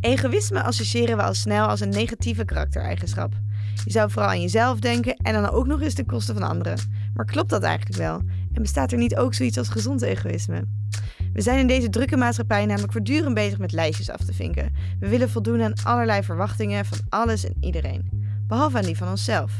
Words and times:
Egoïsme 0.00 0.62
associëren 0.62 1.16
we 1.16 1.22
al 1.22 1.34
snel 1.34 1.66
als 1.66 1.80
een 1.80 1.88
negatieve 1.88 2.44
karaktereigenschap. 2.44 3.32
Je 3.84 3.90
zou 3.90 4.10
vooral 4.10 4.30
aan 4.30 4.40
jezelf 4.40 4.78
denken 4.78 5.16
en 5.16 5.32
dan 5.32 5.50
ook 5.50 5.66
nog 5.66 5.80
eens 5.80 5.94
ten 5.94 6.06
koste 6.06 6.32
van 6.32 6.42
anderen. 6.42 6.78
Maar 7.14 7.24
klopt 7.24 7.50
dat 7.50 7.62
eigenlijk 7.62 7.98
wel? 7.98 8.22
En 8.52 8.62
bestaat 8.62 8.92
er 8.92 8.98
niet 8.98 9.16
ook 9.16 9.34
zoiets 9.34 9.58
als 9.58 9.68
gezond 9.68 10.02
egoïsme? 10.02 10.64
We 11.32 11.40
zijn 11.40 11.58
in 11.58 11.66
deze 11.66 11.88
drukke 11.88 12.16
maatschappij 12.16 12.66
namelijk 12.66 12.92
voortdurend 12.92 13.34
bezig 13.34 13.58
met 13.58 13.72
lijstjes 13.72 14.10
af 14.10 14.24
te 14.24 14.34
vinken. 14.34 14.72
We 15.00 15.08
willen 15.08 15.30
voldoen 15.30 15.62
aan 15.62 15.72
allerlei 15.82 16.22
verwachtingen 16.22 16.84
van 16.84 16.98
alles 17.08 17.44
en 17.44 17.54
iedereen, 17.60 18.10
behalve 18.46 18.76
aan 18.76 18.84
die 18.84 18.96
van 18.96 19.08
onszelf. 19.08 19.52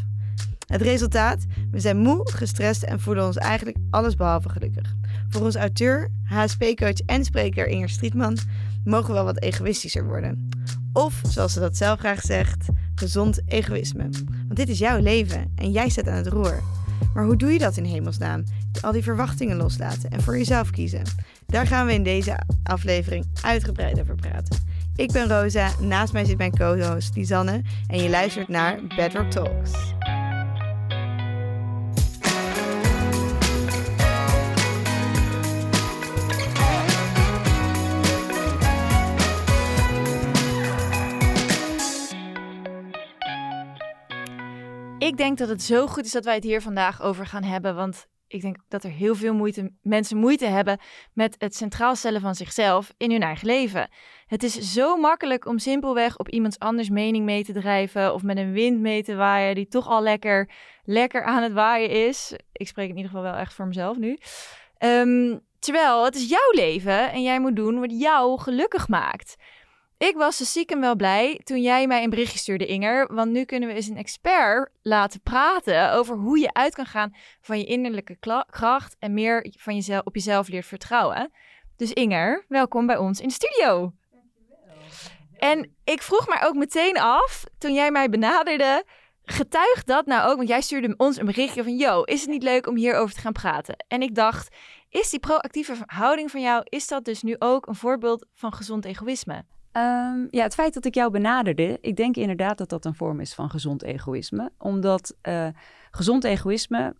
Het 0.66 0.82
resultaat? 0.82 1.44
We 1.70 1.80
zijn 1.80 1.96
moe, 1.96 2.30
gestrest 2.32 2.82
en 2.82 3.00
voelen 3.00 3.26
ons 3.26 3.36
eigenlijk 3.36 3.76
allesbehalve 3.90 4.48
gelukkig. 4.48 4.94
Voor 5.28 5.42
ons 5.42 5.56
auteur, 5.56 6.10
HSP-coach 6.24 7.00
en 7.06 7.24
spreker 7.24 7.66
Inger 7.66 7.88
Strietman 7.88 8.38
mogen 8.84 9.06
we 9.06 9.12
wel 9.12 9.24
wat 9.24 9.42
egoïstischer 9.42 10.06
worden. 10.06 10.48
Of, 10.92 11.20
zoals 11.28 11.52
ze 11.52 11.60
dat 11.60 11.76
zelf 11.76 11.98
graag 11.98 12.20
zegt, 12.20 12.66
gezond 12.94 13.40
egoïsme. 13.46 14.08
Want 14.28 14.56
dit 14.56 14.68
is 14.68 14.78
jouw 14.78 14.98
leven 14.98 15.52
en 15.54 15.70
jij 15.70 15.88
staat 15.88 16.08
aan 16.08 16.16
het 16.16 16.26
roer. 16.26 16.62
Maar 17.14 17.24
hoe 17.24 17.36
doe 17.36 17.52
je 17.52 17.58
dat 17.58 17.76
in 17.76 17.84
hemelsnaam? 17.84 18.44
Al 18.80 18.92
die 18.92 19.02
verwachtingen 19.02 19.56
loslaten 19.56 20.10
en 20.10 20.22
voor 20.22 20.38
jezelf 20.38 20.70
kiezen. 20.70 21.02
Daar 21.46 21.66
gaan 21.66 21.86
we 21.86 21.92
in 21.92 22.02
deze 22.02 22.38
aflevering 22.62 23.26
uitgebreid 23.42 24.00
over 24.00 24.14
praten. 24.14 24.66
Ik 24.96 25.12
ben 25.12 25.28
Rosa, 25.28 25.70
naast 25.80 26.12
mij 26.12 26.24
zit 26.24 26.38
mijn 26.38 26.56
co-host 26.56 27.16
Lisanne 27.16 27.62
en 27.86 28.02
je 28.02 28.10
luistert 28.10 28.48
naar 28.48 28.80
Bedrock 28.96 29.30
Talks. 29.30 29.97
Ik 45.08 45.16
denk 45.16 45.38
dat 45.38 45.48
het 45.48 45.62
zo 45.62 45.86
goed 45.86 46.04
is 46.04 46.12
dat 46.12 46.24
wij 46.24 46.34
het 46.34 46.44
hier 46.44 46.62
vandaag 46.62 47.02
over 47.02 47.26
gaan 47.26 47.42
hebben. 47.42 47.74
Want 47.74 48.06
ik 48.26 48.40
denk 48.40 48.56
dat 48.68 48.84
er 48.84 48.90
heel 48.90 49.14
veel 49.14 49.50
mensen 49.82 50.16
moeite 50.16 50.46
hebben 50.46 50.78
met 51.12 51.34
het 51.38 51.54
centraal 51.54 51.96
stellen 51.96 52.20
van 52.20 52.34
zichzelf 52.34 52.92
in 52.96 53.10
hun 53.10 53.22
eigen 53.22 53.46
leven. 53.46 53.90
Het 54.26 54.42
is 54.42 54.72
zo 54.72 54.96
makkelijk 54.96 55.46
om 55.46 55.58
simpelweg 55.58 56.18
op 56.18 56.28
iemands 56.28 56.58
anders 56.58 56.88
mening 56.88 57.24
mee 57.24 57.44
te 57.44 57.52
drijven 57.52 58.14
of 58.14 58.22
met 58.22 58.36
een 58.36 58.52
wind 58.52 58.80
mee 58.80 59.02
te 59.02 59.14
waaien 59.14 59.54
die 59.54 59.68
toch 59.68 59.88
al 59.88 60.02
lekker, 60.02 60.50
lekker 60.84 61.22
aan 61.24 61.42
het 61.42 61.52
waaien 61.52 61.90
is. 61.90 62.34
Ik 62.52 62.68
spreek 62.68 62.88
in 62.88 62.96
ieder 62.96 63.10
geval 63.10 63.24
wel 63.24 63.40
echt 63.40 63.54
voor 63.54 63.66
mezelf 63.66 63.96
nu. 63.96 64.18
Ehm, 64.78 65.38
terwijl 65.58 66.04
het 66.04 66.14
is 66.14 66.28
jouw 66.28 66.50
leven 66.52 67.12
en 67.12 67.22
jij 67.22 67.40
moet 67.40 67.56
doen 67.56 67.80
wat 67.80 68.00
jou 68.00 68.40
gelukkig 68.40 68.88
maakt. 68.88 69.36
Ik 69.98 70.16
was 70.16 70.38
dus 70.38 70.48
stiekem 70.48 70.80
wel 70.80 70.96
blij 70.96 71.40
toen 71.44 71.62
jij 71.62 71.86
mij 71.86 72.02
een 72.02 72.10
berichtje 72.10 72.38
stuurde, 72.38 72.66
Inger. 72.66 73.14
Want 73.14 73.30
nu 73.30 73.44
kunnen 73.44 73.68
we 73.68 73.74
eens 73.74 73.86
een 73.86 73.96
expert 73.96 74.70
laten 74.82 75.20
praten 75.20 75.92
over 75.92 76.16
hoe 76.16 76.38
je 76.38 76.52
uit 76.52 76.74
kan 76.74 76.86
gaan 76.86 77.14
van 77.40 77.58
je 77.58 77.64
innerlijke 77.64 78.16
kracht 78.50 78.96
en 78.98 79.14
meer 79.14 79.54
van 79.58 79.74
jezelf, 79.74 80.04
op 80.04 80.14
jezelf 80.14 80.48
leert 80.48 80.66
vertrouwen. 80.66 81.30
Dus 81.76 81.92
Inger, 81.92 82.44
welkom 82.48 82.86
bij 82.86 82.96
ons 82.96 83.20
in 83.20 83.28
de 83.28 83.34
studio. 83.34 83.92
Dankjewel. 84.10 84.76
En 85.38 85.76
ik 85.84 86.02
vroeg 86.02 86.28
mij 86.28 86.44
ook 86.44 86.54
meteen 86.54 86.98
af, 86.98 87.44
toen 87.58 87.74
jij 87.74 87.90
mij 87.90 88.08
benaderde, 88.08 88.84
getuigt 89.24 89.86
dat 89.86 90.06
nou 90.06 90.30
ook? 90.30 90.36
Want 90.36 90.48
jij 90.48 90.60
stuurde 90.60 90.94
ons 90.96 91.16
een 91.16 91.26
berichtje 91.26 91.62
van, 91.62 91.76
yo, 91.76 92.02
is 92.02 92.20
het 92.20 92.30
niet 92.30 92.42
leuk 92.42 92.66
om 92.66 92.76
hierover 92.76 93.14
te 93.14 93.20
gaan 93.20 93.32
praten? 93.32 93.84
En 93.88 94.02
ik 94.02 94.14
dacht, 94.14 94.56
is 94.88 95.10
die 95.10 95.20
proactieve 95.20 95.76
houding 95.86 96.30
van 96.30 96.40
jou, 96.40 96.62
is 96.64 96.86
dat 96.86 97.04
dus 97.04 97.22
nu 97.22 97.36
ook 97.38 97.66
een 97.66 97.74
voorbeeld 97.74 98.26
van 98.34 98.52
gezond 98.52 98.84
egoïsme? 98.84 99.44
Um, 99.78 100.28
ja, 100.30 100.42
het 100.42 100.54
feit 100.54 100.74
dat 100.74 100.84
ik 100.84 100.94
jou 100.94 101.10
benaderde, 101.10 101.78
ik 101.80 101.96
denk 101.96 102.16
inderdaad 102.16 102.58
dat 102.58 102.68
dat 102.68 102.84
een 102.84 102.94
vorm 102.94 103.20
is 103.20 103.34
van 103.34 103.50
gezond 103.50 103.82
egoïsme. 103.82 104.50
Omdat 104.58 105.16
uh, 105.22 105.48
gezond 105.90 106.24
egoïsme, 106.24 106.94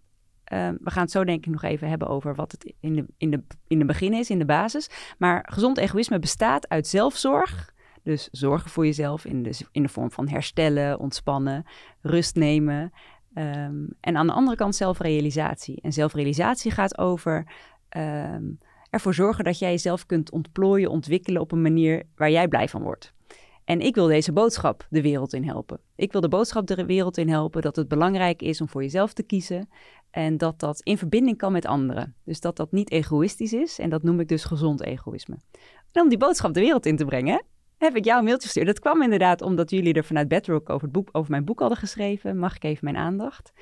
uh, 0.52 0.68
we 0.80 0.90
gaan 0.90 1.02
het 1.02 1.10
zo 1.10 1.24
denk 1.24 1.46
ik 1.46 1.52
nog 1.52 1.62
even 1.62 1.88
hebben 1.88 2.08
over 2.08 2.34
wat 2.34 2.52
het 2.52 2.74
in 2.80 2.94
de, 2.94 3.06
in, 3.16 3.30
de, 3.30 3.42
in 3.66 3.78
de 3.78 3.84
begin 3.84 4.12
is, 4.12 4.30
in 4.30 4.38
de 4.38 4.44
basis. 4.44 5.14
Maar 5.18 5.48
gezond 5.50 5.78
egoïsme 5.78 6.18
bestaat 6.18 6.68
uit 6.68 6.86
zelfzorg. 6.86 7.72
Dus 8.02 8.28
zorgen 8.30 8.70
voor 8.70 8.84
jezelf 8.84 9.24
in 9.24 9.42
de, 9.42 9.60
in 9.72 9.82
de 9.82 9.88
vorm 9.88 10.10
van 10.10 10.28
herstellen, 10.28 10.98
ontspannen, 10.98 11.64
rust 12.00 12.34
nemen. 12.34 12.92
Um, 13.34 13.88
en 14.00 14.16
aan 14.16 14.26
de 14.26 14.32
andere 14.32 14.56
kant 14.56 14.74
zelfrealisatie. 14.74 15.80
En 15.80 15.92
zelfrealisatie 15.92 16.70
gaat 16.70 16.98
over 16.98 17.46
ervoor 18.90 19.14
zorgen 19.14 19.44
dat 19.44 19.58
jij 19.58 19.70
jezelf 19.70 20.06
kunt 20.06 20.30
ontplooien, 20.30 20.90
ontwikkelen 20.90 21.40
op 21.40 21.52
een 21.52 21.62
manier 21.62 22.02
waar 22.16 22.30
jij 22.30 22.48
blij 22.48 22.68
van 22.68 22.82
wordt. 22.82 23.12
En 23.64 23.80
ik 23.80 23.94
wil 23.94 24.06
deze 24.06 24.32
boodschap 24.32 24.86
de 24.90 25.02
wereld 25.02 25.32
in 25.32 25.44
helpen. 25.44 25.80
Ik 25.96 26.12
wil 26.12 26.20
de 26.20 26.28
boodschap 26.28 26.66
de 26.66 26.84
wereld 26.84 27.16
in 27.16 27.28
helpen 27.28 27.62
dat 27.62 27.76
het 27.76 27.88
belangrijk 27.88 28.42
is 28.42 28.60
om 28.60 28.68
voor 28.68 28.82
jezelf 28.82 29.12
te 29.12 29.22
kiezen 29.22 29.68
en 30.10 30.36
dat 30.36 30.60
dat 30.60 30.80
in 30.82 30.98
verbinding 30.98 31.36
kan 31.36 31.52
met 31.52 31.66
anderen. 31.66 32.14
Dus 32.24 32.40
dat 32.40 32.56
dat 32.56 32.72
niet 32.72 32.90
egoïstisch 32.90 33.52
is 33.52 33.78
en 33.78 33.90
dat 33.90 34.02
noem 34.02 34.20
ik 34.20 34.28
dus 34.28 34.44
gezond 34.44 34.82
egoïsme. 34.82 35.36
En 35.92 36.02
om 36.02 36.08
die 36.08 36.18
boodschap 36.18 36.54
de 36.54 36.60
wereld 36.60 36.86
in 36.86 36.96
te 36.96 37.04
brengen, 37.04 37.42
heb 37.78 37.96
ik 37.96 38.04
jou 38.04 38.18
een 38.18 38.24
mailtje 38.24 38.46
gestuurd. 38.46 38.66
Dat 38.66 38.80
kwam 38.80 39.02
inderdaad 39.02 39.42
omdat 39.42 39.70
jullie 39.70 39.94
er 39.94 40.04
vanuit 40.04 40.28
Bedrock 40.28 40.70
over, 40.70 40.82
het 40.82 40.92
boek, 40.92 41.08
over 41.12 41.30
mijn 41.30 41.44
boek 41.44 41.60
hadden 41.60 41.78
geschreven. 41.78 42.38
Mag 42.38 42.56
ik 42.56 42.64
even 42.64 42.84
mijn 42.84 42.96
aandacht? 42.96 43.52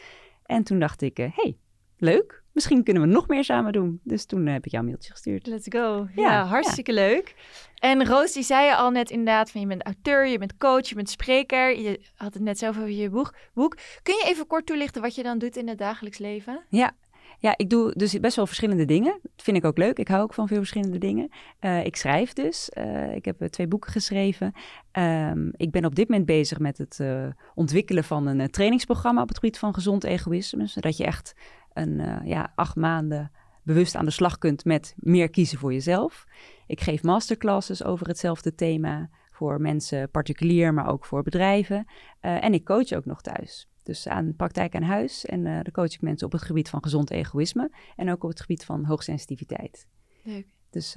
En 0.42 0.62
toen 0.62 0.78
dacht 0.78 1.02
ik, 1.02 1.16
hé, 1.16 1.28
hey, 1.32 1.56
leuk, 1.98 2.42
misschien 2.52 2.82
kunnen 2.82 3.02
we 3.02 3.08
nog 3.08 3.28
meer 3.28 3.44
samen 3.44 3.72
doen. 3.72 4.00
Dus 4.02 4.24
toen 4.24 4.46
heb 4.46 4.64
ik 4.64 4.70
jou 4.70 4.84
een 4.84 4.90
mailtje 4.90 5.10
gestuurd. 5.10 5.46
Let's 5.46 5.66
go. 5.68 6.08
Ja, 6.14 6.44
hartstikke 6.44 6.92
leuk. 6.92 7.34
En 7.76 8.06
Roos, 8.06 8.32
die 8.32 8.42
zei 8.42 8.66
je 8.66 8.76
al 8.76 8.90
net 8.90 9.10
inderdaad 9.10 9.50
van 9.50 9.60
je 9.60 9.66
bent 9.66 9.84
auteur, 9.84 10.26
je 10.26 10.38
bent 10.38 10.56
coach, 10.56 10.88
je 10.88 10.94
bent 10.94 11.10
spreker. 11.10 11.78
Je 11.80 12.00
had 12.14 12.34
het 12.34 12.42
net 12.42 12.58
zelf 12.58 12.76
over 12.76 12.90
je 12.90 13.10
boek. 13.10 13.34
boek. 13.54 13.76
Kun 14.02 14.14
je 14.14 14.24
even 14.26 14.46
kort 14.46 14.66
toelichten 14.66 15.02
wat 15.02 15.14
je 15.14 15.22
dan 15.22 15.38
doet 15.38 15.56
in 15.56 15.68
het 15.68 15.78
dagelijks 15.78 16.18
leven? 16.18 16.62
Ja, 16.68 16.92
ja, 17.38 17.54
ik 17.56 17.70
doe 17.70 17.92
dus 17.96 18.20
best 18.20 18.36
wel 18.36 18.46
verschillende 18.46 18.84
dingen. 18.84 19.18
Dat 19.22 19.42
vind 19.42 19.56
ik 19.56 19.64
ook 19.64 19.78
leuk. 19.78 19.98
Ik 19.98 20.08
hou 20.08 20.22
ook 20.22 20.34
van 20.34 20.48
veel 20.48 20.56
verschillende 20.56 20.98
dingen. 20.98 21.30
Uh, 21.60 21.84
ik 21.84 21.96
schrijf 21.96 22.32
dus. 22.32 22.70
Uh, 22.78 23.14
ik 23.14 23.24
heb 23.24 23.46
twee 23.46 23.66
boeken 23.66 23.92
geschreven. 23.92 24.52
Um, 24.92 25.52
ik 25.56 25.70
ben 25.70 25.84
op 25.84 25.94
dit 25.94 26.08
moment 26.08 26.26
bezig 26.26 26.58
met 26.58 26.78
het 26.78 26.98
uh, 27.00 27.26
ontwikkelen 27.54 28.04
van 28.04 28.26
een 28.26 28.50
trainingsprogramma 28.50 29.22
op 29.22 29.28
het 29.28 29.38
gebied 29.38 29.58
van 29.58 29.74
gezond 29.74 30.04
egoïsme. 30.04 30.66
Zodat 30.66 30.96
je 30.96 31.04
echt 31.04 31.34
een 31.76 31.98
uh, 31.98 32.16
ja, 32.24 32.52
acht 32.54 32.76
maanden 32.76 33.30
bewust 33.66 33.96
aan 33.96 34.04
de 34.04 34.10
slag 34.10 34.38
kunt 34.38 34.64
met 34.64 34.94
meer 34.96 35.30
kiezen 35.30 35.58
voor 35.58 35.72
jezelf. 35.72 36.24
Ik 36.66 36.80
geef 36.80 37.02
masterclasses 37.02 37.84
over 37.84 38.06
hetzelfde 38.06 38.54
thema 38.54 39.10
voor 39.30 39.60
mensen 39.60 40.10
particulier, 40.10 40.74
maar 40.74 40.88
ook 40.88 41.04
voor 41.04 41.22
bedrijven. 41.22 41.84
Uh, 42.22 42.44
en 42.44 42.54
ik 42.54 42.64
coach 42.64 42.92
ook 42.92 43.04
nog 43.04 43.20
thuis. 43.20 43.68
Dus 43.82 44.08
aan 44.08 44.34
praktijk 44.36 44.74
aan 44.74 44.82
huis. 44.82 45.24
En 45.24 45.44
uh, 45.44 45.54
dan 45.54 45.72
coach 45.72 45.92
ik 45.92 46.00
mensen 46.00 46.26
op 46.26 46.32
het 46.32 46.42
gebied 46.42 46.68
van 46.68 46.82
gezond 46.82 47.10
egoïsme. 47.10 47.70
En 47.96 48.10
ook 48.10 48.22
op 48.24 48.30
het 48.30 48.40
gebied 48.40 48.64
van 48.64 48.84
hoogsensitiviteit. 48.84 49.86
Leuk. 50.22 50.46
Dus 50.70 50.92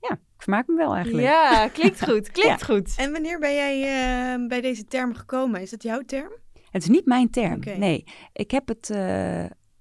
ja, 0.00 0.10
ik 0.10 0.42
vermaak 0.42 0.66
me 0.66 0.76
wel 0.76 0.94
eigenlijk. 0.94 1.26
Ja, 1.26 1.68
klinkt 1.68 2.04
goed. 2.08 2.30
Klinkt 2.30 2.60
ja. 2.60 2.66
goed. 2.66 2.94
En 2.96 3.12
wanneer 3.12 3.38
ben 3.38 3.54
jij 3.54 4.46
bij 4.48 4.60
deze 4.60 4.84
term 4.84 5.14
gekomen? 5.14 5.60
Is 5.60 5.70
dat 5.70 5.82
jouw 5.82 6.00
term? 6.00 6.32
Het 6.70 6.82
is 6.82 6.88
niet 6.88 7.06
mijn 7.06 7.30
term, 7.30 7.54
okay. 7.54 7.76
nee. 7.76 8.04
Ik 8.32 8.50
heb 8.50 8.68
het 8.68 8.90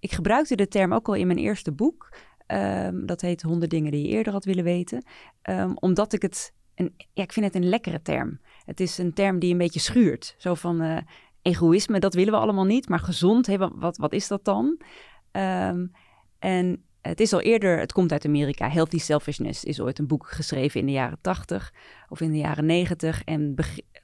ik 0.03 0.12
gebruikte 0.12 0.56
de 0.56 0.68
term 0.68 0.94
ook 0.94 1.08
al 1.08 1.14
in 1.14 1.28
mijn 1.28 1.40
eerste 1.40 1.72
boek. 1.72 2.14
Um, 2.47 3.06
dat 3.06 3.22
heet 3.22 3.41
100 3.41 3.72
dingen 3.72 3.91
die 3.91 4.08
je 4.08 4.09
eerder 4.09 4.34
had 4.34 4.46
willen 4.46 4.64
weten. 4.64 5.06
Um, 5.50 5.78
omdat 5.78 6.14
ik 6.14 6.22
het, 6.22 6.53
een, 6.75 6.94
ja, 7.14 7.24
ik 7.24 7.34
vind 7.34 7.46
het 7.46 7.56
een 7.56 7.69
lekkere 7.69 8.02
term. 8.02 8.40
Het 8.66 8.80
is 8.80 8.97
een 8.97 9.13
term 9.13 9.40
die 9.40 9.52
een 9.52 9.58
beetje 9.58 9.80
schuurt. 9.80 10.36
Zo 10.38 10.53
van 10.53 10.81
uh, 10.81 10.97
egoïsme, 11.42 12.00
dat 12.00 12.13
willen 12.13 12.34
we 12.34 12.40
allemaal 12.40 12.66
niet. 12.66 12.90
Maar 12.90 13.00
gezond, 13.00 13.47
wat, 13.75 13.97
wat 13.97 14.13
is 14.13 14.28
dat 14.28 14.46
dan? 14.46 14.81
Um, 15.31 15.92
en 16.40 16.84
het 17.02 17.19
is 17.19 17.34
al 17.34 17.42
eerder, 17.42 17.80
het 17.80 17.92
komt 17.92 18.12
uit 18.12 18.25
Amerika. 18.25 18.69
Healthy 18.69 18.97
Selfishness 18.97 19.63
is 19.63 19.81
ooit 19.81 20.00
een 20.00 20.08
boek 20.08 20.28
geschreven 20.28 20.80
in 20.80 20.86
de 20.86 20.92
jaren 20.92 21.18
80 21.22 21.74
of 22.09 22.22
in 22.22 22.31
de 22.31 22.38
jaren 22.38 22.66
90. 22.66 23.24
En 23.24 23.56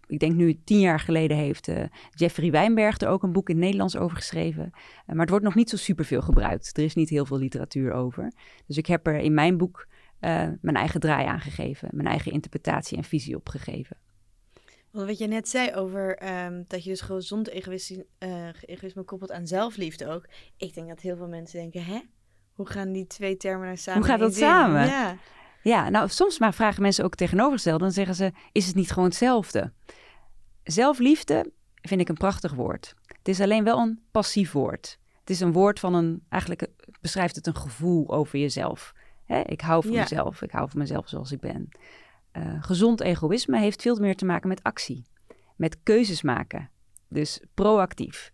ik 0.10 0.20
denk 0.20 0.36
nu 0.36 0.62
tien 0.64 0.80
jaar 0.80 1.00
geleden 1.00 1.38
heeft 1.38 1.68
uh, 1.68 1.84
Jeffrey 2.10 2.52
Wijnberg 2.52 2.98
er 2.98 3.08
ook 3.08 3.24
een 3.24 3.32
boek 3.32 3.50
in 3.50 3.56
het 3.56 3.64
Nederlands 3.64 3.98
over 3.98 4.18
geschreven. 4.18 4.70
Uh, 4.74 4.80
maar 5.06 5.20
het 5.20 5.30
wordt 5.30 5.46
nog 5.46 5.56
niet 5.56 5.70
zo 5.70 5.78
superveel 5.78 6.22
gebruikt. 6.22 6.78
Er 6.78 6.84
is 6.84 6.96
niet 6.96 7.10
heel 7.10 7.26
veel 7.26 7.38
literatuur 7.38 7.92
over. 7.92 8.32
Dus 8.66 8.78
ik 8.78 8.86
heb 8.86 9.08
er 9.08 9.18
in 9.18 9.34
mijn 9.34 9.58
boek 9.58 9.88
uh, 10.22 10.48
mijn 10.62 10.76
eigen 10.76 11.00
draai 11.00 11.28
aan 11.28 11.40
gegeven, 11.40 11.90
mijn 11.92 12.08
eigen 12.08 12.32
interpretatie 12.32 12.98
en 12.98 13.04
visie 13.04 13.36
op 13.36 13.50
gegeven. 13.50 13.98
Want 14.92 15.08
wat 15.08 15.18
je 15.18 15.28
net 15.28 15.50
zei 15.50 15.74
over 15.74 16.34
um, 16.46 16.66
dat 16.68 16.84
je 16.84 16.90
dus 16.90 17.02
gezond 17.02 17.50
egoïsme, 17.50 18.06
egoïsme 18.62 19.04
koppelt 19.04 19.32
aan 19.32 19.48
zelfliefde 19.48 20.08
ook. 20.08 20.28
Ik 20.58 20.74
denk 20.74 20.88
dat 20.88 21.00
heel 21.00 21.18
veel 21.18 21.28
mensen 21.28 21.60
denken, 21.60 21.84
hè? 21.84 22.00
Hoe 22.54 22.68
gaan 22.68 22.92
die 22.92 23.08
twee 23.08 23.38
termen 23.38 23.66
nou 23.66 23.78
samen? 23.78 24.02
Hoe 24.02 24.10
gaat 24.10 24.20
dat 24.20 24.36
samen? 24.36 24.86
Ja. 24.86 25.18
Ja, 25.62 25.90
nou 25.90 26.10
soms 26.10 26.40
maar 26.40 26.54
vragen 26.54 26.82
mensen 26.82 27.04
ook 27.04 27.16
tegenovergesteld. 27.16 27.80
Dan 27.80 27.92
zeggen 27.92 28.16
ze, 28.16 28.32
is 28.52 28.68
het 28.68 28.76
niet 28.76 28.92
gewoon 28.92 29.08
hetzelfde? 29.10 29.74
Zelfliefde 30.72 31.52
vind 31.82 32.02
ik 32.02 32.10
een 32.10 32.18
prachtig 32.18 32.54
woord. 32.54 32.96
Het 33.06 33.28
is 33.28 33.42
alleen 33.42 33.64
wel 33.64 33.80
een 33.80 34.00
passief 34.12 34.52
woord. 34.52 35.00
Het 35.20 35.30
is 35.30 35.40
een 35.40 35.52
woord 35.52 35.80
van 35.80 35.94
een, 35.94 36.24
eigenlijk 36.30 36.68
beschrijft 37.02 37.36
het 37.36 37.48
een 37.48 37.56
gevoel 37.56 38.10
over 38.10 38.40
jezelf. 38.40 38.94
Hè? 39.26 39.40
Ik 39.40 39.62
hou 39.62 39.84
van 39.84 39.92
ja. 39.92 40.02
mezelf, 40.02 40.42
ik 40.42 40.52
hou 40.52 40.70
van 40.70 40.80
mezelf 40.80 41.10
zoals 41.10 41.32
ik 41.32 41.40
ben. 41.40 41.70
Uh, 42.38 42.64
gezond 42.64 43.02
egoïsme 43.02 43.60
heeft 43.60 43.82
veel 43.82 43.96
meer 43.96 44.16
te 44.16 44.26
maken 44.26 44.48
met 44.48 44.64
actie, 44.64 45.06
met 45.56 45.78
keuzes 45.84 46.22
maken. 46.22 46.70
Dus 47.08 47.40
proactief. 47.54 48.32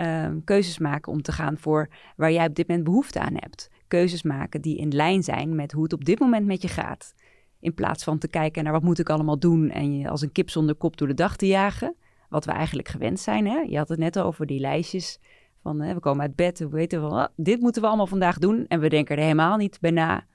Um, 0.00 0.44
keuzes 0.44 0.78
maken 0.78 1.12
om 1.12 1.22
te 1.22 1.32
gaan 1.32 1.58
voor 1.58 1.88
waar 2.16 2.32
jij 2.32 2.46
op 2.46 2.54
dit 2.54 2.68
moment 2.68 2.86
behoefte 2.86 3.20
aan 3.20 3.34
hebt. 3.34 3.70
Keuzes 3.86 4.22
maken 4.22 4.60
die 4.60 4.76
in 4.76 4.94
lijn 4.94 5.22
zijn 5.22 5.54
met 5.54 5.72
hoe 5.72 5.82
het 5.82 5.92
op 5.92 6.04
dit 6.04 6.18
moment 6.18 6.46
met 6.46 6.62
je 6.62 6.68
gaat. 6.68 7.14
In 7.60 7.74
plaats 7.74 8.04
van 8.04 8.18
te 8.18 8.28
kijken 8.28 8.64
naar 8.64 8.72
wat 8.72 8.82
moet 8.82 8.98
ik 8.98 9.10
allemaal 9.10 9.38
doen 9.38 9.70
en 9.70 9.98
je 9.98 10.08
als 10.08 10.22
een 10.22 10.32
kip 10.32 10.50
zonder 10.50 10.74
kop 10.74 10.96
door 10.96 11.08
de 11.08 11.14
dag 11.14 11.36
te 11.36 11.46
jagen. 11.46 11.94
Wat 12.28 12.44
we 12.44 12.52
eigenlijk 12.52 12.88
gewend 12.88 13.20
zijn. 13.20 13.46
Hè? 13.46 13.58
Je 13.58 13.76
had 13.76 13.88
het 13.88 13.98
net 13.98 14.18
over 14.18 14.46
die 14.46 14.60
lijstjes 14.60 15.18
van 15.62 15.80
hè, 15.80 15.94
we 15.94 16.00
komen 16.00 16.22
uit 16.22 16.36
bed, 16.36 16.58
we 16.58 16.68
weten 16.68 17.00
wel, 17.00 17.10
oh, 17.10 17.26
dit 17.36 17.60
moeten 17.60 17.82
we 17.82 17.88
allemaal 17.88 18.06
vandaag 18.06 18.38
doen. 18.38 18.66
En 18.66 18.80
we 18.80 18.88
denken 18.88 19.16
er 19.16 19.22
helemaal 19.22 19.56
niet 19.56 19.78
bij 19.80 19.90
na. 19.90 20.26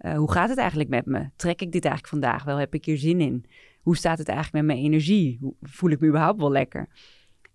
Uh, 0.00 0.16
hoe 0.16 0.32
gaat 0.32 0.48
het 0.48 0.58
eigenlijk 0.58 0.88
met 0.88 1.06
me? 1.06 1.28
Trek 1.36 1.60
ik 1.60 1.72
dit 1.72 1.84
eigenlijk 1.84 2.14
vandaag 2.14 2.44
wel? 2.44 2.56
Heb 2.56 2.74
ik 2.74 2.84
hier 2.84 2.98
zin 2.98 3.20
in? 3.20 3.44
Hoe 3.80 3.96
staat 3.96 4.18
het 4.18 4.28
eigenlijk 4.28 4.64
met 4.64 4.74
mijn 4.76 4.86
energie? 4.86 5.38
Hoe, 5.40 5.54
voel 5.60 5.90
ik 5.90 6.00
me 6.00 6.08
überhaupt 6.08 6.40
wel 6.40 6.50
lekker? 6.50 6.88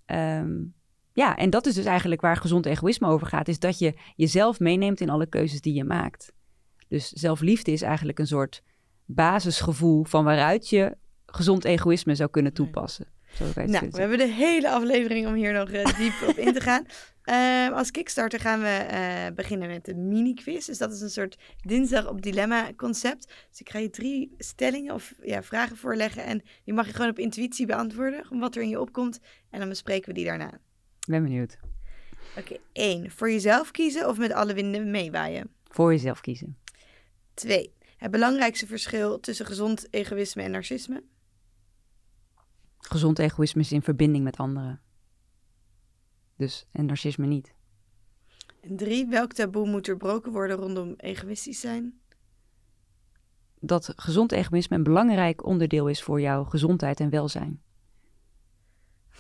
Um, 0.06 0.74
ja, 1.14 1.36
en 1.36 1.50
dat 1.50 1.66
is 1.66 1.74
dus 1.74 1.86
eigenlijk 1.86 2.22
waar 2.22 2.38
gezond 2.38 2.66
egoïsme 2.66 3.08
over 3.08 3.28
gaat. 3.28 3.48
Is 3.48 3.60
dat 3.60 3.80
je 3.80 3.94
jezelf 4.16 4.60
meeneemt 4.60 5.02
in 5.02 5.10
alle 5.10 5.26
keuzes 5.26 5.62
die 5.62 5.74
je 5.74 5.84
maakt. 5.84 6.34
Dus 6.88 7.10
zelfliefde 7.10 7.72
is 7.72 7.82
eigenlijk 7.82 8.20
een 8.20 8.28
soort 8.28 8.64
basisgevoel 9.06 10.04
van 10.04 10.24
waaruit 10.24 10.70
je 10.70 10.98
gezond 11.26 11.66
egoïsme 11.66 12.16
zou 12.16 12.30
kunnen 12.30 12.54
toepassen. 12.54 13.08
nou, 13.56 13.90
we 13.92 14.00
hebben 14.00 14.18
de 14.18 14.28
hele 14.28 14.70
aflevering 14.70 15.28
om 15.28 15.34
hier 15.34 15.54
nog 15.54 15.70
uh, 15.70 15.98
diep 15.98 16.14
op 16.28 16.38
in 16.38 16.54
te 16.54 16.62
gaan. 16.62 16.86
Uh, 17.26 17.72
als 17.78 17.92
Kickstarter 17.92 18.40
gaan 18.40 18.60
we 18.60 18.88
uh, 18.92 19.36
beginnen 19.36 19.68
met 19.68 19.86
de 19.86 19.96
mini-quiz. 19.96 20.66
Dus 20.66 20.78
dat 20.78 20.94
is 20.94 21.02
een 21.02 21.10
soort 21.10 21.38
dinsdag 21.62 22.08
op 22.10 22.22
dilemma-concept. 22.22 23.34
Dus 23.50 23.60
ik 23.60 23.70
ga 23.70 23.80
je 23.80 23.90
drie 23.90 24.36
stellingen 24.38 24.94
of 24.94 25.14
ja, 25.22 25.44
vragen 25.44 25.78
voorleggen. 25.78 26.24
En 26.24 26.42
die 26.64 26.74
mag 26.74 26.88
je 26.88 26.94
gewoon 26.94 27.10
op 27.10 27.20
intuïtie 27.20 27.66
beantwoorden. 27.66 28.26
Wat 28.30 28.56
er 28.56 28.62
in 28.62 28.70
je 28.70 28.82
opkomt. 28.82 29.20
En 29.50 29.60
dan 29.60 29.70
bespreken 29.70 30.08
we 30.08 30.14
die 30.14 30.26
daarna. 30.26 30.60
Ben 31.08 31.24
benieuwd. 31.24 31.58
Oké, 32.38 32.58
één. 32.72 33.12
Voor 33.12 33.32
jezelf 33.32 33.72
kiezen 33.72 34.08
of 34.08 34.18
met 34.18 34.32
alle 34.32 34.54
winden 34.54 34.92
meewaaien? 34.92 35.50
Voor 35.68 35.92
jezelf 35.92 36.22
kiezen. 36.22 36.58
Twee. 37.34 37.74
Het 38.06 38.14
belangrijkste 38.14 38.68
verschil 38.68 39.20
tussen 39.20 39.46
gezond 39.46 39.94
egoïsme 39.94 40.44
en 40.44 40.52
narcisme? 40.52 41.04
Gezond 42.78 43.20
egoïsme 43.20 43.62
is 43.62 43.72
in 43.72 43.82
verbinding 43.82 44.24
met 44.24 44.38
anderen. 44.38 44.82
Dus, 46.38 46.68
en 46.72 46.86
narcisme 46.86 47.26
niet. 47.26 47.54
En 48.62 48.76
drie. 48.76 49.08
Welk 49.08 49.34
taboe 49.34 49.68
moet 49.68 49.88
er 49.88 49.98
broken 49.98 50.32
worden 50.32 50.58
rondom 50.58 50.94
egoïstisch 50.98 51.60
zijn? 51.60 52.00
Dat 53.60 53.94
gezond 53.96 54.32
egoïsme 54.32 54.76
een 54.76 54.84
belangrijk 54.84 55.46
onderdeel 55.46 55.88
is 55.88 56.04
voor 56.04 56.22
jouw 56.22 56.44
gezondheid 56.44 57.00
en 57.00 57.10
welzijn. 57.10 57.62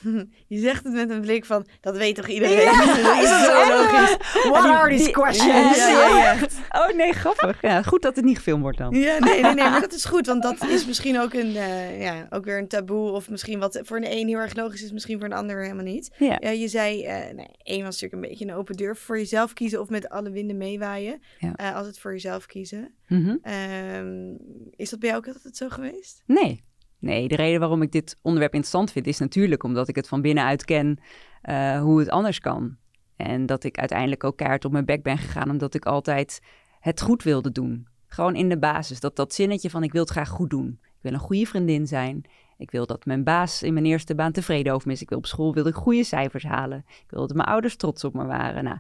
Je 0.47 0.59
zegt 0.59 0.83
het 0.83 0.93
met 0.93 1.09
een 1.09 1.21
blik 1.21 1.45
van, 1.45 1.65
dat 1.81 1.97
weet 1.97 2.15
toch 2.15 2.27
iedereen? 2.27 2.55
Ja, 2.55 3.21
is 3.21 3.45
zo 3.45 3.67
logisch. 3.67 4.17
What 4.43 4.65
are 4.65 4.97
these 4.97 5.11
questions? 5.11 5.77
Ja, 5.77 6.37
oh 6.69 6.95
nee, 6.95 7.13
grappig. 7.13 7.61
Ja, 7.61 7.81
goed 7.81 8.01
dat 8.01 8.15
het 8.15 8.25
niet 8.25 8.37
gefilmd 8.37 8.61
wordt 8.61 8.77
dan. 8.77 8.95
Ja, 8.95 9.19
nee, 9.19 9.41
nee, 9.41 9.53
nee, 9.53 9.69
maar 9.69 9.81
dat 9.81 9.93
is 9.93 10.05
goed. 10.05 10.25
Want 10.25 10.43
dat 10.43 10.67
is 10.67 10.85
misschien 10.85 11.19
ook, 11.19 11.33
een, 11.33 11.47
uh, 11.47 12.01
ja, 12.01 12.27
ook 12.29 12.45
weer 12.45 12.57
een 12.57 12.67
taboe. 12.67 13.11
Of 13.11 13.29
misschien 13.29 13.59
wat 13.59 13.79
voor 13.83 13.97
een 13.97 14.11
een 14.11 14.27
heel 14.27 14.39
erg 14.39 14.55
logisch 14.55 14.83
is, 14.83 14.91
misschien 14.91 15.19
voor 15.19 15.27
een 15.27 15.33
ander 15.33 15.61
helemaal 15.61 15.83
niet. 15.83 16.11
Ja. 16.17 16.43
Uh, 16.43 16.61
je 16.61 16.67
zei, 16.67 17.03
uh, 17.03 17.33
nee, 17.33 17.47
één 17.63 17.83
was 17.83 18.01
natuurlijk 18.01 18.13
een 18.13 18.29
beetje 18.29 18.45
een 18.45 18.53
open 18.53 18.75
deur. 18.75 18.97
Voor 18.97 19.17
jezelf 19.17 19.53
kiezen 19.53 19.81
of 19.81 19.89
met 19.89 20.09
alle 20.09 20.29
winden 20.29 20.57
meewaaien. 20.57 21.21
Ja. 21.39 21.71
altijd 21.73 21.99
voor 21.99 22.11
jezelf 22.11 22.45
kiezen. 22.45 22.93
Mm 23.07 23.25
-hmm. 23.25 24.37
is 24.75 24.89
dat 24.89 24.99
bij 24.99 25.09
jou 25.09 25.21
ook 25.21 25.33
altijd 25.33 25.57
zo 25.57 25.69
geweest? 25.69 26.23
Nee. 26.25 26.63
Nee, 26.99 27.27
de 27.27 27.35
reden 27.35 27.59
waarom 27.59 27.81
ik 27.81 27.91
dit 27.91 28.17
onderwerp 28.21 28.53
interessant 28.53 28.91
vind 28.91 29.07
is 29.07 29.19
natuurlijk 29.19 29.63
omdat 29.63 29.87
ik 29.87 29.95
het 29.95 30.07
van 30.07 30.21
binnenuit 30.21 30.65
ken 30.65 30.99
uh, 31.43 31.81
hoe 31.81 31.99
het 31.99 32.09
anders 32.09 32.39
kan. 32.39 32.77
En 33.15 33.45
dat 33.45 33.63
ik 33.63 33.77
uiteindelijk 33.77 34.23
ook 34.23 34.37
kaart 34.37 34.65
op 34.65 34.71
mijn 34.71 34.85
bek 34.85 35.03
ben 35.03 35.17
gegaan 35.17 35.49
omdat 35.49 35.73
ik 35.73 35.85
altijd 35.85 36.41
het 36.79 37.01
goed 37.01 37.23
wilde 37.23 37.51
doen. 37.51 37.87
Gewoon 38.07 38.35
in 38.35 38.49
de 38.49 38.59
basis. 38.59 38.99
Dat, 38.99 39.15
dat 39.15 39.33
zinnetje 39.33 39.69
van 39.69 39.83
ik 39.83 39.91
wil 39.91 40.01
het 40.01 40.09
graag 40.09 40.29
goed 40.29 40.49
doen. 40.49 40.79
Ik 40.81 41.01
wil 41.01 41.13
een 41.13 41.19
goede 41.19 41.45
vriendin 41.45 41.87
zijn. 41.87 42.23
Ik 42.57 42.71
wil 42.71 42.85
dat 42.85 43.05
mijn 43.05 43.23
baas 43.23 43.63
in 43.63 43.73
mijn 43.73 43.85
eerste 43.85 44.15
baan 44.15 44.31
tevreden 44.31 44.73
over 44.73 44.87
me 44.87 44.93
is. 44.93 45.01
Ik 45.01 45.09
wil 45.09 45.17
op 45.17 45.25
school 45.25 45.53
wilde 45.53 45.69
ik 45.69 45.75
goede 45.75 46.03
cijfers 46.03 46.43
halen. 46.43 46.85
Ik 46.87 47.09
wil 47.09 47.27
dat 47.27 47.35
mijn 47.35 47.47
ouders 47.47 47.75
trots 47.75 48.03
op 48.03 48.13
me 48.13 48.25
waren. 48.25 48.63
Nou, 48.63 48.77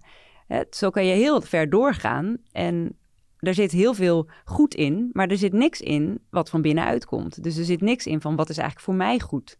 het, 0.47 0.75
zo 0.75 0.89
kan 0.89 1.05
je 1.05 1.13
heel 1.13 1.41
ver 1.41 1.69
doorgaan. 1.69 2.37
En 2.51 2.97
er 3.45 3.53
zit 3.53 3.71
heel 3.71 3.93
veel 3.93 4.29
goed 4.45 4.75
in, 4.75 5.09
maar 5.13 5.27
er 5.27 5.37
zit 5.37 5.53
niks 5.53 5.81
in 5.81 6.19
wat 6.29 6.49
van 6.49 6.61
binnenuit 6.61 7.05
komt. 7.05 7.43
Dus 7.43 7.57
er 7.57 7.65
zit 7.65 7.81
niks 7.81 8.05
in 8.05 8.21
van 8.21 8.35
wat 8.35 8.49
is 8.49 8.57
eigenlijk 8.57 8.87
voor 8.87 8.95
mij 8.95 9.19
goed. 9.19 9.59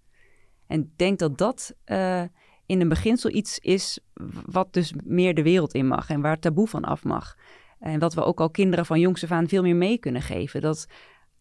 En 0.67 0.79
ik 0.79 0.97
denk 0.97 1.19
dat 1.19 1.37
dat 1.37 1.75
uh, 1.85 2.21
in 2.65 2.81
een 2.81 2.89
beginsel 2.89 3.29
iets 3.29 3.59
is 3.59 3.99
wat 4.45 4.73
dus 4.73 4.93
meer 5.03 5.33
de 5.33 5.43
wereld 5.43 5.73
in 5.73 5.87
mag 5.87 6.09
en 6.09 6.21
waar 6.21 6.39
taboe 6.39 6.67
van 6.67 6.83
af 6.83 7.03
mag. 7.03 7.35
En 7.79 7.99
wat 7.99 8.13
we 8.13 8.23
ook 8.23 8.39
al 8.39 8.49
kinderen 8.49 8.85
van 8.85 8.99
jongs 8.99 9.23
af 9.23 9.31
aan 9.31 9.47
veel 9.47 9.61
meer 9.61 9.75
mee 9.75 9.97
kunnen 9.97 10.21
geven. 10.21 10.61
Dat 10.61 10.87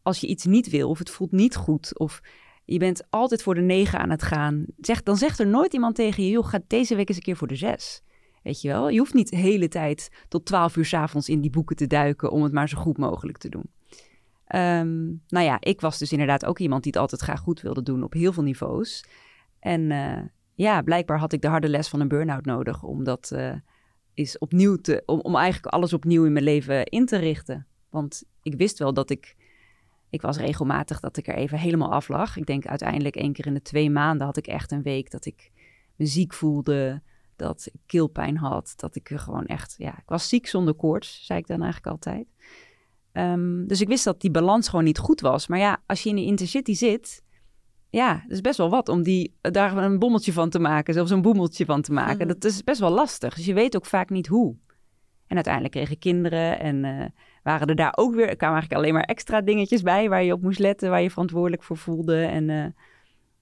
als 0.02 0.20
je 0.20 0.26
iets 0.26 0.44
niet 0.44 0.70
wil 0.70 0.88
of 0.88 0.98
het 0.98 1.10
voelt 1.10 1.32
niet 1.32 1.56
goed 1.56 1.98
of 1.98 2.20
je 2.64 2.78
bent 2.78 3.06
altijd 3.10 3.42
voor 3.42 3.54
de 3.54 3.60
negen 3.60 3.98
aan 3.98 4.10
het 4.10 4.22
gaan, 4.22 4.66
zeg, 4.76 5.02
dan 5.02 5.16
zegt 5.16 5.38
er 5.38 5.46
nooit 5.46 5.72
iemand 5.72 5.94
tegen 5.94 6.24
je, 6.24 6.30
joh, 6.30 6.46
ga 6.46 6.60
deze 6.66 6.94
week 6.94 7.08
eens 7.08 7.16
een 7.16 7.22
keer 7.22 7.36
voor 7.36 7.48
de 7.48 7.56
zes. 7.56 8.02
Weet 8.44 8.60
je 8.60 8.68
wel? 8.68 8.88
Je 8.88 8.98
hoeft 8.98 9.14
niet 9.14 9.30
de 9.30 9.36
hele 9.36 9.68
tijd 9.68 10.24
tot 10.28 10.44
twaalf 10.44 10.76
uur 10.76 10.84
s 10.84 10.94
avonds 10.94 11.28
in 11.28 11.40
die 11.40 11.50
boeken 11.50 11.76
te 11.76 11.86
duiken 11.86 12.30
om 12.30 12.42
het 12.42 12.52
maar 12.52 12.68
zo 12.68 12.78
goed 12.78 12.98
mogelijk 12.98 13.38
te 13.38 13.48
doen. 13.48 13.70
Um, 14.54 15.22
nou 15.28 15.44
ja, 15.44 15.56
ik 15.60 15.80
was 15.80 15.98
dus 15.98 16.12
inderdaad 16.12 16.44
ook 16.44 16.58
iemand 16.58 16.82
die 16.82 16.92
het 16.92 17.00
altijd 17.00 17.20
graag 17.20 17.40
goed 17.40 17.60
wilde 17.60 17.82
doen 17.82 18.02
op 18.02 18.12
heel 18.12 18.32
veel 18.32 18.42
niveaus. 18.42 19.04
En 19.58 19.90
uh, 19.90 20.20
ja, 20.54 20.82
blijkbaar 20.82 21.18
had 21.18 21.32
ik 21.32 21.40
de 21.40 21.48
harde 21.48 21.68
les 21.68 21.88
van 21.88 22.00
een 22.00 22.08
burn-out 22.08 22.44
nodig 22.44 22.82
om 22.82 23.04
dat 23.04 23.30
uh, 23.34 23.54
is 24.14 24.38
opnieuw 24.38 24.76
te, 24.76 25.02
om, 25.06 25.20
om 25.20 25.36
eigenlijk 25.36 25.74
alles 25.74 25.92
opnieuw 25.92 26.24
in 26.24 26.32
mijn 26.32 26.44
leven 26.44 26.84
in 26.84 27.06
te 27.06 27.16
richten. 27.16 27.66
Want 27.90 28.24
ik 28.42 28.54
wist 28.54 28.78
wel 28.78 28.94
dat 28.94 29.10
ik, 29.10 29.36
ik 30.10 30.22
was 30.22 30.38
regelmatig 30.38 31.00
dat 31.00 31.16
ik 31.16 31.28
er 31.28 31.34
even 31.34 31.58
helemaal 31.58 31.92
af 31.92 32.08
lag. 32.08 32.36
Ik 32.36 32.46
denk 32.46 32.66
uiteindelijk 32.66 33.16
één 33.16 33.32
keer 33.32 33.46
in 33.46 33.54
de 33.54 33.62
twee 33.62 33.90
maanden 33.90 34.26
had 34.26 34.36
ik 34.36 34.46
echt 34.46 34.72
een 34.72 34.82
week 34.82 35.10
dat 35.10 35.24
ik 35.26 35.50
me 35.96 36.06
ziek 36.06 36.34
voelde, 36.34 37.02
dat 37.36 37.68
ik 37.72 37.80
keelpijn 37.86 38.36
had, 38.36 38.74
dat 38.76 38.96
ik 38.96 39.10
gewoon 39.14 39.46
echt, 39.46 39.74
ja, 39.78 39.98
ik 39.98 40.08
was 40.08 40.28
ziek 40.28 40.46
zonder 40.46 40.74
koorts, 40.74 41.26
zei 41.26 41.38
ik 41.38 41.46
dan 41.46 41.62
eigenlijk 41.62 41.92
altijd. 41.92 42.26
Um, 43.12 43.66
dus 43.66 43.80
ik 43.80 43.88
wist 43.88 44.04
dat 44.04 44.20
die 44.20 44.30
balans 44.30 44.68
gewoon 44.68 44.84
niet 44.84 44.98
goed 44.98 45.20
was. 45.20 45.46
Maar 45.46 45.58
ja, 45.58 45.82
als 45.86 46.02
je 46.02 46.08
in 46.08 46.16
de 46.16 46.24
intercity 46.24 46.74
zit, 46.74 47.22
ja, 47.90 48.12
dat 48.12 48.30
is 48.30 48.40
best 48.40 48.58
wel 48.58 48.70
wat 48.70 48.88
om 48.88 49.02
die, 49.02 49.36
daar 49.40 49.76
een 49.76 49.98
bommeltje 49.98 50.32
van 50.32 50.50
te 50.50 50.58
maken, 50.58 50.94
zelfs 50.94 51.10
een 51.10 51.22
boemeltje 51.22 51.64
van 51.64 51.82
te 51.82 51.92
maken. 51.92 52.26
Mhm. 52.26 52.26
Dat 52.26 52.44
is 52.44 52.64
best 52.64 52.80
wel 52.80 52.90
lastig. 52.90 53.34
Dus 53.34 53.44
je 53.44 53.54
weet 53.54 53.76
ook 53.76 53.86
vaak 53.86 54.10
niet 54.10 54.26
hoe. 54.26 54.56
En 55.26 55.34
uiteindelijk 55.34 55.74
kreeg 55.74 55.90
ik 55.90 56.00
kinderen 56.00 56.60
en 56.60 56.84
uh, 56.84 57.04
waren 57.42 57.66
er 57.66 57.76
daar 57.76 57.92
ook 57.96 58.14
weer, 58.14 58.28
er 58.28 58.36
kwamen 58.36 58.56
eigenlijk 58.56 58.82
alleen 58.82 58.94
maar 58.94 59.08
extra 59.08 59.40
dingetjes 59.40 59.82
bij 59.82 60.08
waar 60.08 60.22
je 60.22 60.32
op 60.32 60.42
moest 60.42 60.58
letten, 60.58 60.90
waar 60.90 61.02
je 61.02 61.10
verantwoordelijk 61.10 61.62
voor 61.62 61.76
voelde. 61.76 62.24
En 62.24 62.48
uh, 62.48 62.64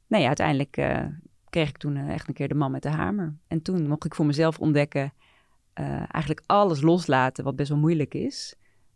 nou 0.07 0.23
ja, 0.23 0.27
uiteindelijk 0.27 0.77
uh, 0.77 1.05
kreeg 1.53 1.69
ik 1.69 1.77
toen 1.77 1.97
eh, 1.97 2.13
echt 2.13 2.29
een 2.29 2.35
keer 2.35 2.49
de 2.49 2.55
man 2.55 2.71
met 2.71 2.83
de 2.83 2.89
hamer. 2.89 3.37
En 3.49 3.63
toen 3.63 3.89
mocht 3.89 4.05
ik 4.05 4.15
voor 4.15 4.27
mezelf 4.27 4.59
ontdekken, 4.59 5.13
uh, 5.81 5.87
eigenlijk 5.97 6.43
alles 6.47 6.81
loslaten, 6.81 7.45
wat 7.45 7.57
best 7.57 7.69
wel 7.69 7.79
moeilijk 7.79 8.15
is. 8.15 8.55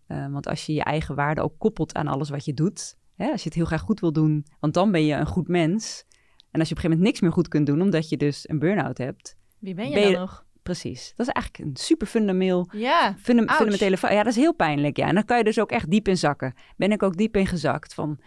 Uh, 0.09 0.27
want 0.29 0.49
als 0.49 0.67
je 0.67 0.73
je 0.73 0.83
eigen 0.83 1.15
waarde 1.15 1.41
ook 1.41 1.59
koppelt 1.59 1.95
aan 1.95 2.07
alles 2.07 2.31
wat 2.31 2.45
je 2.45 2.55
doet, 2.55 2.97
hè, 3.17 3.31
als 3.31 3.43
je 3.43 3.49
het 3.49 3.57
heel 3.57 3.65
graag 3.65 3.81
goed 3.81 4.01
wil 4.01 4.13
doen, 4.13 4.47
want 4.61 4.75
dan 4.75 4.91
ben 4.91 5.05
je 5.05 5.15
een 5.15 5.27
goed 5.27 5.49
mens. 5.49 6.05
En 6.51 6.61
als 6.61 6.69
je 6.69 6.75
op 6.75 6.85
een 6.85 6.91
gegeven 6.91 6.91
moment 6.91 7.07
niks 7.09 7.21
meer 7.21 7.33
goed 7.33 7.49
kunt 7.49 7.67
doen, 7.67 7.81
omdat 7.81 8.09
je 8.09 8.17
dus 8.17 8.49
een 8.49 8.59
burn-out 8.59 8.99
hebt. 8.99 9.37
Wie 9.59 9.75
ben 9.75 9.91
je, 9.91 10.03
dan 10.03 10.13
nog? 10.13 10.45
Precies. 10.63 11.13
Dat 11.17 11.27
is 11.27 11.33
eigenlijk 11.33 11.65
een 11.65 11.77
super 11.77 12.07
fundamenteel, 12.07 12.69
ja, 12.73 13.15
funda 13.19 13.55
fundamentele... 13.55 13.97
Ja, 14.01 14.23
dat 14.23 14.33
is 14.33 14.37
heel 14.37 14.55
pijnlijk, 14.55 14.97
ja. 14.97 15.07
En 15.07 15.15
dan 15.15 15.25
kan 15.25 15.39
je 15.39 15.45
dus 15.45 15.61
ook 15.61 15.71
echt 15.71 15.91
diep 15.91 16.09
in 16.09 16.17
zakken. 16.17 16.55
Ben 16.77 16.93
ik 16.93 17.03
ook 17.03 17.17
diep 17.17 17.37
in 17.37 17.47
gezakt 17.47 17.95
van 17.95 18.21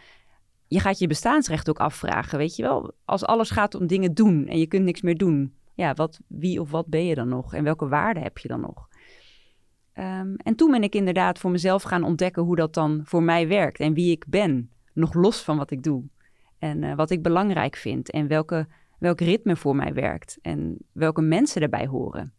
je 0.69 0.79
gaat 0.79 0.99
je 0.99 1.07
bestaansrecht 1.07 1.69
ook 1.69 1.79
afvragen, 1.79 2.38
weet 2.38 2.55
je 2.55 2.63
wel. 2.63 2.93
Als 3.05 3.25
alles 3.25 3.49
gaat 3.49 3.75
om 3.75 3.88
dingen 3.88 4.13
doen 4.13 4.47
en 4.47 4.59
je 4.59 4.67
kunt 4.67 4.83
niks 4.83 5.01
meer 5.01 5.17
doen, 5.17 5.53
ja, 5.73 5.93
wat, 5.93 6.19
wie 6.27 6.61
of 6.61 6.71
wat 6.71 6.88
ben 6.88 7.05
je 7.05 7.15
dan 7.15 7.27
nog? 7.27 7.53
En 7.53 7.63
welke 7.63 7.88
waarde 7.88 8.19
heb 8.19 8.38
je 8.38 8.47
dan 8.47 8.61
nog? 8.61 8.88
Um, 9.93 10.35
en 10.35 10.55
toen 10.55 10.71
ben 10.71 10.83
ik 10.83 10.95
inderdaad 10.95 11.39
voor 11.39 11.51
mezelf 11.51 11.83
gaan 11.83 12.03
ontdekken 12.03 12.43
hoe 12.43 12.55
dat 12.55 12.73
dan 12.73 13.01
voor 13.03 13.23
mij 13.23 13.47
werkt 13.47 13.79
en 13.79 13.93
wie 13.93 14.11
ik 14.11 14.25
ben, 14.27 14.71
nog 14.93 15.13
los 15.13 15.43
van 15.43 15.57
wat 15.57 15.71
ik 15.71 15.83
doe. 15.83 16.03
En 16.57 16.83
uh, 16.83 16.95
wat 16.95 17.09
ik 17.09 17.23
belangrijk 17.23 17.75
vind 17.75 18.11
en 18.11 18.27
welke, 18.27 18.67
welk 18.99 19.19
ritme 19.19 19.55
voor 19.55 19.75
mij 19.75 19.93
werkt 19.93 20.38
en 20.41 20.77
welke 20.91 21.21
mensen 21.21 21.61
erbij 21.61 21.88
horen. 21.88 22.33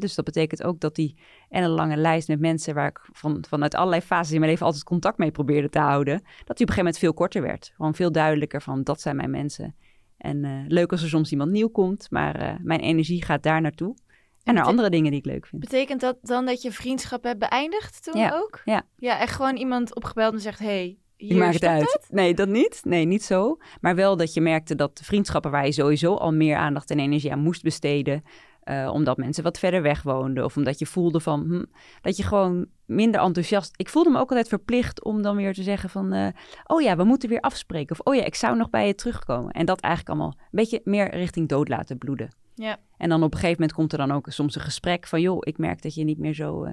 Dus 0.00 0.14
dat 0.14 0.24
betekent 0.24 0.62
ook 0.62 0.80
dat 0.80 0.94
die 0.94 1.16
en 1.48 1.62
een 1.62 1.70
lange 1.70 1.96
lijst 1.96 2.28
met 2.28 2.40
mensen 2.40 2.74
waar 2.74 2.88
ik 2.88 3.00
van, 3.12 3.44
vanuit 3.48 3.74
allerlei 3.74 4.02
fases 4.02 4.32
in 4.32 4.38
mijn 4.38 4.50
leven 4.50 4.66
altijd 4.66 4.84
contact 4.84 5.18
mee 5.18 5.30
probeerde 5.30 5.68
te 5.68 5.78
houden, 5.78 6.14
dat 6.14 6.24
die 6.24 6.44
op 6.46 6.50
een 6.50 6.56
gegeven 6.58 6.76
moment 6.76 6.98
veel 6.98 7.14
korter 7.14 7.42
werd. 7.42 7.72
Gewoon 7.76 7.94
veel 7.94 8.12
duidelijker 8.12 8.62
van 8.62 8.82
dat 8.82 9.00
zijn 9.00 9.16
mijn 9.16 9.30
mensen. 9.30 9.74
En 10.16 10.44
uh, 10.44 10.64
leuk 10.68 10.90
als 10.90 11.02
er 11.02 11.08
soms 11.08 11.32
iemand 11.32 11.50
nieuw 11.50 11.68
komt, 11.68 12.10
maar 12.10 12.42
uh, 12.42 12.54
mijn 12.62 12.80
energie 12.80 13.24
gaat 13.24 13.42
daar 13.42 13.60
naartoe. 13.60 13.96
En 14.44 14.54
naar 14.54 14.64
andere 14.64 14.90
dingen 14.90 15.10
die 15.10 15.20
ik 15.20 15.26
leuk 15.26 15.46
vind. 15.46 15.62
Betekent 15.62 16.00
dat 16.00 16.18
dan 16.22 16.46
dat 16.46 16.62
je 16.62 16.72
vriendschap 16.72 17.24
hebt 17.24 17.38
beëindigd 17.38 18.02
toen 18.04 18.20
ja, 18.20 18.30
ook? 18.34 18.60
Ja. 18.64 18.82
Ja, 18.96 19.18
echt 19.20 19.34
gewoon 19.34 19.56
iemand 19.56 19.94
opgebeld 19.94 20.32
en 20.32 20.40
zegt, 20.40 20.58
hey, 20.58 20.98
hier 21.16 21.36
maakt 21.36 21.52
het 21.52 21.62
stopt 21.62 21.74
uit. 21.74 21.92
het? 21.92 22.06
Nee, 22.10 22.34
dat 22.34 22.48
niet. 22.48 22.80
Nee, 22.84 23.04
niet 23.04 23.22
zo. 23.22 23.58
Maar 23.80 23.94
wel 23.94 24.16
dat 24.16 24.34
je 24.34 24.40
merkte 24.40 24.74
dat 24.74 24.98
de 24.98 25.04
vriendschappen 25.04 25.50
waar 25.50 25.66
je 25.66 25.72
sowieso 25.72 26.14
al 26.14 26.32
meer 26.32 26.56
aandacht 26.56 26.90
en 26.90 26.98
energie 26.98 27.32
aan 27.32 27.38
moest 27.38 27.62
besteden. 27.62 28.22
Eh, 28.66 28.90
omdat 28.92 29.16
mensen 29.16 29.42
wat 29.42 29.58
verder 29.58 29.82
weg 29.82 30.02
woonden. 30.02 30.44
Of 30.44 30.56
omdat 30.56 30.78
je 30.78 30.86
voelde 30.86 31.20
van 31.20 31.40
hm, 31.40 31.64
dat 32.00 32.16
je 32.16 32.22
gewoon 32.22 32.66
minder 32.84 33.20
enthousiast. 33.20 33.72
Ik 33.76 33.88
voelde 33.88 34.10
me 34.10 34.18
ook 34.18 34.28
altijd 34.28 34.48
verplicht 34.48 35.04
om 35.04 35.22
dan 35.22 35.36
weer 35.36 35.54
te 35.54 35.62
zeggen 35.62 35.90
van. 35.90 36.12
eh, 36.12 36.28
oh 36.64 36.82
ja, 36.82 36.96
we 36.96 37.04
moeten 37.04 37.28
weer 37.28 37.40
afspreken. 37.40 37.98
Of 37.98 38.06
oh 38.06 38.14
ja, 38.14 38.24
ik 38.24 38.34
zou 38.34 38.56
nog 38.56 38.70
bij 38.70 38.86
je 38.86 38.94
terugkomen. 38.94 39.52
En 39.52 39.66
dat 39.66 39.80
eigenlijk 39.80 40.14
allemaal 40.14 40.38
een 40.40 40.48
beetje 40.50 40.80
meer 40.84 41.10
richting 41.10 41.48
dood 41.48 41.68
laten 41.68 41.98
bloeden. 41.98 42.28
Ja. 42.54 42.78
En 42.96 43.08
dan 43.08 43.22
op 43.22 43.32
een 43.32 43.38
gegeven 43.38 43.60
moment 43.60 43.76
komt 43.76 43.92
er 43.92 43.98
dan 43.98 44.12
ook 44.12 44.26
soms 44.28 44.54
een 44.54 44.60
gesprek 44.60 45.06
van... 45.06 45.20
joh, 45.20 45.38
ik 45.40 45.58
merk 45.58 45.82
dat 45.82 45.94
je 45.94 46.04
niet 46.04 46.18
meer 46.18 46.34
zo 46.34 46.64
eh, 46.64 46.72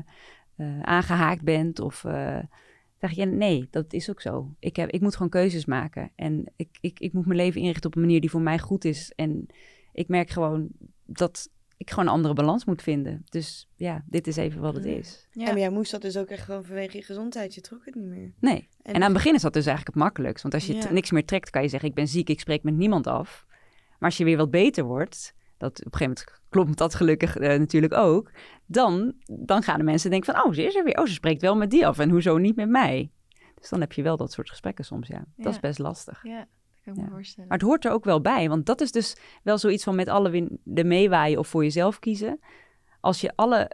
eh, 0.56 0.82
aangehaakt 0.82 1.44
bent. 1.44 1.80
Of 1.80 2.06
zeg 3.00 3.12
je, 3.12 3.26
nee, 3.26 3.68
dat 3.72 3.94
is 3.94 4.10
ook 4.10 4.22
zo. 4.22 4.54
Ik, 4.60 4.76
heb, 4.76 4.90
ik 4.90 5.02
moet 5.02 5.16
gewoon 5.16 5.32
keuzes 5.32 5.66
maken. 5.66 6.12
En 6.16 6.52
ik, 6.56 6.70
ik, 6.82 7.00
ik 7.00 7.14
moet 7.14 7.26
mijn 7.26 7.40
leven 7.40 7.62
inrichten 7.62 7.86
op 7.90 7.96
een 7.96 8.02
manier 8.02 8.22
die 8.22 8.30
voor 8.30 8.42
mij 8.42 8.60
goed 8.60 8.86
is. 8.86 9.12
En 9.16 9.48
ik 9.92 10.08
merk 10.08 10.30
gewoon 10.30 10.68
dat 11.06 11.50
ik 11.84 11.90
gewoon 11.90 12.06
een 12.08 12.14
andere 12.14 12.34
balans 12.34 12.66
moet 12.66 12.82
vinden. 12.82 13.22
Dus 13.30 13.70
ja, 13.76 14.04
dit 14.06 14.28
is 14.28 14.36
even 14.36 14.62
wat 14.62 14.76
het 14.76 14.86
is. 14.86 15.28
Ja. 15.32 15.48
En 15.48 15.58
jij 15.58 15.70
moest 15.70 15.92
dat 15.92 16.02
dus 16.02 16.18
ook 16.18 16.28
echt 16.28 16.44
gewoon 16.44 16.64
vanwege 16.66 16.98
je 16.98 17.04
gezondheid. 17.04 17.54
Je 17.56 17.62
trok 17.62 17.86
het 17.86 17.96
niet 17.96 18.06
meer. 18.06 18.32
Nee. 18.40 18.70
En 18.82 18.96
aan 18.96 19.02
het 19.02 19.14
begin 19.14 19.34
is 19.36 19.42
dat 19.42 19.54
dus 19.54 19.66
eigenlijk 19.66 19.96
het 19.96 20.06
makkelijkst. 20.06 20.42
Want 20.44 20.54
als 20.56 20.66
je 20.68 20.74
Ja. 20.74 20.92
niks 20.92 21.12
meer 21.12 21.26
trekt, 21.26 21.50
kan 21.50 21.62
je 21.62 21.68
zeggen... 21.68 21.90
ik 21.90 21.96
ben 21.96 22.08
ziek, 22.08 22.30
ik 22.30 22.40
spreek 22.40 22.64
met 22.64 22.74
niemand 22.74 23.08
af. 23.08 23.46
Maar 24.00 24.10
als 24.10 24.18
je 24.18 24.24
weer 24.24 24.38
wat 24.38 24.52
beter 24.52 24.84
wordt... 24.84 25.34
dat 25.58 25.72
op 25.86 25.86
een 25.94 25.98
gegeven 25.98 26.24
moment 26.26 26.42
klopt 26.50 26.78
dat 26.78 26.96
gelukkig 26.96 27.38
eh, 27.38 27.60
natuurlijk 27.60 27.94
ook... 27.94 28.32
Dan, 28.66 29.14
dan 29.26 29.64
gaan 29.64 29.78
de 29.78 29.84
mensen 29.84 30.10
denken 30.10 30.34
van... 30.34 30.44
oh, 30.46 30.54
ze 30.54 30.64
is 30.64 30.76
er 30.76 30.84
weer. 30.84 30.98
Oh, 31.00 31.06
ze 31.06 31.14
spreekt 31.14 31.42
wel 31.42 31.56
met 31.56 31.70
die 31.72 31.88
af. 31.88 32.00
En 32.00 32.10
hoezo 32.10 32.38
niet 32.38 32.56
met 32.56 32.70
mij? 32.70 33.12
Dus 33.60 33.70
dan 33.70 33.80
heb 33.80 33.92
je 33.92 34.02
wel 34.04 34.18
dat 34.18 34.32
soort 34.32 34.50
gesprekken 34.50 34.86
soms, 34.86 35.08
ja. 35.08 35.18
Dat 35.18 35.26
Ja. 35.46 35.50
is 35.50 35.60
best 35.60 35.80
lastig. 35.80 36.24
Ja, 36.24 36.38
dat 36.38 36.48
kan 36.84 36.94
ik 36.94 37.00
me 37.00 37.06
Ja. 37.06 37.12
voorstellen. 37.14 37.50
Maar 37.50 37.58
het 37.58 37.68
hoort 37.68 37.86
er 37.86 37.92
ook 37.92 38.04
wel 38.04 38.22
bij. 38.22 38.50
Want 38.50 38.66
dat 38.66 38.82
is 38.82 38.92
dus 38.92 39.16
wel 39.44 39.58
zoiets 39.58 39.84
van 39.84 39.96
met 39.96 40.08
alle 40.08 40.30
winden 40.30 40.88
meewaaien... 40.88 41.40
of 41.40 41.48
voor 41.48 41.64
jezelf 41.64 42.00
kiezen. 42.00 42.40
Als 43.00 43.22
je 43.22 43.32
alle 43.36 43.72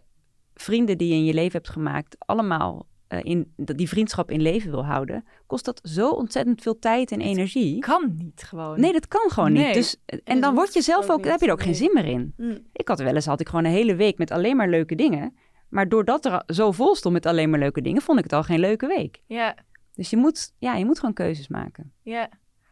vrienden 0.54 0.98
die 0.98 1.08
je 1.08 1.14
in 1.16 1.26
je 1.26 1.34
leven 1.34 1.52
hebt 1.52 1.70
gemaakt... 1.70 2.16
allemaal 2.20 2.88
eh, 3.08 3.20
in, 3.24 3.54
die 3.56 3.90
vriendschap 3.90 4.32
in 4.32 4.42
leven 4.42 4.72
wil 4.72 4.86
houden... 4.86 5.26
kost 5.48 5.66
dat 5.66 5.80
zo 5.84 6.10
ontzettend 6.10 6.62
veel 6.62 6.80
tijd 6.80 7.12
en 7.12 7.20
Het 7.20 7.28
energie... 7.30 7.80
kan 7.80 8.14
niet 8.18 8.44
gewoon. 8.44 8.80
Nee, 8.80 8.92
dat 8.94 9.08
kan 9.08 9.30
gewoon 9.30 9.52
Nee. 9.52 9.66
niet. 9.66 9.74
Dus, 9.74 9.96
en 10.24 10.42
dan 10.42 10.56
word 10.56 10.74
je 10.74 10.82
zelf 10.82 11.10
ook 11.10 11.22
daar 11.24 11.32
heb 11.32 11.40
je 11.42 11.46
er 11.48 11.52
ook 11.52 11.62
geen 11.62 11.76
zin 11.76 11.92
meer 11.94 12.06
in. 12.06 12.34
Hm. 12.38 12.58
Ik 12.74 12.88
had 12.88 13.00
wel 13.00 13.16
eens, 13.16 13.26
had 13.26 13.40
ik 13.40 13.50
gewoon 13.50 13.66
een 13.66 13.72
hele 13.72 13.96
week 13.96 14.18
met 14.18 14.32
alleen 14.32 14.56
maar 14.56 14.70
leuke 14.70 14.96
dingen. 14.96 15.36
Maar 15.70 15.90
doordat 15.90 16.26
er 16.26 16.44
zo 16.48 16.72
vol 16.72 16.96
stond 16.96 17.14
met 17.14 17.26
alleen 17.26 17.50
maar 17.50 17.60
leuke 17.60 17.82
dingen, 17.82 18.02
vond 18.02 18.18
ik 18.18 18.24
het 18.24 18.34
al 18.34 18.44
geen 18.44 18.60
leuke 18.60 18.88
week. 18.88 19.22
Ja, 19.26 19.56
Dus 19.96 20.10
je 20.10 20.18
moet, 20.18 20.54
ja, 20.58 20.76
je 20.76 20.86
moet 20.86 21.00
gewoon 21.00 21.14
keuzes 21.14 21.48
maken. 21.48 21.94
ja. 22.02 22.30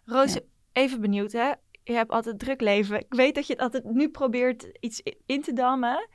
Roos, 0.09 0.33
Ja. 0.33 0.39
even 0.71 1.01
benieuwd 1.01 1.31
hè. 1.31 1.51
Je 1.83 1.93
hebt 1.93 2.11
altijd 2.11 2.39
druk 2.39 2.61
leven. 2.61 2.99
Ik 2.99 3.13
weet 3.13 3.35
dat 3.35 3.47
je 3.47 3.53
het 3.53 3.61
altijd 3.61 3.83
nu 3.83 4.09
probeert 4.09 4.67
iets 4.79 5.01
in 5.25 5.41
te 5.41 5.53
dammen. 5.53 6.07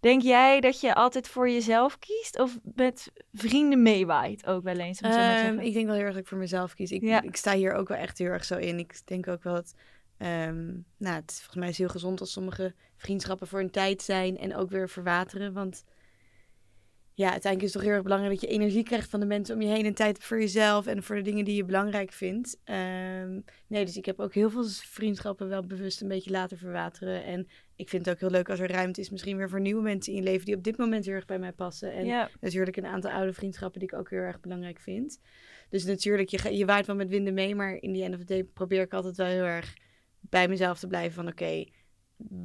Denk 0.00 0.22
jij 0.22 0.60
dat 0.60 0.80
je 0.80 0.94
altijd 0.94 1.28
voor 1.28 1.50
jezelf 1.50 1.98
kiest 1.98 2.38
of 2.38 2.58
met 2.74 3.12
vrienden 3.32 3.82
meewaait 3.82 4.46
ook 4.46 4.62
wel 4.62 4.76
eens? 4.78 5.00
Om 5.00 5.06
het 5.08 5.14
zo 5.18 5.20
maar 5.24 5.36
te 5.40 5.46
Ehm, 5.46 5.58
ik 5.58 5.72
denk 5.72 5.86
wel 5.86 5.94
heel 5.94 6.04
erg 6.04 6.12
dat 6.12 6.22
ik 6.22 6.28
voor 6.28 6.38
mezelf 6.38 6.74
kies. 6.74 6.90
Ik, 6.90 7.02
Ja. 7.02 7.22
ik 7.22 7.36
sta 7.36 7.54
hier 7.54 7.72
ook 7.72 7.88
wel 7.88 7.96
echt 7.96 8.18
heel 8.18 8.26
erg 8.30 8.44
zo 8.44 8.56
in. 8.56 8.78
Ik 8.78 9.00
denk 9.06 9.28
ook 9.28 9.42
wel 9.42 9.54
dat... 9.54 9.74
ehm, 10.18 10.66
nou, 10.96 11.14
het 11.16 11.30
is 11.30 11.36
volgens 11.36 11.56
mij 11.56 11.68
is 11.68 11.78
heel 11.78 11.88
gezond 11.88 12.20
als 12.20 12.32
sommige 12.32 12.74
vriendschappen 12.96 13.46
voor 13.46 13.60
een 13.60 13.70
tijd 13.70 14.02
zijn 14.02 14.38
en 14.38 14.56
ook 14.56 14.70
weer 14.70 14.88
verwateren. 14.88 15.52
Want 15.52 15.84
ja, 17.18 17.30
uiteindelijk 17.30 17.62
is 17.62 17.72
het 17.72 17.72
toch 17.72 17.82
heel 17.82 17.92
erg 17.92 18.02
belangrijk 18.02 18.40
dat 18.40 18.50
je 18.50 18.56
energie 18.56 18.82
krijgt 18.82 19.10
van 19.10 19.20
de 19.20 19.26
mensen 19.26 19.54
om 19.54 19.62
je 19.62 19.68
heen 19.68 19.84
en 19.84 19.94
tijd 19.94 20.24
voor 20.24 20.40
jezelf 20.40 20.86
en 20.86 21.02
voor 21.02 21.16
de 21.16 21.22
dingen 21.22 21.44
die 21.44 21.56
je 21.56 21.64
belangrijk 21.64 22.12
vindt. 22.12 22.60
Ehm, 22.64 23.40
nee, 23.66 23.84
dus 23.84 23.96
ik 23.96 24.04
heb 24.04 24.20
ook 24.20 24.34
heel 24.34 24.50
veel 24.50 24.64
vriendschappen 24.64 25.48
wel 25.48 25.66
bewust 25.66 26.00
een 26.00 26.08
beetje 26.08 26.30
laten 26.30 26.58
verwateren. 26.58 27.24
En 27.24 27.48
ik 27.76 27.88
vind 27.88 28.04
het 28.04 28.14
ook 28.14 28.20
heel 28.20 28.30
leuk 28.30 28.50
als 28.50 28.60
er 28.60 28.70
ruimte 28.70 29.00
is, 29.00 29.10
misschien 29.10 29.36
weer 29.36 29.48
voor 29.48 29.60
nieuwe 29.60 29.82
mensen 29.82 30.12
in 30.12 30.18
je 30.18 30.24
leven 30.24 30.44
die 30.44 30.56
op 30.56 30.64
dit 30.64 30.76
moment 30.76 31.04
heel 31.04 31.14
erg 31.14 31.24
bij 31.24 31.38
mij 31.38 31.52
passen. 31.52 31.92
En 31.92 32.06
ja, 32.06 32.30
natuurlijk 32.40 32.76
een 32.76 32.86
aantal 32.86 33.10
oude 33.10 33.32
vriendschappen 33.32 33.80
die 33.80 33.88
ik 33.88 33.98
ook 33.98 34.10
heel 34.10 34.18
erg 34.18 34.40
belangrijk 34.40 34.80
vind. 34.80 35.20
Dus 35.68 35.84
natuurlijk, 35.84 36.28
je, 36.28 36.56
je 36.56 36.66
waait 36.66 36.86
wel 36.86 36.96
met 36.96 37.08
winden 37.08 37.34
mee, 37.34 37.54
maar 37.54 37.74
in 37.74 37.92
die 37.92 38.02
end 38.02 38.14
of 38.14 38.20
the 38.20 38.26
day 38.26 38.44
probeer 38.44 38.82
ik 38.82 38.94
altijd 38.94 39.16
wel 39.16 39.26
heel 39.26 39.44
erg 39.44 39.74
bij 40.20 40.48
mezelf 40.48 40.78
te 40.78 40.86
blijven 40.86 41.14
van 41.14 41.28
oké, 41.28 41.64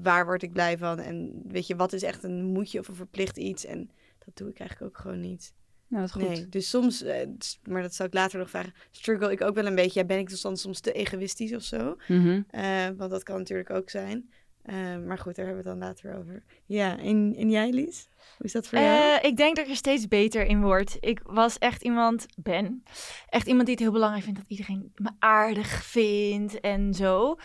waar 0.01 0.25
word 0.25 0.43
ik 0.43 0.51
blij 0.51 0.77
van? 0.77 0.99
En 0.99 1.41
weet 1.47 1.67
je, 1.67 1.75
wat 1.75 1.93
is 1.93 2.03
echt 2.03 2.23
een 2.23 2.43
moetje 2.43 2.79
of 2.79 2.87
een 2.87 2.95
verplicht 2.95 3.37
iets? 3.37 3.65
En 3.65 3.89
dat 4.25 4.37
doe 4.37 4.49
ik 4.49 4.59
eigenlijk 4.59 4.91
ook 4.91 5.01
gewoon 5.01 5.19
niet. 5.19 5.53
Nou, 5.87 6.07
dat 6.07 6.15
is 6.15 6.21
goed. 6.21 6.35
Nee, 6.35 6.49
dus 6.49 6.69
soms, 6.69 7.01
eh, 7.01 7.27
maar 7.63 7.81
dat 7.81 7.93
zal 7.93 8.05
ik 8.05 8.13
later 8.13 8.39
nog 8.39 8.49
vragen, 8.49 8.73
struggle 8.91 9.31
ik 9.31 9.41
ook 9.41 9.55
wel 9.55 9.65
een 9.65 9.75
beetje. 9.75 9.99
Ja, 9.99 10.05
ben 10.05 10.17
ik 10.17 10.29
dus 10.29 10.41
dan 10.41 10.57
soms 10.57 10.79
te 10.79 10.91
egoïstisch 10.91 11.53
of 11.53 11.63
zo? 11.63 11.97
Mhm. 12.07 12.41
Eh, 12.49 12.87
want 12.97 13.11
dat 13.11 13.23
kan 13.23 13.37
natuurlijk 13.37 13.69
ook 13.69 13.89
zijn. 13.89 14.29
Eh, 14.63 14.97
maar 14.97 15.17
goed, 15.17 15.35
daar 15.35 15.45
hebben 15.45 15.63
we 15.63 15.69
het 15.69 15.79
dan 15.79 15.87
later 15.87 16.19
over. 16.19 16.43
Ja, 16.65 16.99
en, 16.99 17.33
en 17.37 17.49
jij 17.49 17.71
Lies? 17.71 18.07
Hoe 18.37 18.45
is 18.45 18.51
dat 18.51 18.67
voor 18.67 18.79
jou? 18.79 19.19
Eh, 19.19 19.29
ik 19.29 19.37
denk 19.37 19.55
dat 19.55 19.65
ik 19.65 19.71
er 19.71 19.77
steeds 19.77 20.07
beter 20.07 20.45
in 20.45 20.61
word. 20.61 20.97
Ik 20.99 21.21
was 21.23 21.57
echt 21.57 21.83
iemand, 21.83 22.25
ben, 22.35 22.83
echt 23.29 23.47
iemand 23.47 23.65
die 23.65 23.75
het 23.75 23.83
heel 23.83 23.93
belangrijk 23.93 24.23
vindt 24.23 24.39
dat 24.39 24.49
iedereen 24.49 24.91
me 24.95 25.09
aardig 25.19 25.67
vindt 25.67 26.59
en 26.59 26.93
zo. 26.93 27.35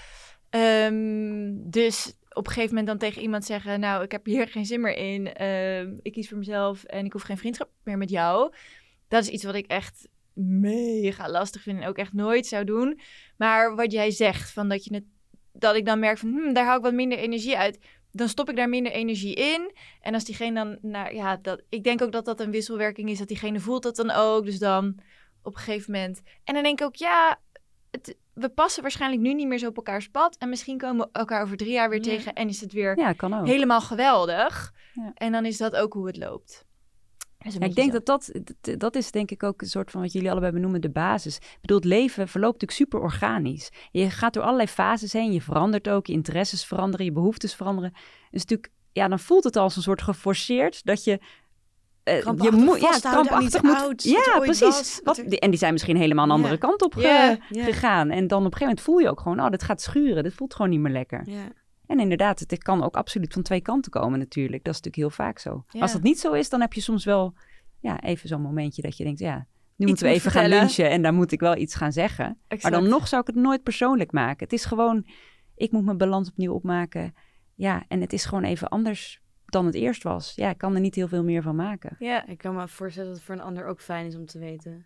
Ehm, 0.50 1.52
dus 1.54 2.14
op 2.38 2.47
een 2.47 2.52
gegeven 2.52 2.76
moment 2.76 2.87
dan 2.87 3.09
tegen 3.09 3.23
iemand 3.23 3.45
zeggen, 3.45 3.80
nou, 3.80 4.02
ik 4.02 4.12
heb 4.12 4.26
hier 4.26 4.49
geen 4.49 4.66
zin 4.66 4.80
meer 4.80 4.97
in. 4.97 5.35
Ehm, 5.35 5.95
ik 6.02 6.12
kies 6.12 6.28
voor 6.28 6.38
mezelf 6.38 6.85
en 6.85 7.04
ik 7.04 7.12
hoef 7.12 7.23
geen 7.23 7.38
vriendschap 7.38 7.71
meer 7.83 7.99
met 7.99 8.11
jou. 8.11 8.52
Dat 9.09 9.23
is 9.23 9.28
iets 9.28 9.45
wat 9.45 9.54
ik 9.54 9.66
echt 9.66 10.09
mega 10.33 11.30
lastig 11.30 11.62
vind 11.62 11.80
en 11.80 11.88
ook 11.88 11.97
echt 11.99 12.12
nooit 12.12 12.47
zou 12.47 12.64
doen. 12.64 13.00
Maar 13.37 13.75
wat 13.76 13.92
jij 13.92 14.11
zegt, 14.11 14.52
van 14.52 14.68
dat, 14.68 14.85
je 14.85 14.95
het, 14.95 15.04
dat 15.52 15.76
ik 15.76 15.85
dan 15.85 15.99
merk 15.99 16.18
van, 16.18 16.28
hm, 16.28 16.52
daar 16.52 16.64
hou 16.64 16.76
ik 16.76 16.85
wat 16.85 16.92
minder 16.92 17.18
energie 17.18 17.57
uit. 17.57 17.78
Dan 18.12 18.28
stop 18.28 18.50
ik 18.50 18.57
daar 18.57 18.68
minder 18.68 18.92
energie 18.92 19.35
in. 19.35 19.73
En 20.00 20.14
als 20.14 20.25
diegene 20.25 20.54
dan, 20.54 20.78
nou 20.90 21.14
ja, 21.14 21.37
dat, 21.37 21.62
ik 21.68 21.85
denk 21.85 22.02
ook 22.02 22.12
dat 22.12 22.25
dat 22.25 22.40
een 22.40 22.50
wisselwerking 22.50 23.11
is. 23.11 23.18
Dat 23.18 23.28
diegene 23.28 23.61
voelt 23.61 23.83
dat 23.83 23.97
dan 23.97 24.11
ook. 24.11 24.45
Dus 24.45 24.59
dan 24.59 24.99
op 25.42 25.54
een 25.54 25.61
gegeven 25.61 25.92
moment. 25.92 26.23
En 26.45 26.54
dan 26.54 26.62
denk 26.62 26.80
ik 26.80 26.87
ook, 26.87 26.97
ja, 26.97 27.40
het, 27.90 28.16
we 28.38 28.49
passen 28.49 28.83
waarschijnlijk 28.83 29.23
nu 29.23 29.35
niet 29.35 29.47
meer 29.47 29.59
zo 29.59 29.66
op 29.68 29.76
elkaars 29.76 30.09
pad. 30.09 30.37
En 30.38 30.49
misschien 30.49 30.78
komen 30.78 31.07
we 31.07 31.18
elkaar 31.18 31.42
over 31.42 31.57
drie 31.57 31.73
jaar 31.73 31.88
weer 31.88 31.99
Ja. 31.99 32.04
tegen. 32.04 32.33
En 32.35 32.49
is 32.49 32.61
het 32.61 32.73
weer 32.73 32.99
Ja, 32.99 33.12
kan 33.12 33.35
ook. 33.35 33.47
helemaal 33.47 33.80
geweldig. 33.80 34.73
Ja. 34.95 35.11
En 35.14 35.33
dan 35.33 35.45
is 35.45 35.57
dat 35.57 35.76
ook 35.76 35.92
hoe 35.92 36.07
het 36.07 36.16
loopt. 36.16 36.66
Een 37.38 37.61
ik 37.61 37.75
denk 37.75 37.92
dat 37.92 38.07
dat, 38.07 38.30
dat, 38.61 38.80
dat 38.80 38.95
is 38.95 39.11
denk 39.11 39.30
ik 39.30 39.42
ook 39.42 39.61
een 39.62 39.68
soort 39.68 39.90
van 39.90 40.00
wat 40.00 40.12
jullie 40.12 40.30
allebei 40.30 40.52
benoemen, 40.52 40.80
de 40.80 40.90
basis. 40.90 41.37
Ik 41.37 41.59
bedoel, 41.61 41.76
het 41.76 41.87
leven 41.87 42.28
verloopt 42.28 42.61
natuurlijk 42.61 42.90
super 42.90 43.00
organisch. 43.00 43.71
Je 43.90 44.11
gaat 44.11 44.33
door 44.33 44.42
allerlei 44.42 44.68
fases 44.68 45.12
heen, 45.12 45.33
je 45.33 45.42
verandert 45.42 45.88
ook, 45.88 46.07
je 46.07 46.12
interesses 46.12 46.64
veranderen, 46.64 47.07
je 47.07 47.12
behoeftes 47.12 47.54
veranderen. 47.54 47.92
Dus 48.30 48.40
natuurlijk, 48.40 48.73
ja, 48.92 49.09
dan 49.09 49.18
voelt 49.18 49.45
het 49.45 49.57
als 49.57 49.76
een 49.76 49.83
soort 49.83 50.02
geforceerd 50.02 50.85
dat 50.85 51.04
je... 51.04 51.21
eh, 52.08 52.22
je 52.42 52.50
moet, 52.50 52.80
ja, 52.80 52.98
krampachtig 53.00 53.62
moet. 53.62 54.02
ja, 54.02 54.38
precies. 54.38 54.60
was, 54.60 55.00
Wat, 55.04 55.18
er- 55.18 55.38
en 55.38 55.50
die 55.50 55.58
zijn 55.58 55.72
misschien 55.72 55.96
helemaal 55.96 56.24
een 56.24 56.30
andere 56.30 56.52
Ja. 56.54 56.58
kant 56.58 56.82
op 56.82 56.94
ge- 56.94 57.38
gegaan. 57.50 58.10
En 58.10 58.26
dan 58.26 58.38
op 58.38 58.44
een 58.52 58.58
gegeven 58.58 58.66
moment 58.66 58.80
voel 58.80 58.98
je 58.98 59.08
ook 59.08 59.20
gewoon, 59.20 59.40
oh, 59.40 59.50
dit 59.50 59.62
gaat 59.62 59.80
schuren, 59.82 60.22
dit 60.22 60.34
voelt 60.34 60.54
gewoon 60.54 60.70
niet 60.70 60.80
meer 60.80 60.92
lekker. 60.92 61.26
En 61.86 62.00
inderdaad, 62.00 62.38
het 62.40 62.62
kan 62.62 62.82
ook 62.82 62.96
absoluut 62.96 63.32
van 63.32 63.42
twee 63.42 63.60
kanten 63.60 63.90
komen 63.90 64.18
natuurlijk. 64.18 64.64
Dat 64.64 64.74
is 64.74 64.80
natuurlijk 64.80 65.14
heel 65.14 65.24
vaak 65.26 65.38
zo. 65.38 65.62
Als 65.80 65.92
dat 65.92 66.02
niet 66.02 66.20
zo 66.20 66.32
is, 66.32 66.48
dan 66.48 66.60
heb 66.60 66.72
je 66.72 66.80
soms 66.80 67.04
wel 67.04 67.34
ja, 67.80 68.00
even 68.00 68.28
zo'n 68.28 68.42
momentje 68.42 68.82
dat 68.82 68.96
je 68.96 69.04
denkt, 69.04 69.18
ja, 69.18 69.46
nu 69.76 69.86
moeten 69.86 70.06
we 70.06 70.12
even 70.12 70.30
gaan 70.30 70.48
lunchen 70.48 70.90
en 70.90 71.02
daar 71.02 71.14
moet 71.14 71.32
ik 71.32 71.40
wel 71.40 71.56
iets 71.56 71.74
gaan 71.74 71.92
zeggen. 71.92 72.38
Maar 72.62 72.70
dan 72.70 72.88
nog 72.88 73.08
zou 73.08 73.20
ik 73.20 73.26
het 73.26 73.36
nooit 73.36 73.62
persoonlijk 73.62 74.12
maken. 74.12 74.44
Het 74.44 74.52
is 74.52 74.64
gewoon, 74.64 75.06
ik 75.56 75.72
moet 75.72 75.84
mijn 75.84 75.96
balans 75.98 76.28
opnieuw 76.30 76.52
opmaken. 76.52 77.14
Ja, 77.54 77.84
en 77.88 78.00
het 78.00 78.12
is 78.12 78.24
gewoon 78.24 78.44
even 78.44 78.68
anders 78.68 79.20
dan 79.50 79.67
het 79.67 79.75
eerst 79.75 80.02
was. 80.02 80.33
Ja, 80.37 80.50
ik 80.50 80.59
kan 80.59 80.75
er 80.75 80.81
niet 80.81 80.95
heel 80.95 81.09
veel 81.09 81.25
meer 81.25 81.43
van 81.43 81.57
maken. 81.57 81.97
Ja, 81.99 82.26
Ik 82.26 82.38
kan 82.38 82.55
me 82.55 82.69
voorstellen 82.69 83.09
dat 83.09 83.17
het 83.19 83.26
voor 83.26 83.35
een 83.35 83.40
ander 83.40 83.67
ook 83.67 83.81
fijn 83.81 84.07
is 84.07 84.17
om 84.17 84.26
te 84.26 84.38
weten. 84.38 84.85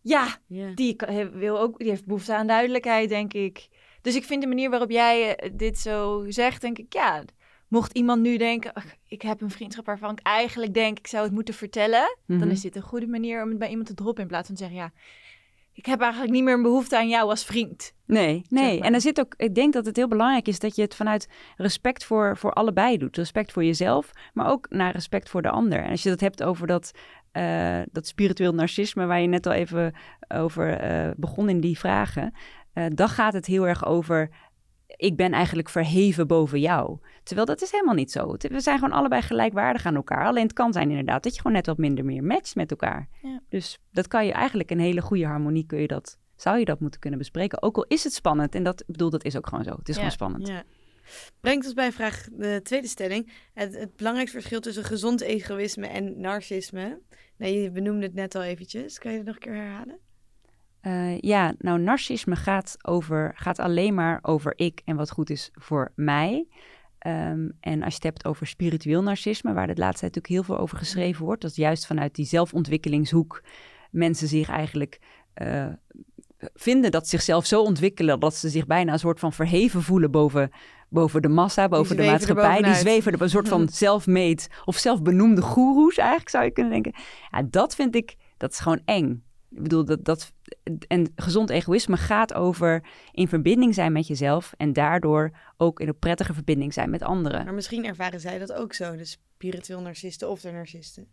ja 0.00 0.26
die 0.74 0.96
wil 1.32 1.58
ook, 1.60 1.78
die 1.78 1.88
heeft 1.88 2.04
behoefte 2.06 2.34
aan 2.34 2.46
duidelijkheid, 2.46 3.08
denk 3.08 3.32
ik. 3.32 3.68
Dus 4.00 4.16
ik 4.16 4.24
vind 4.24 4.42
de 4.42 4.48
manier 4.48 4.70
waarop 4.70 4.90
jij 4.90 5.36
eh, 5.36 5.50
dit 5.54 5.78
zo 5.78 6.24
zegt, 6.28 6.60
denk 6.60 6.78
ik, 6.78 6.92
ja, 6.92 7.24
mocht 7.68 7.92
iemand 7.96 8.22
nu 8.22 8.36
denken, 8.36 8.72
ach, 8.72 8.84
ik 9.06 9.22
heb 9.22 9.40
een 9.40 9.50
vriendschap 9.50 9.86
waarvan 9.86 10.10
ik 10.12 10.20
eigenlijk 10.22 10.74
denk, 10.74 10.98
ik 10.98 11.06
zou 11.06 11.24
het 11.24 11.32
moeten 11.32 11.54
vertellen, 11.54 12.16
dan 12.26 12.36
Mhm. 12.38 12.50
is 12.50 12.60
dit 12.60 12.76
een 12.76 12.82
goede 12.82 13.06
manier 13.06 13.42
om 13.42 13.48
het 13.48 13.58
bij 13.58 13.68
iemand 13.68 13.86
te 13.86 13.94
droppen 13.94 14.22
in 14.22 14.28
plaats 14.28 14.46
van 14.46 14.56
te 14.56 14.62
zeggen, 14.62 14.80
ja, 14.80 14.92
ik 15.72 15.86
heb 15.86 16.00
eigenlijk 16.00 16.32
niet 16.32 16.42
meer 16.42 16.54
een 16.54 16.62
behoefte 16.62 16.96
aan 16.96 17.08
jou 17.08 17.30
als 17.30 17.44
vriend. 17.44 17.92
Nee, 18.06 18.44
nee. 18.48 18.78
maar. 18.78 18.86
En 18.86 18.94
er 18.94 19.00
zit 19.00 19.20
ook, 19.20 19.34
ik 19.36 19.54
denk 19.54 19.72
dat 19.72 19.86
het 19.86 19.96
heel 19.96 20.08
belangrijk 20.08 20.48
is 20.48 20.58
dat 20.58 20.76
je 20.76 20.82
het 20.82 20.94
vanuit 20.94 21.28
respect 21.56 22.04
voor, 22.04 22.36
voor 22.36 22.52
allebei 22.52 22.98
doet. 22.98 23.16
Respect 23.16 23.52
voor 23.52 23.64
jezelf, 23.64 24.10
maar 24.32 24.50
ook 24.50 24.66
naar 24.70 24.92
respect 24.92 25.28
voor 25.28 25.42
de 25.42 25.50
ander. 25.50 25.82
En 25.82 25.90
als 25.90 26.02
je 26.02 26.08
dat 26.08 26.20
hebt 26.20 26.42
over 26.42 26.66
dat, 26.66 26.92
eh, 27.32 27.80
dat 27.92 28.06
spiritueel 28.06 28.54
narcisme, 28.54 29.06
waar 29.06 29.20
je 29.20 29.26
net 29.26 29.46
al 29.46 29.52
even 29.52 29.94
over 30.28 30.78
eh, 30.78 31.10
begon 31.16 31.48
in 31.48 31.60
die 31.60 31.78
vragen, 31.78 32.34
eh, 32.72 32.84
dan 32.94 33.08
gaat 33.08 33.32
het 33.32 33.46
heel 33.46 33.68
erg 33.68 33.86
over. 33.86 34.30
Ik 35.02 35.16
ben 35.16 35.32
eigenlijk 35.32 35.68
verheven 35.68 36.26
boven 36.26 36.60
jou. 36.60 36.98
Terwijl 37.22 37.46
dat 37.46 37.62
is 37.62 37.70
helemaal 37.70 37.94
niet 37.94 38.12
zo. 38.12 38.36
We 38.38 38.60
zijn 38.60 38.78
gewoon 38.78 38.98
allebei 38.98 39.22
gelijkwaardig 39.22 39.86
aan 39.86 39.94
elkaar. 39.94 40.26
Alleen 40.26 40.42
het 40.42 40.52
kan 40.52 40.72
zijn 40.72 40.88
inderdaad 40.88 41.22
dat 41.22 41.34
je 41.34 41.40
gewoon 41.40 41.56
net 41.56 41.66
wat 41.66 41.78
minder 41.78 42.04
meer 42.04 42.24
matcht 42.24 42.54
met 42.54 42.70
elkaar. 42.70 43.08
Ja. 43.22 43.40
Dus 43.48 43.78
dat 43.90 44.08
kan 44.08 44.26
je 44.26 44.32
eigenlijk 44.32 44.70
een 44.70 44.80
hele 44.80 45.00
goede 45.00 45.26
harmonie 45.26 45.66
kun 45.66 45.80
je 45.80 45.86
dat, 45.86 46.18
zou 46.36 46.58
je 46.58 46.64
dat 46.64 46.80
moeten 46.80 47.00
kunnen 47.00 47.18
bespreken. 47.18 47.62
Ook 47.62 47.76
al 47.76 47.84
is 47.88 48.04
het 48.04 48.12
spannend. 48.12 48.54
En 48.54 48.62
dat 48.62 48.84
bedoel, 48.86 49.10
dat 49.10 49.24
is 49.24 49.36
ook 49.36 49.48
gewoon 49.48 49.64
zo. 49.64 49.70
Het 49.70 49.88
is 49.88 49.94
Ja. 49.94 49.94
gewoon 49.94 50.10
spannend. 50.12 50.48
Ja. 50.48 50.62
Brengt 51.40 51.64
ons 51.64 51.74
bij 51.74 51.92
vraag 51.92 52.28
de 52.32 52.60
tweede 52.62 52.88
stelling. 52.88 53.32
Het, 53.54 53.76
het 53.78 53.96
belangrijkste 53.96 54.36
verschil 54.36 54.60
tussen 54.60 54.84
gezond 54.84 55.20
egoïsme 55.20 55.86
en 55.86 56.20
narcisme. 56.20 57.00
Nou, 57.36 57.52
je 57.52 57.70
benoemde 57.70 58.06
het 58.06 58.14
net 58.14 58.34
al 58.34 58.42
eventjes. 58.42 58.98
Kan 58.98 59.10
je 59.10 59.16
het 59.16 59.26
nog 59.26 59.34
een 59.34 59.40
keer 59.40 59.54
herhalen? 59.54 59.98
Eh, 60.82 61.18
ja, 61.18 61.54
nou, 61.58 61.80
narcisme 61.80 62.36
gaat, 62.36 62.76
over, 62.82 63.32
gaat 63.34 63.58
alleen 63.58 63.94
maar 63.94 64.18
over 64.22 64.52
ik 64.56 64.82
en 64.84 64.96
wat 64.96 65.10
goed 65.10 65.30
is 65.30 65.50
voor 65.52 65.92
mij. 65.94 66.46
Ehm, 66.98 67.48
en 67.60 67.82
als 67.82 67.88
je 67.88 67.94
het 67.94 68.02
hebt 68.02 68.24
over 68.24 68.46
spiritueel 68.46 69.02
narcisme, 69.02 69.52
waar 69.52 69.66
de 69.66 69.76
laatste 69.76 70.00
tijd 70.00 70.14
natuurlijk 70.14 70.46
heel 70.46 70.54
veel 70.54 70.62
over 70.62 70.78
geschreven 70.78 71.24
wordt, 71.24 71.42
dat 71.42 71.50
is 71.50 71.56
juist 71.56 71.86
vanuit 71.86 72.14
die 72.14 72.24
zelfontwikkelingshoek 72.24 73.42
mensen 73.90 74.28
zich 74.28 74.48
eigenlijk 74.48 75.00
eh, 75.34 75.66
vinden 76.54 76.90
dat 76.90 77.02
ze 77.04 77.10
zichzelf 77.10 77.46
zo 77.46 77.62
ontwikkelen 77.62 78.20
dat 78.20 78.34
ze 78.34 78.48
zich 78.48 78.66
bijna 78.66 78.92
een 78.92 78.98
soort 78.98 79.18
van 79.18 79.32
verheven 79.32 79.82
voelen 79.82 80.10
boven, 80.10 80.50
boven 80.88 81.22
de 81.22 81.28
massa, 81.28 81.68
boven 81.68 81.96
de 81.96 82.04
maatschappij. 82.04 82.62
Die 82.62 82.74
zweven 82.74 83.12
er 83.12 83.22
een 83.22 83.30
soort 83.30 83.48
van 83.48 83.68
zelfmade 83.84 84.42
of 84.64 84.76
zelfbenoemde 84.76 85.42
goeroes 85.42 85.96
eigenlijk, 85.96 86.28
zou 86.28 86.44
je 86.44 86.50
kunnen 86.50 86.72
denken. 86.72 86.94
Ja, 87.30 87.42
dat 87.50 87.74
vind 87.74 87.94
ik, 87.94 88.16
dat 88.36 88.52
is 88.52 88.58
gewoon 88.58 88.80
eng. 88.84 89.24
Ik 89.50 89.62
bedoel, 89.62 89.84
dat, 89.84 90.04
dat, 90.04 90.32
en 90.88 91.12
gezond 91.16 91.50
egoïsme 91.50 91.96
gaat 91.96 92.34
over 92.34 92.82
in 93.12 93.28
verbinding 93.28 93.74
zijn 93.74 93.92
met 93.92 94.06
jezelf 94.06 94.54
en 94.56 94.72
daardoor 94.72 95.30
ook 95.56 95.80
in 95.80 95.88
een 95.88 95.98
prettige 95.98 96.34
verbinding 96.34 96.72
zijn 96.72 96.90
met 96.90 97.02
anderen. 97.02 97.44
Maar 97.44 97.54
misschien 97.54 97.84
ervaren 97.84 98.20
zij 98.20 98.38
dat 98.38 98.52
ook 98.52 98.72
zo. 98.72 98.96
De 98.96 99.04
spiritueel 99.04 99.80
narcisten 99.80 100.30
of 100.30 100.40
de 100.40 100.50
narcisten. 100.50 101.06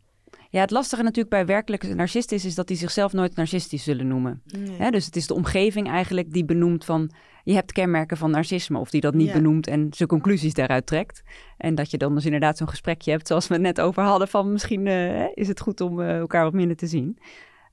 Ja, 0.50 0.62
het 0.62 0.72
lastige 0.72 1.04
natuurlijk 1.04 1.30
bij 1.30 1.46
werkelijke 1.46 1.94
narcisten 1.94 2.38
is, 2.38 2.46
is 2.46 2.56
dat 2.56 2.68
die 2.68 2.78
zichzelf 2.78 3.14
nooit 3.14 3.36
narcistisch 3.36 3.84
zullen 3.84 4.08
noemen. 4.08 4.42
Nee. 4.78 4.92
Dus 4.92 5.06
het 5.06 5.16
is 5.16 5.28
de 5.28 5.34
omgeving 5.34 5.88
eigenlijk 5.88 6.34
die 6.34 6.46
benoemt 6.46 6.86
van 6.86 7.12
je 7.44 7.54
hebt 7.54 7.72
kenmerken 7.72 8.18
van 8.18 8.32
narcisme 8.32 8.78
of 8.80 8.90
die 8.90 9.02
dat 9.02 9.14
niet 9.14 9.28
Ja. 9.28 9.34
benoemt 9.34 9.68
en 9.68 9.88
zijn 9.92 10.10
conclusies 10.10 10.54
daaruit 10.54 10.86
trekt. 10.86 11.24
En 11.58 11.76
dat 11.76 11.92
je 11.92 11.98
dan 11.98 12.16
dus 12.16 12.26
inderdaad 12.26 12.58
zo'n 12.58 12.70
gesprekje 12.70 13.12
hebt 13.12 13.28
zoals 13.28 13.48
we 13.48 13.54
het 13.54 13.64
net 13.64 13.82
over 13.82 14.04
hadden 14.04 14.28
van 14.28 14.52
misschien 14.52 14.88
eh, 14.88 15.26
is 15.34 15.48
het 15.48 15.60
goed 15.60 15.82
om 15.82 16.02
eh, 16.02 16.18
elkaar 16.18 16.44
wat 16.44 16.54
minder 16.54 16.78
te 16.78 16.88
zien. 16.88 17.18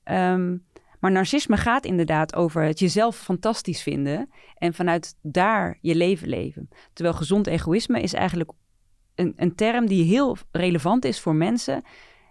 Ehm, 0.03 0.57
maar 0.99 1.11
narcisme 1.11 1.57
gaat 1.57 1.85
inderdaad 1.85 2.35
over 2.35 2.63
het 2.63 2.79
jezelf 2.79 3.17
fantastisch 3.17 3.81
vinden 3.81 4.29
en 4.55 4.73
vanuit 4.73 5.15
daar 5.21 5.77
je 5.81 5.95
leven 5.95 6.27
leven. 6.27 6.69
Terwijl 6.93 7.15
gezond 7.15 7.47
egoïsme 7.47 8.01
is 8.01 8.13
eigenlijk 8.13 8.51
een, 9.15 9.33
een 9.35 9.55
term 9.55 9.87
die 9.87 10.03
heel 10.03 10.37
relevant 10.51 11.05
is 11.05 11.19
voor 11.19 11.35
mensen 11.35 11.83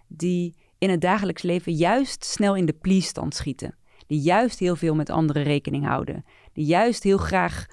die 0.07 0.55
in 0.77 0.89
het 0.89 1.01
dagelijks 1.01 1.41
leven 1.41 1.73
juist 1.73 2.25
snel 2.25 2.55
in 2.55 2.65
de 2.65 2.73
please-stand 2.73 3.35
schieten. 3.35 3.75
Die 4.07 4.21
juist 4.21 4.59
heel 4.59 4.75
veel 4.75 4.95
met 4.95 5.09
anderen 5.09 5.43
rekening 5.43 5.85
houden. 5.85 6.25
Die 6.53 6.65
juist 6.65 7.03
heel 7.03 7.17
graag 7.17 7.65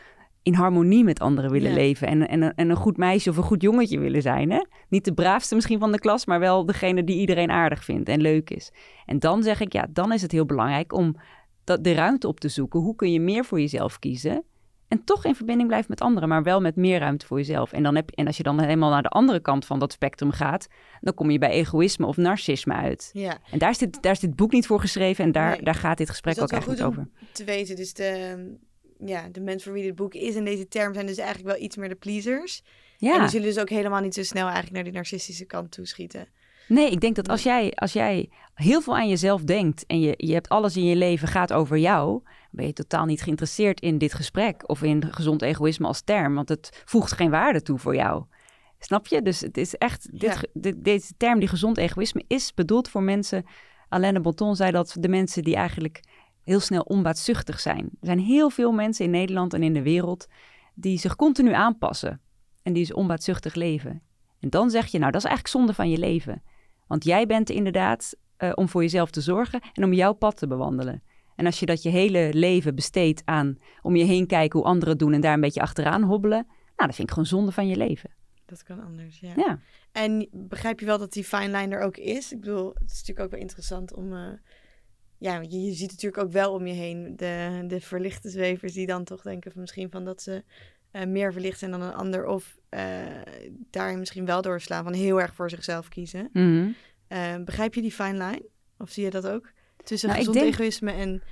in 0.45 0.55
harmonie 0.55 1.05
met 1.05 1.21
anderen 1.21 1.51
willen 1.51 1.71
Ja. 1.71 1.77
leven. 1.77 2.09
En, 2.09 2.29
en, 2.29 2.55
en 2.55 2.71
een 2.71 2.77
goed 2.77 2.97
meisje 2.97 3.31
of 3.31 3.37
een 3.37 3.43
goed 3.43 3.63
jongetje 3.63 3.99
willen 3.99 4.23
zijn. 4.23 4.51
Hè? 4.51 4.65
Niet 4.89 5.05
de 5.05 5.15
braafste 5.15 5.55
misschien 5.55 5.79
van 5.79 5.93
de 5.93 5.99
klas, 5.99 6.27
maar 6.27 6.41
wel 6.41 6.67
degene 6.67 7.05
die 7.05 7.19
iedereen 7.19 7.51
aardig 7.51 7.85
vindt 7.85 8.09
en 8.09 8.21
leuk 8.21 8.51
is. 8.51 8.73
En 9.07 9.19
dan 9.19 9.43
zeg 9.43 9.61
ik, 9.61 9.73
ja, 9.73 9.87
dan 9.91 10.13
is 10.13 10.23
het 10.23 10.33
heel 10.33 10.47
belangrijk 10.47 10.93
om 10.93 11.17
dat, 11.65 11.85
de 11.85 11.93
ruimte 11.95 12.29
op 12.29 12.41
te 12.41 12.49
zoeken. 12.49 12.81
Hoe 12.81 12.97
kun 12.97 13.13
je 13.13 13.21
meer 13.21 13.45
voor 13.45 13.61
jezelf 13.61 13.99
kiezen? 13.99 14.45
En 14.89 15.05
toch 15.05 15.25
in 15.25 15.35
verbinding 15.35 15.69
blijven 15.69 15.91
met 15.91 16.01
anderen, 16.01 16.29
maar 16.29 16.43
wel 16.43 16.61
met 16.61 16.77
meer 16.77 16.99
ruimte 16.99 17.27
voor 17.27 17.37
jezelf. 17.39 17.73
En, 17.73 17.83
dan 17.83 17.95
heb, 17.95 18.11
je- 18.11 18.17
en 18.17 18.27
als 18.27 18.37
je 18.37 18.43
dan 18.43 18.61
helemaal 18.61 18.91
naar 18.91 19.03
de 19.03 19.09
andere 19.09 19.41
kant 19.41 19.65
van 19.67 19.79
dat 19.79 19.93
spectrum 19.93 20.31
gaat, 20.31 20.67
dan 21.01 21.15
kom 21.15 21.31
je 21.31 21.39
bij 21.39 21.51
egoïsme 21.51 22.07
of 22.07 22.17
narcisme 22.17 22.75
uit. 22.75 23.11
Ja, 23.13 23.39
En 23.51 23.59
daar 23.59 23.71
is 23.71 23.79
dit, 23.79 24.03
daar 24.03 24.13
is 24.13 24.21
dit 24.21 24.37
boek 24.37 24.53
niet 24.53 24.67
voor 24.67 24.81
geschreven 24.81 25.25
en 25.25 25.33
daar, 25.33 25.51
Nee. 25.51 25.63
daar 25.63 25.75
gaat 25.75 25.99
dit 25.99 26.11
gesprek 26.11 26.35
Dus 26.35 26.43
ook 26.43 26.51
eigenlijk 26.51 26.83
over. 26.83 27.09
te 27.33 27.45
weten. 27.45 27.77
Dus 27.77 27.95
de, 27.95 28.37
ja, 28.99 29.29
de 29.33 29.41
mensen 29.41 29.63
voor 29.71 29.73
wie 29.81 29.83
dit 29.89 29.95
boek 29.97 30.15
is 30.15 30.35
in 30.35 30.45
deze 30.45 30.69
term 30.69 30.95
zijn 30.95 31.07
dus 31.07 31.19
eigenlijk 31.19 31.49
wel 31.55 31.65
iets 31.65 31.77
meer 31.77 31.89
de 31.89 31.95
pleasers. 31.95 32.63
En 32.99 33.09
Ja, 33.09 33.19
die 33.19 33.29
zullen 33.29 33.47
dus 33.47 33.59
ook 33.59 33.69
helemaal 33.69 34.01
niet 34.01 34.15
zo 34.15 34.23
snel 34.23 34.45
eigenlijk 34.45 34.75
naar 34.75 34.85
die 34.85 34.93
narcistische 34.93 35.45
kant 35.45 35.71
toeschieten. 35.71 36.29
nee, 36.69 36.91
ik 36.91 37.01
denk 37.01 37.17
dat 37.17 37.29
als 37.29 37.43
jij, 37.43 37.73
als 37.75 37.93
jij 37.93 38.29
heel 38.55 38.81
veel 38.81 38.97
aan 38.97 39.09
jezelf 39.09 39.43
denkt 39.43 39.87
en 39.87 40.01
je, 40.01 40.15
je 40.17 40.33
hebt 40.33 40.49
alles 40.49 40.77
in 40.77 40.85
je 40.85 40.97
leven 40.97 41.29
gaat 41.29 41.53
over 41.53 41.79
jou, 41.79 42.23
ben 42.51 42.67
je 42.67 42.73
totaal 42.73 43.05
niet 43.05 43.23
geïnteresseerd 43.23 43.81
in 43.81 43.99
dit 43.99 44.15
gesprek 44.15 44.69
of 44.69 44.83
in 44.83 45.13
gezond 45.13 45.43
egoïsme 45.43 45.87
als 45.87 46.01
term, 46.03 46.35
want 46.35 46.49
het 46.49 46.83
voegt 46.85 47.13
geen 47.13 47.31
waarde 47.31 47.63
toe 47.63 47.79
voor 47.79 47.95
jou. 47.95 48.25
Snap 48.79 49.07
je? 49.07 49.23
Dus 49.23 49.41
het 49.41 49.57
is 49.57 49.75
echt, 49.75 50.09
dit, 50.11 50.21
Ja. 50.23 50.33
ge- 50.33 50.51
dit, 50.53 50.85
deze 50.85 51.13
term, 51.17 51.39
die 51.39 51.49
gezond 51.49 51.79
egoïsme, 51.79 52.25
is 52.27 52.55
bedoeld 52.55 52.89
voor 52.89 53.03
mensen. 53.03 53.45
Alain 53.89 54.15
de 54.15 54.21
Botton 54.21 54.57
zei 54.57 54.71
dat 54.71 54.97
de 55.01 55.09
mensen 55.09 55.43
die 55.43 55.55
eigenlijk 55.57 56.01
heel 56.45 56.61
snel 56.61 56.83
onbaatzuchtig 56.83 57.61
zijn. 57.61 57.85
Er 57.85 58.07
zijn 58.07 58.19
heel 58.19 58.51
veel 58.51 58.73
mensen 58.73 59.05
in 59.05 59.11
Nederland 59.11 59.55
en 59.55 59.63
in 59.63 59.73
de 59.73 59.83
wereld 59.83 60.27
die 60.75 60.99
zich 60.99 61.17
continu 61.17 61.53
aanpassen 61.53 62.21
en 62.63 62.73
die 62.73 62.87
dus 62.87 62.95
onbaatzuchtig 62.95 63.55
leven. 63.55 64.03
En 64.41 64.51
dan 64.51 64.71
zeg 64.71 64.87
je, 64.87 64.99
nou, 64.99 65.13
dat 65.13 65.21
is 65.21 65.29
eigenlijk 65.29 65.57
zonde 65.57 65.75
van 65.75 65.91
je 65.91 65.99
leven. 65.99 66.43
Want 66.87 67.05
jij 67.05 67.27
bent 67.27 67.51
inderdaad 67.51 68.15
eh, 68.37 68.53
om 68.55 68.69
voor 68.69 68.83
jezelf 68.83 69.11
te 69.11 69.21
zorgen 69.21 69.61
en 69.73 69.85
om 69.85 69.93
jouw 69.93 70.13
pad 70.13 70.37
te 70.37 70.47
bewandelen. 70.47 71.03
En 71.37 71.47
als 71.47 71.61
je 71.61 71.67
dat 71.67 71.83
je 71.83 71.89
hele 71.89 72.31
leven 72.33 72.75
besteedt 72.75 73.23
aan 73.25 73.59
om 73.83 73.97
je 73.97 74.05
heen 74.05 74.27
kijken 74.27 74.59
hoe 74.59 74.69
anderen 74.69 74.89
het 74.91 74.99
doen 74.99 75.13
en 75.13 75.21
daar 75.21 75.35
een 75.35 75.41
beetje 75.41 75.61
achteraan 75.61 76.03
hobbelen, 76.03 76.45
nou, 76.47 76.89
dat 76.89 76.95
vind 76.95 77.09
ik 77.09 77.15
gewoon 77.15 77.29
zonde 77.29 77.53
van 77.53 77.69
je 77.69 77.77
leven. 77.77 78.11
Dat 78.47 78.63
kan 78.63 78.85
anders, 78.85 79.21
ja. 79.21 79.33
Ja, 79.37 79.59
En 79.93 80.29
begrijp 80.33 80.81
je 80.81 80.87
wel 80.87 80.99
dat 80.99 81.13
die 81.13 81.25
fine 81.25 81.59
line 81.59 81.75
er 81.75 81.81
ook 81.81 81.97
is? 81.97 82.33
Ik 82.33 82.41
bedoel, 82.41 82.69
het 82.75 82.91
is 82.91 82.99
natuurlijk 82.99 83.21
ook 83.27 83.31
wel 83.31 83.41
interessant 83.41 83.95
om... 83.95 84.13
eh, 84.13 84.33
ja, 85.25 85.41
je, 85.41 85.63
je 85.63 85.73
ziet 85.73 85.91
natuurlijk 85.91 86.23
ook 86.23 86.33
wel 86.33 86.53
om 86.53 86.67
je 86.67 86.73
heen 86.73 87.17
de, 87.17 87.65
de 87.67 87.81
verlichte 87.81 88.29
zwevers 88.31 88.73
die 88.73 88.87
dan 88.87 89.05
toch 89.05 89.23
denken 89.23 89.53
van 89.53 89.61
misschien 89.61 89.91
van 89.91 90.05
dat 90.05 90.23
ze 90.23 90.45
eh, 90.91 91.07
meer 91.07 91.33
verlicht 91.33 91.59
zijn 91.59 91.71
dan 91.71 91.81
een 91.83 91.95
ander. 91.95 92.27
Of 92.27 92.57
eh 92.69 92.83
daarin 93.71 93.99
misschien 93.99 94.25
wel 94.25 94.43
doorslaan 94.43 94.85
van 94.85 94.93
heel 94.93 95.21
erg 95.21 95.35
voor 95.35 95.51
zichzelf 95.51 95.89
kiezen. 95.89 96.29
Mhm. 96.33 96.69
Eh, 97.09 97.35
begrijp 97.45 97.75
je 97.75 97.81
die 97.83 97.93
fine 97.93 98.13
line? 98.13 98.43
Of 98.79 98.91
zie 98.91 99.05
je 99.05 99.11
dat 99.11 99.27
ook? 99.27 99.51
Tussen 99.85 100.09
Nou, 100.09 100.21
gezond 100.21 100.37
denk- 100.39 100.53
egoïsme 100.53 100.93
en... 100.93 101.23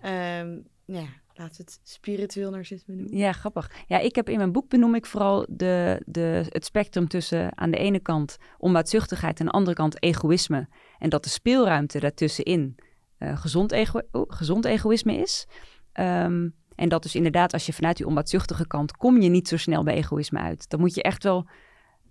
ehm, 0.00 0.58
ja, 0.84 1.06
laten 1.34 1.56
we 1.56 1.62
het 1.62 1.80
spiritueel 1.82 2.50
narcisme 2.50 2.94
noemen. 2.94 3.16
ja, 3.16 3.32
grappig. 3.32 3.70
Ja, 3.86 3.98
ik 3.98 4.14
heb 4.14 4.28
in 4.28 4.36
mijn 4.36 4.52
boek 4.52 4.68
benoem 4.68 4.94
ik 4.94 5.06
vooral 5.06 5.46
de, 5.48 6.02
de, 6.06 6.44
het 6.48 6.64
spectrum 6.64 7.08
tussen 7.08 7.58
aan 7.58 7.70
de 7.70 7.76
ene 7.76 8.00
kant 8.00 8.36
onbaatzuchtigheid 8.58 9.34
en 9.40 9.44
aan 9.44 9.50
de 9.50 9.56
andere 9.58 9.76
kant 9.76 10.02
egoïsme. 10.02 10.68
En 10.98 11.10
dat 11.10 11.24
de 11.24 11.30
speelruimte 11.30 12.00
daartussenin 12.00 12.76
eh 13.20 13.36
gezond, 13.36 13.72
ego 13.72 14.00
oh, 14.12 14.24
gezond 14.28 14.64
egoïsme 14.64 15.16
is. 15.16 15.46
Ehm, 15.92 16.48
en 16.74 16.88
dat 16.88 17.02
dus 17.02 17.14
inderdaad, 17.14 17.52
als 17.52 17.66
je 17.66 17.72
vanuit 17.72 17.96
die 17.96 18.06
onbaatzuchtige 18.06 18.66
kant, 18.66 18.96
kom 18.96 19.20
je 19.20 19.28
niet 19.28 19.48
zo 19.48 19.56
snel 19.56 19.82
bij 19.82 19.94
egoïsme 19.94 20.38
uit. 20.38 20.68
Dan 20.68 20.80
moet 20.80 20.94
je 20.94 21.02
echt 21.02 21.22
wel 21.22 21.48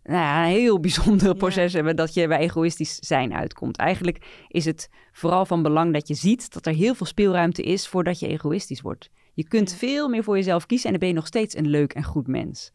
nou 0.04 0.18
ja, 0.22 0.44
een 0.46 0.52
heel 0.52 0.80
bijzonder 0.80 1.28
Ja. 1.28 1.34
proces 1.34 1.74
hebben 1.74 1.96
dat 1.96 2.14
je 2.14 2.28
bij 2.28 2.40
egoïstisch 2.40 2.96
zijn 2.96 3.34
uitkomt. 3.34 3.78
Eigenlijk 3.78 4.46
is 4.48 4.66
het 4.66 4.90
vooral 5.12 5.46
van 5.46 5.62
belang 5.64 5.94
dat 5.94 6.08
je 6.08 6.14
ziet 6.14 6.54
dat 6.54 6.66
er 6.66 6.74
heel 6.74 6.96
veel 6.96 7.06
speelruimte 7.06 7.62
is 7.62 7.88
voordat 7.88 8.20
je 8.20 8.28
egoïstisch 8.28 8.82
wordt. 8.82 9.10
Je 9.34 9.48
kunt 9.48 9.72
Ja. 9.72 9.78
veel 9.78 10.10
meer 10.10 10.24
voor 10.24 10.36
jezelf 10.36 10.66
kiezen 10.66 10.86
en 10.86 10.92
dan 10.92 11.00
ben 11.00 11.10
je 11.10 11.16
nog 11.16 11.28
steeds 11.28 11.56
een 11.56 11.68
leuk 11.68 11.94
en 11.94 12.04
goed 12.04 12.28
mens. 12.28 12.72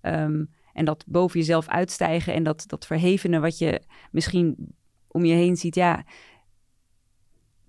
Ehm, 0.00 0.44
en 0.72 0.84
dat 0.84 1.04
boven 1.06 1.38
jezelf 1.38 1.68
uitstijgen 1.68 2.34
en 2.34 2.42
dat, 2.42 2.64
dat 2.66 2.86
verhevene 2.86 3.40
wat 3.40 3.58
je 3.58 3.82
misschien 4.10 4.74
om 5.08 5.24
je 5.24 5.34
heen 5.34 5.56
ziet, 5.56 5.74
ja, 5.74 6.04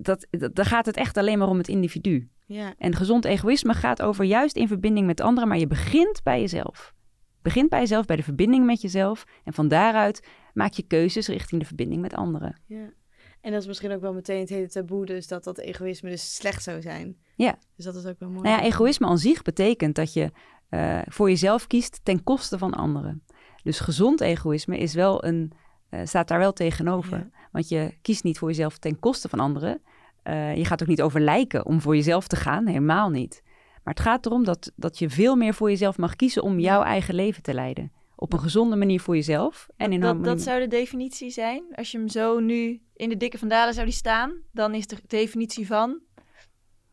dat, 0.01 0.27
dat, 0.29 0.55
dan 0.55 0.65
gaat 0.65 0.85
het 0.85 0.97
echt 0.97 1.17
alleen 1.17 1.37
maar 1.37 1.47
om 1.47 1.57
het 1.57 1.67
individu. 1.67 2.29
Ja, 2.45 2.73
En 2.77 2.95
gezond 2.95 3.25
egoïsme 3.25 3.73
gaat 3.73 4.01
over 4.01 4.25
juist 4.25 4.55
in 4.55 4.67
verbinding 4.67 5.05
met 5.05 5.21
anderen, 5.21 5.49
maar 5.49 5.57
je 5.57 5.67
begint 5.67 6.23
bij 6.23 6.39
jezelf. 6.39 6.93
Begint 7.41 7.69
bij 7.69 7.79
jezelf, 7.79 8.05
bij 8.05 8.15
de 8.15 8.23
verbinding 8.23 8.65
met 8.65 8.81
jezelf. 8.81 9.23
En 9.43 9.53
van 9.53 9.67
daaruit 9.67 10.27
maak 10.53 10.73
je 10.73 10.83
keuzes 10.83 11.27
richting 11.27 11.61
de 11.61 11.67
verbinding 11.67 12.01
met 12.01 12.13
anderen. 12.13 12.61
ja. 12.65 12.93
En 13.41 13.51
dat 13.51 13.61
is 13.61 13.67
misschien 13.67 13.91
ook 13.91 14.01
wel 14.01 14.13
meteen 14.13 14.39
het 14.39 14.49
hele 14.49 14.67
taboe, 14.67 15.05
dus 15.05 15.27
dat 15.27 15.43
dat 15.43 15.57
egoïsme 15.57 16.09
dus 16.09 16.35
slecht 16.35 16.63
zou 16.63 16.81
zijn. 16.81 17.17
Ja. 17.35 17.57
Dus 17.75 17.85
dat 17.85 17.95
is 17.95 18.05
ook 18.05 18.19
wel 18.19 18.29
mooi. 18.29 18.41
Nou 18.41 18.61
ja, 18.61 18.67
egoïsme 18.67 19.07
aan 19.07 19.17
zich 19.17 19.41
betekent 19.41 19.95
dat 19.95 20.13
je 20.13 20.31
eh, 20.69 20.99
voor 21.05 21.29
jezelf 21.29 21.67
kiest 21.67 21.99
ten 22.03 22.23
koste 22.23 22.57
van 22.57 22.73
anderen. 22.73 23.23
Dus 23.63 23.79
gezond 23.79 24.21
egoïsme 24.21 24.77
is 24.77 24.93
wel 24.93 25.25
een, 25.25 25.51
eh, 25.89 26.05
staat 26.05 26.27
daar 26.27 26.39
wel 26.39 26.53
tegenover. 26.53 27.17
Ja. 27.17 27.29
Want 27.51 27.69
je 27.69 27.97
kiest 28.01 28.23
niet 28.23 28.37
voor 28.37 28.47
jezelf 28.47 28.77
ten 28.77 28.99
koste 28.99 29.29
van 29.29 29.39
anderen. 29.39 29.81
Eh, 30.23 30.55
je 30.55 30.65
gaat 30.65 30.81
ook 30.81 30.87
niet 30.87 31.01
over 31.01 31.21
lijken 31.21 31.65
om 31.65 31.81
voor 31.81 31.95
jezelf 31.95 32.27
te 32.27 32.35
gaan, 32.35 32.67
helemaal 32.67 33.09
niet. 33.09 33.41
Maar 33.83 33.93
het 33.93 34.03
gaat 34.03 34.25
erom 34.25 34.43
dat, 34.43 34.71
dat 34.75 34.99
je 34.99 35.09
veel 35.09 35.35
meer 35.35 35.53
voor 35.53 35.69
jezelf 35.69 35.97
mag 35.97 36.15
kiezen 36.15 36.43
om 36.43 36.59
jouw 36.59 36.83
eigen 36.83 37.15
leven 37.15 37.43
te 37.43 37.53
leiden. 37.53 37.91
Op 38.15 38.33
een 38.33 38.39
gezonde 38.39 38.75
manier 38.75 38.99
voor 38.99 39.15
jezelf 39.15 39.67
en 39.77 39.91
in 39.91 39.99
dat, 39.99 40.09
harmonie. 40.09 40.35
dat 40.35 40.43
zou 40.43 40.59
de 40.59 40.67
definitie 40.67 41.29
zijn. 41.29 41.63
Als 41.71 41.91
je 41.91 41.97
hem 41.97 42.07
zo 42.07 42.39
nu 42.39 42.81
in 42.95 43.09
de 43.09 43.17
dikke 43.17 43.37
vandalen 43.37 43.73
zou 43.73 43.85
die 43.85 43.95
staan, 43.95 44.33
dan 44.51 44.73
is 44.73 44.87
de 44.87 44.97
definitie 45.07 45.67
van. 45.67 45.99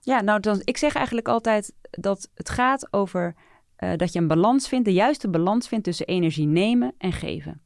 Ja, 0.00 0.20
nou, 0.20 0.40
dan, 0.40 0.60
ik 0.64 0.76
zeg 0.76 0.94
eigenlijk 0.94 1.28
altijd 1.28 1.74
dat 1.90 2.30
het 2.34 2.50
gaat 2.50 2.92
over 2.92 3.34
eh, 3.76 3.96
dat 3.96 4.12
je 4.12 4.18
een 4.18 4.26
balans 4.26 4.68
vindt, 4.68 4.84
de 4.84 4.92
juiste 4.92 5.28
balans 5.28 5.68
vindt 5.68 5.84
tussen 5.84 6.06
energie 6.06 6.46
nemen 6.46 6.94
en 6.98 7.12
geven. 7.12 7.62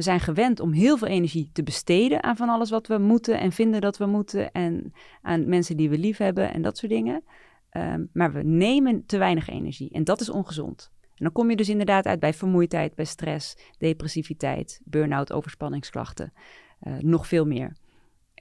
We 0.00 0.06
zijn 0.06 0.20
gewend 0.20 0.60
om 0.60 0.72
heel 0.72 0.96
veel 0.96 1.08
energie 1.08 1.50
te 1.52 1.62
besteden 1.62 2.22
aan 2.22 2.36
van 2.36 2.48
alles 2.48 2.70
wat 2.70 2.86
we 2.86 2.98
moeten 2.98 3.40
en 3.40 3.52
vinden 3.52 3.80
dat 3.80 3.98
we 3.98 4.06
moeten 4.06 4.52
en 4.52 4.92
aan 5.22 5.48
mensen 5.48 5.76
die 5.76 5.90
we 5.90 5.98
lief 5.98 6.16
hebben 6.16 6.52
en 6.52 6.62
dat 6.62 6.78
soort 6.78 6.92
dingen. 6.92 7.22
Ehm, 7.70 8.04
maar 8.12 8.32
we 8.32 8.42
nemen 8.42 9.06
te 9.06 9.18
weinig 9.18 9.48
energie 9.48 9.90
en 9.90 10.04
dat 10.04 10.20
is 10.20 10.30
ongezond. 10.30 10.90
En 11.02 11.24
dan 11.24 11.32
kom 11.32 11.50
je 11.50 11.56
dus 11.56 11.68
inderdaad 11.68 12.06
uit 12.06 12.20
bij 12.20 12.34
vermoeidheid, 12.34 12.94
bij 12.94 13.04
stress, 13.04 13.56
depressiviteit, 13.78 14.80
burn-out, 14.84 15.32
overspanningsklachten, 15.32 16.32
uh, 16.82 16.98
nog 16.98 17.26
veel 17.26 17.46
meer. 17.46 17.76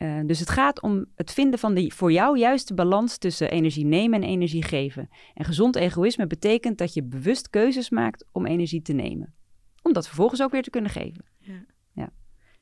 Uh, 0.02 0.20
dus 0.26 0.40
het 0.40 0.50
gaat 0.50 0.82
om 0.82 1.06
het 1.16 1.32
vinden 1.32 1.60
van 1.60 1.74
de 1.74 1.92
voor 1.92 2.12
jou 2.12 2.38
juiste 2.38 2.74
balans 2.74 3.18
tussen 3.18 3.52
energie 3.52 3.86
nemen 3.86 4.22
en 4.22 4.30
energie 4.30 4.64
geven. 4.64 5.10
En 5.34 5.46
gezond 5.46 5.76
egoïsme 5.76 6.28
betekent 6.28 6.78
dat 6.78 6.94
je 6.94 7.04
bewust 7.04 7.50
keuzes 7.50 7.90
maakt 7.90 8.26
om 8.32 8.46
energie 8.46 8.82
te 8.82 8.94
nemen. 8.94 9.34
Om 9.82 9.94
dat 9.94 10.08
vervolgens 10.08 10.42
ook 10.42 10.52
weer 10.52 10.64
te 10.64 10.70
kunnen 10.70 10.92
geven. 10.92 11.26
Ja. 11.38 11.66
ja. 11.94 12.10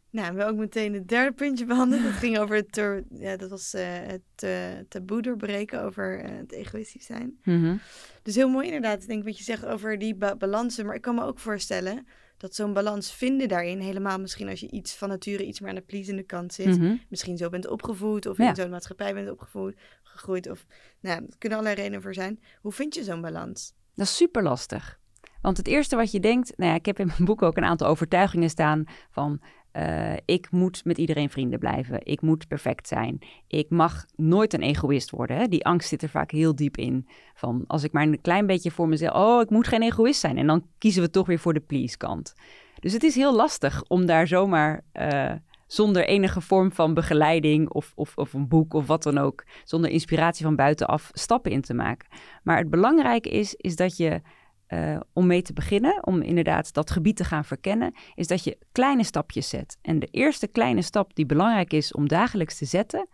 Nou, 0.09 0.31
we 0.31 0.37
hebben 0.37 0.47
ook 0.47 0.59
meteen 0.59 0.93
het 0.93 1.07
derde 1.07 1.31
puntje 1.31 1.65
behandeld. 1.65 2.03
Dat 2.03 2.11
ging 2.11 2.37
over 2.37 2.55
het, 2.55 2.75
ja, 3.09 3.37
dat 3.37 3.49
was, 3.49 3.73
uh, 3.73 3.81
het 3.87 4.43
uh, 4.43 4.51
taboe 4.89 5.21
doorbreken 5.21 5.83
over 5.83 6.23
uh, 6.23 6.37
het 6.37 6.51
egoïstisch 6.51 7.05
zijn. 7.05 7.39
Mm 7.43 7.61
-hmm. 7.63 7.79
Dus 8.21 8.35
heel 8.35 8.49
mooi 8.49 8.65
inderdaad, 8.65 9.07
denk 9.07 9.19
ik, 9.19 9.25
wat 9.25 9.37
je 9.37 9.43
zegt 9.43 9.65
over 9.65 9.97
die 9.97 10.15
ba 10.15 10.35
balansen. 10.35 10.85
Maar 10.85 10.95
ik 10.95 11.01
kan 11.01 11.15
me 11.15 11.23
ook 11.23 11.39
voorstellen 11.39 12.05
dat 12.37 12.55
zo'n 12.55 12.73
balans 12.73 13.13
vinden 13.13 13.47
daarin, 13.47 13.79
helemaal 13.79 14.19
misschien 14.19 14.49
als 14.49 14.59
je 14.59 14.71
iets 14.71 14.95
van 14.95 15.09
nature 15.09 15.45
iets 15.45 15.59
meer 15.59 15.69
aan 15.69 15.75
de 15.75 15.81
pleasende 15.81 16.23
kant 16.23 16.53
zit, 16.53 16.65
mm 16.65 16.79
-hmm. 16.79 17.01
misschien 17.09 17.37
zo 17.37 17.49
bent 17.49 17.67
opgevoed 17.67 18.25
of 18.25 18.37
Ja. 18.37 18.49
in 18.49 18.55
zo'n 18.55 18.69
maatschappij 18.69 19.13
bent 19.13 19.29
opgevoed, 19.29 19.75
gegroeid 20.03 20.49
of, 20.49 20.65
nou, 20.99 21.21
er 21.21 21.37
kunnen 21.37 21.57
allerlei 21.57 21.81
redenen 21.81 22.01
voor 22.01 22.13
zijn. 22.13 22.39
Hoe 22.61 22.71
vind 22.71 22.95
je 22.95 23.03
zo'n 23.03 23.21
balans? 23.21 23.73
Dat 23.95 24.05
is 24.05 24.15
super 24.15 24.43
lastig. 24.43 24.99
Want 25.41 25.57
het 25.57 25.67
eerste 25.67 25.95
wat 25.95 26.11
je 26.11 26.19
denkt, 26.19 26.53
nou 26.57 26.69
ja, 26.71 26.77
ik 26.77 26.85
heb 26.85 26.99
in 26.99 27.07
mijn 27.07 27.25
boek 27.25 27.41
ook 27.41 27.57
een 27.57 27.63
aantal 27.63 27.87
overtuigingen 27.87 28.49
staan 28.49 28.83
van 29.09 29.41
uh, 29.77 30.13
ik 30.25 30.51
moet 30.51 30.85
met 30.85 30.97
iedereen 30.97 31.29
vrienden 31.29 31.59
blijven. 31.59 31.99
Ik 32.03 32.21
moet 32.21 32.47
perfect 32.47 32.87
zijn. 32.87 33.19
Ik 33.47 33.69
mag 33.69 34.05
nooit 34.15 34.53
een 34.53 34.61
egoïst 34.61 35.09
worden. 35.09 35.37
Hè? 35.37 35.47
Die 35.47 35.65
angst 35.65 35.89
zit 35.89 36.01
er 36.01 36.09
vaak 36.09 36.31
heel 36.31 36.55
diep 36.55 36.77
in. 36.77 37.07
Van 37.33 37.63
als 37.67 37.83
ik 37.83 37.91
maar 37.91 38.03
een 38.03 38.21
klein 38.21 38.45
beetje 38.45 38.71
voor 38.71 38.87
mezelf. 38.87 39.15
Oh, 39.15 39.41
ik 39.41 39.49
moet 39.49 39.67
geen 39.67 39.81
egoïst 39.81 40.19
zijn. 40.19 40.37
En 40.37 40.47
dan 40.47 40.65
kiezen 40.77 41.01
we 41.01 41.09
toch 41.09 41.27
weer 41.27 41.39
voor 41.39 41.53
de 41.53 41.59
please 41.59 41.97
kant. 41.97 42.33
Dus 42.79 42.93
het 42.93 43.03
is 43.03 43.15
heel 43.15 43.35
lastig 43.35 43.83
om 43.87 44.05
daar 44.05 44.27
zomaar. 44.27 44.83
Uh, 44.93 45.31
zonder 45.67 46.05
enige 46.05 46.41
vorm 46.41 46.71
van 46.71 46.93
begeleiding 46.93 47.69
of, 47.69 47.91
of, 47.95 48.17
of 48.17 48.33
een 48.33 48.47
boek 48.47 48.73
of 48.73 48.87
wat 48.87 49.03
dan 49.03 49.17
ook. 49.17 49.43
Zonder 49.63 49.89
inspiratie 49.89 50.45
van 50.45 50.55
buitenaf 50.55 51.09
stappen 51.13 51.51
in 51.51 51.61
te 51.61 51.73
maken. 51.73 52.07
Maar 52.43 52.57
het 52.57 52.69
belangrijke 52.69 53.29
is, 53.29 53.53
is 53.55 53.75
dat 53.75 53.97
je 53.97 54.21
uh, 54.69 54.99
om 55.13 55.27
mee 55.27 55.41
te 55.41 55.53
beginnen, 55.53 56.05
om 56.05 56.21
inderdaad 56.21 56.73
dat 56.73 56.91
gebied 56.91 57.15
te 57.15 57.23
gaan 57.23 57.45
verkennen, 57.45 57.93
is 58.15 58.27
dat 58.27 58.43
je 58.43 58.57
kleine 58.71 59.03
stapjes 59.03 59.49
zet. 59.49 59.77
En 59.81 59.99
de 59.99 60.07
eerste 60.11 60.47
kleine 60.47 60.81
stap 60.81 61.15
die 61.15 61.25
belangrijk 61.25 61.73
is 61.73 61.93
om 61.93 62.07
dagelijks 62.07 62.57
te 62.57 62.65
zetten, 62.65 63.07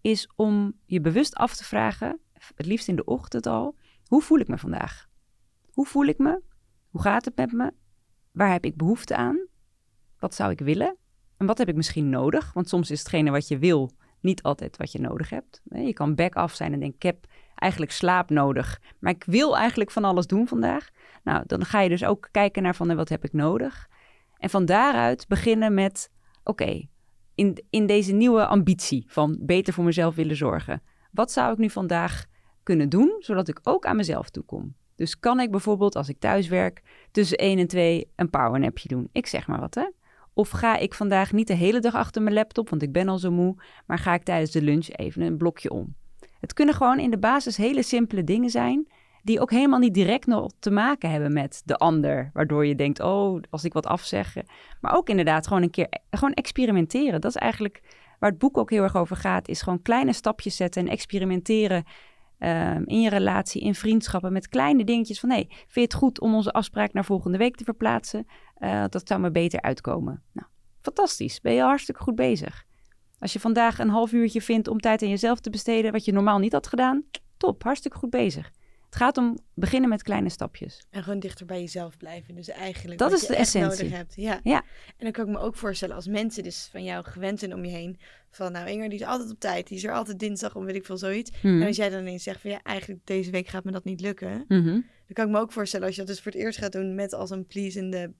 is 0.00 0.30
om 0.36 0.72
je 0.84 1.00
bewust 1.00 1.34
af 1.34 1.56
te 1.56 1.64
vragen, 1.64 2.20
het 2.54 2.66
liefst 2.66 2.88
in 2.88 2.96
de 2.96 3.04
ochtend 3.04 3.46
al, 3.46 3.76
hoe 4.06 4.22
voel 4.22 4.38
ik 4.38 4.48
me 4.48 4.58
vandaag? 4.58 5.08
Hoe 5.72 5.86
voel 5.86 6.04
ik 6.04 6.18
me? 6.18 6.42
Hoe 6.88 7.00
gaat 7.00 7.24
het 7.24 7.36
met 7.36 7.52
me? 7.52 7.72
Waar 8.32 8.52
heb 8.52 8.64
ik 8.64 8.76
behoefte 8.76 9.16
aan? 9.16 9.46
Wat 10.18 10.34
zou 10.34 10.50
ik 10.50 10.60
willen? 10.60 10.96
En 11.36 11.46
wat 11.46 11.58
heb 11.58 11.68
ik 11.68 11.76
misschien 11.76 12.08
nodig? 12.08 12.52
Want 12.52 12.68
soms 12.68 12.90
is 12.90 12.98
hetgene 12.98 13.30
wat 13.30 13.48
je 13.48 13.58
wil 13.58 13.90
niet 14.26 14.42
altijd 14.42 14.76
wat 14.76 14.92
je 14.92 15.00
nodig 15.00 15.30
hebt. 15.30 15.62
Je 15.64 15.92
kan 15.92 16.14
back-off 16.14 16.54
zijn 16.54 16.72
en 16.72 16.80
denken, 16.80 16.96
ik 16.96 17.02
heb 17.02 17.26
eigenlijk 17.54 17.92
slaap 17.92 18.30
nodig. 18.30 18.80
Maar 18.98 19.12
ik 19.12 19.24
wil 19.26 19.56
eigenlijk 19.56 19.90
van 19.90 20.04
alles 20.04 20.26
doen 20.26 20.48
vandaag. 20.48 20.88
Nou, 21.24 21.42
dan 21.46 21.64
ga 21.64 21.80
je 21.80 21.88
dus 21.88 22.04
ook 22.04 22.28
kijken 22.30 22.62
naar 22.62 22.74
van 22.74 22.96
wat 22.96 23.08
heb 23.08 23.24
ik 23.24 23.32
nodig. 23.32 23.88
En 24.38 24.50
van 24.50 24.64
daaruit 24.64 25.28
beginnen 25.28 25.74
met, 25.74 26.10
oké, 26.44 26.88
in, 27.34 27.64
in 27.70 27.86
deze 27.86 28.12
nieuwe 28.12 28.46
ambitie 28.46 29.04
van 29.08 29.38
beter 29.40 29.72
voor 29.72 29.84
mezelf 29.84 30.14
willen 30.14 30.36
zorgen. 30.36 30.82
Wat 31.10 31.32
zou 31.32 31.52
ik 31.52 31.58
nu 31.58 31.70
vandaag 31.70 32.24
kunnen 32.62 32.88
doen, 32.88 33.16
zodat 33.18 33.48
ik 33.48 33.60
ook 33.62 33.86
aan 33.86 33.96
mezelf 33.96 34.30
toekom? 34.30 34.74
Dus 34.96 35.18
kan 35.18 35.40
ik 35.40 35.50
bijvoorbeeld 35.50 35.96
als 35.96 36.08
ik 36.08 36.18
thuis 36.18 36.48
werk 36.48 36.82
tussen 37.10 37.38
1 37.38 37.58
en 37.58 37.66
2 37.66 38.12
een 38.16 38.30
powernapje 38.30 38.88
doen? 38.88 39.08
Ik 39.12 39.26
zeg 39.26 39.46
maar 39.46 39.60
wat 39.60 39.74
hè. 39.74 39.90
Of 40.38 40.50
ga 40.50 40.76
ik 40.76 40.94
vandaag 40.94 41.32
niet 41.32 41.46
de 41.46 41.54
hele 41.54 41.80
dag 41.80 41.94
achter 41.94 42.22
mijn 42.22 42.34
laptop, 42.34 42.68
want 42.68 42.82
ik 42.82 42.92
ben 42.92 43.08
al 43.08 43.18
zo 43.18 43.30
moe, 43.30 43.54
maar 43.86 43.98
ga 43.98 44.14
ik 44.14 44.22
tijdens 44.22 44.50
de 44.50 44.62
lunch 44.62 44.88
even 44.88 45.22
een 45.22 45.36
blokje 45.36 45.70
om? 45.70 45.94
Het 46.40 46.52
kunnen 46.52 46.74
gewoon 46.74 46.98
in 46.98 47.10
de 47.10 47.18
basis 47.18 47.56
hele 47.56 47.82
simpele 47.82 48.24
dingen 48.24 48.50
zijn, 48.50 48.88
die 49.22 49.40
ook 49.40 49.50
helemaal 49.50 49.78
niet 49.78 49.94
direct 49.94 50.26
nog 50.26 50.50
te 50.58 50.70
maken 50.70 51.10
hebben 51.10 51.32
met 51.32 51.62
de 51.64 51.76
ander. 51.76 52.30
Waardoor 52.32 52.66
je 52.66 52.74
denkt, 52.74 53.00
oh, 53.00 53.42
als 53.50 53.64
ik 53.64 53.72
wat 53.72 53.86
afzeg. 53.86 54.36
Maar 54.80 54.96
ook 54.96 55.08
inderdaad 55.08 55.46
gewoon 55.46 55.62
een 55.62 55.70
keer 55.70 55.88
gewoon 56.10 56.34
experimenteren. 56.34 57.20
Dat 57.20 57.30
is 57.30 57.40
eigenlijk 57.40 57.82
waar 58.18 58.30
het 58.30 58.38
boek 58.38 58.58
ook 58.58 58.70
heel 58.70 58.82
erg 58.82 58.96
over 58.96 59.16
gaat. 59.16 59.48
Is 59.48 59.62
gewoon 59.62 59.82
kleine 59.82 60.12
stapjes 60.12 60.56
zetten 60.56 60.82
en 60.82 60.92
experimenteren 60.92 61.84
um, 62.38 62.86
in 62.86 63.00
je 63.00 63.08
relatie, 63.08 63.62
in 63.62 63.74
vriendschappen. 63.74 64.32
Met 64.32 64.48
kleine 64.48 64.84
dingetjes 64.84 65.20
van, 65.20 65.30
hey, 65.30 65.46
vind 65.48 65.72
je 65.72 65.80
het 65.80 65.94
goed 65.94 66.20
om 66.20 66.34
onze 66.34 66.52
afspraak 66.52 66.92
naar 66.92 67.04
volgende 67.04 67.38
week 67.38 67.56
te 67.56 67.64
verplaatsen? 67.64 68.26
Uh, 68.58 68.84
dat 68.88 69.08
zou 69.08 69.20
me 69.20 69.30
beter 69.30 69.60
uitkomen. 69.60 70.22
Nou, 70.32 70.48
fantastisch. 70.80 71.40
Ben 71.40 71.52
je 71.52 71.62
hartstikke 71.62 72.00
goed 72.00 72.14
bezig. 72.14 72.64
Als 73.18 73.32
je 73.32 73.40
vandaag 73.40 73.78
een 73.78 73.88
half 73.88 74.12
uurtje 74.12 74.42
vindt 74.42 74.68
om 74.68 74.80
tijd 74.80 75.02
aan 75.02 75.08
jezelf 75.08 75.40
te 75.40 75.50
besteden, 75.50 75.92
wat 75.92 76.04
je 76.04 76.12
normaal 76.12 76.38
niet 76.38 76.52
had 76.52 76.66
gedaan, 76.66 77.04
top, 77.36 77.62
hartstikke 77.62 77.98
goed 77.98 78.10
bezig. 78.10 78.50
Het 78.96 79.04
gaat 79.04 79.16
om 79.16 79.38
beginnen 79.54 79.88
met 79.88 80.02
kleine 80.02 80.28
stapjes. 80.28 80.86
En 80.90 81.02
gewoon 81.02 81.18
dichter 81.18 81.46
bij 81.46 81.60
jezelf 81.60 81.96
blijven. 81.96 82.34
Dus 82.34 82.48
eigenlijk 82.48 82.98
dat 82.98 83.10
wat 83.10 83.20
is 83.20 83.26
je 83.26 83.32
de 83.32 83.38
echt 83.38 83.46
essentie. 83.54 83.84
nodig 83.84 83.96
hebt. 83.96 84.14
Ja. 84.16 84.40
ja. 84.42 84.62
En 84.86 84.94
dan 84.98 85.12
kan 85.12 85.26
ik 85.26 85.32
me 85.32 85.38
ook 85.38 85.56
voorstellen 85.56 85.94
als 85.94 86.06
mensen 86.06 86.42
dus 86.42 86.68
van 86.70 86.84
jou 86.84 87.04
gewend 87.04 87.38
zijn 87.38 87.54
om 87.54 87.64
je 87.64 87.70
heen. 87.70 87.98
Van 88.30 88.52
nou 88.52 88.68
Inger 88.68 88.88
die 88.88 88.98
is 88.98 89.04
altijd 89.04 89.30
op 89.30 89.40
tijd. 89.40 89.68
Die 89.68 89.76
is 89.76 89.84
er 89.84 89.92
altijd 89.92 90.18
dinsdag 90.18 90.54
om 90.54 90.64
weet 90.64 90.74
ik 90.74 90.84
veel 90.84 90.96
zoiets. 90.96 91.30
Mhm. 91.30 91.60
En 91.60 91.66
als 91.66 91.76
jij 91.76 91.88
dan 91.88 92.00
ineens 92.00 92.22
zegt 92.22 92.40
van 92.40 92.50
ja 92.50 92.60
eigenlijk 92.62 93.00
deze 93.06 93.30
week 93.30 93.48
gaat 93.48 93.64
me 93.64 93.70
dat 93.70 93.84
niet 93.84 94.00
lukken. 94.00 94.44
Mhm. 94.48 94.64
Dan 94.64 95.12
kan 95.12 95.26
ik 95.26 95.32
me 95.32 95.38
ook 95.38 95.52
voorstellen 95.52 95.86
als 95.86 95.94
je 95.94 96.00
dat 96.00 96.10
dus 96.10 96.20
voor 96.22 96.32
het 96.32 96.40
eerst 96.40 96.58
gaat 96.58 96.72
doen 96.72 96.94
met 96.94 97.12
als 97.12 97.30
een 97.30 97.46
pleasende 97.46 98.12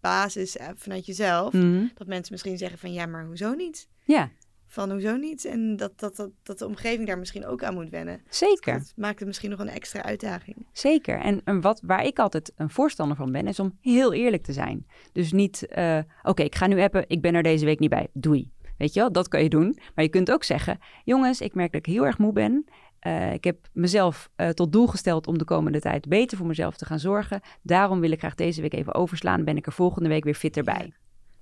basis 0.00 0.56
eh, 0.56 0.68
vanuit 0.74 1.06
jezelf. 1.06 1.52
Mhm. 1.52 1.86
Dat 1.94 2.06
mensen 2.06 2.32
misschien 2.32 2.58
zeggen 2.58 2.78
van 2.78 2.92
ja 2.92 3.06
maar 3.06 3.26
hoezo 3.26 3.54
niet? 3.54 3.88
Ja, 4.04 4.30
Van 4.70 4.90
hoezo 4.90 5.16
niet? 5.16 5.44
En 5.44 5.76
dat, 5.76 5.98
dat, 5.98 6.16
dat, 6.16 6.30
dat 6.42 6.58
de 6.58 6.66
omgeving 6.66 7.06
daar 7.06 7.18
misschien 7.18 7.46
ook 7.46 7.62
aan 7.62 7.74
moet 7.74 7.90
wennen. 7.90 8.20
zeker. 8.28 8.78
Dat 8.78 8.92
maakt 8.96 9.18
het 9.18 9.28
misschien 9.28 9.50
nog 9.50 9.58
een 9.58 9.68
extra 9.68 10.02
uitdaging. 10.02 10.66
Zeker. 10.72 11.20
En, 11.20 11.40
en 11.44 11.60
wat, 11.60 11.80
waar 11.84 12.04
ik 12.04 12.18
altijd 12.18 12.52
een 12.56 12.70
voorstander 12.70 13.16
van 13.16 13.32
ben, 13.32 13.46
is 13.46 13.60
om 13.60 13.78
heel 13.80 14.12
eerlijk 14.12 14.42
te 14.42 14.52
zijn. 14.52 14.86
Dus 15.12 15.32
niet, 15.32 15.66
eh, 15.66 15.98
oké, 16.22 16.42
ik 16.42 16.54
ga 16.54 16.66
nu 16.66 16.80
appen, 16.80 17.04
ik 17.06 17.20
ben 17.20 17.34
er 17.34 17.42
deze 17.42 17.64
week 17.64 17.78
niet 17.78 17.90
bij. 17.90 18.08
Doei. 18.12 18.50
Weet 18.78 18.94
je 18.94 19.00
wel, 19.00 19.12
dat 19.12 19.28
kan 19.28 19.42
je 19.42 19.48
doen. 19.48 19.78
Maar 19.94 20.04
je 20.04 20.10
kunt 20.10 20.30
ook 20.30 20.44
zeggen, 20.44 20.78
jongens, 21.04 21.40
ik 21.40 21.54
merk 21.54 21.72
dat 21.72 21.86
ik 21.86 21.92
heel 21.92 22.06
erg 22.06 22.18
moe 22.18 22.32
ben. 22.32 22.64
Eh, 22.98 23.32
ik 23.32 23.44
heb 23.44 23.68
mezelf 23.72 24.30
eh, 24.36 24.48
tot 24.48 24.72
doel 24.72 24.86
gesteld 24.86 25.26
om 25.26 25.38
de 25.38 25.44
komende 25.44 25.80
tijd 25.80 26.08
beter 26.08 26.36
voor 26.36 26.46
mezelf 26.46 26.76
te 26.76 26.84
gaan 26.84 26.98
zorgen. 26.98 27.40
Daarom 27.62 28.00
wil 28.00 28.10
ik 28.10 28.18
graag 28.18 28.34
deze 28.34 28.60
week 28.60 28.74
even 28.74 28.94
overslaan. 28.94 29.44
Ben 29.44 29.56
ik 29.56 29.66
er 29.66 29.72
volgende 29.72 30.08
week 30.08 30.24
weer 30.24 30.34
fitter 30.34 30.64
bij. 30.64 30.92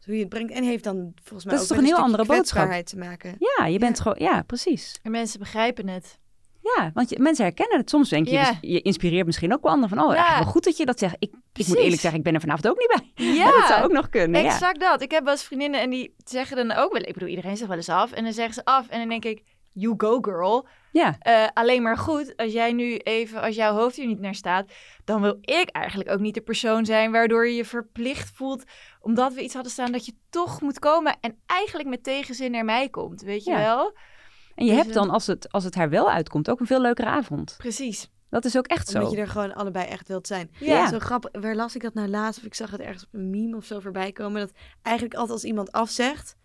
Hoe 0.06 0.14
je 0.14 0.20
het 0.20 0.28
brengt. 0.28 0.52
En 0.52 0.64
heeft 0.64 0.84
dan 0.84 1.12
volgens 1.22 1.44
mij 1.44 1.54
Dat 1.54 1.54
ook 1.54 1.60
is 1.62 1.68
toch 1.68 1.78
een 1.78 1.84
heel 1.94 2.04
andere 2.04 2.24
boodschap? 2.24 2.72
te 2.72 2.96
maken. 2.98 3.36
Ja, 3.38 3.66
je 3.66 3.78
bent 3.78 3.96
Ja. 3.96 4.02
gewoon, 4.02 4.18
ja, 4.20 4.42
precies. 4.42 4.98
En 5.02 5.10
mensen 5.10 5.38
begrijpen 5.38 5.88
het. 5.88 6.18
Ja, 6.76 6.90
want 6.94 7.10
je, 7.10 7.18
mensen 7.18 7.44
herkennen 7.44 7.78
het. 7.78 7.90
Soms 7.90 8.08
denk 8.08 8.26
je, 8.26 8.32
Ja. 8.32 8.58
je 8.60 8.80
inspireert 8.82 9.26
misschien 9.26 9.52
ook 9.52 9.62
wel 9.62 9.72
anderen 9.72 9.96
van, 9.96 10.06
oh, 10.08 10.14
Ja. 10.14 10.38
wel 10.38 10.46
goed 10.48 10.64
dat 10.64 10.76
je 10.76 10.84
dat 10.86 10.98
zegt. 10.98 11.16
Ik, 11.18 11.32
ik 11.52 11.66
moet 11.66 11.76
eerlijk 11.76 12.00
zeggen, 12.00 12.18
ik 12.18 12.24
ben 12.24 12.34
er 12.34 12.40
vanavond 12.40 12.68
ook 12.68 12.78
niet 12.78 13.00
bij. 13.14 13.26
Ja, 13.36 13.50
dat 13.50 13.66
zou 13.66 13.84
ook 13.84 13.92
nog 13.92 14.08
kunnen. 14.08 14.42
Ja. 14.42 14.46
exact 14.52 14.80
dat. 14.80 15.02
Ik 15.02 15.10
heb 15.10 15.24
wel 15.24 15.32
eens 15.32 15.44
vriendinnen 15.44 15.80
en 15.80 15.90
die 15.90 16.14
zeggen 16.24 16.56
dan 16.56 16.72
ook 16.72 16.92
wel... 16.92 17.02
Ik 17.02 17.12
bedoel, 17.12 17.28
iedereen 17.28 17.56
zegt 17.56 17.68
wel 17.68 17.76
eens 17.78 17.88
af. 17.88 18.12
En 18.12 18.24
dan 18.24 18.32
zeggen 18.32 18.54
ze 18.54 18.64
af 18.64 18.88
en 18.88 18.98
dan 18.98 19.08
denk 19.08 19.24
ik... 19.24 19.42
You 19.78 19.94
go 19.98 20.18
girl. 20.20 20.66
ja, 20.92 21.16
Eh, 21.18 21.46
alleen 21.54 21.82
maar 21.82 21.96
goed, 21.98 22.36
als 22.36 22.52
jij 22.52 22.72
nu 22.72 22.96
even, 22.96 23.40
als 23.42 23.54
jouw 23.56 23.74
hoofd 23.74 23.96
hier 23.96 24.06
niet 24.06 24.20
naar 24.20 24.34
staat, 24.34 24.72
dan 25.04 25.20
wil 25.22 25.38
ik 25.40 25.68
eigenlijk 25.68 26.10
ook 26.10 26.18
niet 26.20 26.34
de 26.34 26.40
persoon 26.40 26.84
zijn 26.84 27.12
waardoor 27.12 27.48
je 27.48 27.54
je 27.54 27.64
verplicht 27.64 28.30
voelt, 28.34 28.64
omdat 29.06 29.34
we 29.34 29.42
iets 29.42 29.54
hadden 29.54 29.72
staan, 29.72 29.92
dat 29.92 30.06
je 30.06 30.14
toch 30.30 30.60
moet 30.60 30.78
komen 30.78 31.16
en 31.20 31.38
eigenlijk 31.46 31.88
met 31.88 32.02
tegenzin 32.02 32.50
naar 32.50 32.64
mij 32.64 32.88
komt, 32.88 33.22
weet 33.22 33.44
je 33.44 33.50
Ja. 33.50 33.58
wel? 33.58 33.96
En 34.54 34.64
je 34.64 34.70
Dus, 34.74 34.80
hebt 34.82 34.94
dan, 34.94 35.10
als 35.10 35.26
het, 35.26 35.52
als 35.52 35.64
het 35.64 35.74
haar 35.74 35.90
wel 35.90 36.10
uitkomt, 36.10 36.50
ook 36.50 36.60
een 36.60 36.66
veel 36.66 36.80
leukere 36.80 37.08
avond. 37.08 37.54
Precies. 37.58 38.10
Dat 38.30 38.44
is 38.44 38.56
ook 38.56 38.66
echt 38.66 38.88
zo. 38.88 38.98
Omdat 38.98 39.12
je 39.12 39.18
er 39.18 39.28
gewoon 39.28 39.54
allebei 39.54 39.86
echt 39.86 40.08
wilt 40.08 40.26
zijn. 40.26 40.50
Ja. 40.60 40.88
Zo 40.88 40.98
grappig. 40.98 41.40
Waar 41.42 41.54
las 41.54 41.74
ik 41.74 41.82
dat 41.82 41.94
nou 41.94 42.08
laatst? 42.08 42.38
Of 42.40 42.46
ik 42.46 42.54
zag 42.54 42.70
het 42.70 42.80
ergens 42.80 43.04
op 43.04 43.14
een 43.14 43.30
meme 43.30 43.56
of 43.56 43.64
zo 43.64 43.80
voorbij 43.80 44.12
komen. 44.12 44.40
Dat 44.40 44.50
eigenlijk 44.82 45.14
altijd 45.16 45.32
als 45.32 45.44
iemand 45.44 45.72
afzegt, 45.72 46.36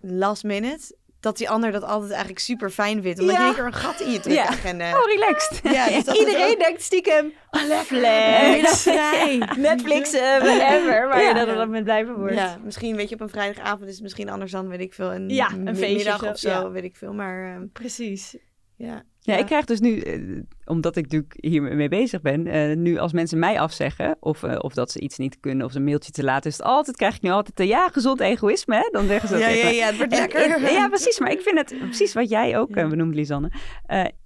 last 0.00 0.44
minute, 0.44 0.96
dat 1.20 1.36
die 1.36 1.50
ander 1.50 1.72
dat 1.72 1.82
altijd 1.82 2.10
eigenlijk 2.10 2.40
super 2.40 2.70
fijn 2.70 3.02
vindt. 3.02 3.20
Omdat 3.20 3.36
Ja. 3.36 3.42
je 3.42 3.48
een 3.48 3.54
keer 3.54 3.64
een 3.64 3.72
gat 3.72 4.00
in 4.00 4.10
je 4.10 4.20
druk 4.20 4.34
Ja. 4.34 4.46
agenda 4.46 4.90
Oh, 4.98 5.04
relaxed. 5.06 5.60
Ja, 5.62 5.86
dus 6.02 6.14
Iedereen 6.20 6.50
ook- 6.52 6.58
denkt 6.58 6.82
stiekem, 6.82 7.32
flex, 7.50 7.88
je 7.88 8.60
dan 8.62 8.76
vrij? 8.76 9.36
Netflix, 9.68 10.12
eh, 10.12 10.20
whatever, 10.38 11.08
waar 11.08 11.22
Ja. 11.22 11.28
je 11.28 11.34
dan 11.34 11.48
op 11.48 11.56
dat 11.56 11.66
moment 11.66 11.84
blijven 11.84 12.14
wordt. 12.18 12.34
Ja, 12.34 12.58
misschien 12.64 12.96
weet 12.96 13.08
je 13.08 13.14
op 13.14 13.20
een 13.20 13.28
vrijdagavond 13.28 13.84
is 13.88 13.94
het 13.94 14.02
misschien 14.02 14.28
anders 14.28 14.52
dan 14.52 14.68
weet 14.68 14.80
ik 14.80 14.94
veel. 14.94 15.12
Een, 15.14 15.28
Ja, 15.28 15.50
een 15.50 15.76
feestje 15.76 15.96
middag 15.96 16.22
of 16.22 16.28
of 16.30 16.38
zo, 16.38 16.48
ja. 16.48 16.70
weet 16.70 16.84
ik 16.84 16.96
veel. 16.96 17.12
Maar 17.12 17.54
ehm, 17.54 17.66
Precies. 17.72 18.36
ja, 18.76 19.02
Ja, 19.22 19.34
Ja. 19.34 19.38
ik 19.40 19.46
krijg 19.46 19.64
dus 19.64 19.80
nu, 19.80 19.98
eh, 19.98 20.20
omdat 20.64 20.96
ik 20.96 21.02
natuurlijk 21.02 21.36
hiermee 21.40 21.88
bezig 21.88 22.20
ben, 22.20 22.46
eh, 22.46 22.76
nu 22.76 22.98
als 22.98 23.12
mensen 23.12 23.38
mij 23.38 23.60
afzeggen 23.60 24.16
of, 24.20 24.42
eh, 24.42 24.56
of 24.58 24.74
dat 24.74 24.90
ze 24.90 25.00
iets 25.00 25.18
niet 25.18 25.40
kunnen 25.40 25.66
of 25.66 25.72
ze 25.72 25.78
een 25.78 25.84
mailtje 25.84 26.12
te 26.12 26.24
laten, 26.24 26.50
is 26.50 26.56
het 26.56 26.66
altijd, 26.66 26.96
krijg 26.96 27.14
ik 27.14 27.22
nu 27.22 27.30
altijd, 27.30 27.60
eh, 27.60 27.66
ja, 27.66 27.88
gezond 27.88 28.20
egoïsme, 28.20 28.74
hè? 28.76 28.88
Dan 28.92 29.06
zeggen 29.06 29.28
ze 29.28 29.34
dat 29.34 29.42
Ja, 29.42 29.48
ja, 29.48 29.54
even. 29.54 29.74
ja, 29.74 29.86
het 29.86 29.96
wordt 29.96 30.12
lekker. 30.16 30.72
ja, 30.72 30.88
precies. 30.88 31.18
Maar 31.18 31.30
ik 31.30 31.40
vind 31.40 31.58
het 31.58 31.74
precies 31.78 32.12
wat 32.14 32.28
jij 32.28 32.58
ook 32.58 32.70
eh, 32.70 32.88
benoemt, 32.88 33.14
Lisanne. 33.14 33.50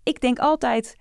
Ik 0.02 0.20
denk 0.20 0.38
altijd, 0.38 0.96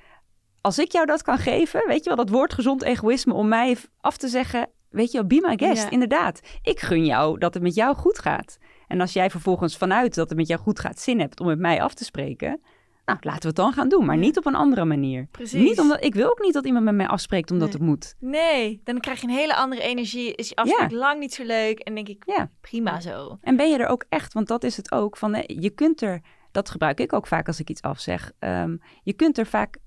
als 0.62 0.80
ik 0.80 0.92
jou 0.92 1.06
dat 1.06 1.22
kan 1.22 1.38
geven, 1.38 1.84
weet 1.88 2.04
je 2.04 2.08
wel, 2.16 2.18
dat 2.26 2.30
woord 2.30 2.54
gezond 2.54 2.84
egoïsme 2.84 3.34
om 3.34 3.48
mij 3.48 3.78
af 4.02 4.18
te 4.18 4.28
zeggen, 4.28 4.70
weet 4.90 5.12
je 5.12 5.18
wel, 5.18 5.28
be 5.28 5.48
my 5.48 5.68
guest, 5.68 5.90
inderdaad. 5.90 6.42
Ik 6.62 6.80
gun 6.80 7.06
jou 7.06 7.38
dat 7.40 7.54
het 7.54 7.64
met 7.64 7.76
jou 7.76 7.96
goed 7.96 8.20
gaat. 8.20 8.58
En 8.88 9.02
als 9.02 9.14
jij 9.14 9.30
vervolgens 9.30 9.78
vanuit 9.78 10.16
dat 10.16 10.30
het 10.30 10.38
met 10.38 10.48
jou 10.48 10.60
goed 10.62 10.80
gaat 10.80 11.00
zin 11.00 11.20
hebt 11.20 11.40
om 11.40 11.48
met 11.48 11.60
mij 11.60 11.82
af 11.82 11.94
te 11.94 12.04
spreken, 12.04 12.62
nou, 13.06 13.18
laten 13.22 13.42
we 13.42 13.48
het 13.48 13.56
dan 13.56 13.74
gaan 13.74 13.90
doen, 13.90 14.06
maar 14.06 14.18
niet 14.18 14.38
op 14.38 14.46
een 14.46 14.56
andere 14.56 14.86
manier. 14.86 15.28
Precies. 15.32 15.62
Niet 15.64 15.80
omdat, 15.80 16.04
ik 16.04 16.14
wil 16.16 16.30
ook 16.30 16.42
niet 16.42 16.54
dat 16.54 16.66
iemand 16.66 16.86
met 16.86 16.96
mij 16.96 17.08
afspreekt 17.08 17.52
omdat 17.52 17.68
Nee. 17.68 17.78
het 17.78 17.88
moet. 17.88 18.16
Nee, 18.20 18.82
dan 18.84 19.00
krijg 19.00 19.22
je 19.22 19.28
een 19.28 19.34
hele 19.34 19.56
andere 19.56 19.82
energie. 19.82 20.36
Is 20.36 20.50
je 20.50 20.56
afspraak 20.56 20.92
lang 20.92 21.20
niet 21.20 21.34
zo 21.34 21.44
leuk. 21.44 21.80
En 21.80 21.96
denk 21.96 22.08
ik, 22.08 22.24
Ja. 22.26 22.50
prima 22.62 23.00
zo. 23.00 23.38
En 23.42 23.56
ben 23.56 23.70
je 23.70 23.78
er 23.78 23.88
ook 23.88 24.06
echt, 24.10 24.34
want 24.34 24.48
dat 24.48 24.64
is 24.64 24.78
het 24.78 24.92
ook, 24.92 25.18
van 25.18 25.44
je 25.48 25.70
kunt 25.70 26.02
er, 26.02 26.22
dat 26.52 26.70
gebruik 26.70 27.00
ik 27.00 27.14
ook 27.14 27.28
vaak 27.28 27.48
als 27.48 27.60
ik 27.60 27.70
iets 27.70 27.82
afzeg, 27.82 28.32
ehm, 28.40 28.78
je 29.04 29.14
kunt 29.14 29.38
er 29.38 29.46
vaak 29.46 29.78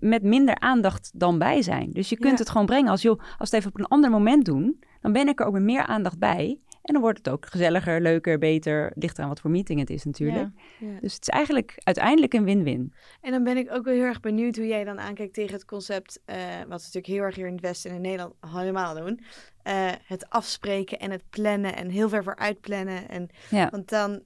met 0.00 0.22
minder 0.22 0.58
aandacht 0.58 1.10
dan 1.14 1.38
bij 1.38 1.62
zijn. 1.62 1.90
Dus 1.90 2.08
je 2.08 2.16
kunt 2.16 2.32
Ja. 2.32 2.38
het 2.38 2.50
gewoon 2.50 2.66
brengen 2.66 2.90
als, 2.90 3.02
joh, 3.02 3.18
als 3.18 3.28
we 3.36 3.44
het 3.44 3.52
even 3.54 3.68
op 3.70 3.78
een 3.78 3.86
ander 3.86 4.10
moment 4.10 4.44
doen, 4.44 4.82
dan 5.00 5.12
ben 5.12 5.28
ik 5.28 5.40
er 5.40 5.46
ook 5.46 5.52
met 5.52 5.62
meer 5.62 5.82
aandacht 5.86 6.18
bij. 6.18 6.58
En 6.82 6.92
dan 6.92 7.02
wordt 7.02 7.18
het 7.18 7.28
ook 7.28 7.46
gezelliger, 7.46 8.00
leuker, 8.00 8.38
beter, 8.38 8.92
ligt 8.94 9.18
aan 9.18 9.28
wat 9.28 9.40
voor 9.40 9.50
meeting 9.50 9.80
het 9.80 9.90
is 9.90 10.04
natuurlijk. 10.04 10.48
Ja. 10.78 10.86
Ja. 10.86 11.00
Dus 11.00 11.12
het 11.14 11.22
is 11.22 11.28
eigenlijk 11.28 11.72
uiteindelijk 11.76 12.34
een 12.34 12.44
win-win. 12.44 12.92
En 13.20 13.30
dan 13.30 13.44
ben 13.44 13.56
ik 13.56 13.72
ook 13.72 13.84
wel 13.84 13.94
heel 13.94 14.02
erg 14.04 14.20
benieuwd 14.20 14.56
hoe 14.56 14.66
jij 14.66 14.84
dan 14.84 15.00
aankijkt 15.00 15.34
tegen 15.34 15.52
het 15.54 15.64
concept, 15.64 16.20
eh, 16.24 16.36
wat 16.58 16.66
we 16.66 16.68
natuurlijk 16.68 17.06
heel 17.06 17.22
erg 17.22 17.34
hier 17.34 17.46
in 17.46 17.52
het 17.52 17.60
Westen 17.62 17.90
en 17.90 17.96
in 17.96 18.02
Nederland 18.02 18.34
helemaal 18.46 18.94
doen. 18.94 19.20
eh, 19.62 19.90
het 20.04 20.28
afspreken 20.30 20.98
en 20.98 21.10
het 21.10 21.22
plannen 21.30 21.76
en 21.76 21.88
heel 21.88 22.08
ver 22.08 22.22
vooruit 22.24 22.60
plannen. 22.60 23.08
En, 23.08 23.28
Ja. 23.50 23.68
Want 23.70 23.88
dan, 23.88 24.22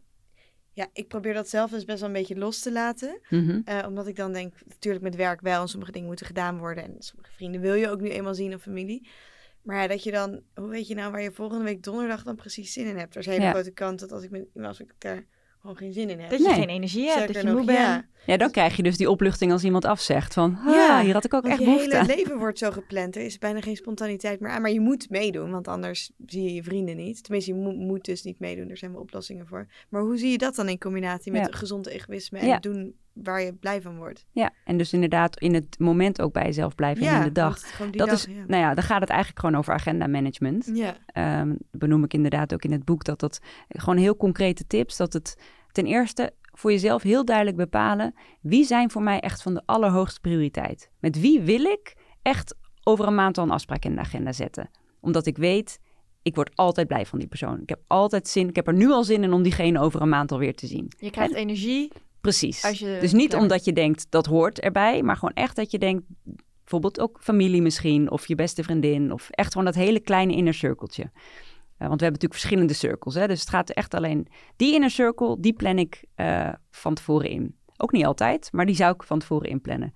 ja, 0.73 0.87
ik 0.92 1.09
probeer 1.09 1.35
dat 1.35 1.49
zelf 1.49 1.71
dus 1.71 1.85
best 1.85 1.99
wel 2.01 2.09
een 2.09 2.14
beetje 2.14 2.37
los 2.38 2.61
te 2.61 2.73
laten. 2.73 3.21
Mhm. 3.31 3.61
eh, 3.64 3.79
omdat 3.87 4.07
ik 4.07 4.16
dan 4.16 4.33
denk, 4.33 4.55
natuurlijk 4.69 5.05
met 5.05 5.14
werk 5.16 5.40
wel 5.40 5.61
en 5.61 5.69
sommige 5.69 5.92
dingen 5.92 6.07
moeten 6.07 6.27
gedaan 6.27 6.59
worden. 6.59 6.85
En 6.85 6.95
sommige 6.99 7.33
vrienden 7.33 7.61
wil 7.61 7.75
je 7.75 7.88
ook 7.90 8.01
nu 8.01 8.09
eenmaal 8.11 8.35
zien 8.35 8.55
of 8.55 8.62
familie. 8.62 9.09
Maar 9.66 9.76
ja, 9.83 9.87
dat 9.87 10.02
je 10.02 10.11
dan, 10.11 10.40
hoe 10.55 10.68
weet 10.68 10.88
je 10.88 10.94
nou 10.94 11.11
waar 11.12 11.22
je 11.22 11.33
volgende 11.33 11.64
week 11.64 11.83
donderdag 11.83 12.22
dan 12.22 12.37
precies 12.37 12.72
zin 12.72 12.87
in 12.87 12.96
hebt? 12.96 13.14
Er 13.14 13.20
is 13.20 13.26
een 13.26 13.33
hele 13.33 13.44
Ja. 13.44 13.50
grote 13.52 13.70
kans 13.70 14.00
dat 14.00 14.12
als 14.12 14.22
ik, 14.22 14.31
met, 14.31 14.44
als 14.62 14.81
ik 14.81 14.92
daar 14.98 15.24
gewoon 15.61 15.76
geen 15.76 15.92
zin 15.92 16.11
in 16.11 16.20
heb. 16.20 16.31
Dat 16.31 16.38
je 16.38 16.44
Nee. 16.46 16.55
geen 16.55 16.68
energie 16.68 17.09
hebt, 17.11 17.33
dat 17.33 17.42
je 17.42 17.48
moe 17.52 17.64
bent. 17.64 17.79
ja. 17.79 18.07
Ja, 18.26 18.37
dan 18.37 18.50
krijg 18.50 18.76
je 18.76 18.83
dus 18.83 18.96
die 18.96 19.11
opluchting 19.11 19.52
als 19.52 19.64
iemand 19.64 19.85
afzegt 19.85 20.35
van, 20.35 20.57
ah, 20.59 20.74
Ja, 20.74 21.02
hier 21.02 21.12
had 21.12 21.24
ik 21.24 21.35
ook 21.35 21.40
Want 21.42 21.52
echt 21.55 21.62
je 21.62 21.68
behoefte 21.68 21.96
hele 21.96 22.00
aan. 22.12 22.16
leven 22.16 22.38
wordt 22.38 22.59
zo 22.59 22.70
gepland. 22.70 23.16
Er 23.16 23.22
is 23.22 23.38
bijna 23.38 23.61
geen 23.61 23.76
spontaniteit 23.76 24.40
meer 24.40 24.50
aan. 24.50 24.62
Maar 24.62 24.70
je 24.70 24.81
moet 24.81 25.11
meedoen, 25.11 25.50
want 25.50 25.68
anders 25.68 26.11
zie 26.26 26.42
je 26.42 26.55
je 26.55 26.62
vrienden 26.62 26.96
niet. 26.96 27.22
Tenminste, 27.22 27.55
je 27.55 27.59
moet, 27.59 27.76
moet 27.76 28.05
dus 28.05 28.22
niet 28.22 28.38
meedoen. 28.38 28.70
Er 28.70 28.76
zijn 28.76 28.92
wel 28.92 29.00
oplossingen 29.00 29.46
voor. 29.46 29.66
Maar 29.88 30.02
hoe 30.02 30.16
zie 30.18 30.31
je 30.31 30.38
dat 30.38 30.55
dan 30.55 30.68
in 30.68 30.79
combinatie 30.79 31.33
met 31.33 31.55
gezond 31.55 31.87
egoïsme 31.87 32.38
en 32.38 32.61
doen 32.61 32.94
waar 33.22 33.42
je 33.42 33.55
blij 33.55 33.83
van 33.83 33.96
wordt? 33.96 34.26
Ja, 34.31 34.50
en 34.64 34.76
dus 34.76 34.92
inderdaad 34.92 35.40
in 35.40 35.55
het 35.55 35.79
moment 35.79 36.22
ook 36.22 36.33
bij 36.33 36.44
jezelf 36.44 36.74
blijven 36.74 37.07
en 37.07 37.16
in 37.16 37.22
de 37.22 37.33
dag. 37.33 37.61
Dat 37.79 37.92
dag, 37.92 38.12
is, 38.12 38.24
ja. 38.24 38.44
nou 38.46 38.62
ja, 38.62 38.74
dan 38.74 38.85
gaat 38.85 39.00
het 39.00 39.11
eigenlijk 39.11 39.40
gewoon 39.40 39.57
over 39.57 39.74
agenda 39.74 40.07
management. 40.07 40.70
Ja, 40.74 40.96
Ehm, 41.16 41.55
benoem 41.70 42.05
ik 42.05 42.14
inderdaad 42.14 42.55
ook 42.55 42.64
in 42.64 42.72
het 42.72 42.85
boek 42.85 43.05
dat 43.05 43.20
dat 43.20 43.40
gewoon 43.68 43.96
heel 43.96 44.16
concrete 44.16 44.66
tips. 44.66 44.96
Dat 44.96 45.12
het 45.12 45.37
ten 45.72 45.87
eerste 45.87 46.33
voor 46.52 46.70
jezelf 46.70 47.02
heel 47.02 47.24
duidelijk 47.24 47.57
bepalen 47.57 48.14
wie 48.40 48.64
zijn 48.64 48.90
voor 48.90 49.02
mij 49.02 49.20
echt 49.20 49.42
van 49.42 49.55
de 49.55 49.62
allerhoogste 49.64 50.20
prioriteit. 50.20 50.90
Met 51.00 51.20
wie 51.20 51.40
wil 51.40 51.64
ik 51.64 51.96
echt 52.22 52.55
over 52.83 53.07
een 53.07 53.14
maand 53.14 53.38
al 53.38 53.44
een 53.44 53.50
afspraak 53.50 53.85
in 53.85 53.94
de 53.94 54.00
agenda 54.00 54.33
zetten. 54.33 54.70
Omdat 55.00 55.26
ik 55.26 55.37
weet, 55.37 55.79
ik 56.22 56.35
word 56.35 56.50
altijd 56.55 56.87
blij 56.87 57.07
van 57.07 57.18
die 57.18 57.29
persoon. 57.29 57.61
Ik 57.61 57.68
heb 57.68 57.81
altijd 57.87 58.29
zin, 58.29 58.48
ik 58.48 58.57
heb 58.57 58.66
er 58.66 58.74
nu 58.74 58.90
al 58.90 59.05
zin 59.05 59.22
in 59.22 59.33
om 59.33 59.42
diegene 59.42 59.81
over 59.81 60.02
een 60.02 60.09
maand 60.09 60.33
alweer 60.33 60.55
te 60.55 60.66
zien. 60.66 60.92
Je 60.98 61.11
krijgt 61.11 61.35
energie. 61.35 61.92
Precies. 62.26 62.78
Je 62.78 62.98
dus 63.00 63.12
niet 63.12 63.34
omdat 63.34 63.64
je 63.64 63.72
denkt 63.72 64.06
dat 64.08 64.26
hoort 64.26 64.60
erbij, 64.60 65.02
maar 65.02 65.16
gewoon 65.16 65.34
echt 65.34 65.56
dat 65.56 65.70
je 65.70 65.78
denkt, 65.78 66.02
bijvoorbeeld 66.60 67.00
ook 67.00 67.18
familie 67.20 67.62
misschien, 67.62 68.10
of 68.10 68.26
je 68.26 68.34
beste 68.34 68.62
vriendin, 68.62 69.12
of 69.12 69.30
echt 69.30 69.52
gewoon 69.52 69.66
dat 69.66 69.74
hele 69.74 70.00
kleine 70.00 70.32
inner 70.32 70.54
cirkeltje. 70.54 71.02
Eh, 71.02 71.88
want 71.88 72.00
we 72.00 72.06
hebben 72.06 72.12
natuurlijk 72.12 72.40
verschillende 72.40 72.74
cirkels, 72.74 73.14
hè? 73.14 73.26
dus 73.26 73.40
het 73.40 73.48
gaat 73.48 73.70
echt 73.70 73.94
alleen. 73.94 74.26
Die 74.56 74.74
inner 74.74 74.90
circle, 74.90 75.36
die 75.40 75.52
plan 75.52 75.78
ik 75.78 76.04
eh, 76.14 76.52
van 76.70 76.94
tevoren 76.94 77.30
in. 77.30 77.56
Ook 77.76 77.92
niet 77.92 78.04
altijd, 78.04 78.48
maar 78.52 78.66
die 78.66 78.74
zou 78.74 78.94
ik 78.94 79.02
van 79.02 79.18
tevoren 79.18 79.48
inplannen. 79.48 79.92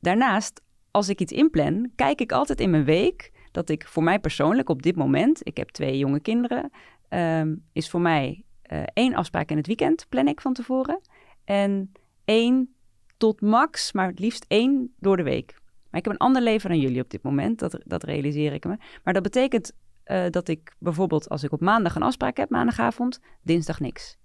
Daarnaast, 0.00 0.60
als 0.90 1.08
ik 1.08 1.20
iets 1.20 1.32
inplan, 1.32 1.90
kijk 1.96 2.20
ik 2.20 2.32
altijd 2.32 2.60
in 2.60 2.70
mijn 2.70 2.84
week 2.84 3.32
dat 3.50 3.68
ik 3.68 3.86
voor 3.86 4.02
mij 4.02 4.18
persoonlijk 4.18 4.68
op 4.68 4.82
dit 4.82 4.96
moment, 4.96 5.40
ik 5.42 5.56
heb 5.56 5.68
twee 5.68 5.98
jonge 5.98 6.20
kinderen, 6.20 6.70
ehm, 7.08 7.54
is 7.72 7.90
voor 7.90 8.00
mij 8.00 8.44
eh, 8.62 8.82
één 8.92 9.14
afspraak 9.14 9.50
in 9.50 9.56
het 9.56 9.66
weekend 9.66 10.06
plan 10.08 10.28
ik 10.28 10.40
van 10.40 10.52
tevoren. 10.52 11.00
En 11.44 11.92
één 12.24 12.74
tot 13.16 13.40
max, 13.40 13.92
maar 13.92 14.06
het 14.06 14.18
liefst 14.18 14.44
één 14.48 14.94
door 14.98 15.16
de 15.16 15.22
week. 15.22 15.62
Maar 15.90 16.00
ik 16.00 16.04
heb 16.04 16.14
een 16.20 16.26
ander 16.26 16.42
leven 16.42 16.70
dan 16.70 16.78
jullie 16.78 17.02
op 17.02 17.10
dit 17.10 17.22
moment, 17.22 17.58
dat, 17.58 17.78
dat 17.84 18.02
realiseer 18.02 18.52
ik 18.52 18.64
me. 18.64 18.76
Maar 19.04 19.14
dat 19.14 19.22
betekent 19.22 19.72
eh, 20.04 20.24
dat 20.30 20.48
ik 20.48 20.76
bijvoorbeeld 20.78 21.28
als 21.28 21.42
ik 21.42 21.52
op 21.52 21.60
maandag 21.60 21.94
een 21.94 22.02
afspraak 22.02 22.36
heb, 22.36 22.50
maandagavond, 22.50 23.20
dinsdag 23.42 23.80
niks. 23.80 24.16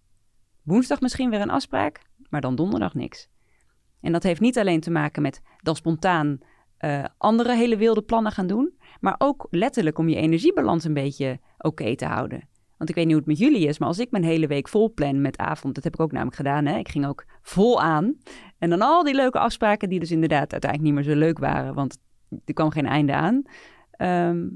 Woensdag 0.63 1.01
misschien 1.01 1.29
weer 1.29 1.41
een 1.41 1.49
afspraak, 1.49 2.01
maar 2.29 2.41
dan 2.41 2.55
donderdag 2.55 2.93
niks. 2.93 3.27
En 4.01 4.12
dat 4.12 4.23
heeft 4.23 4.41
niet 4.41 4.58
alleen 4.58 4.79
te 4.79 4.91
maken 4.91 5.21
met 5.21 5.41
dan 5.58 5.75
spontaan 5.75 6.39
eh, 6.77 7.05
andere 7.17 7.55
hele 7.55 7.77
wilde 7.77 8.01
plannen 8.01 8.32
gaan 8.32 8.47
doen, 8.47 8.77
maar 8.99 9.15
ook 9.17 9.47
letterlijk 9.49 9.97
om 9.97 10.10
je 10.10 10.15
energiebalans 10.15 10.84
een 10.84 10.93
beetje 10.93 11.39
oké 11.58 11.95
te 11.95 12.05
houden. 12.05 12.47
Want 12.80 12.89
ik 12.89 12.96
weet 12.96 13.06
niet 13.06 13.15
hoe 13.15 13.24
het 13.28 13.39
met 13.39 13.50
jullie 13.50 13.68
is, 13.68 13.78
maar 13.80 13.88
als 13.88 14.00
ik 14.00 14.12
mijn 14.12 14.24
hele 14.24 14.48
week 14.48 14.68
vol 14.68 14.94
plan 14.94 15.22
met 15.22 15.38
avond, 15.38 15.76
dat 15.76 15.84
heb 15.84 15.94
ik 15.94 16.00
ook 16.00 16.12
namelijk 16.12 16.36
gedaan, 16.38 16.65
hè? 16.65 16.78
ik 16.78 16.89
ging 16.89 17.06
ook 17.06 17.26
vol 17.42 17.82
aan. 17.82 18.18
En 18.58 18.70
dan 18.70 18.82
al 18.82 19.04
die 19.04 19.15
leuke 19.15 19.39
afspraken 19.39 19.89
die 19.89 20.00
dus 20.00 20.12
inderdaad 20.12 20.52
uiteindelijk 20.52 20.82
niet 20.82 20.94
meer 21.06 21.13
zo 21.13 21.20
leuk 21.20 21.39
waren, 21.39 21.74
want 21.74 21.98
er 22.46 22.54
kwam 22.54 22.72
geen 22.72 22.86
einde 22.86 23.13
aan. 23.13 23.42
Ehm, 23.92 24.48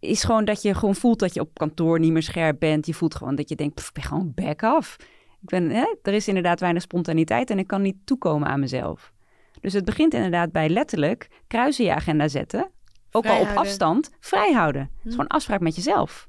is 0.00 0.24
gewoon 0.24 0.44
dat 0.44 0.62
je 0.62 0.74
gewoon 0.74 0.94
voelt 0.94 1.18
dat 1.18 1.34
je 1.34 1.40
op 1.40 1.50
kantoor 1.54 1.98
niet 2.00 2.12
meer 2.12 2.22
scherp 2.22 2.58
bent. 2.58 2.86
Je 2.86 2.94
voelt 2.94 3.14
gewoon 3.14 3.34
dat 3.34 3.48
je 3.48 3.54
denkt, 3.56 3.74
"Pff, 3.74 3.88
ik 3.88 3.94
ben 3.94 4.02
gewoon 4.02 4.32
back 4.34 4.62
af. 4.62 4.96
Ik 5.42 5.48
ben, 5.48 5.70
hè, 5.70 5.94
er 6.02 6.12
is 6.12 6.28
inderdaad 6.28 6.60
weinig 6.60 6.82
spontaniteit 6.82 7.50
en 7.50 7.58
ik 7.58 7.66
kan 7.66 7.82
niet 7.82 7.96
toekomen 8.04 8.48
aan 8.48 8.60
mezelf. 8.60 9.12
Dus 9.60 9.72
het 9.72 9.84
begint 9.84 10.14
inderdaad 10.14 10.52
bij 10.52 10.68
letterlijk 10.68 11.28
kruisen 11.46 11.84
je 11.84 11.94
agenda 11.94 12.28
zetten. 12.28 12.70
Ook 13.10 13.26
al 13.26 13.30
op 13.30 13.36
Vrijhouden. 13.36 13.56
afstand, 13.56 14.10
vrij 14.20 14.52
houden. 14.52 14.82
Het 14.82 14.90
is 14.96 15.02
Hm. 15.02 15.10
gewoon 15.10 15.26
afspraak 15.26 15.60
met 15.60 15.76
jezelf. 15.76 16.28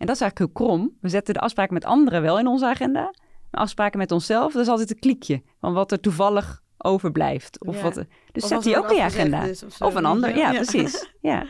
En 0.00 0.06
dat 0.06 0.14
is 0.14 0.20
eigenlijk 0.22 0.38
heel 0.38 0.66
krom. 0.66 0.96
We 1.00 1.08
zetten 1.08 1.34
de 1.34 1.40
afspraken 1.40 1.74
met 1.74 1.84
anderen 1.84 2.22
wel 2.22 2.38
in 2.38 2.46
onze 2.46 2.66
agenda. 2.66 3.14
Maar 3.50 3.60
afspraken 3.60 3.98
met 3.98 4.12
onszelf, 4.12 4.52
dat 4.52 4.62
is 4.62 4.68
altijd 4.68 4.90
een 4.90 4.98
kliekje. 4.98 5.42
Van 5.60 5.72
wat 5.72 5.92
er 5.92 6.00
toevallig 6.00 6.62
overblijft. 6.78 7.64
Of 7.66 7.76
Ja. 7.76 7.82
wat, 7.82 7.94
dus 8.32 8.42
Of 8.42 8.48
zet 8.48 8.62
die 8.62 8.76
ook 8.76 8.90
in 8.90 8.96
je 8.96 9.02
agenda. 9.02 9.42
is 9.42 9.64
of 9.78 9.94
een 9.94 10.04
ander, 10.04 10.36
ja, 10.36 10.50
precies. 10.52 11.10
Ja. 11.20 11.46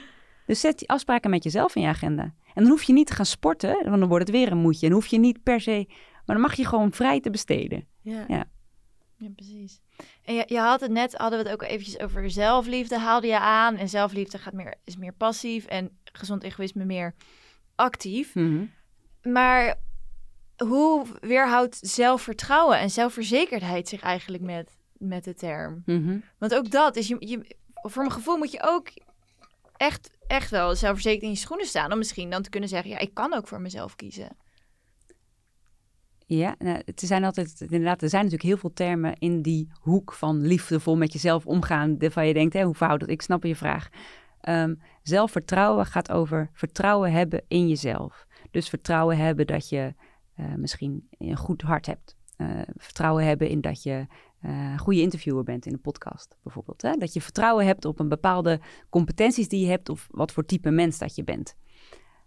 Dus 0.47 0.61
zet 0.61 0.79
die 0.79 0.89
afspraken 0.89 1.31
met 1.31 1.45
jezelf 1.45 1.75
in 1.77 1.83
je 1.83 1.89
agenda. 1.89 2.23
En 2.23 2.63
dan 2.63 2.67
hoef 2.67 2.83
je 2.83 2.93
niet 2.93 3.07
te 3.07 3.13
gaan 3.13 3.27
sporten, 3.27 3.73
want 3.85 3.99
dan 3.99 4.09
wordt 4.09 4.27
het 4.27 4.37
weer 4.37 4.53
een 4.53 4.59
moedje. 4.59 4.87
En 4.87 4.93
dan 4.93 5.01
hoef 5.01 5.11
je 5.11 5.19
niet 5.19 5.43
per 5.43 5.61
se, 5.61 5.85
maar 6.27 6.37
dan 6.37 6.41
mag 6.41 6.55
je 6.55 6.65
gewoon 6.67 6.93
vrij 6.93 7.21
te 7.21 7.31
besteden. 7.31 7.87
Ja. 8.03 8.25
Ja. 8.29 8.45
Ja, 9.17 9.29
precies. 9.37 9.81
En 10.23 10.35
je, 10.35 10.43
je 10.47 10.59
had 10.59 10.81
het 10.81 10.91
net, 10.91 11.15
hadden 11.17 11.39
we 11.43 11.45
het 11.45 11.55
ook 11.55 11.63
eventjes 11.69 11.99
over 12.01 12.31
zelfliefde, 12.31 12.99
haalde 12.99 13.27
je 13.27 13.39
aan. 13.39 13.77
En 13.77 13.89
zelfliefde 13.89 14.39
gaat 14.39 14.53
meer, 14.53 14.75
is 14.85 14.97
meer 14.97 15.13
passief 15.13 15.65
en 15.67 15.99
gezond 16.13 16.43
egoïsme 16.43 16.85
meer 16.85 17.15
actief. 17.81 18.35
Mhm. 18.35 18.65
Maar 19.23 19.75
hoe 20.57 21.07
weerhoudt 21.21 21.79
zelfvertrouwen 21.81 22.79
en 22.79 22.91
zelfverzekerdheid 22.91 23.89
zich 23.89 24.01
eigenlijk 24.01 24.43
met, 24.43 24.71
met 24.93 25.25
de 25.25 25.35
term? 25.35 25.83
Mhm. 25.87 26.19
Want 26.39 26.55
ook 26.55 26.71
dat 26.71 26.97
is, 26.97 27.09
je, 27.09 27.17
je, 27.19 27.57
voor 27.75 28.03
mijn 28.03 28.15
gevoel 28.15 28.37
moet 28.37 28.53
je 28.53 28.63
ook 28.63 28.89
echt, 29.77 30.11
echt 30.27 30.51
wel 30.51 30.75
zelfverzekerd 30.75 31.23
in 31.23 31.31
je 31.31 31.37
schoenen 31.37 31.67
staan. 31.67 31.93
Om 31.93 31.99
misschien 31.99 32.31
dan 32.31 32.43
te 32.43 32.51
kunnen 32.51 32.69
zeggen, 32.69 32.91
ja, 32.91 32.99
ik 32.99 33.15
kan 33.15 33.33
ook 33.33 33.49
voor 33.49 33.61
mezelf 33.61 33.97
kiezen. 33.97 34.37
Ja, 36.27 36.55
nou, 36.59 36.83
het 36.85 37.01
zijn 37.01 37.25
altijd, 37.25 37.61
inderdaad, 37.61 38.03
er 38.03 38.09
zijn 38.09 38.23
natuurlijk 38.23 38.51
heel 38.51 38.61
veel 38.61 38.73
termen 38.73 39.15
in 39.19 39.43
die 39.43 39.69
hoek 39.81 40.13
van 40.13 40.47
liefdevol 40.47 40.97
met 40.97 41.13
jezelf 41.13 41.47
omgaan. 41.47 41.99
Waarvan 41.99 42.27
je 42.27 42.35
denkt, 42.35 42.55
hè, 42.55 42.63
hoe 42.63 42.75
verhoudt 42.75 43.01
dat? 43.01 43.11
Ik 43.11 43.23
snap 43.23 43.45
je 43.45 43.57
vraag. 43.57 43.89
Ehm, 44.41 44.75
zelfvertrouwen 45.03 45.87
gaat 45.87 46.11
over 46.11 46.51
vertrouwen 46.53 47.13
hebben 47.13 47.43
in 47.49 47.69
jezelf. 47.69 48.27
Dus 48.51 48.69
vertrouwen 48.69 49.17
hebben 49.17 49.47
dat 49.47 49.69
je 49.69 49.95
eh, 50.35 50.55
misschien 50.55 51.09
een 51.19 51.37
goed 51.37 51.63
hart 51.63 51.87
hebt. 51.87 52.17
Eh, 52.37 52.61
vertrouwen 52.77 53.25
hebben 53.25 53.49
in 53.49 53.61
dat 53.61 53.83
je 53.83 54.07
een 54.41 54.79
goede 54.79 55.01
interviewer 55.01 55.45
bent 55.45 55.67
in 55.67 55.73
een 55.73 55.81
podcast, 55.81 56.37
bijvoorbeeld. 56.43 56.83
Hè? 56.83 56.93
Dat 56.93 57.13
je 57.13 57.21
vertrouwen 57.21 57.67
hebt 57.67 57.85
op 57.85 58.01
een 58.01 58.09
bepaalde 58.09 58.61
competenties 58.89 59.49
die 59.49 59.61
je 59.65 59.71
hebt 59.71 59.89
of 59.89 60.09
wat 60.11 60.33
voor 60.33 60.45
type 60.45 60.71
mens 60.71 60.99
dat 60.99 61.15
je 61.15 61.25
bent. 61.25 61.57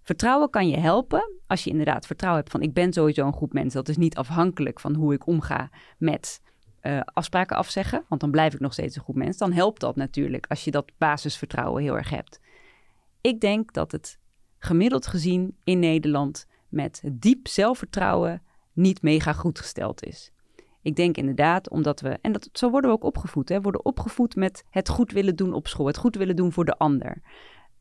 Vertrouwen 0.04 0.49
kan 0.49 0.69
je 0.69 0.78
helpen 0.78 1.32
als 1.47 1.63
je 1.63 1.69
inderdaad 1.69 2.06
vertrouwen 2.06 2.41
hebt 2.41 2.54
van 2.54 2.62
ik 2.62 2.73
ben 2.73 2.93
sowieso 2.93 3.26
een 3.26 3.34
goed 3.34 3.54
mens. 3.54 3.73
Dat 3.73 3.89
is 3.89 3.97
niet 3.97 4.15
afhankelijk 4.15 4.80
van 4.80 4.95
hoe 4.95 5.13
ik 5.13 5.28
omga 5.28 5.69
met 5.97 6.41
eh, 6.84 7.00
afspraken 7.06 7.58
afzeggen, 7.58 8.04
want 8.08 8.22
dan 8.22 8.32
blijf 8.32 8.54
ik 8.54 8.60
nog 8.60 8.74
steeds 8.74 8.96
een 8.96 9.02
goed 9.02 9.15
mens. 9.15 9.38
Dan 9.38 9.52
helpt 9.52 9.80
dat 9.80 9.96
natuurlijk 9.96 10.46
als 10.48 10.63
je 10.63 10.72
dat 10.72 10.91
basisvertrouwen 10.98 11.84
heel 11.84 11.98
erg 11.98 12.10
hebt. 12.10 12.39
Ik 13.22 13.39
denk 13.39 13.74
dat 13.74 13.91
het 13.91 14.19
gemiddeld 14.58 15.08
gezien 15.08 15.58
in 15.63 15.80
Nederland 15.80 16.48
met 16.69 17.02
diep 17.12 17.48
zelfvertrouwen 17.48 18.41
niet 18.74 19.02
mega 19.02 19.34
goed 19.34 19.60
gesteld 19.60 20.04
is. 20.06 20.32
Ik 20.82 20.96
denk 20.96 21.17
inderdaad, 21.17 21.69
omdat 21.69 22.02
we, 22.02 22.17
en 22.22 22.32
dat, 22.32 22.50
zo 22.54 22.69
worden 22.69 22.89
we 22.89 22.96
ook 22.96 23.04
opgevoed, 23.04 23.50
hè, 23.50 23.62
worden 23.62 23.86
opgevoed 23.86 24.36
met 24.36 24.65
het 24.69 24.89
goed 24.89 25.12
willen 25.12 25.36
doen 25.36 25.54
op 25.54 25.67
school, 25.67 25.88
het 25.88 25.98
goed 25.98 26.15
willen 26.15 26.36
doen 26.36 26.52
voor 26.52 26.65
de 26.65 26.78
ander. 26.78 27.22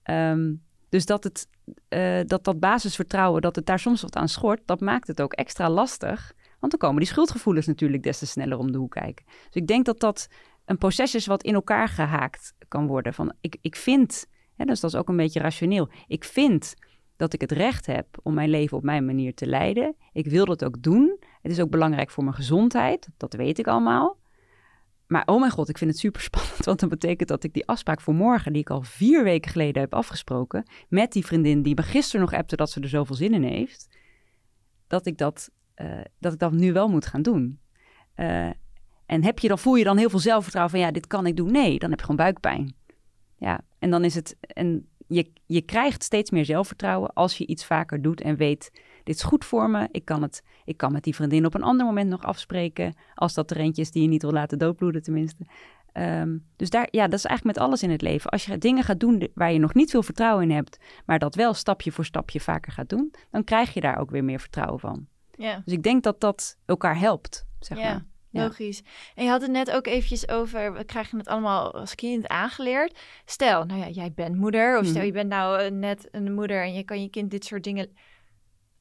Ehm, 0.02 0.54
dus 0.88 1.06
dat, 1.06 1.24
het, 1.24 1.48
uh, 1.88 2.20
dat 2.26 2.44
dat 2.44 2.60
basisvertrouwen, 2.60 3.42
dat 3.42 3.56
het 3.56 3.66
daar 3.66 3.78
soms 3.78 4.02
wat 4.02 4.16
aan 4.16 4.28
schort, 4.28 4.60
dat 4.64 4.80
maakt 4.80 5.06
het 5.06 5.22
ook 5.22 5.32
extra 5.32 5.70
lastig. 5.70 6.32
Want 6.62 6.72
dan 6.72 6.88
komen 6.88 7.02
die 7.02 7.12
schuldgevoelens 7.12 7.66
natuurlijk 7.66 8.02
des 8.02 8.18
te 8.18 8.26
sneller 8.26 8.58
om 8.58 8.72
de 8.72 8.78
hoek 8.78 8.90
kijken. 8.90 9.24
Dus 9.26 9.62
ik 9.62 9.66
denk 9.66 9.84
dat 9.84 10.00
dat 10.00 10.28
een 10.64 10.78
proces 10.78 11.14
is 11.14 11.26
wat 11.26 11.42
in 11.42 11.54
elkaar 11.54 11.88
gehaakt 11.88 12.54
kan 12.68 12.86
worden. 12.86 13.14
Van 13.14 13.32
ik, 13.40 13.56
ik 13.60 13.76
vind, 13.76 14.26
hè, 14.56 14.64
dus 14.64 14.80
dat 14.80 14.92
is 14.92 14.98
ook 14.98 15.08
een 15.08 15.16
beetje 15.16 15.40
rationeel. 15.40 15.88
Ik 16.06 16.24
vind 16.24 16.74
dat 17.16 17.32
ik 17.32 17.40
het 17.40 17.52
recht 17.52 17.86
heb 17.86 18.06
om 18.22 18.34
mijn 18.34 18.50
leven 18.50 18.76
op 18.76 18.82
mijn 18.82 19.04
manier 19.04 19.34
te 19.34 19.46
leiden. 19.46 19.96
Ik 20.12 20.26
wil 20.26 20.44
dat 20.44 20.64
ook 20.64 20.82
doen. 20.82 21.18
Het 21.42 21.52
is 21.52 21.60
ook 21.60 21.70
belangrijk 21.70 22.10
voor 22.10 22.24
mijn 22.24 22.36
gezondheid. 22.36 23.08
Dat 23.16 23.34
weet 23.34 23.58
ik 23.58 23.66
allemaal. 23.66 24.20
Maar 25.06 25.26
oh 25.26 25.40
mijn 25.40 25.52
god, 25.52 25.68
ik 25.68 25.78
vind 25.78 25.90
het 25.90 25.98
super 25.98 26.20
spannend. 26.20 26.64
Want 26.66 26.80
dat 26.80 26.88
betekent 26.88 27.28
dat 27.28 27.44
ik 27.44 27.52
die 27.52 27.66
afspraak 27.66 28.00
voor 28.00 28.14
morgen, 28.14 28.52
die 28.52 28.62
ik 28.62 28.70
al 28.70 28.82
vier 28.82 29.24
weken 29.24 29.50
geleden 29.50 29.82
heb 29.82 29.94
afgesproken. 29.94 30.66
met 30.88 31.12
die 31.12 31.26
vriendin 31.26 31.62
die 31.62 31.74
me 31.74 31.82
gisteren 31.82 32.20
nog 32.20 32.32
appte 32.32 32.56
dat 32.56 32.70
ze 32.70 32.80
er 32.80 32.88
zoveel 32.88 33.16
zin 33.16 33.34
in 33.34 33.42
heeft. 33.42 33.88
dat 34.86 35.06
ik 35.06 35.18
dat, 35.18 35.50
uh, 35.76 36.00
dat, 36.18 36.32
ik 36.32 36.38
dat 36.38 36.52
nu 36.52 36.72
wel 36.72 36.88
moet 36.88 37.06
gaan 37.06 37.22
doen. 37.22 37.58
Uh, 38.16 38.50
en 39.06 39.24
heb 39.24 39.38
je 39.38 39.48
dan, 39.48 39.58
voel 39.58 39.74
je 39.74 39.84
dan 39.84 39.96
heel 39.96 40.10
veel 40.10 40.18
zelfvertrouwen 40.18 40.74
van 40.74 40.82
ja, 40.82 40.90
dit 40.90 41.06
kan 41.06 41.26
ik 41.26 41.36
doen? 41.36 41.52
Nee, 41.52 41.78
dan 41.78 41.90
heb 41.90 41.98
je 41.98 42.04
gewoon 42.04 42.24
buikpijn. 42.24 42.74
Ja, 43.36 43.60
en 43.78 43.90
dan 43.90 44.04
is 44.04 44.14
het. 44.14 44.36
En 44.40 44.86
je, 45.06 45.32
je 45.46 45.62
krijgt 45.62 46.02
steeds 46.02 46.30
meer 46.30 46.44
zelfvertrouwen 46.44 47.12
als 47.12 47.38
je 47.38 47.46
iets 47.46 47.64
vaker 47.64 48.02
doet 48.02 48.20
en 48.20 48.36
weet, 48.36 48.70
dit 49.04 49.14
is 49.14 49.22
goed 49.22 49.44
voor 49.44 49.70
me. 49.70 49.88
Ik 49.90 50.04
kan, 50.04 50.22
het, 50.22 50.42
ik 50.64 50.76
kan 50.76 50.92
met 50.92 51.04
die 51.04 51.14
vriendin 51.14 51.46
op 51.46 51.54
een 51.54 51.62
ander 51.62 51.86
moment 51.86 52.10
nog 52.10 52.22
afspreken, 52.22 52.94
als 53.14 53.34
dat 53.34 53.50
er 53.50 53.56
eentje 53.56 53.82
is 53.82 53.90
die 53.90 54.02
je 54.02 54.08
niet 54.08 54.22
wil 54.22 54.32
laten 54.32 54.58
doodbloeden 54.58 55.02
tenminste. 55.02 55.46
Um, 55.94 56.44
dus 56.56 56.70
daar, 56.70 56.88
ja, 56.90 57.04
dat 57.04 57.18
is 57.18 57.24
eigenlijk 57.24 57.56
met 57.56 57.66
alles 57.66 57.82
in 57.82 57.90
het 57.90 58.02
leven. 58.02 58.30
Als 58.30 58.44
je 58.44 58.58
dingen 58.58 58.84
gaat 58.84 59.00
doen 59.00 59.28
waar 59.34 59.52
je 59.52 59.58
nog 59.58 59.74
niet 59.74 59.90
veel 59.90 60.02
vertrouwen 60.02 60.50
in 60.50 60.56
hebt, 60.56 60.78
maar 61.06 61.18
dat 61.18 61.34
wel 61.34 61.54
stapje 61.54 61.92
voor 61.92 62.04
stapje 62.04 62.40
vaker 62.40 62.72
gaat 62.72 62.88
doen, 62.88 63.14
dan 63.30 63.44
krijg 63.44 63.74
je 63.74 63.80
daar 63.80 63.98
ook 63.98 64.10
weer 64.10 64.24
meer 64.24 64.40
vertrouwen 64.40 64.80
van. 64.80 65.06
Ja. 65.36 65.62
Dus 65.64 65.74
ik 65.74 65.82
denk 65.82 66.02
dat 66.02 66.20
dat 66.20 66.58
elkaar 66.64 66.98
helpt, 66.98 67.46
zeg 67.60 67.78
ja. 67.78 67.92
maar. 67.92 68.04
Logisch. 68.42 68.82
En 69.14 69.24
je 69.24 69.30
had 69.30 69.40
het 69.40 69.50
net 69.50 69.70
ook 69.70 69.86
eventjes 69.86 70.28
over, 70.28 70.72
we 70.72 70.84
krijgen 70.84 71.18
het 71.18 71.28
allemaal 71.28 71.74
als 71.74 71.94
kind 71.94 72.28
aangeleerd. 72.28 72.98
Stel, 73.24 73.64
nou 73.64 73.80
ja, 73.80 73.88
jij 73.88 74.12
bent 74.12 74.36
moeder, 74.36 74.78
of 74.78 74.84
stel 74.84 74.96
Mhm. 74.96 75.06
je 75.06 75.12
bent 75.12 75.28
nou 75.28 75.60
eh, 75.60 75.70
net 75.70 76.08
een 76.10 76.34
moeder 76.34 76.62
en 76.62 76.74
je 76.74 76.82
kan 76.82 77.02
je 77.02 77.08
kind 77.08 77.30
dit 77.30 77.44
soort 77.44 77.64
dingen 77.64 77.90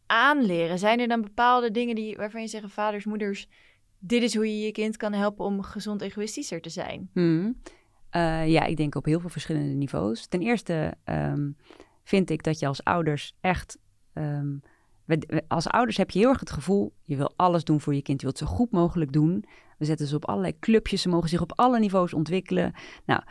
aanleren. 0.05 0.79
Zijn 0.79 0.99
er 0.99 1.07
dan 1.07 1.21
bepaalde 1.21 1.71
dingen 1.71 1.95
die, 1.95 2.15
waarvan 2.15 2.41
je 2.41 2.47
zeggen, 2.47 2.69
vaders, 2.69 3.05
moeders, 3.05 3.47
dit 3.99 4.23
is 4.23 4.35
hoe 4.35 4.57
je 4.57 4.65
je 4.65 4.71
kind 4.71 4.97
kan 4.97 5.13
helpen 5.13 5.45
om 5.45 5.61
gezond 5.61 6.01
egoïstischer 6.01 6.61
te 6.61 6.69
zijn? 6.69 7.09
Hmm. 7.13 7.61
Uh, 8.15 8.47
ja, 8.47 8.63
ik 8.65 8.77
denk 8.77 8.95
op 8.95 9.05
heel 9.05 9.19
veel 9.19 9.29
verschillende 9.29 9.73
niveaus. 9.73 10.27
Ten 10.27 10.41
eerste 10.41 10.93
um, 11.05 11.57
vind 12.03 12.29
ik 12.29 12.43
dat 12.43 12.59
je 12.59 12.67
als 12.67 12.83
ouders 12.83 13.35
echt. 13.41 13.77
Um, 14.13 14.61
als 15.47 15.67
ouders 15.67 15.97
heb 15.97 16.12
je 16.12 16.19
heel 16.19 16.30
erg 16.30 16.39
het 16.39 16.52
gevoel, 16.52 16.93
je 17.04 17.15
wil 17.15 17.34
alles 17.36 17.63
doen 17.63 17.82
voor 17.82 17.95
je 17.95 18.02
kind. 18.02 18.21
Je 18.21 18.26
wilt 18.26 18.39
het 18.39 18.50
zo 18.50 18.56
goed 18.56 18.71
mogelijk 18.71 19.13
doen. 19.13 19.45
We 19.78 19.86
zetten 19.86 20.08
ze 20.08 20.15
op 20.15 20.26
allerlei 20.26 20.60
clubjes. 20.60 21.02
Ze 21.02 21.10
mogen 21.10 21.30
zich 21.30 21.41
op 21.41 21.54
alle 21.56 21.80
niveaus 21.80 22.13
ontwikkelen. 22.13 22.74
Nou, 23.06 23.21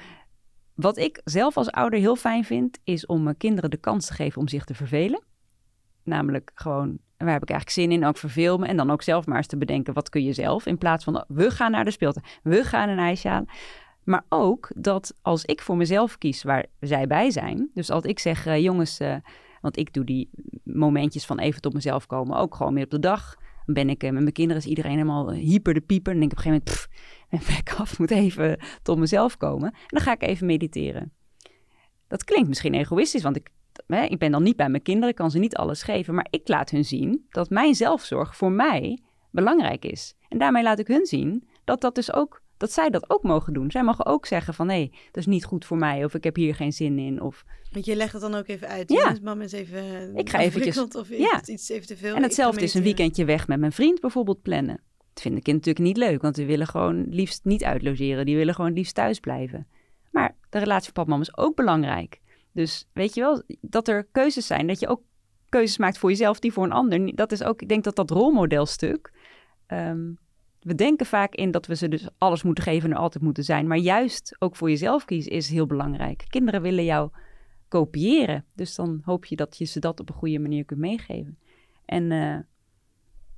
wat 0.75 0.99
ik 0.99 1.21
zelf 1.25 1.57
als 1.57 1.71
ouder 1.71 1.99
heel 1.99 2.17
fijn 2.17 2.45
vind, 2.45 2.79
is 2.85 3.07
om 3.07 3.23
mijn 3.23 3.37
kinderen 3.37 3.71
de 3.71 3.77
kans 3.77 4.07
te 4.07 4.13
geven 4.13 4.41
om 4.41 4.49
zich 4.49 4.65
te 4.65 4.75
vervelen. 4.75 5.23
Namelijk 6.03 6.51
gewoon, 6.55 6.99
waar 7.17 7.33
heb 7.33 7.43
ik 7.43 7.51
eigenlijk 7.51 7.81
zin 7.81 7.93
in? 7.93 8.05
Ook 8.05 8.17
verveel 8.17 8.59
me. 8.59 8.67
En 8.67 8.77
dan 8.77 8.91
ook 8.91 9.03
zelf 9.03 9.27
maar 9.27 9.37
eens 9.37 9.47
te 9.47 9.57
bedenken, 9.57 9.95
wat 9.95 10.09
kun 10.09 10.25
je 10.25 10.33
zelf? 10.33 10.67
In 10.67 10.79
plaats 10.79 11.05
van, 11.05 11.25
we 11.29 11.51
gaan 11.51 11.71
naar 11.71 11.85
de 11.85 11.91
speeltuin, 11.91 12.25
we 12.43 12.65
gaan 12.65 12.89
een 12.89 12.99
ijsje 12.99 13.29
halen. 13.29 13.49
Maar 14.05 14.25
ook 14.29 14.71
dat 14.77 15.15
als 15.23 15.45
ik 15.45 15.61
voor 15.61 15.77
mezelf 15.77 16.19
kies 16.19 16.43
waar 16.43 16.67
zij 16.81 17.07
bij 17.07 17.31
zijn. 17.31 17.71
Dus 17.75 17.91
als 17.91 18.05
ik 18.05 18.19
zeg, 18.19 18.47
uh, 18.47 18.59
jongens, 18.59 19.01
uh, 19.01 19.15
want 19.61 19.77
ik 19.77 19.93
doe 19.93 20.05
die 20.05 20.31
momentjes 20.63 21.27
van 21.27 21.39
even 21.39 21.61
tot 21.61 21.73
mezelf 21.73 22.07
komen 22.07 22.37
ook 22.37 22.55
gewoon 22.55 22.75
meer 22.75 22.85
op 22.85 22.91
de 22.91 22.99
dag. 22.99 23.37
Dan 23.65 23.75
ben 23.75 23.91
ik 23.91 24.03
uh, 24.03 24.11
met 24.11 24.21
mijn 24.23 24.33
kinderen, 24.33 24.63
is 24.63 24.69
iedereen 24.69 24.91
helemaal 24.93 25.33
hyper 25.33 25.75
de 25.75 25.81
pieper. 25.81 26.13
Dan 26.13 26.21
denk 26.21 26.33
ik 26.33 26.39
op 26.39 26.45
een 26.45 26.53
gegeven 26.53 26.89
moment, 27.31 27.47
mijn 27.47 27.57
bek 27.57 27.75
af, 27.81 27.99
moet 27.99 28.11
even 28.11 28.59
tot 28.83 28.99
mezelf 28.99 29.37
komen. 29.37 29.71
En 29.73 29.87
dan 29.87 30.01
ga 30.01 30.13
ik 30.13 30.23
even 30.23 30.47
mediteren. 30.47 31.13
Dat 32.09 32.25
klinkt 32.25 32.49
misschien 32.49 32.75
egoïstisch, 32.75 33.23
want 33.23 33.37
ik, 33.37 33.51
hè, 33.87 34.03
ik 34.03 34.19
ben 34.19 34.31
dan 34.31 34.43
niet 34.43 34.57
bij 34.57 34.69
mijn 34.69 34.83
kinderen, 34.83 35.15
kan 35.15 35.31
ze 35.31 35.39
niet 35.39 35.57
alles 35.57 35.83
geven. 35.83 36.15
Maar 36.15 36.27
ik 36.31 36.49
laat 36.49 36.71
hun 36.71 36.85
zien 36.85 37.27
dat 37.29 37.51
mijn 37.51 37.75
zelfzorg 37.75 38.37
voor 38.37 38.53
mij 38.53 38.99
belangrijk 39.31 39.85
is. 39.85 40.15
En 40.29 40.39
daarmee 40.39 40.63
laat 40.63 40.79
ik 40.79 40.87
hun 40.87 41.07
zien 41.07 41.49
dat 41.65 41.81
dat 41.81 41.95
dus 41.95 42.13
ook 42.13 42.43
dat 42.61 42.73
zij 42.73 42.91
dat 42.91 43.11
ook 43.11 43.23
mogen 43.23 43.53
doen. 43.53 43.71
Zij 43.71 43.83
mogen 43.83 44.07
ook 44.07 44.27
zeggen 44.27 44.55
van 44.55 44.67
nee, 44.67 44.91
dat 44.91 45.17
is 45.17 45.27
niet 45.27 45.45
goed 45.45 45.65
voor 45.65 45.77
mij 45.77 46.05
of 46.05 46.15
ik 46.15 46.25
heb 46.25 46.37
hier 46.37 46.55
geen 46.55 46.73
zin 46.73 46.99
in. 46.99 47.21
Of... 47.23 47.45
Want 47.73 47.85
je 47.85 47.97
legt 47.97 48.13
het 48.13 48.21
dan 48.23 48.35
ook 48.35 48.49
even 48.49 48.69
uit. 48.69 48.93
Ja. 48.93 49.11
Dus 49.11 49.21
mam 49.21 49.41
is 49.41 49.53
even 49.53 50.17
ik 50.17 50.31
ga 50.31 50.39
eventjes, 50.39 50.79
of 50.79 51.09
ja. 51.09 51.43
iets 51.47 51.69
even 51.69 51.87
te 51.87 51.97
veel. 51.97 52.15
En 52.15 52.23
hetzelfde 52.23 52.63
is 52.63 52.75
een 52.75 52.83
weekendje 52.83 53.25
weg 53.25 53.49
met 53.49 53.61
mijn 53.61 53.73
vriend 53.73 54.01
bijvoorbeeld 54.01 54.43
plannen. 54.43 54.81
Dat 55.13 55.23
vind 55.23 55.37
ik 55.37 55.47
natuurlijk 55.47 55.79
niet 55.79 55.97
leuk, 55.97 56.23
want 56.23 56.37
we 56.37 56.45
willen 56.45 56.67
gewoon 56.67 57.07
liefst 57.09 57.45
niet 57.45 57.65
uitlogeren. 57.65 58.27
Die 58.27 58.37
willen 58.37 58.55
gewoon 58.55 58.73
liefst 58.73 58.95
thuis 58.95 59.21
blijven. 59.21 59.67
Maar 60.11 60.37
de 60.51 60.59
relatie 60.59 60.85
van 60.85 60.93
papa 60.93 61.11
mam 61.11 61.21
is 61.21 61.37
ook 61.37 61.57
belangrijk. 61.57 62.21
Dus 62.53 62.89
weet 62.93 63.15
je 63.15 63.21
wel, 63.21 63.43
dat 63.61 63.89
er 63.89 64.09
keuzes 64.13 64.47
zijn, 64.47 64.67
dat 64.67 64.81
je 64.81 64.89
ook 64.89 65.03
keuzes 65.49 65.79
maakt 65.79 65.99
voor 65.99 66.11
jezelf 66.11 66.39
die 66.39 66.53
voor 66.53 66.65
een 66.65 66.73
ander. 66.73 67.15
Dat 67.15 67.33
is 67.33 67.43
ook, 67.43 67.63
ik 67.63 67.69
denk 67.69 67.85
dat 67.85 67.97
dat 67.97 68.11
rolmodelstuk... 68.11 69.13
Um, 69.67 70.19
we 70.61 70.75
denken 70.75 71.07
vaak 71.07 71.35
in 71.35 71.51
dat 71.51 71.67
we 71.67 71.77
ze 71.77 71.89
dus 71.89 72.09
alles 72.19 72.43
moeten 72.43 72.65
geven 72.65 72.91
en 72.91 72.97
er 72.97 73.03
altijd 73.03 73.25
moeten 73.25 73.45
zijn. 73.45 73.67
Maar 73.67 73.77
juist 73.77 74.37
ook 74.39 74.57
voor 74.57 74.69
jezelf 74.69 75.05
kiezen 75.05 75.33
is 75.33 75.49
heel 75.49 75.67
belangrijk. 75.67 76.25
Kinderen 76.29 76.63
willen 76.63 76.85
jou 76.85 77.11
kopiëren. 77.69 78.45
Dus 78.55 78.75
dan 78.75 79.01
hoop 79.05 79.25
je 79.25 79.37
dat 79.37 79.59
je 79.59 79.65
ze 79.65 79.81
dat 79.81 80.01
op 80.01 80.09
een 80.09 80.15
goede 80.15 80.39
manier 80.39 80.65
kunt 80.65 80.81
meegeven. 80.81 81.39
En 81.85 82.11
uh, 82.11 82.37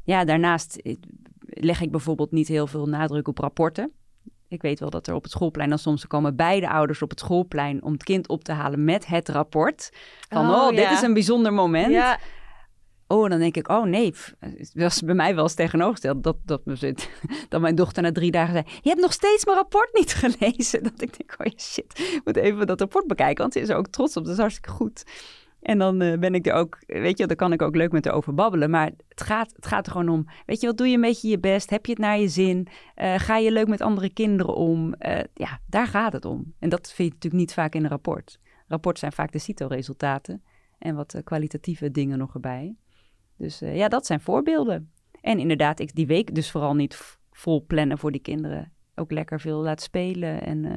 ja, 0.04 0.24
daarnaast 0.24 0.76
eh, 0.76 0.96
leg 1.44 1.80
ik 1.80 1.90
bijvoorbeeld 1.90 2.32
niet 2.32 2.48
heel 2.48 2.66
veel 2.66 2.86
nadruk 2.86 3.28
op 3.28 3.38
rapporten. 3.38 3.92
Ik 4.48 4.62
weet 4.62 4.80
wel 4.80 4.90
dat 4.90 5.06
er 5.06 5.14
op 5.14 5.22
het 5.22 5.32
schoolplein 5.32 5.68
dan 5.68 5.78
soms 5.78 6.06
komen 6.06 6.36
beide 6.36 6.68
ouders 6.68 7.02
op 7.02 7.10
het 7.10 7.20
schoolplein 7.20 7.82
om 7.82 7.92
het 7.92 8.04
kind 8.04 8.28
op 8.28 8.44
te 8.44 8.52
halen 8.52 8.84
met 8.84 9.06
het 9.06 9.28
rapport. 9.28 9.90
Van, 10.28 10.50
oh, 10.50 10.66
oh 10.66 10.72
ja. 10.72 10.76
dit 10.76 10.90
is 10.90 11.02
een 11.02 11.14
bijzonder 11.14 11.52
moment. 11.52 11.92
Ja. 11.92 12.18
Oh, 13.12 13.28
dan 13.28 13.38
denk 13.38 13.56
ik, 13.56 13.68
oh 13.68 13.84
nee, 13.84 14.14
het 14.38 14.72
was 14.74 15.02
bij 15.02 15.14
mij 15.14 15.34
wel 15.34 15.42
eens 15.42 15.54
tegenovergesteld. 15.54 16.22
Dat, 16.22 16.36
dat, 16.44 16.62
dat 17.48 17.60
mijn 17.60 17.74
dochter 17.74 18.02
na 18.02 18.12
drie 18.12 18.30
dagen 18.30 18.52
zei, 18.52 18.64
je 18.82 18.88
hebt 18.88 19.00
nog 19.00 19.12
steeds 19.12 19.44
mijn 19.44 19.56
rapport 19.56 19.94
niet 19.94 20.14
gelezen. 20.24 20.82
Dat 20.82 21.02
ik 21.02 21.18
denk, 21.18 21.34
oh 21.38 21.58
shit, 21.58 21.98
ik 21.98 22.20
moet 22.24 22.36
even 22.36 22.66
dat 22.66 22.80
rapport 22.80 23.06
bekijken, 23.06 23.42
want 23.42 23.52
ze 23.52 23.60
is 23.60 23.68
er 23.68 23.76
ook 23.76 23.88
trots 23.88 24.16
op. 24.16 24.24
Dat 24.24 24.32
is 24.32 24.38
hartstikke 24.38 24.70
goed. 24.70 25.04
En 25.62 25.78
dan 25.78 26.02
uh, 26.02 26.18
ben 26.18 26.34
ik 26.34 26.46
er 26.46 26.52
ook, 26.52 26.78
weet 26.86 27.18
je, 27.18 27.26
dan 27.26 27.36
kan 27.36 27.52
ik 27.52 27.62
ook 27.62 27.76
leuk 27.76 27.92
met 27.92 28.04
haar 28.04 28.14
over 28.14 28.34
babbelen. 28.34 28.70
Maar 28.70 28.90
het 29.08 29.22
gaat, 29.22 29.52
het 29.56 29.66
gaat 29.66 29.86
er 29.86 29.92
gewoon 29.92 30.08
om, 30.08 30.26
weet 30.46 30.60
je, 30.60 30.66
wat 30.66 30.76
doe 30.76 30.88
je 30.88 30.94
een 30.94 31.00
beetje 31.00 31.28
je 31.28 31.38
best? 31.38 31.70
Heb 31.70 31.86
je 31.86 31.92
het 31.92 32.00
naar 32.00 32.18
je 32.18 32.28
zin? 32.28 32.66
Uh, 32.96 33.14
ga 33.18 33.36
je 33.36 33.52
leuk 33.52 33.68
met 33.68 33.80
andere 33.80 34.10
kinderen 34.10 34.54
om? 34.54 34.94
Uh, 34.98 35.18
ja, 35.34 35.60
daar 35.66 35.86
gaat 35.86 36.12
het 36.12 36.24
om. 36.24 36.54
En 36.58 36.68
dat 36.68 36.92
vind 36.92 37.08
je 37.08 37.14
natuurlijk 37.14 37.42
niet 37.42 37.54
vaak 37.54 37.74
in 37.74 37.84
een 37.84 37.90
rapport. 37.90 38.38
Rapport 38.68 38.98
zijn 38.98 39.12
vaak 39.12 39.32
de 39.32 39.38
CITO-resultaten 39.38 40.42
en 40.78 40.94
wat 40.94 41.20
kwalitatieve 41.24 41.90
dingen 41.90 42.18
nog 42.18 42.34
erbij. 42.34 42.76
Dus 43.42 43.62
uh, 43.62 43.76
ja, 43.76 43.88
dat 43.88 44.06
zijn 44.06 44.20
voorbeelden. 44.20 44.92
En 45.20 45.38
inderdaad, 45.38 45.80
ik 45.80 45.94
die 45.94 46.06
week 46.06 46.34
dus 46.34 46.50
vooral 46.50 46.74
niet 46.74 47.18
vol 47.30 47.64
plannen 47.66 47.98
voor 47.98 48.12
die 48.12 48.20
kinderen. 48.20 48.72
Ook 48.94 49.10
lekker 49.10 49.40
veel 49.40 49.58
laten 49.62 49.84
spelen. 49.84 50.42
En, 50.42 50.64
uh, 50.64 50.72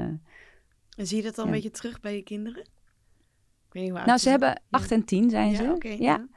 en 0.98 1.08
zie 1.08 1.18
je 1.18 1.24
dat 1.24 1.36
dan 1.36 1.46
ja. 1.46 1.52
een 1.52 1.56
beetje 1.56 1.78
terug 1.78 2.00
bij 2.00 2.16
je 2.16 2.24
kinderen? 2.24 2.62
Ik 2.62 3.72
weet 3.72 3.84
niet 3.84 3.92
hoe 3.92 4.06
nou, 4.06 4.18
ze 4.18 4.30
hebben 4.30 4.50
ja. 4.50 4.62
8 4.70 4.92
en 4.92 5.06
10 5.06 5.30
zijn 5.30 5.50
ja, 5.50 5.56
ze. 5.56 5.72
Okay, 5.76 5.98
ja. 6.00 6.28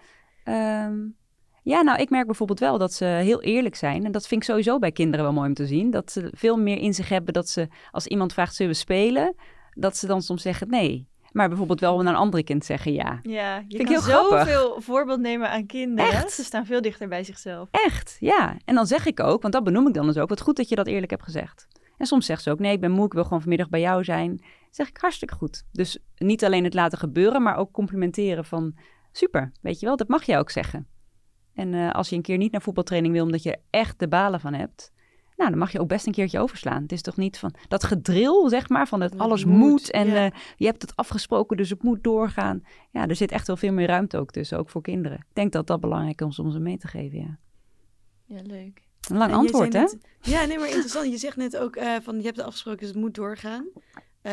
Ja. 0.45 0.87
Um, 0.87 1.17
ja, 1.63 1.83
nou, 1.83 2.01
ik 2.01 2.11
merk 2.11 2.27
bijvoorbeeld 2.27 2.61
wel 2.61 2.79
dat 2.79 2.93
ze 2.93 3.05
heel 3.05 3.43
eerlijk 3.43 3.75
zijn. 3.75 4.05
En 4.05 4.13
dat 4.13 4.27
vind 4.27 4.43
ik 4.43 4.49
sowieso 4.49 4.79
bij 4.79 4.93
kinderen 4.93 5.25
wel 5.25 5.35
mooi 5.35 5.49
om 5.49 5.55
te 5.55 5.67
zien. 5.67 5.91
Dat 5.91 6.13
ze 6.13 6.29
veel 6.33 6.57
meer 6.57 6.79
in 6.79 6.95
zich 6.95 7.09
hebben 7.09 7.33
dat 7.33 7.49
ze, 7.49 7.69
als 7.91 8.07
iemand 8.07 8.33
vraagt, 8.33 8.55
zullen 8.55 8.73
we 8.73 8.79
spelen? 8.79 9.35
Dat 9.75 9.97
ze 9.97 10.07
dan 10.07 10.23
soms 10.23 10.43
zeggen 10.43 10.69
nee. 10.69 11.09
Maar 11.33 11.49
bijvoorbeeld 11.49 11.81
wel 11.81 12.03
naar 12.03 12.13
een 12.13 12.19
andere 12.19 12.43
kind 12.43 12.65
zeggen 12.65 12.93
ja. 12.93 13.19
Ja, 13.23 13.57
je 13.69 13.77
Vind 13.77 13.89
kan 13.89 13.99
ik 13.99 14.05
heel 14.05 14.29
zoveel 14.29 14.81
voorbeeld 14.81 15.21
nemen 15.21 15.51
aan 15.51 15.67
kinderen. 15.67 16.13
Echt? 16.13 16.33
Ze 16.33 16.45
staan 16.45 16.67
veel 16.67 16.81
dichter 16.81 17.09
bij 17.09 17.25
zichzelf. 17.25 17.69
Echt, 17.71 18.17
ja. 18.21 18.57
En 18.65 18.75
dan 18.75 18.87
zeg 18.87 19.07
ik 19.07 19.21
ook, 19.21 19.43
want 19.43 19.55
dat 19.55 19.65
benoem 19.65 19.89
ik 19.89 19.95
dan 19.95 20.07
dus 20.07 20.17
ook. 20.17 20.29
Wat 20.29 20.41
goed 20.41 20.57
dat 20.57 20.69
je 20.69 20.75
dat 20.75 20.87
eerlijk 20.87 21.11
hebt 21.11 21.23
gezegd. 21.23 21.69
En 21.97 22.07
soms 22.07 22.27
zegt 22.27 22.43
ze 22.43 22.51
ook, 22.51 22.59
nee, 22.59 22.73
ik 22.73 22.81
ben 22.81 22.91
moe, 22.91 23.07
ik 23.07 23.13
wil 23.13 23.23
gewoon 23.23 23.41
vanmiddag 23.41 23.69
bij 23.69 23.81
jou 23.81 24.05
zijn. 24.05 24.37
Dan 24.37 24.47
zeg 24.71 24.89
ik, 24.89 24.97
hartstikke 24.97 25.35
goed. 25.35 25.65
Dus 25.73 25.99
niet 26.17 26.45
alleen 26.45 26.65
het 26.65 26.75
laten 26.75 26.99
gebeuren, 26.99 27.43
maar 27.43 27.57
ook 27.57 27.73
complimenteren 27.73 28.45
van... 28.45 28.75
super, 29.13 29.53
weet 29.61 29.81
je 29.81 29.87
wel, 29.87 29.97
dat 29.97 30.09
mag 30.09 30.25
je 30.25 30.37
ook 30.37 30.51
zeggen. 30.51 30.87
En 31.55 31.73
uh, 31.73 31.91
als 31.91 32.09
je 32.09 32.17
een 32.17 32.23
keer 32.23 32.37
niet 32.37 32.53
naar 32.53 32.63
voetbaltraining 32.63 33.15
wil, 33.15 33.25
omdat 33.25 33.43
je 33.43 33.51
er 33.53 33.61
echt 33.71 33.99
de 33.99 34.09
balen 34.09 34.41
van 34.41 34.55
hebt... 34.55 34.93
Nou, 35.39 35.51
dan 35.51 35.59
mag 35.59 35.73
je 35.73 35.81
ook 35.81 35.89
best 35.89 36.07
een 36.07 36.13
keertje 36.13 36.39
overslaan. 36.39 36.83
Het 36.83 36.93
is 36.93 37.03
toch 37.03 37.17
niet 37.17 37.39
van 37.39 37.55
dat 37.69 37.85
gedril, 37.85 38.49
zeg 38.49 38.69
maar, 38.69 38.89
van 38.89 39.01
het 39.01 39.13
Dat 39.13 39.21
alles 39.21 39.45
moet, 39.45 39.59
moet. 39.59 39.91
En 39.91 40.07
ja. 40.07 40.25
eh, 40.27 40.31
je 40.57 40.67
hebt 40.67 40.83
het 40.83 40.97
afgesproken, 40.97 41.57
dus 41.57 41.71
het 41.71 41.83
moet 41.83 42.05
doorgaan. 42.05 42.63
Ja, 42.91 43.07
er 43.09 43.17
zit 43.17 43.31
echt 43.31 43.47
wel 43.47 43.57
veel 43.57 43.73
meer 43.73 43.87
ruimte 43.87 44.19
ook 44.19 44.31
tussen, 44.31 44.59
ook 44.59 44.69
voor 44.69 44.83
kinderen. 44.83 45.19
Ik 45.19 45.35
denk 45.35 45.53
dat 45.53 45.67
dat 45.67 45.81
belangrijk 45.81 46.21
is 46.21 46.39
om 46.39 46.51
ze 46.51 46.59
mee 46.59 46.79
te 46.79 46.89
geven, 46.89 47.19
ja. 47.19 47.39
Ja, 48.25 48.43
leuk. 48.43 48.87
Een 49.11 49.17
lang 49.17 49.31
En 49.31 49.37
antwoord, 49.37 49.73
hè? 49.73 49.81
net- 49.81 49.99
ja, 50.21 50.45
nee, 50.45 50.59
maar 50.59 50.69
interessant. 50.69 51.11
Je 51.11 51.17
zegt 51.19 51.37
net 51.37 51.57
ook 51.57 51.77
eh, 51.77 51.95
van 52.03 52.17
je 52.17 52.23
hebt 52.23 52.37
het 52.37 52.47
afgesproken, 52.47 52.81
dus 52.81 52.89
het 52.89 52.99
moet 52.99 53.15
doorgaan. 53.15 53.67
Eh, 54.23 54.33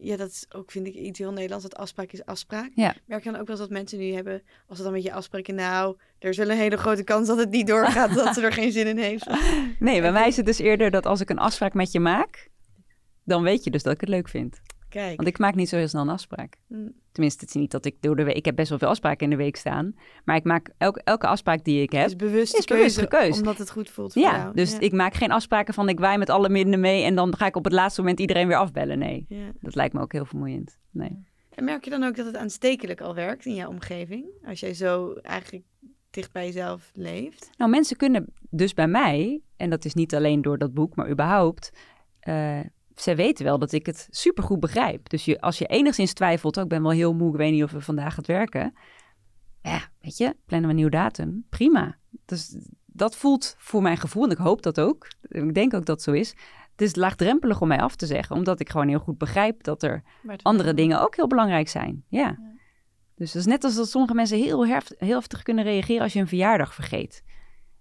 ja, 0.00 0.16
dat 0.16 0.30
is 0.30 0.46
ook, 0.48 0.70
vind 0.70 0.86
ik, 0.86 0.94
iets 0.94 1.18
heel 1.18 1.32
Nederlands. 1.32 1.64
Dat 1.64 1.76
afspraak 1.76 2.12
is 2.12 2.24
afspraak. 2.24 2.70
Ja. 2.74 2.94
Merk 3.06 3.24
je 3.24 3.30
dan 3.30 3.40
ook 3.40 3.46
wel 3.46 3.56
eens 3.56 3.64
dat 3.66 3.76
mensen 3.76 3.98
nu 3.98 4.12
hebben, 4.12 4.42
als 4.66 4.78
ze 4.78 4.84
dan 4.84 4.92
met 4.92 5.02
je 5.02 5.12
afspreken, 5.12 5.54
nou, 5.54 5.96
er 6.18 6.30
is 6.30 6.36
wel 6.36 6.50
een 6.50 6.56
hele 6.56 6.76
grote 6.76 7.02
kans 7.04 7.26
dat 7.26 7.38
het 7.38 7.50
niet 7.50 7.66
doorgaat, 7.66 8.14
dat 8.14 8.34
ze 8.34 8.40
er 8.40 8.52
geen 8.52 8.72
zin 8.72 8.86
in 8.86 8.98
heeft. 8.98 9.26
Nee, 9.78 10.00
bij 10.00 10.12
mij 10.12 10.28
is 10.28 10.36
het 10.36 10.46
dus 10.46 10.58
eerder 10.58 10.90
dat 10.90 11.06
als 11.06 11.20
ik 11.20 11.30
een 11.30 11.38
afspraak 11.38 11.74
met 11.74 11.92
je 11.92 12.00
maak, 12.00 12.48
dan 13.24 13.42
weet 13.42 13.64
je 13.64 13.70
dus 13.70 13.82
dat 13.82 13.92
ik 13.92 14.00
het 14.00 14.08
leuk 14.08 14.28
vind. 14.28 14.60
Kijk. 14.88 15.16
Want 15.16 15.28
ik 15.28 15.38
maak 15.38 15.54
niet 15.54 15.68
zo 15.68 15.76
heel 15.76 15.88
snel 15.88 16.02
een 16.02 16.08
afspraak. 16.08 16.56
Hm. 16.68 16.88
Tenminste, 17.12 17.40
het 17.44 17.54
is 17.54 17.60
niet 17.60 17.70
dat 17.70 17.84
ik 17.84 17.96
door 18.00 18.16
de 18.16 18.24
week... 18.24 18.36
Ik 18.36 18.44
heb 18.44 18.56
best 18.56 18.68
wel 18.68 18.78
veel 18.78 18.88
afspraken 18.88 19.24
in 19.24 19.30
de 19.30 19.36
week 19.36 19.56
staan. 19.56 19.94
Maar 20.24 20.36
ik 20.36 20.44
maak 20.44 20.70
elke, 20.78 21.00
elke 21.04 21.26
afspraak 21.26 21.64
die 21.64 21.82
ik 21.82 21.92
heb... 21.92 22.06
is 22.06 22.16
bewust 22.16 22.56
is 22.56 22.64
bewuste 22.64 23.06
keus. 23.06 23.36
omdat 23.38 23.58
het 23.58 23.70
goed 23.70 23.90
voelt 23.90 24.12
voor 24.12 24.22
Ja, 24.22 24.36
jou. 24.36 24.54
dus 24.54 24.72
ja. 24.72 24.80
ik 24.80 24.92
maak 24.92 25.14
geen 25.14 25.30
afspraken 25.30 25.74
van 25.74 25.88
ik 25.88 25.98
waai 25.98 26.18
met 26.18 26.30
alle 26.30 26.48
middelen 26.48 26.80
mee... 26.80 27.02
en 27.04 27.14
dan 27.14 27.36
ga 27.36 27.46
ik 27.46 27.56
op 27.56 27.64
het 27.64 27.72
laatste 27.72 28.00
moment 28.00 28.20
iedereen 28.20 28.46
weer 28.48 28.56
afbellen. 28.56 28.98
Nee, 28.98 29.24
Ja. 29.28 29.50
dat 29.60 29.74
lijkt 29.74 29.94
me 29.94 30.00
ook 30.00 30.12
heel 30.12 30.24
vermoeiend. 30.24 30.78
Nee. 30.90 31.24
En 31.50 31.64
merk 31.64 31.84
je 31.84 31.90
dan 31.90 32.02
ook 32.04 32.16
dat 32.16 32.26
het 32.26 32.36
aanstekelijk 32.36 33.00
al 33.00 33.14
werkt 33.14 33.44
in 33.46 33.54
jouw 33.54 33.68
omgeving? 33.68 34.26
Als 34.44 34.60
jij 34.60 34.74
zo 34.74 35.12
eigenlijk 35.14 35.64
dicht 36.10 36.32
bij 36.32 36.44
jezelf 36.46 36.90
leeft. 36.94 37.50
Nou, 37.56 37.70
mensen 37.70 37.96
kunnen 37.96 38.26
dus 38.50 38.74
bij 38.74 38.88
mij... 38.88 39.40
en 39.56 39.70
dat 39.70 39.84
is 39.84 39.94
niet 39.94 40.14
alleen 40.14 40.42
door 40.42 40.58
dat 40.58 40.74
boek, 40.74 40.96
maar 40.96 41.10
überhaupt... 41.10 41.70
eh 42.20 42.60
zij 43.00 43.16
weten 43.16 43.44
wel 43.44 43.58
dat 43.58 43.72
ik 43.72 43.86
het 43.86 44.08
supergoed 44.10 44.60
begrijp. 44.60 45.08
Dus 45.08 45.24
je, 45.24 45.40
als 45.40 45.58
je 45.58 45.66
enigszins 45.66 46.12
twijfelt... 46.12 46.56
Oh, 46.56 46.62
ik 46.62 46.68
ben 46.68 46.82
wel 46.82 46.90
heel 46.90 47.14
moe, 47.14 47.30
ik 47.30 47.36
weet 47.36 47.52
niet 47.52 47.62
of 47.62 47.70
we 47.70 47.80
vandaag 47.80 48.14
gaat 48.14 48.26
werken... 48.26 48.74
Ja, 49.62 49.88
weet 50.00 50.16
je, 50.16 50.36
plannen 50.46 50.68
we 50.68 50.70
een 50.70 50.74
nieuwe 50.74 50.90
datum. 50.90 51.46
Prima. 51.48 51.96
Dus 52.24 52.56
dat 52.86 53.16
voelt 53.16 53.54
voor 53.58 53.82
mijn 53.82 53.96
gevoel, 53.96 54.24
en 54.24 54.30
ik 54.30 54.36
hoop 54.36 54.62
dat 54.62 54.80
ook. 54.80 55.08
Ik 55.22 55.54
denk 55.54 55.74
ook 55.74 55.84
dat 55.84 55.96
het 55.96 56.04
zo 56.04 56.12
is. 56.12 56.34
Het 56.70 56.80
is 56.80 56.94
laagdrempelig 56.94 57.60
om 57.60 57.68
mij 57.68 57.80
af 57.80 57.96
te 57.96 58.06
zeggen, 58.06 58.36
omdat 58.36 58.60
ik 58.60 58.70
gewoon 58.70 58.88
heel 58.88 58.98
goed 58.98 59.18
begrijp 59.18 59.62
dat 59.62 59.82
er 59.82 60.02
andere 60.42 60.74
dingen 60.74 61.00
ook 61.00 61.16
heel 61.16 61.26
belangrijk 61.26 61.68
zijn. 61.68 62.04
Ja. 62.08 62.38
Dus 63.14 63.32
dat 63.32 63.42
is 63.42 63.48
net 63.48 63.64
als 63.64 63.74
dat 63.74 63.88
sommige 63.88 64.14
mensen 64.14 64.38
heel, 64.38 64.64
heel 64.64 65.14
heftig 65.14 65.42
kunnen 65.42 65.64
reageren 65.64 66.02
als 66.02 66.12
je 66.12 66.20
een 66.20 66.28
verjaardag 66.28 66.74
vergeet. 66.74 67.22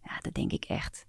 Ja, 0.04 0.18
dat 0.22 0.34
denk 0.34 0.52
ik 0.52 0.66
echt. 0.66 1.06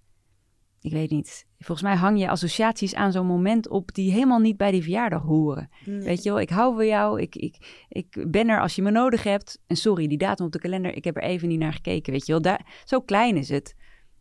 Ik 0.86 0.92
weet 0.92 1.10
niet. 1.10 1.46
Volgens 1.58 1.86
mij 1.88 1.96
hang 1.96 2.18
je 2.18 2.28
associaties 2.28 2.94
aan 2.94 3.12
zo'n 3.12 3.26
moment 3.26 3.68
op 3.68 3.94
die 3.94 4.12
helemaal 4.12 4.38
niet 4.38 4.56
bij 4.56 4.70
die 4.70 4.82
verjaardag 4.82 5.22
horen. 5.22 5.68
Nee. 5.84 6.00
Weet 6.00 6.22
je 6.22 6.28
wel, 6.30 6.40
ik 6.40 6.50
hou 6.50 6.74
van 6.74 6.86
jou, 6.86 7.20
ik, 7.20 7.34
ik, 7.36 7.84
ik 7.88 8.24
ben 8.30 8.48
er 8.48 8.60
als 8.60 8.74
je 8.74 8.82
me 8.82 8.90
nodig 8.90 9.22
hebt. 9.22 9.58
En 9.66 9.76
sorry, 9.76 10.06
die 10.06 10.18
datum 10.18 10.46
op 10.46 10.52
de 10.52 10.58
kalender, 10.58 10.94
ik 10.96 11.04
heb 11.04 11.16
er 11.16 11.22
even 11.22 11.48
niet 11.48 11.58
naar 11.58 11.72
gekeken, 11.72 12.12
weet 12.12 12.26
je 12.26 12.32
wel. 12.32 12.42
Daar, 12.42 12.82
zo 12.84 13.00
klein 13.00 13.36
is 13.36 13.48
het. 13.48 13.74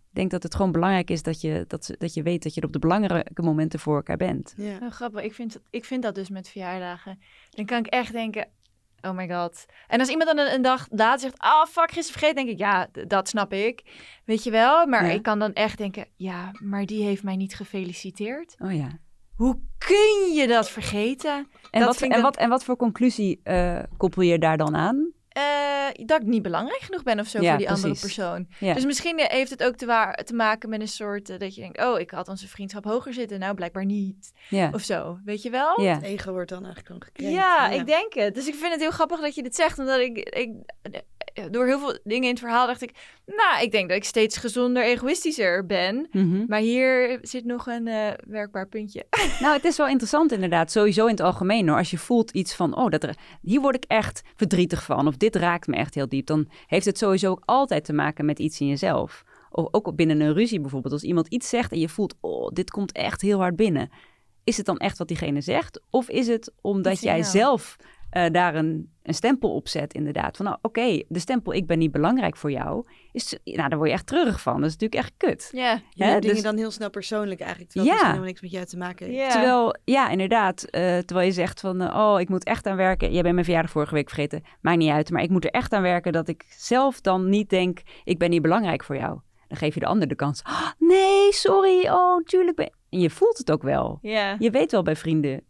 Ik 0.10 0.22
denk 0.22 0.32
dat 0.32 0.44
het 0.44 0.56
gewoon 0.56 0.72
belangrijk 0.72 1.10
is 1.10 1.24
dat 1.24 1.42
je, 1.42 1.66
dat, 1.68 1.86
ze- 1.86 1.96
dat 1.98 2.14
je 2.14 2.24
weet 2.24 2.44
dat 2.44 2.54
je 2.54 2.62
er 2.62 2.68
op 2.68 2.74
de 2.74 2.80
belangrijke 2.80 3.42
momenten 3.42 3.80
voor 3.80 3.96
elkaar 3.96 4.18
bent. 4.18 4.54
Ja. 4.58 4.78
Oh, 4.82 4.92
grappig. 4.92 5.22
Ik 5.24 5.34
vind, 5.34 5.60
ik 5.70 5.86
vind 5.86 6.04
dat 6.04 6.16
dus 6.16 6.30
met 6.30 6.50
verjaardagen. 6.50 7.20
Dan 7.50 7.66
kan 7.66 7.78
ik 7.80 7.88
echt 7.88 8.12
denken, 8.12 8.48
oh 9.06 9.16
my 9.16 9.28
god. 9.30 9.66
En 9.88 10.00
als 10.00 10.10
iemand 10.10 10.36
dan 10.36 10.46
een, 10.46 10.54
een 10.54 10.62
dag 10.62 10.88
later 10.90 11.20
zegt, 11.20 11.38
ah 11.38 11.66
fuck, 11.66 11.92
gisteren 11.92 12.20
vergeten, 12.20 12.36
denk 12.36 12.50
ik, 12.50 12.58
ja, 12.58 12.88
dat 13.08 13.28
snap 13.28 13.54
ik. 13.54 13.84
Weet 14.26 14.44
je 14.44 14.52
wel? 14.52 14.88
Maar 14.88 15.06
Ja. 15.06 15.12
ik 15.12 15.24
kan 15.24 15.40
dan 15.40 15.54
echt 15.54 15.78
denken, 15.78 16.08
ja, 16.16 16.52
maar 16.64 16.86
die 16.86 17.04
heeft 17.04 17.24
mij 17.24 17.36
niet 17.36 17.56
gefeliciteerd. 17.56 18.56
Oh 18.60 18.74
ja. 18.74 18.88
Hoe 19.36 19.60
kun 19.78 20.34
je 20.34 20.48
dat 20.48 20.70
vergeten? 20.70 21.48
En, 21.72 21.80
Dat 21.82 22.00
wat, 22.00 22.10
en, 22.10 22.22
wat, 22.22 22.38
en 22.38 22.50
wat 22.50 22.64
voor 22.64 22.76
conclusie 22.76 23.40
eh, 23.44 23.80
koppel 23.98 24.22
je 24.22 24.40
daar 24.40 24.58
dan 24.58 24.76
aan? 24.76 25.12
Eh, 25.36 26.06
dat 26.06 26.22
ik 26.22 26.28
niet 26.28 26.42
belangrijk 26.42 26.82
genoeg 26.82 27.04
ben 27.04 27.20
of 27.20 27.28
zo 27.28 27.42
Ja, 27.42 27.50
voor 27.50 27.58
die 27.58 27.70
andere 27.70 27.96
persoon. 28.00 28.48
Ja. 28.60 28.74
Dus 28.74 28.86
misschien 28.86 29.18
eh, 29.20 29.30
heeft 29.30 29.50
het 29.50 29.64
ook 29.64 29.76
te, 29.76 29.86
waar, 29.86 30.14
te 30.24 30.34
maken 30.34 30.70
met 30.70 30.82
een 30.82 30.88
soort 30.88 31.30
eh, 31.30 31.40
dat 31.40 31.56
je 31.56 31.62
denkt, 31.62 31.82
oh, 31.84 32.00
ik 32.00 32.12
had 32.12 32.28
onze 32.28 32.48
vriendschap 32.48 32.84
hoger 32.84 33.14
zitten. 33.14 33.40
Nou, 33.40 33.56
blijkbaar 33.56 33.86
niet. 33.86 34.32
Ja. 34.50 34.70
Of 34.74 34.82
zo, 34.82 35.20
weet 35.26 35.42
je 35.42 35.50
wel? 35.50 35.82
ja. 35.82 35.94
Het 35.94 36.04
ego 36.04 36.32
wordt 36.32 36.50
dan 36.50 36.64
eigenlijk 36.66 36.88
gewoon 36.88 37.04
gekrenkt. 37.04 37.36
Ja, 37.36 37.70
ik 37.70 37.86
denk 37.86 38.14
het. 38.14 38.36
Dus 38.36 38.48
ik 38.48 38.56
vind 38.56 38.72
het 38.72 38.82
heel 38.82 38.92
grappig 38.92 39.20
dat 39.20 39.36
je 39.36 39.44
dit 39.44 39.56
zegt. 39.56 39.80
Omdat 39.80 40.00
ik, 40.00 40.18
ik 40.18 40.52
door 41.52 41.66
heel 41.66 41.80
veel 41.80 42.00
dingen 42.04 42.24
in 42.24 42.30
het 42.30 42.40
verhaal 42.40 42.68
dacht 42.68 42.82
ik... 42.82 42.92
Nou, 43.26 43.64
ik 43.64 43.72
denk 43.72 43.88
dat 43.90 43.98
ik 43.98 44.04
steeds 44.04 44.38
gezonder, 44.38 44.84
egoïstischer 44.84 45.66
ben. 45.66 46.08
Mhm. 46.12 46.44
Maar 46.48 46.60
hier 46.60 47.20
zit 47.22 47.46
nog 47.46 47.68
een 47.68 47.88
eh, 47.88 48.08
werkbaar 48.28 48.68
puntje. 48.68 49.06
Nou, 49.40 49.56
het 49.56 49.66
is 49.66 49.78
wel 49.78 49.88
interessant 49.88 50.32
inderdaad, 50.32 50.72
sowieso 50.72 51.06
in 51.06 51.12
het 51.12 51.20
algemeen 51.20 51.68
hoor. 51.68 51.78
Als 51.78 51.92
je 51.92 51.98
voelt 51.98 52.32
iets 52.32 52.54
van, 52.56 52.76
oh, 52.76 52.90
dat, 52.90 53.04
er- 53.04 53.16
hier 53.42 53.62
word 53.62 53.76
ik 53.76 53.84
echt 53.88 54.22
verdrietig 54.36 54.84
van. 54.84 55.08
Of 55.08 55.18
dit 55.32 55.36
raakt 55.42 55.68
me 55.68 55.76
echt 55.76 55.96
heel 55.96 56.10
diep. 56.10 56.26
Dan 56.26 56.48
heeft 56.68 56.86
het 56.86 56.98
sowieso 56.98 57.32
ook 57.32 57.42
altijd 57.46 57.86
te 57.86 57.94
maken 57.94 58.26
met 58.26 58.40
iets 58.40 58.60
in 58.60 58.68
jezelf. 58.68 59.24
Of 59.52 59.68
ook 59.72 59.96
binnen 59.96 60.22
een 60.22 60.34
ruzie 60.34 60.60
bijvoorbeeld. 60.60 60.94
Als 60.94 61.04
iemand 61.04 61.28
iets 61.28 61.50
zegt 61.50 61.72
en 61.72 61.80
je 61.80 61.90
voelt, 61.90 62.16
oh, 62.22 62.50
dit 62.54 62.72
komt 62.72 62.92
echt 62.92 63.22
heel 63.22 63.40
hard 63.40 63.56
binnen. 63.56 63.90
Is 64.44 64.58
het 64.58 64.66
dan 64.66 64.78
echt 64.78 64.98
wat 64.98 65.08
diegene 65.08 65.42
zegt? 65.42 65.82
Of 65.90 66.10
is 66.10 66.28
het 66.28 66.54
omdat 66.62 67.02
jij 67.02 67.24
zelf 67.24 67.76
eh, 68.16 68.32
daar 68.32 68.56
een, 68.56 68.90
een 69.04 69.14
stempel 69.14 69.56
op 69.56 69.68
zet 69.68 69.94
inderdaad? 69.94 70.38
Van 70.38 70.46
nou, 70.46 70.58
oké, 70.62 71.04
de 71.08 71.20
stempel 71.20 71.54
ik 71.54 71.68
ben 71.68 71.78
niet 71.78 71.92
belangrijk 71.92 72.36
voor 72.38 72.52
jou. 72.52 72.86
Is, 73.12 73.38
nou, 73.44 73.70
daar 73.70 73.78
word 73.78 73.90
je 73.90 73.96
echt 73.96 74.08
treurig 74.08 74.42
van. 74.42 74.56
Dat 74.62 74.66
is 74.70 74.72
natuurlijk 74.78 75.02
echt 75.02 75.14
kut. 75.18 75.50
Ja. 75.54 75.82
Je 75.90 76.04
Hè, 76.04 76.10
neemt 76.10 76.22
dingen 76.22 76.36
dus- 76.36 76.46
dan 76.46 76.58
heel 76.58 76.72
snel 76.72 76.90
persoonlijk 76.90 77.40
eigenlijk. 77.40 77.72
Terwijl 77.72 77.94
het 77.94 78.02
Ja. 78.02 78.08
misschien 78.10 78.24
helemaal 78.24 78.28
niks 78.28 78.42
met 78.42 78.52
jou 78.52 78.66
te 78.66 78.78
maken 78.78 79.06
heeft. 79.06 79.18
Ja. 79.20 79.30
Terwijl, 79.30 79.76
ja, 79.84 80.10
inderdaad. 80.10 80.64
eh, 80.64 80.98
terwijl 80.98 81.28
je 81.28 81.34
zegt 81.34 81.60
van, 81.60 81.82
eh, 81.82 81.96
oh, 81.98 82.20
ik 82.20 82.30
moet 82.30 82.44
echt 82.44 82.66
aan 82.66 82.76
werken. 82.78 83.12
Jij 83.12 83.22
bent 83.22 83.34
mijn 83.34 83.46
verjaardag 83.46 83.72
vorige 83.72 83.94
week 83.94 84.10
vergeten. 84.10 84.44
Maakt 84.62 84.78
niet 84.78 84.92
uit. 84.92 85.10
Maar 85.10 85.24
ik 85.24 85.30
moet 85.30 85.44
er 85.46 85.52
echt 85.52 85.74
aan 85.74 85.82
werken 85.82 86.12
dat 86.12 86.28
ik 86.28 86.46
zelf 86.58 87.02
dan 87.02 87.30
niet 87.30 87.50
denk, 87.50 87.82
ik 88.04 88.18
ben 88.18 88.30
niet 88.30 88.42
belangrijk 88.42 88.84
voor 88.84 88.96
jou. 88.98 89.20
Dan 89.48 89.58
geef 89.58 89.74
je 89.74 89.80
de 89.80 89.86
ander 89.86 90.08
de 90.08 90.16
kans. 90.16 90.44
"Ah, 90.44 90.68
nee, 90.92 91.34
sorry. 91.34 91.88
Oh, 91.90 92.24
tuurlijk. 92.24 92.56
Ben... 92.56 92.74
En 92.90 93.00
je 93.00 93.10
voelt 93.10 93.38
het 93.38 93.52
ook 93.52 93.64
wel. 93.64 94.00
Ja. 94.02 94.36
Je 94.40 94.50
weet 94.50 94.72
wel 94.72 94.84
bij 94.84 94.96
vrienden 94.96 95.42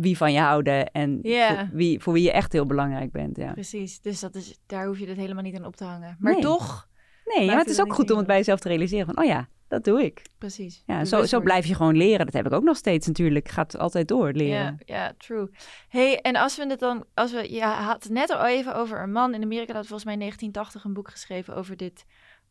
wie 0.00 0.16
van 0.16 0.32
je 0.32 0.40
houden 0.40 0.90
en 0.90 1.18
Ja. 1.22 1.48
voor, 1.56 1.68
wie, 1.76 2.00
voor 2.00 2.12
wie 2.12 2.22
je 2.22 2.32
echt 2.32 2.52
heel 2.52 2.66
belangrijk 2.66 3.12
bent. 3.12 3.36
Ja. 3.36 3.52
Precies. 3.52 4.00
Dus 4.00 4.20
dat 4.20 4.34
is, 4.34 4.58
daar 4.66 4.86
hoef 4.86 4.98
je 4.98 5.06
het 5.06 5.16
helemaal 5.16 5.42
niet 5.42 5.56
aan 5.56 5.64
op 5.64 5.76
te 5.76 5.84
hangen. 5.84 6.16
Maar 6.18 6.32
Nee. 6.32 6.40
toch... 6.42 6.88
Nee, 7.24 7.44
ja, 7.44 7.46
maar 7.50 7.58
het 7.60 7.68
is 7.70 7.80
ook 7.80 7.92
goed 7.94 8.10
om 8.10 8.16
het 8.18 8.26
bij 8.26 8.36
jezelf 8.36 8.58
te 8.60 8.68
realiseren 8.68 9.06
van, 9.06 9.18
oh 9.18 9.24
ja, 9.24 9.48
dat 9.68 9.84
doe 9.84 10.04
ik. 10.04 10.22
Precies. 10.38 10.82
Ja, 10.86 10.92
Bewust 10.94 11.10
zo, 11.10 11.24
zo 11.24 11.40
blijf 11.40 11.66
je 11.66 11.74
gewoon 11.74 11.96
leren. 11.96 12.24
Dat 12.26 12.34
heb 12.34 12.46
ik 12.46 12.52
ook 12.52 12.62
nog 12.62 12.76
steeds 12.76 13.06
natuurlijk. 13.06 13.48
Gaat 13.48 13.78
altijd 13.78 14.08
door, 14.08 14.32
leren. 14.32 14.78
Ja, 14.84 14.96
ja, 14.96 15.12
true. 15.18 15.50
hey, 15.88 16.20
en 16.20 16.36
als 16.36 16.56
we 16.56 16.66
het 16.66 16.78
dan, 16.78 17.04
als 17.14 17.32
we, 17.32 17.52
je 17.52 17.62
had 17.62 18.02
het 18.02 18.12
net 18.12 18.30
al 18.30 18.46
even 18.46 18.74
over 18.74 19.02
een 19.02 19.12
man 19.12 19.34
in 19.34 19.42
Amerika 19.42 19.72
dat 19.72 19.86
volgens 19.86 20.04
mij 20.04 20.12
in 20.12 20.18
1980 20.20 20.84
een 20.84 20.92
boek 20.94 21.10
geschreven 21.10 21.54
over 21.54 21.76
dit 21.76 22.04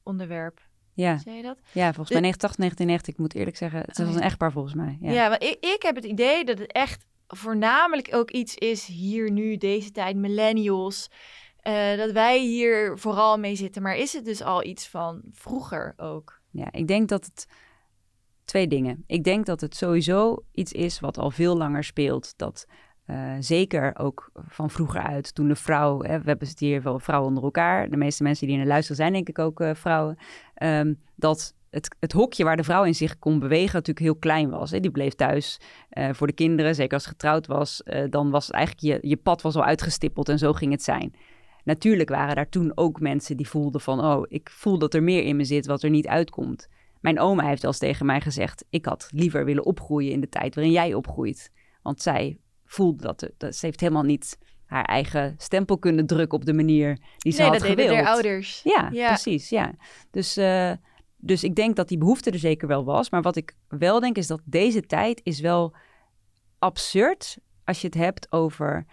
onderwerp. 0.03 0.61
Ja. 0.93 1.17
Zei 1.17 1.35
je 1.35 1.43
dat? 1.43 1.57
Ja, 1.71 1.93
volgens 1.93 2.09
mij 2.09 2.19
89, 2.21 2.55
1990. 2.57 3.13
Ik 3.13 3.19
moet 3.19 3.35
eerlijk 3.35 3.57
zeggen, 3.57 3.79
het 3.79 3.99
Oh, 3.99 4.05
was 4.05 4.13
ja. 4.13 4.19
een 4.19 4.25
echtpaar 4.25 4.51
volgens 4.51 4.73
mij. 4.73 4.97
Ja. 5.01 5.11
Ja, 5.11 5.29
want 5.29 5.43
ik, 5.43 5.57
ik 5.59 5.81
heb 5.81 5.95
het 5.95 6.05
idee 6.05 6.43
dat 6.45 6.57
het 6.57 6.71
echt 6.71 7.05
voornamelijk 7.28 8.09
ook 8.11 8.32
iets 8.32 8.55
is 8.55 8.86
hier 8.86 9.32
nu, 9.32 9.57
deze 9.57 9.91
tijd, 9.91 10.15
millennials. 10.15 11.09
eh, 11.57 11.97
dat 11.97 12.11
wij 12.11 12.39
hier 12.39 12.97
vooral 12.99 13.38
mee 13.39 13.55
zitten. 13.55 13.82
Maar 13.82 13.95
is 13.95 14.13
het 14.13 14.26
dus 14.26 14.41
al 14.41 14.63
iets 14.63 14.88
van 14.88 15.21
vroeger 15.32 15.93
ook? 15.97 16.39
Ja, 16.51 16.71
ik 16.71 16.88
denk 16.88 17.09
dat 17.09 17.26
het 17.26 17.47
twee 18.45 18.67
dingen. 18.67 19.03
Ik 19.07 19.23
denk 19.23 19.45
dat 19.45 19.61
het 19.61 19.76
sowieso 19.76 20.43
iets 20.51 20.71
is 20.71 20.99
wat 20.99 21.17
al 21.17 21.32
veel 21.32 21.57
langer 21.57 21.84
speelt. 21.84 22.34
Dat 22.38 22.67
eh, 23.05 23.34
zeker 23.39 23.95
ook 23.97 24.32
van 24.47 24.69
vroeger 24.69 25.01
uit, 25.01 25.36
toen 25.36 25.47
de 25.47 25.55
vrouw, 25.55 26.01
hè, 26.01 26.19
we 26.19 26.28
hebben 26.30 26.47
het 26.47 26.59
hier 26.59 26.82
wel 26.82 26.99
vrouwen 26.99 27.28
onder 27.30 27.43
elkaar. 27.43 27.89
De 27.89 27.97
meeste 27.97 28.23
mensen 28.23 28.47
die 28.47 28.57
naar 28.57 28.65
luisteren 28.65 28.97
zijn 28.97 29.13
denk 29.13 29.30
ik 29.30 29.39
ook 29.39 29.59
eh, 29.59 29.76
vrouwen. 29.76 30.17
ehm, 30.53 30.93
dat 31.15 31.55
het, 31.76 31.95
het 31.99 32.11
hokje 32.11 32.43
waar 32.43 32.57
de 32.57 32.63
vrouw 32.63 32.84
in 32.84 32.95
zich 32.95 33.19
kon 33.19 33.39
bewegen 33.39 33.73
natuurlijk 33.73 34.05
heel 34.05 34.15
klein 34.15 34.49
was. 34.49 34.71
Hè. 34.71 34.80
Die 34.80 34.91
bleef 34.91 35.13
thuis 35.13 35.59
eh, 35.89 36.09
voor 36.13 36.28
de 36.28 36.34
kinderen, 36.34 36.76
zeker 36.76 36.93
als 36.93 37.03
ze 37.03 37.09
getrouwd 37.09 37.47
was. 37.47 37.84
eh, 37.84 38.03
dan 38.09 38.30
was 38.30 38.51
eigenlijk 38.51 39.03
je, 39.03 39.09
je 39.09 39.17
pad 39.17 39.41
was 39.41 39.55
al 39.55 39.63
uitgestippeld 39.63 40.30
en 40.30 40.38
zo 40.38 40.53
ging 40.53 40.71
het 40.71 40.84
zijn. 40.84 41.13
Natuurlijk 41.63 42.09
waren 42.09 42.36
daar 42.36 42.49
toen 42.49 42.71
ook 42.76 42.99
mensen 42.99 43.38
die 43.38 43.49
voelden 43.49 43.82
van... 43.82 44.05
oh, 44.05 44.23
ik 44.28 44.49
voel 44.49 44.78
dat 44.78 44.93
er 44.93 45.03
meer 45.03 45.23
in 45.23 45.36
me 45.36 45.43
zit 45.43 45.65
wat 45.65 45.84
er 45.84 45.89
niet 45.89 46.07
uitkomt. 46.07 46.67
Mijn 47.01 47.19
oma 47.19 47.47
heeft 47.47 47.61
wel 47.61 47.71
eens 47.71 47.80
tegen 47.80 48.05
mij 48.05 48.21
gezegd... 48.21 48.65
ik 48.69 48.86
had 48.86 49.07
liever 49.13 49.45
willen 49.45 49.65
opgroeien 49.65 50.11
in 50.11 50.21
de 50.21 50.30
tijd 50.30 50.55
waarin 50.55 50.73
jij 50.73 50.93
opgroeit. 50.93 51.51
Want 51.82 52.01
zij 52.01 52.38
voelde 52.65 53.03
dat, 53.03 53.30
dat 53.38 53.55
ze 53.55 53.65
heeft 53.65 53.80
helemaal 53.80 54.03
niet 54.03 54.38
haar 54.65 54.84
eigen 54.84 55.36
stempel 55.38 55.78
kunnen 55.78 56.05
drukken... 56.05 56.38
op 56.38 56.45
de 56.45 56.53
manier 56.53 56.97
die 57.17 57.32
ze 57.32 57.41
nee, 57.41 57.49
had 57.49 57.59
dat 57.59 57.67
deden 57.67 57.86
gewild. 57.86 58.03
their 58.03 58.13
ouders. 58.13 58.61
Ja, 58.63 58.89
Ja. 58.91 59.07
precies. 59.07 59.49
Ja. 59.49 59.73
Dus, 60.11 60.38
eh, 60.38 60.71
dus 61.26 61.43
ik 61.43 61.55
denk 61.55 61.76
dat 61.76 61.88
die 61.88 61.97
behoefte 61.97 62.32
er 62.32 62.39
zeker 62.39 62.67
wel 62.67 62.84
was. 62.84 63.09
Maar 63.09 63.21
wat 63.21 63.36
ik 63.36 63.55
wel 63.67 63.99
denk 63.99 64.17
is 64.17 64.28
dat 64.28 64.41
deze 64.43 64.86
tijd 64.86 65.21
is 65.23 65.39
wel 65.39 65.73
absurd 66.59 67.38
als 67.63 67.82
je 67.82 67.88
het 67.88 67.95
hebt 67.95 68.32
over 68.32 68.86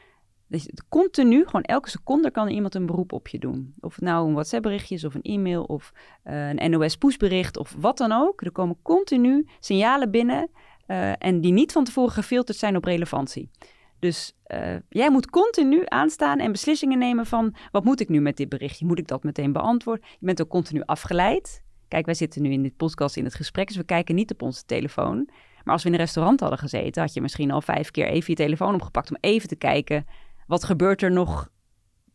Dus 0.46 0.70
continu, 0.88 1.44
gewoon 1.44 1.62
elke 1.62 1.90
seconde 1.90 2.30
kan 2.30 2.48
iemand 2.48 2.74
een 2.74 2.86
beroep 2.86 3.12
op 3.12 3.28
je 3.28 3.38
doen. 3.38 3.74
Of 3.80 3.94
het 3.94 4.04
nou 4.04 4.26
een 4.26 4.32
WhatsApp-berichtje 4.32 4.94
is, 4.94 5.04
of 5.04 5.14
een 5.14 5.22
e-mail, 5.22 5.64
of 5.64 5.92
uh, 6.24 6.48
een 6.48 6.70
NOS-pushbericht, 6.70 7.56
of 7.56 7.74
wat 7.78 7.98
dan 7.98 8.12
ook. 8.12 8.42
Er 8.42 8.52
komen 8.52 8.76
continu 8.82 9.46
signalen 9.60 10.10
binnen 10.10 10.50
uh, 10.86 11.12
en 11.18 11.40
die 11.40 11.52
niet 11.52 11.72
van 11.72 11.84
tevoren 11.84 12.12
gefilterd 12.12 12.58
zijn 12.58 12.76
op 12.76 12.84
relevantie. 12.84 13.50
Dus 13.98 14.36
uh, 14.46 14.76
jij 14.88 15.10
moet 15.10 15.30
continu 15.30 15.82
aanstaan 15.84 16.38
en 16.38 16.52
beslissingen 16.52 16.98
nemen 16.98 17.26
van... 17.26 17.54
wat 17.70 17.84
moet 17.84 18.00
ik 18.00 18.08
nu 18.08 18.20
met 18.20 18.36
dit 18.36 18.48
berichtje? 18.48 18.86
Moet 18.86 18.98
ik 18.98 19.08
dat 19.08 19.22
meteen 19.22 19.52
beantwoorden? 19.52 20.04
Je 20.10 20.26
bent 20.26 20.42
ook 20.42 20.48
continu 20.48 20.82
afgeleid. 20.84 21.61
Kijk, 21.92 22.06
wij 22.06 22.14
zitten 22.14 22.42
nu 22.42 22.50
in 22.50 22.62
dit 22.62 22.76
podcast 22.76 23.16
in 23.16 23.24
het 23.24 23.34
gesprek, 23.34 23.66
dus 23.66 23.76
we 23.76 23.84
kijken 23.84 24.14
niet 24.14 24.32
op 24.32 24.42
onze 24.42 24.64
telefoon. 24.64 25.28
Maar 25.64 25.74
als 25.74 25.82
we 25.82 25.88
in 25.88 25.94
een 25.94 26.00
restaurant 26.00 26.40
hadden 26.40 26.58
gezeten, 26.58 27.02
had 27.02 27.12
je 27.12 27.20
misschien 27.20 27.50
al 27.50 27.60
vijf 27.60 27.90
keer 27.90 28.06
even 28.06 28.24
je 28.26 28.36
telefoon 28.36 28.74
opgepakt 28.74 29.10
om 29.10 29.16
even 29.20 29.48
te 29.48 29.56
kijken 29.56 30.06
wat 30.46 30.64
gebeurt 30.64 31.02
er 31.02 31.10
nog, 31.10 31.48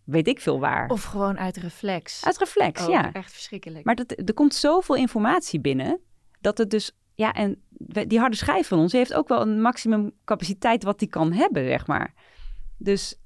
weet 0.04 0.28
ik 0.28 0.40
veel 0.40 0.60
waar. 0.60 0.90
Of 0.90 1.04
gewoon 1.04 1.40
uit 1.40 1.58
reflex. 1.58 2.26
Uit 2.26 2.38
reflex, 2.38 2.82
oh, 2.82 2.90
ja. 2.90 3.14
Echt 3.14 3.32
verschrikkelijk. 3.32 3.86
Maar 3.86 3.96
dat, 3.96 4.12
er 4.26 4.34
komt 4.34 4.54
zoveel 4.54 4.96
informatie 4.96 5.60
binnen 5.60 6.00
dat 6.42 6.58
het 6.58 6.70
dus, 6.70 6.92
ja, 7.14 7.34
en 7.34 7.62
die 8.08 8.20
harde 8.20 8.36
schijf 8.36 8.68
van 8.68 8.80
ons 8.80 8.92
heeft 8.92 9.14
ook 9.14 9.28
wel 9.28 9.42
een 9.42 9.62
maximum 9.62 10.12
capaciteit 10.26 10.84
wat 10.84 11.00
die 11.00 11.10
kan 11.10 11.34
hebben, 11.34 11.66
zeg 11.68 11.88
maar. 11.88 12.14
Dus 12.78 13.22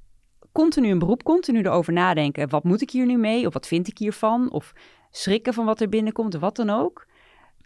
continu 0.51 0.89
een 0.89 0.99
beroep, 0.99 1.23
continu 1.23 1.59
erover 1.59 1.93
nadenken. 1.93 2.49
Wat 2.49 2.63
moet 2.63 2.81
ik 2.81 2.91
hier 2.91 3.05
nu 3.05 3.17
mee? 3.17 3.47
Of 3.47 3.53
wat 3.53 3.67
vind 3.67 3.87
ik 3.87 3.97
hiervan? 3.97 4.51
Of 4.51 4.73
schrikken 5.11 5.53
van 5.53 5.65
wat 5.65 5.81
er 5.81 5.89
binnenkomt, 5.89 6.33
wat 6.35 6.55
dan 6.55 6.69
ook. 6.69 7.05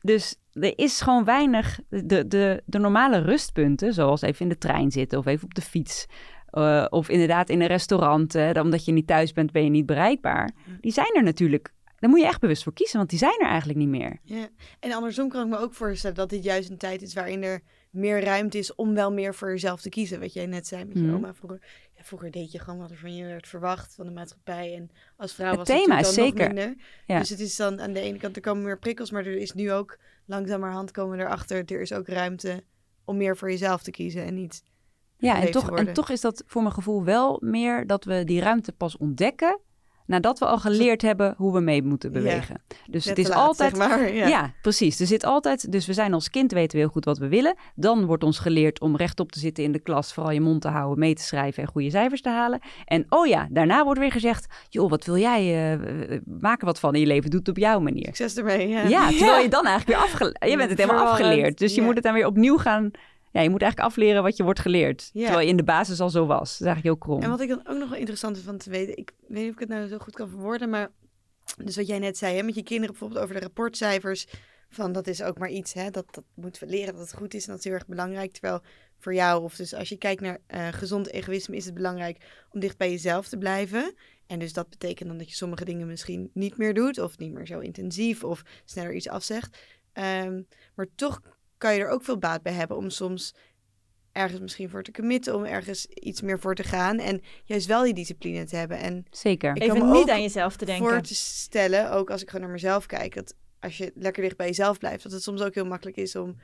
Dus 0.02 0.36
er 0.54 0.78
is 0.78 1.02
gewoon 1.02 1.24
weinig, 1.24 1.80
de, 1.90 2.28
de, 2.28 2.64
de 2.66 2.80
normale 2.80 3.18
rustpunten, 3.18 3.94
zoals 3.94 4.22
even 4.22 4.42
in 4.42 4.50
de 4.50 4.58
trein 4.58 4.92
zitten 4.92 5.20
of 5.20 5.26
even 5.26 5.44
op 5.46 5.54
de 5.54 5.62
fiets. 5.62 6.06
Uh, 6.52 6.86
of 6.90 7.10
inderdaad 7.10 7.50
in 7.50 7.62
een 7.62 7.68
restaurant, 7.68 8.36
uh, 8.36 8.50
omdat 8.62 8.86
je 8.86 8.92
niet 8.92 9.08
thuis 9.08 9.32
bent, 9.34 9.52
ben 9.52 9.64
je 9.64 9.70
niet 9.70 9.86
bereikbaar. 9.86 10.52
Die 10.82 10.92
zijn 10.92 11.16
er 11.16 11.24
natuurlijk. 11.24 11.74
Daar 12.00 12.10
moet 12.10 12.20
je 12.20 12.26
echt 12.26 12.40
bewust 12.40 12.64
voor 12.64 12.74
kiezen, 12.74 12.98
want 12.98 13.10
die 13.10 13.20
zijn 13.20 13.40
er 13.40 13.48
eigenlijk 13.48 13.80
niet 13.80 13.88
meer. 13.90 14.20
Ja. 14.24 14.48
En 14.80 14.92
andersom 14.92 15.30
kan 15.30 15.44
ik 15.44 15.50
me 15.50 15.58
ook 15.58 15.74
voorstellen 15.74 16.16
dat 16.16 16.30
dit 16.30 16.44
juist 16.44 16.70
een 16.70 16.78
tijd 16.78 17.02
is 17.02 17.14
waarin 17.14 17.44
er 17.44 17.62
meer 17.90 18.24
ruimte 18.24 18.58
is 18.58 18.76
om 18.76 18.94
wel 18.94 19.12
meer 19.12 19.36
voor 19.36 19.50
jezelf 19.50 19.82
te 19.82 19.90
kiezen. 19.90 20.20
Wat 20.20 20.34
jij 20.34 20.46
net 20.46 20.68
zei 20.68 20.86
met 20.86 20.98
je 20.98 21.04
Mhm. 21.04 21.16
oma 21.16 21.34
vroeger. 21.34 21.62
Vroeger 22.06 22.32
deed 22.32 22.52
je 22.52 22.60
gewoon 22.60 22.80
wat 22.80 22.92
er 22.92 22.98
van 22.98 23.16
je 23.16 23.26
werd 23.26 23.48
verwacht 23.48 23.96
van 23.96 24.06
de 24.06 24.12
maatschappij. 24.12 24.76
En 24.76 24.92
als 25.18 25.34
vrouw 25.34 25.50
Het 25.50 25.58
was 25.58 25.68
thema 25.68 25.98
het 25.98 26.06
is 26.06 26.14
zeker- 26.14 26.46
nog 26.46 26.54
minder. 26.54 26.76
Ja. 27.08 27.20
Dus 27.20 27.30
het 27.30 27.40
is 27.40 27.56
dan 27.56 27.82
aan 27.82 27.94
de 27.94 28.00
ene 28.00 28.18
kant, 28.18 28.36
er 28.36 28.42
komen 28.42 28.64
meer 28.64 28.80
prikkels. 28.80 29.12
Maar 29.12 29.26
er 29.26 29.38
is 29.38 29.52
nu 29.52 29.72
ook 29.72 29.98
langzamerhand 30.26 30.92
komen 30.92 31.18
we 31.18 31.24
erachter. 31.24 31.66
Er 31.66 31.82
is 31.82 31.94
ook 31.94 32.08
ruimte 32.08 32.64
om 33.06 33.18
meer 33.18 33.38
voor 33.38 33.50
jezelf 33.50 33.84
te 33.84 33.92
kiezen 33.92 34.26
en 34.26 34.34
niet... 34.34 34.64
Ja, 35.18 35.42
en 35.42 35.52
toch, 35.52 35.78
en 35.78 35.94
toch 35.94 36.10
is 36.10 36.22
dat 36.22 36.44
voor 36.46 36.62
mijn 36.62 36.74
gevoel 36.74 37.04
wel 37.04 37.38
meer 37.44 37.88
dat 37.88 38.04
we 38.04 38.24
die 38.24 38.42
ruimte 38.42 38.72
pas 38.72 38.98
ontdekken 38.98 39.60
nadat 40.06 40.40
we 40.40 40.46
al 40.46 40.58
geleerd 40.58 41.02
hebben 41.02 41.34
hoe 41.38 41.54
we 41.54 41.60
mee 41.60 41.84
moeten 41.84 42.14
Ja. 42.14 42.20
bewegen. 42.20 42.62
Dus 42.90 43.06
het 43.06 43.18
is 43.18 43.28
laat, 43.28 43.38
altijd. 43.38 43.78
zeg 43.78 43.88
maar. 43.90 44.14
Ja. 44.14 44.28
Ja. 44.28 44.54
precies. 44.62 45.00
Er 45.00 45.08
zit 45.08 45.24
altijd. 45.26 45.72
Dus 45.72 45.86
we 45.88 45.94
zijn 45.94 46.14
als 46.14 46.30
kind 46.30 46.52
weten 46.52 46.72
we 46.72 46.78
heel 46.84 46.92
goed 46.92 47.06
wat 47.06 47.18
we 47.18 47.28
willen. 47.28 47.56
Dan 47.76 48.06
wordt 48.06 48.24
ons 48.24 48.40
geleerd 48.40 48.80
om 48.80 48.96
rechtop 48.96 49.32
te 49.32 49.40
zitten 49.40 49.64
in 49.64 49.72
de 49.72 49.80
klas, 49.80 50.14
vooral 50.14 50.32
je 50.32 50.42
mond 50.42 50.62
te 50.62 50.68
houden, 50.68 51.00
mee 51.00 51.14
te 51.16 51.24
schrijven 51.24 51.64
en 51.64 51.70
goede 51.70 51.90
cijfers 51.90 52.22
te 52.22 52.30
halen. 52.30 52.60
En 52.86 53.06
oh 53.10 53.28
ja, 53.28 53.48
daarna 53.52 53.84
wordt 53.84 54.00
weer 54.00 54.12
gezegd: 54.12 54.48
joh, 54.70 54.90
wat 54.90 55.06
wil 55.06 55.18
jij? 55.18 55.42
eh, 55.42 55.74
eh, 56.14 56.22
maak 56.40 56.60
er 56.60 56.66
wat 56.66 56.80
van 56.80 56.94
in 56.94 57.00
je 57.00 57.08
leven. 57.08 57.30
Doe 57.30 57.40
het 57.40 57.50
op 57.50 57.58
jouw 57.58 57.80
manier. 57.80 58.06
Succes 58.06 58.38
ermee. 58.38 58.68
Ja, 58.68 58.82
Ja, 58.88 59.08
terwijl 59.10 59.42
je 59.42 59.50
dan 59.50 59.66
eigenlijk 59.66 59.98
weer 60.00 60.08
afgeleerd. 60.08 60.50
Je 60.52 60.58
bent 60.58 60.70
het 60.70 60.80
helemaal 60.80 61.06
afgeleerd. 61.08 61.58
Dus 61.58 61.76
je 61.76 61.82
moet 61.82 61.96
het 61.96 62.04
dan 62.04 62.14
weer 62.14 62.26
opnieuw 62.26 62.58
gaan. 62.58 62.92
Ja, 63.36 63.42
je 63.42 63.50
moet 63.50 63.62
eigenlijk 63.62 63.92
afleren 63.92 64.24
wat 64.24 64.38
je 64.38 64.44
wordt 64.44 64.60
geleerd. 64.60 65.10
Ja. 65.14 65.24
Terwijl 65.24 65.46
je 65.46 65.52
in 65.52 65.58
de 65.58 65.64
basis 65.64 66.00
al 66.00 66.10
zo 66.10 66.26
was. 66.26 66.52
Dat 66.52 66.60
is 66.60 66.66
eigenlijk 66.66 66.84
heel 66.84 66.98
krom. 66.98 67.22
En 67.22 67.30
wat 67.30 67.40
ik 67.40 67.50
dan 67.50 67.68
ook 67.68 67.78
nog 67.78 67.90
wel 67.90 67.98
interessant 67.98 68.36
vind 68.36 68.48
van 68.48 68.58
te 68.58 68.70
weten, 68.70 68.98
ik 68.98 69.12
weet 69.28 69.38
niet 69.38 69.48
of 69.48 69.54
ik 69.54 69.60
het 69.60 69.70
nou 69.70 69.88
zo 69.88 69.98
goed 69.98 70.14
kan 70.14 70.30
verwoorden, 70.30 70.70
maar 70.70 70.92
dus 71.58 71.76
wat 71.76 71.88
jij 71.88 72.00
net 72.00 72.18
zei, 72.18 72.36
hè, 72.36 72.44
met 72.44 72.56
je 72.56 72.64
kinderen 72.64 72.92
bijvoorbeeld 72.92 73.24
over 73.24 73.36
de 73.36 73.42
rapportcijfers, 73.42 74.28
van 74.70 74.92
dat 74.92 75.08
is 75.08 75.24
ook 75.24 75.38
maar 75.38 75.50
iets, 75.50 75.74
hè, 75.74 75.90
dat, 75.90 76.06
dat 76.12 76.24
moeten 76.34 76.64
we 76.64 76.70
leren 76.70 76.94
dat 76.94 77.02
het 77.02 77.14
goed 77.14 77.34
is 77.34 77.46
en 77.46 77.50
dat 77.50 77.58
is 77.58 77.64
heel 77.64 77.74
erg 77.74 77.88
belangrijk. 77.88 78.32
Terwijl 78.32 78.62
voor 78.98 79.14
jou, 79.14 79.44
of 79.44 79.56
dus 79.56 79.74
als 79.74 79.90
je 79.90 79.98
kijkt 79.98 80.22
naar 80.22 80.40
eh, 80.48 80.68
gezond 80.68 81.12
egoïsme, 81.12 81.56
is 81.56 81.66
het 81.66 81.74
belangrijk 81.74 82.46
om 82.52 82.60
dicht 82.60 82.78
bij 82.78 82.90
jezelf 82.90 83.28
te 83.28 83.38
blijven. 83.38 83.94
En 84.28 84.40
dus 84.40 84.54
dat 84.54 84.70
betekent 84.70 85.10
dan 85.10 85.18
dat 85.18 85.30
je 85.30 85.36
sommige 85.36 85.66
dingen 85.66 85.88
misschien 85.88 86.30
niet 86.34 86.58
meer 86.58 86.74
doet, 86.74 87.00
of 87.00 87.18
niet 87.18 87.34
meer 87.34 87.48
zo 87.48 87.60
intensief, 87.60 88.24
of 88.24 88.44
sneller 88.66 88.94
iets 88.94 89.10
afzegt. 89.10 89.58
Ehm, 89.94 90.42
maar 90.76 90.88
toch 90.96 91.22
kan 91.66 91.76
je 91.76 91.82
er 91.82 91.90
ook 91.90 92.04
veel 92.04 92.18
baat 92.18 92.42
bij 92.42 92.54
hebben 92.54 92.78
om 92.78 92.90
soms 92.90 93.34
ergens 94.12 94.40
misschien 94.40 94.70
voor 94.70 94.84
te 94.84 94.92
committen, 94.92 95.36
om 95.36 95.44
ergens 95.44 95.86
iets 95.86 96.22
meer 96.22 96.40
voor 96.40 96.56
te 96.56 96.64
gaan 96.64 97.00
en 97.00 97.22
juist 97.44 97.68
wel 97.68 97.84
die 97.84 97.94
discipline 97.94 98.46
te 98.46 98.56
hebben. 98.56 98.78
En 98.78 99.06
Zeker. 99.10 99.56
Ik 99.56 99.68
kan 99.68 99.76
Even 99.76 99.90
me 99.90 99.98
niet 99.98 100.10
aan 100.10 100.22
jezelf 100.22 100.56
te 100.56 100.66
denken. 100.66 100.90
voor 100.90 101.02
te 101.02 101.16
stellen, 101.16 101.92
ook 101.92 102.10
als 102.10 102.22
ik 102.22 102.30
gewoon 102.30 102.46
naar 102.46 102.54
mezelf 102.54 102.86
kijk, 102.86 103.16
dat 103.16 103.36
als 103.60 103.78
je 103.78 103.92
lekker 103.96 104.24
dicht 104.24 104.38
bij 104.38 104.48
jezelf 104.48 104.78
blijft, 104.78 105.04
dat 105.04 105.12
het 105.12 105.24
soms 105.24 105.42
ook 105.42 105.54
heel 105.54 105.66
makkelijk 105.66 105.98
is 105.98 106.16
om 106.16 106.36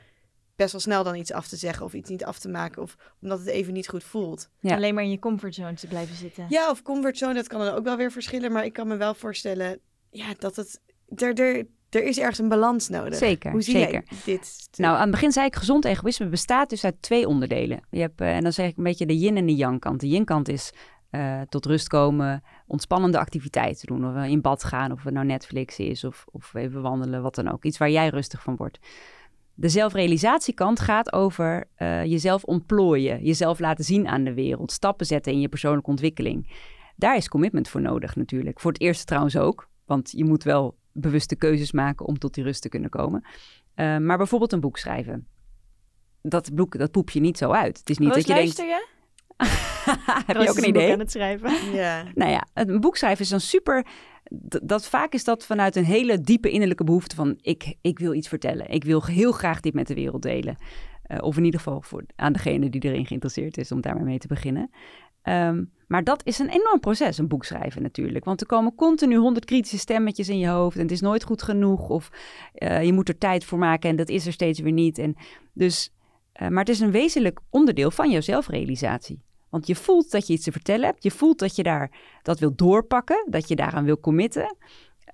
best 0.56 0.72
wel 0.72 0.82
snel 0.82 1.04
dan 1.04 1.16
iets 1.16 1.32
af 1.32 1.48
te 1.48 1.56
zeggen 1.56 1.86
of 1.86 1.94
iets 1.94 2.10
niet 2.10 2.26
af 2.26 2.40
te 2.40 2.50
maken, 2.50 2.82
of 2.82 2.96
omdat 3.22 3.40
het 3.40 3.48
even 3.48 3.74
niet 3.74 3.88
goed 3.88 4.04
voelt. 4.04 4.50
Ja. 4.60 4.76
Alleen 4.76 4.94
maar 4.94 5.04
in 5.04 5.12
je 5.12 5.20
comfortzone 5.20 5.74
te 5.74 5.88
blijven 5.88 6.16
zitten. 6.16 6.46
Ja, 6.50 6.70
of 6.70 6.82
comfortzone, 6.82 7.34
dat 7.34 7.48
kan 7.48 7.60
dan 7.60 7.74
ook 7.74 7.84
wel 7.84 7.98
weer 7.98 8.12
verschillen, 8.12 8.52
maar 8.52 8.66
ik 8.66 8.74
kan 8.74 8.88
me 8.88 8.96
wel 8.96 9.14
voorstellen, 9.14 9.80
ja, 10.10 10.34
dat 10.38 10.56
het, 10.56 10.82
er, 11.16 11.40
er, 11.40 11.68
er 11.96 12.04
is 12.04 12.20
ergens 12.20 12.40
een 12.40 12.50
balans 12.50 12.90
nodig. 12.90 13.16
Zeker, 13.16 13.52
Hoe 13.52 13.62
zie 13.62 13.74
zeker. 13.74 13.92
jij 13.92 14.18
dit? 14.26 14.68
Nou, 14.78 14.96
aan 14.96 15.02
het 15.02 15.12
begin 15.12 15.32
zei 15.32 15.46
ik, 15.46 15.56
gezond 15.56 15.86
egoïsme 15.86 16.28
bestaat 16.28 16.70
dus 16.70 16.84
uit 16.84 17.02
twee 17.02 17.28
onderdelen. 17.28 17.80
Je 17.90 18.00
hebt, 18.00 18.22
eh, 18.22 18.36
en 18.36 18.44
dan 18.44 18.54
zeg 18.54 18.70
ik 18.70 18.78
een 18.78 18.84
beetje 18.84 19.06
de 19.06 19.18
yin 19.18 19.38
en 19.38 19.46
de 19.46 19.56
yang 19.56 19.80
kant. 19.80 20.00
De 20.00 20.08
yin 20.08 20.26
kant 20.26 20.50
is 20.50 20.74
eh, 21.10 21.42
tot 21.50 21.66
rust 21.66 21.88
komen, 21.88 22.44
ontspannende 22.68 23.20
activiteiten 23.20 23.88
doen. 23.88 24.06
Of 24.08 24.14
we 24.14 24.30
in 24.30 24.42
bad 24.42 24.64
gaan, 24.64 24.92
of 24.92 25.04
het 25.04 25.14
nou 25.14 25.26
Netflix 25.26 25.78
is, 25.78 26.04
of, 26.04 26.26
of 26.32 26.54
even 26.54 26.82
wandelen, 26.82 27.22
wat 27.22 27.36
dan 27.36 27.52
ook. 27.52 27.64
Iets 27.64 27.78
waar 27.78 27.90
jij 27.90 28.10
rustig 28.10 28.42
van 28.44 28.56
wordt. 28.56 28.80
De 29.54 29.70
zelfrealisatiekant 29.70 30.80
gaat 30.80 31.14
over 31.14 31.68
eh, 31.76 32.06
jezelf 32.06 32.44
ontplooien, 32.44 33.24
jezelf 33.24 33.60
laten 33.60 33.84
zien 33.84 34.08
aan 34.08 34.24
de 34.24 34.34
wereld, 34.34 34.72
stappen 34.72 35.06
zetten 35.06 35.34
in 35.34 35.40
je 35.40 35.50
persoonlijke 35.50 35.90
ontwikkeling. 35.90 36.52
Daar 36.96 37.16
is 37.16 37.28
commitment 37.30 37.70
voor 37.70 37.82
nodig 37.82 38.16
natuurlijk. 38.16 38.60
Voor 38.60 38.72
het 38.72 38.82
eerste 38.82 39.06
trouwens 39.06 39.38
ook, 39.38 39.68
want 39.86 40.12
je 40.12 40.26
moet 40.26 40.44
wel 40.44 40.78
bewuste 40.94 41.36
keuzes 41.36 41.72
maken 41.72 42.06
om 42.06 42.18
tot 42.18 42.34
die 42.34 42.44
rust 42.44 42.62
te 42.62 42.70
kunnen 42.70 42.90
komen. 42.90 43.24
Uh, 43.76 43.98
maar 43.98 44.18
bijvoorbeeld 44.18 44.52
een 44.52 44.60
boek 44.60 44.78
schrijven. 44.78 45.28
Dat 46.22 46.54
boek, 46.54 46.78
dat 46.78 46.92
poep 46.92 47.10
je 47.10 47.20
niet 47.20 47.38
zo 47.38 47.52
uit. 47.52 47.78
Het 47.78 47.90
is 47.90 47.98
niet 47.98 48.14
Roos, 48.14 48.18
dat 48.18 48.28
je 48.28 48.34
denkt... 48.34 48.58
luister 48.58 48.66
je? 48.66 48.90
Heb 50.26 50.42
je 50.42 50.50
ook 50.50 50.58
een 50.58 50.68
idee? 50.68 50.94
aan 50.94 51.00
het 51.00 51.12
schrijven. 51.12 51.52
Ja. 51.74 52.04
Nou 52.16 52.32
ja, 52.32 52.48
een 52.54 52.80
boek 52.80 52.98
schrijven 52.98 53.24
is 53.24 53.30
dan 53.30 53.40
super... 53.40 53.86
Dat, 54.64 54.88
vaak 54.88 55.14
is 55.14 55.24
dat 55.24 55.46
vanuit 55.46 55.76
een 55.76 55.86
hele 55.86 56.22
diepe 56.22 56.50
innerlijke 56.50 56.84
behoefte 56.84 57.16
van... 57.16 57.38
Ik, 57.42 57.76
ik 57.82 58.00
wil 58.00 58.14
iets 58.14 58.28
vertellen. 58.28 58.70
Ik 58.70 58.84
wil 58.84 59.06
heel 59.06 59.32
graag 59.32 59.60
dit 59.60 59.74
met 59.74 59.88
de 59.88 59.94
wereld 59.94 60.22
delen. 60.22 60.58
Uh, 61.08 61.18
of 61.22 61.38
in 61.38 61.44
ieder 61.44 61.60
geval 61.60 61.82
voor, 61.82 62.04
aan 62.16 62.34
degene 62.34 62.70
die 62.70 62.82
erin 62.82 63.06
geïnteresseerd 63.06 63.58
is... 63.58 63.72
om 63.72 63.82
daarmee 63.82 64.04
mee 64.04 64.20
te 64.20 64.28
beginnen. 64.28 64.70
Um, 65.24 65.72
maar 65.92 66.04
dat 66.04 66.26
is 66.26 66.40
een 66.40 66.50
enorm 66.50 66.80
proces, 66.80 67.18
een 67.18 67.28
boek 67.28 67.46
schrijven 67.46 67.82
natuurlijk. 67.82 68.26
Want 68.26 68.42
er 68.42 68.48
komen 68.48 68.76
continu 68.76 69.16
honderd 69.16 69.46
kritische 69.46 69.78
stemmetjes 69.78 70.30
in 70.30 70.40
je 70.40 70.48
hoofd... 70.48 70.76
en 70.76 70.82
het 70.82 70.92
is 70.92 71.02
nooit 71.02 71.24
goed 71.24 71.42
genoeg. 71.42 71.90
Of 71.90 72.12
uh, 72.56 72.84
je 72.84 72.94
moet 72.94 73.08
er 73.08 73.18
tijd 73.18 73.46
voor 73.46 73.58
maken 73.58 73.90
en 73.90 73.96
dat 73.96 74.10
is 74.10 74.26
er 74.26 74.34
steeds 74.34 74.60
weer 74.60 74.72
niet. 74.72 74.98
En 74.98 75.16
dus, 75.54 75.94
uh, 76.42 76.48
maar 76.48 76.60
het 76.60 76.70
is 76.70 76.80
een 76.80 76.92
wezenlijk 76.92 77.40
onderdeel 77.50 77.92
van 77.92 78.12
jouw 78.12 78.22
zelfrealisatie. 78.22 79.22
Want 79.50 79.68
je 79.68 79.76
voelt 79.76 80.12
dat 80.12 80.28
je 80.28 80.34
iets 80.34 80.44
te 80.44 80.52
vertellen 80.52 80.86
hebt. 80.86 81.04
Je 81.04 81.12
voelt 81.12 81.40
dat 81.40 81.56
je 81.56 81.64
daar 81.64 81.92
dat 82.22 82.40
wil 82.40 82.56
doorpakken. 82.56 83.26
Dat 83.30 83.48
je 83.48 83.56
daaraan 83.56 83.86
wil 83.86 84.00
committen. 84.00 84.56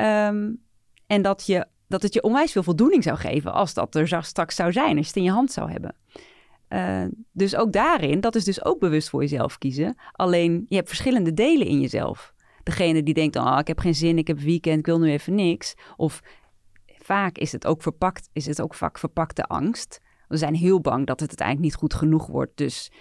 Um, 0.01 0.63
en 1.07 1.21
dat, 1.21 1.45
je, 1.45 1.65
dat 1.87 2.01
het 2.01 2.13
je 2.13 2.23
onwijs 2.23 2.51
veel 2.51 2.63
voldoening 2.63 3.03
zou 3.03 3.17
geven 3.17 3.53
als 3.53 3.73
dat 3.73 3.95
er 3.95 4.23
straks 4.23 4.55
zou 4.55 4.71
zijn. 4.71 4.97
Als 4.97 5.05
je 5.05 5.11
het 5.13 5.15
in 5.15 5.23
je 5.23 5.31
hand 5.31 5.51
zou 5.51 5.71
hebben. 5.71 5.95
Uh, 6.69 7.05
dus 7.31 7.55
ook 7.55 7.71
daarin, 7.71 8.19
dat 8.19 8.35
is 8.35 8.43
dus 8.43 8.65
ook 8.65 8.79
bewust 8.79 9.09
voor 9.09 9.21
jezelf 9.21 9.57
kiezen. 9.57 9.95
Alleen 10.11 10.65
je 10.67 10.75
hebt 10.75 10.87
verschillende 10.87 11.33
delen 11.33 11.67
in 11.67 11.79
jezelf. 11.81 12.33
Degene 12.63 13.03
die 13.03 13.13
denkt, 13.13 13.35
oh, 13.35 13.57
ik 13.59 13.67
heb 13.67 13.79
geen 13.79 13.95
zin, 13.95 14.17
ik 14.17 14.27
heb 14.27 14.39
weekend, 14.39 14.79
ik 14.79 14.85
wil 14.85 14.99
nu 14.99 15.11
even 15.11 15.35
niks. 15.35 15.75
Of 15.95 16.21
vaak 16.85 17.37
is 17.37 17.51
het 17.51 17.65
ook 17.65 17.81
verpakt, 17.81 18.29
is 18.33 18.45
het 18.45 18.61
ook 18.61 18.73
vaak 18.73 18.99
verpakte 18.99 19.43
angst. 19.43 20.01
We 20.27 20.37
zijn 20.37 20.55
heel 20.55 20.81
bang 20.81 21.05
dat 21.05 21.19
het 21.19 21.29
uiteindelijk 21.29 21.67
niet 21.67 21.75
goed 21.75 21.93
genoeg 21.93 22.27
wordt. 22.27 22.57
Dus 22.57 22.91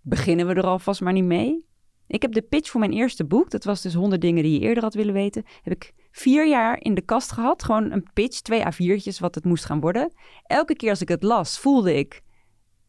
beginnen 0.00 0.46
we 0.46 0.54
er 0.54 0.66
alvast 0.66 1.00
maar 1.00 1.12
niet 1.12 1.24
mee. 1.24 1.64
Ik 2.06 2.22
heb 2.22 2.32
de 2.32 2.42
pitch 2.42 2.70
voor 2.70 2.80
mijn 2.80 2.92
eerste 2.92 3.24
boek, 3.24 3.50
dat 3.50 3.64
was 3.64 3.82
dus 3.82 3.94
100 3.94 4.20
dingen 4.20 4.42
die 4.42 4.52
je 4.52 4.66
eerder 4.66 4.82
had 4.82 4.94
willen 4.94 5.14
weten, 5.14 5.44
heb 5.62 5.72
ik 5.72 5.92
vier 6.10 6.48
jaar 6.48 6.80
in 6.80 6.94
de 6.94 7.00
kast 7.00 7.32
gehad. 7.32 7.62
Gewoon 7.62 7.90
een 7.90 8.10
pitch, 8.12 8.40
twee 8.40 8.62
A4'tjes 8.62 9.18
wat 9.18 9.34
het 9.34 9.44
moest 9.44 9.64
gaan 9.64 9.80
worden. 9.80 10.12
Elke 10.42 10.76
keer 10.76 10.90
als 10.90 11.00
ik 11.00 11.08
het 11.08 11.22
las, 11.22 11.58
voelde 11.58 11.94
ik, 11.94 12.22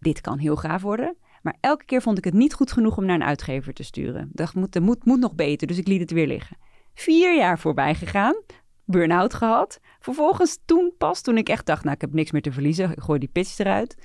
dit 0.04 0.22
kan 0.22 0.38
heel 0.38 0.56
gaaf 0.56 0.82
worden. 0.82 1.16
Maar 1.42 1.58
elke 1.60 1.86
keer 1.86 2.02
vond 2.02 2.18
ik 2.18 2.24
het 2.24 2.34
niet 2.34 2.54
goed 2.54 2.72
genoeg 2.72 2.98
om 2.98 3.06
naar 3.06 3.16
een 3.16 3.24
uitgever 3.24 3.74
te 3.74 3.84
sturen. 3.84 4.30
Dacht, 4.32 4.56
moet, 4.56 4.80
moet, 4.80 5.06
moet 5.06 5.20
nog 5.20 5.36
beter, 5.36 5.68
dus 5.68 5.78
ik 5.78 5.88
liet 5.88 6.00
het 6.00 6.12
weer 6.12 6.28
liggen. 6.28 6.58
Vier 6.94 7.36
jaar 7.36 7.60
voorbij 7.60 7.96
gegaan, 7.96 8.36
burn-out 8.86 9.34
gehad. 9.34 9.80
Vervolgens 10.00 10.60
toen 10.66 10.94
pas, 10.98 11.22
toen 11.22 11.38
ik 11.38 11.50
echt 11.50 11.66
dacht, 11.66 11.84
nou 11.84 11.96
ik 11.96 12.02
heb 12.02 12.14
niks 12.14 12.32
meer 12.32 12.42
te 12.42 12.52
verliezen, 12.52 12.92
ik 12.92 13.00
gooi 13.00 13.20
die 13.20 13.30
pitch 13.30 13.60
eruit. 13.60 13.98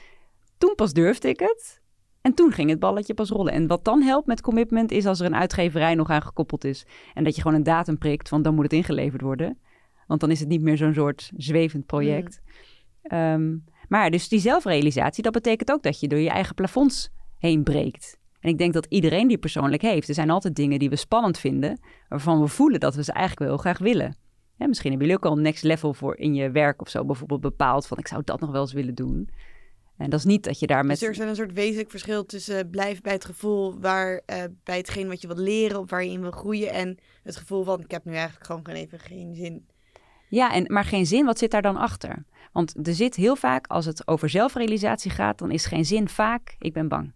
Toen 0.59 0.75
pas 0.75 0.93
durfde 0.93 1.29
ik 1.29 1.41
het. 1.41 1.81
En 2.21 2.35
toen 2.35 2.53
ging 2.53 2.71
het 2.71 2.79
balletje 2.79 3.15
pas 3.15 3.31
rollen. 3.31 3.53
En 3.53 3.67
wat 3.67 3.85
dan 3.85 4.03
helpt 4.03 4.27
met 4.27 4.41
commitment 4.41 4.91
is 4.91 5.07
als 5.07 5.21
er 5.21 5.27
een 5.27 5.35
uitgeverij 5.37 5.95
nog 5.95 6.11
aan 6.11 6.23
gekoppeld 6.23 6.65
is. 6.65 6.87
En 7.15 7.25
dat 7.25 7.35
je 7.35 7.43
gewoon 7.43 7.57
een 7.57 7.63
datum 7.63 7.99
prikt 7.99 8.29
van 8.29 8.43
dan 8.43 8.55
moet 8.55 8.65
het 8.65 8.73
ingeleverd 8.73 9.23
worden. 9.23 9.59
Want 10.07 10.21
dan 10.21 10.31
is 10.31 10.41
het 10.41 10.49
niet 10.49 10.63
meer 10.63 10.77
zo'n 10.77 10.95
soort 10.95 11.31
zwevend 11.37 11.87
project. 11.87 12.41
Ehm, 13.03 13.57
maar 13.89 14.11
dus 14.11 14.29
die 14.29 14.41
zelfrealisatie, 14.41 15.23
dat 15.23 15.33
betekent 15.33 15.71
ook 15.71 15.83
dat 15.83 16.01
je 16.01 16.09
door 16.09 16.19
je 16.19 16.31
eigen 16.31 16.55
plafonds 16.55 17.11
heen 17.39 17.63
breekt. 17.63 18.19
En 18.41 18.51
ik 18.51 18.59
denk 18.59 18.73
dat 18.73 18.87
iedereen 18.89 19.29
die 19.29 19.39
persoonlijk 19.39 19.83
heeft. 19.83 20.09
Er 20.09 20.15
zijn 20.15 20.31
altijd 20.31 20.57
dingen 20.57 20.79
die 20.79 20.91
we 20.91 20.97
spannend 20.97 21.39
vinden, 21.39 21.81
waarvan 22.09 22.41
we 22.41 22.49
voelen 22.49 22.81
dat 22.81 22.95
we 22.95 23.05
ze 23.05 23.13
eigenlijk 23.13 23.41
wel 23.41 23.49
heel 23.49 23.59
graag 23.59 23.79
willen. 23.79 24.17
Ja, 24.57 24.67
misschien 24.67 24.91
hebben 24.91 25.09
jullie 25.09 25.23
ook 25.23 25.31
al 25.31 25.37
een 25.37 25.43
next 25.43 25.63
level 25.63 25.95
voor 25.95 26.17
in 26.17 26.35
je 26.35 26.51
werk 26.51 26.81
of 26.81 26.89
zo 26.89 27.05
bijvoorbeeld 27.05 27.41
bepaald 27.41 27.87
van 27.87 27.99
ik 27.99 28.09
zou 28.09 28.23
dat 28.25 28.41
nog 28.41 28.51
wel 28.51 28.61
eens 28.61 28.73
willen 28.73 28.95
doen. 28.95 29.31
En 29.97 30.11
dat 30.11 30.19
is 30.19 30.25
niet 30.25 30.45
dat 30.45 30.59
je 30.59 30.67
daar 30.67 30.85
met... 30.85 30.99
Dus 30.99 31.09
er 31.09 31.11
is 31.11 31.19
een 31.19 31.37
soort 31.37 31.53
wezenlijk 31.53 31.91
verschil 31.91 32.27
tussen 32.27 32.71
blijven 32.71 33.03
bij 33.03 33.13
het 33.13 33.25
gevoel 33.25 33.81
waar, 33.81 34.13
uh, 34.13 34.37
bij 34.65 34.77
hetgeen 34.77 35.09
wat 35.09 35.21
je 35.21 35.27
wilt 35.27 35.39
leren 35.39 35.81
of 35.81 35.91
waar 35.91 36.05
je 36.05 36.11
in 36.11 36.21
wil 36.21 36.31
groeien 36.31 36.73
en 36.73 36.99
het 37.23 37.37
gevoel 37.37 37.65
van 37.65 37.81
ik 37.81 37.91
heb 37.91 38.05
nu 38.05 38.13
eigenlijk 38.13 38.47
gewoon 38.47 38.65
geen 38.65 38.75
even 38.75 38.99
geen 38.99 39.35
zin. 39.35 39.67
Ja, 40.29 40.53
en, 40.53 40.73
maar 40.73 40.85
geen 40.85 41.07
zin, 41.07 41.25
wat 41.25 41.39
zit 41.39 41.51
daar 41.51 41.63
dan 41.63 41.77
achter? 41.77 42.25
Want 42.59 42.87
er 42.87 42.95
zit 42.95 43.15
heel 43.15 43.37
vaak, 43.37 43.67
als 43.67 43.85
het 43.87 44.09
over 44.09 44.29
zelfrealisatie 44.29 45.11
gaat, 45.11 45.39
dan 45.39 45.51
is 45.51 45.67
geen 45.67 45.85
zin 45.85 46.09
vaak, 46.09 46.57
ik 46.59 46.73
ben 46.73 46.89
bang. 46.89 47.13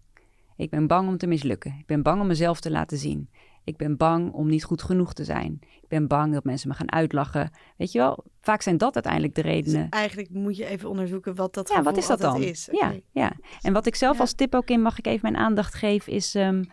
Ik 0.55 0.69
ben 0.69 0.87
bang 0.87 1.07
om 1.07 1.17
te 1.17 1.27
mislukken. 1.27 1.75
Ik 1.79 1.85
ben 1.85 2.01
bang 2.03 2.21
om 2.21 2.27
mezelf 2.27 2.59
te 2.59 2.71
laten 2.71 2.97
zien. 2.97 3.29
Ik 3.63 3.77
ben 3.77 3.97
bang 3.97 4.31
om 4.33 4.47
niet 4.47 4.63
goed 4.63 4.81
genoeg 4.81 5.13
te 5.13 5.23
zijn. 5.23 5.59
Ik 5.61 5.87
ben 5.87 6.07
bang 6.07 6.33
dat 6.33 6.43
mensen 6.43 6.69
me 6.69 6.75
gaan 6.75 6.91
uitlachen. 6.91 7.51
Weet 7.77 7.91
je 7.91 7.99
wel, 7.99 8.23
vaak 8.41 8.61
zijn 8.61 8.77
dat 8.77 8.93
uiteindelijk 8.93 9.35
de 9.35 9.41
Dus 9.41 9.51
redenen. 9.51 9.89
eigenlijk 9.89 10.29
moet 10.29 10.57
je 10.57 10.65
even 10.65 10.89
onderzoeken 10.89 11.35
wat 11.35 11.53
dat 11.53 11.69
ja, 11.69 11.83
wat 11.83 11.97
is 11.97 12.07
dat 12.07 12.19
dan? 12.19 12.41
is. 12.41 12.69
Ja, 12.71 12.93
ja. 13.11 13.33
En 13.61 13.73
wat 13.73 13.85
ik 13.85 13.95
zelf 13.95 14.15
Ja. 14.15 14.21
als 14.21 14.33
tip 14.33 14.55
ook 14.55 14.69
in 14.69 14.81
mag 14.81 14.97
ik 14.97 15.05
even 15.07 15.31
mijn 15.31 15.43
aandacht 15.43 15.73
geven, 15.73 16.13
is 16.13 16.35
ehm, 16.35 16.63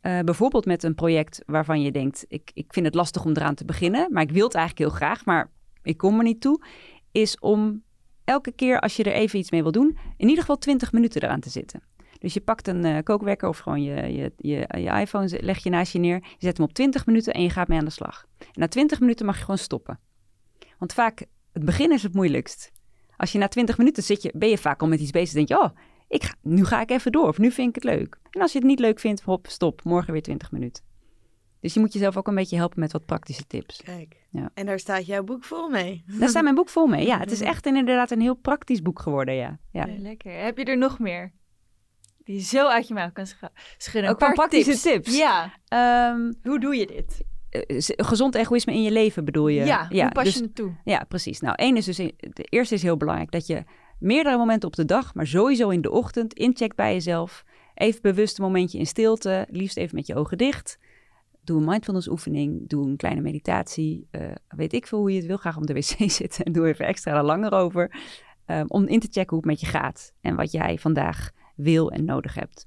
eh, 0.00 0.20
bijvoorbeeld 0.20 0.64
met 0.66 0.82
een 0.82 0.94
project 0.94 1.42
waarvan 1.46 1.82
je 1.82 1.92
denkt, 1.92 2.24
ik, 2.28 2.50
ik 2.54 2.72
vind 2.72 2.86
het 2.86 2.94
lastig 2.94 3.24
om 3.24 3.30
eraan 3.30 3.54
te 3.54 3.64
beginnen, 3.64 4.12
maar 4.12 4.22
ik 4.22 4.30
wil 4.30 4.44
het 4.46 4.54
eigenlijk 4.54 4.88
heel 4.90 4.98
graag, 4.98 5.24
maar 5.24 5.50
ik 5.82 5.96
kom 5.96 6.16
er 6.18 6.24
niet 6.24 6.40
toe, 6.40 6.64
is 7.12 7.38
om 7.38 7.82
elke 8.28 8.52
keer 8.52 8.80
als 8.80 8.96
je 8.96 9.02
er 9.02 9.12
even 9.12 9.38
iets 9.38 9.50
mee 9.50 9.62
wil 9.62 9.72
doen, 9.72 9.98
in 10.16 10.28
ieder 10.28 10.40
geval 10.40 10.58
20 10.58 10.92
minuten 10.92 11.22
eraan 11.22 11.40
te 11.40 11.50
zitten. 11.50 11.82
Dus 12.18 12.34
je 12.34 12.40
pakt 12.40 12.68
een 12.68 12.84
eh, 12.84 13.02
kookwekker 13.02 13.48
of 13.48 13.58
gewoon 13.58 13.82
je, 13.82 13.94
je, 13.94 14.32
je, 14.36 14.68
je 14.80 15.00
iPhone, 15.00 15.28
ze- 15.28 15.42
leg 15.42 15.62
je 15.62 15.70
naast 15.70 15.92
je 15.92 15.98
neer. 15.98 16.14
Je 16.16 16.46
zet 16.46 16.56
hem 16.56 16.66
op 16.66 16.72
20 16.72 17.06
minuten 17.06 17.32
en 17.32 17.42
je 17.42 17.50
gaat 17.50 17.68
mee 17.68 17.78
aan 17.78 17.84
de 17.84 17.90
slag. 17.90 18.26
En 18.38 18.46
na 18.52 18.68
20 18.68 19.00
minuten 19.00 19.26
mag 19.26 19.36
je 19.36 19.40
gewoon 19.40 19.58
stoppen. 19.58 19.98
Want 20.78 20.92
vaak, 20.92 21.24
het 21.52 21.64
begin 21.64 21.92
is 21.92 22.02
het 22.02 22.14
moeilijkst. 22.14 22.72
Als 23.16 23.32
je 23.32 23.38
na 23.38 23.48
20 23.48 23.78
minuten 23.78 24.02
zit, 24.02 24.22
je, 24.22 24.32
ben 24.34 24.48
je 24.48 24.58
vaak 24.58 24.80
al 24.80 24.88
met 24.88 25.00
iets 25.00 25.10
bezig. 25.10 25.34
denk 25.34 25.48
je, 25.48 25.60
oh, 25.60 25.70
ik 26.08 26.34
nu 26.42 26.64
ga 26.64 26.80
ik 26.80 26.90
even 26.90 27.12
door. 27.12 27.28
Of 27.28 27.38
nu 27.38 27.50
vind 27.50 27.68
ik 27.68 27.74
het 27.74 27.84
leuk. 27.84 28.18
En 28.30 28.40
als 28.40 28.52
je 28.52 28.58
het 28.58 28.66
niet 28.66 28.78
leuk 28.80 29.00
vindt, 29.00 29.20
hop, 29.22 29.46
stop. 29.48 29.84
Morgen 29.84 30.12
weer 30.12 30.22
20 30.22 30.50
minuten. 30.52 30.82
Dus 31.60 31.74
je 31.74 31.80
moet 31.80 31.92
jezelf 31.92 32.16
ook 32.16 32.26
een 32.28 32.34
beetje 32.34 32.56
helpen 32.56 32.80
met 32.80 32.92
wat 32.92 33.06
praktische 33.06 33.46
tips. 33.46 33.80
Kijk. 33.84 34.16
Ja. 34.30 34.50
En 34.54 34.66
daar 34.66 34.78
staat 34.78 35.06
jouw 35.06 35.22
boek 35.22 35.44
vol 35.44 35.68
mee. 35.68 36.04
Daar 36.18 36.28
staat 36.28 36.42
mijn 36.42 36.54
boek 36.54 36.68
vol 36.68 36.86
mee. 36.86 37.06
Ja, 37.06 37.18
het 37.18 37.30
is 37.30 37.40
echt 37.52 37.66
inderdaad 37.66 38.10
een 38.10 38.20
heel 38.20 38.34
praktisch 38.34 38.82
boek 38.82 39.00
geworden, 39.00 39.34
ja. 39.34 39.58
ja. 39.72 39.86
Ja, 39.86 39.98
Lekker. 39.98 40.32
Heb 40.42 40.58
je 40.58 40.64
er 40.64 40.78
nog 40.78 40.98
meer? 40.98 41.32
Die 42.24 42.34
je 42.36 42.42
zo 42.42 42.66
uit 42.68 42.88
je 42.88 42.94
mouw 42.94 43.10
kan 43.12 43.26
schudden. 43.78 44.10
Ook 44.10 44.20
Een 44.20 44.26
paar 44.26 44.32
praktische 44.34 44.78
tips? 44.90 45.16
Ja. 45.16 45.52
Ehm, 45.68 46.32
Hoe 46.42 46.60
doe 46.60 46.76
je 46.76 46.86
dit? 46.86 47.22
eh, 47.50 47.78
z- 47.80 47.90
gezond 47.96 48.34
egoïsme 48.34 48.72
in 48.72 48.82
je 48.82 48.90
leven 48.90 49.24
bedoel 49.24 49.48
je? 49.48 49.64
Ja, 49.64 49.86
hoe 49.88 50.12
pas 50.12 50.24
dus- 50.24 50.34
je 50.34 50.42
het 50.42 50.54
toe? 50.54 50.72
Ja, 50.84 51.04
precies. 51.08 51.40
Nou, 51.40 51.54
één 51.56 51.76
is 51.76 51.84
dus, 51.84 51.96
de 51.96 52.44
eerste 52.48 52.74
is 52.74 52.82
heel 52.82 52.96
belangrijk 52.96 53.30
dat 53.30 53.46
je 53.46 53.64
meerdere 53.98 54.36
momenten 54.36 54.68
op 54.68 54.76
de 54.76 54.84
dag, 54.84 55.14
maar 55.14 55.26
sowieso 55.26 55.68
in 55.68 55.80
de 55.80 55.90
ochtend, 55.90 56.34
incheckt 56.34 56.76
bij 56.76 56.92
jezelf. 56.92 57.44
Even 57.74 58.02
bewust 58.02 58.38
een 58.38 58.44
momentje 58.44 58.78
in 58.78 58.86
stilte, 58.86 59.46
liefst 59.50 59.76
even 59.76 59.94
met 59.94 60.06
je 60.06 60.14
ogen 60.14 60.38
dicht. 60.38 60.78
Doe 61.48 61.58
een 61.58 61.64
mindfulness 61.64 62.08
oefening, 62.08 62.68
doe 62.68 62.86
een 62.86 62.96
kleine 62.96 63.20
meditatie. 63.20 64.06
eh, 64.10 64.30
weet 64.48 64.72
ik 64.72 64.86
veel 64.86 64.98
hoe 64.98 65.10
je 65.10 65.16
het 65.16 65.26
wil, 65.26 65.36
graag 65.36 65.56
op 65.56 65.66
de 65.66 65.72
wc 65.72 66.10
zitten 66.10 66.44
en 66.44 66.52
doe 66.52 66.66
even 66.66 66.86
extra 66.86 67.16
er 67.16 67.24
langer 67.24 67.52
over. 67.52 68.00
eh, 68.44 68.64
om 68.66 68.86
in 68.86 69.00
te 69.00 69.08
checken 69.10 69.28
hoe 69.28 69.38
het 69.38 69.46
met 69.46 69.60
je 69.60 69.66
gaat 69.66 70.12
en 70.20 70.36
wat 70.36 70.52
jij 70.52 70.78
vandaag 70.78 71.30
wil 71.56 71.90
en 71.90 72.04
nodig 72.04 72.34
hebt. 72.34 72.66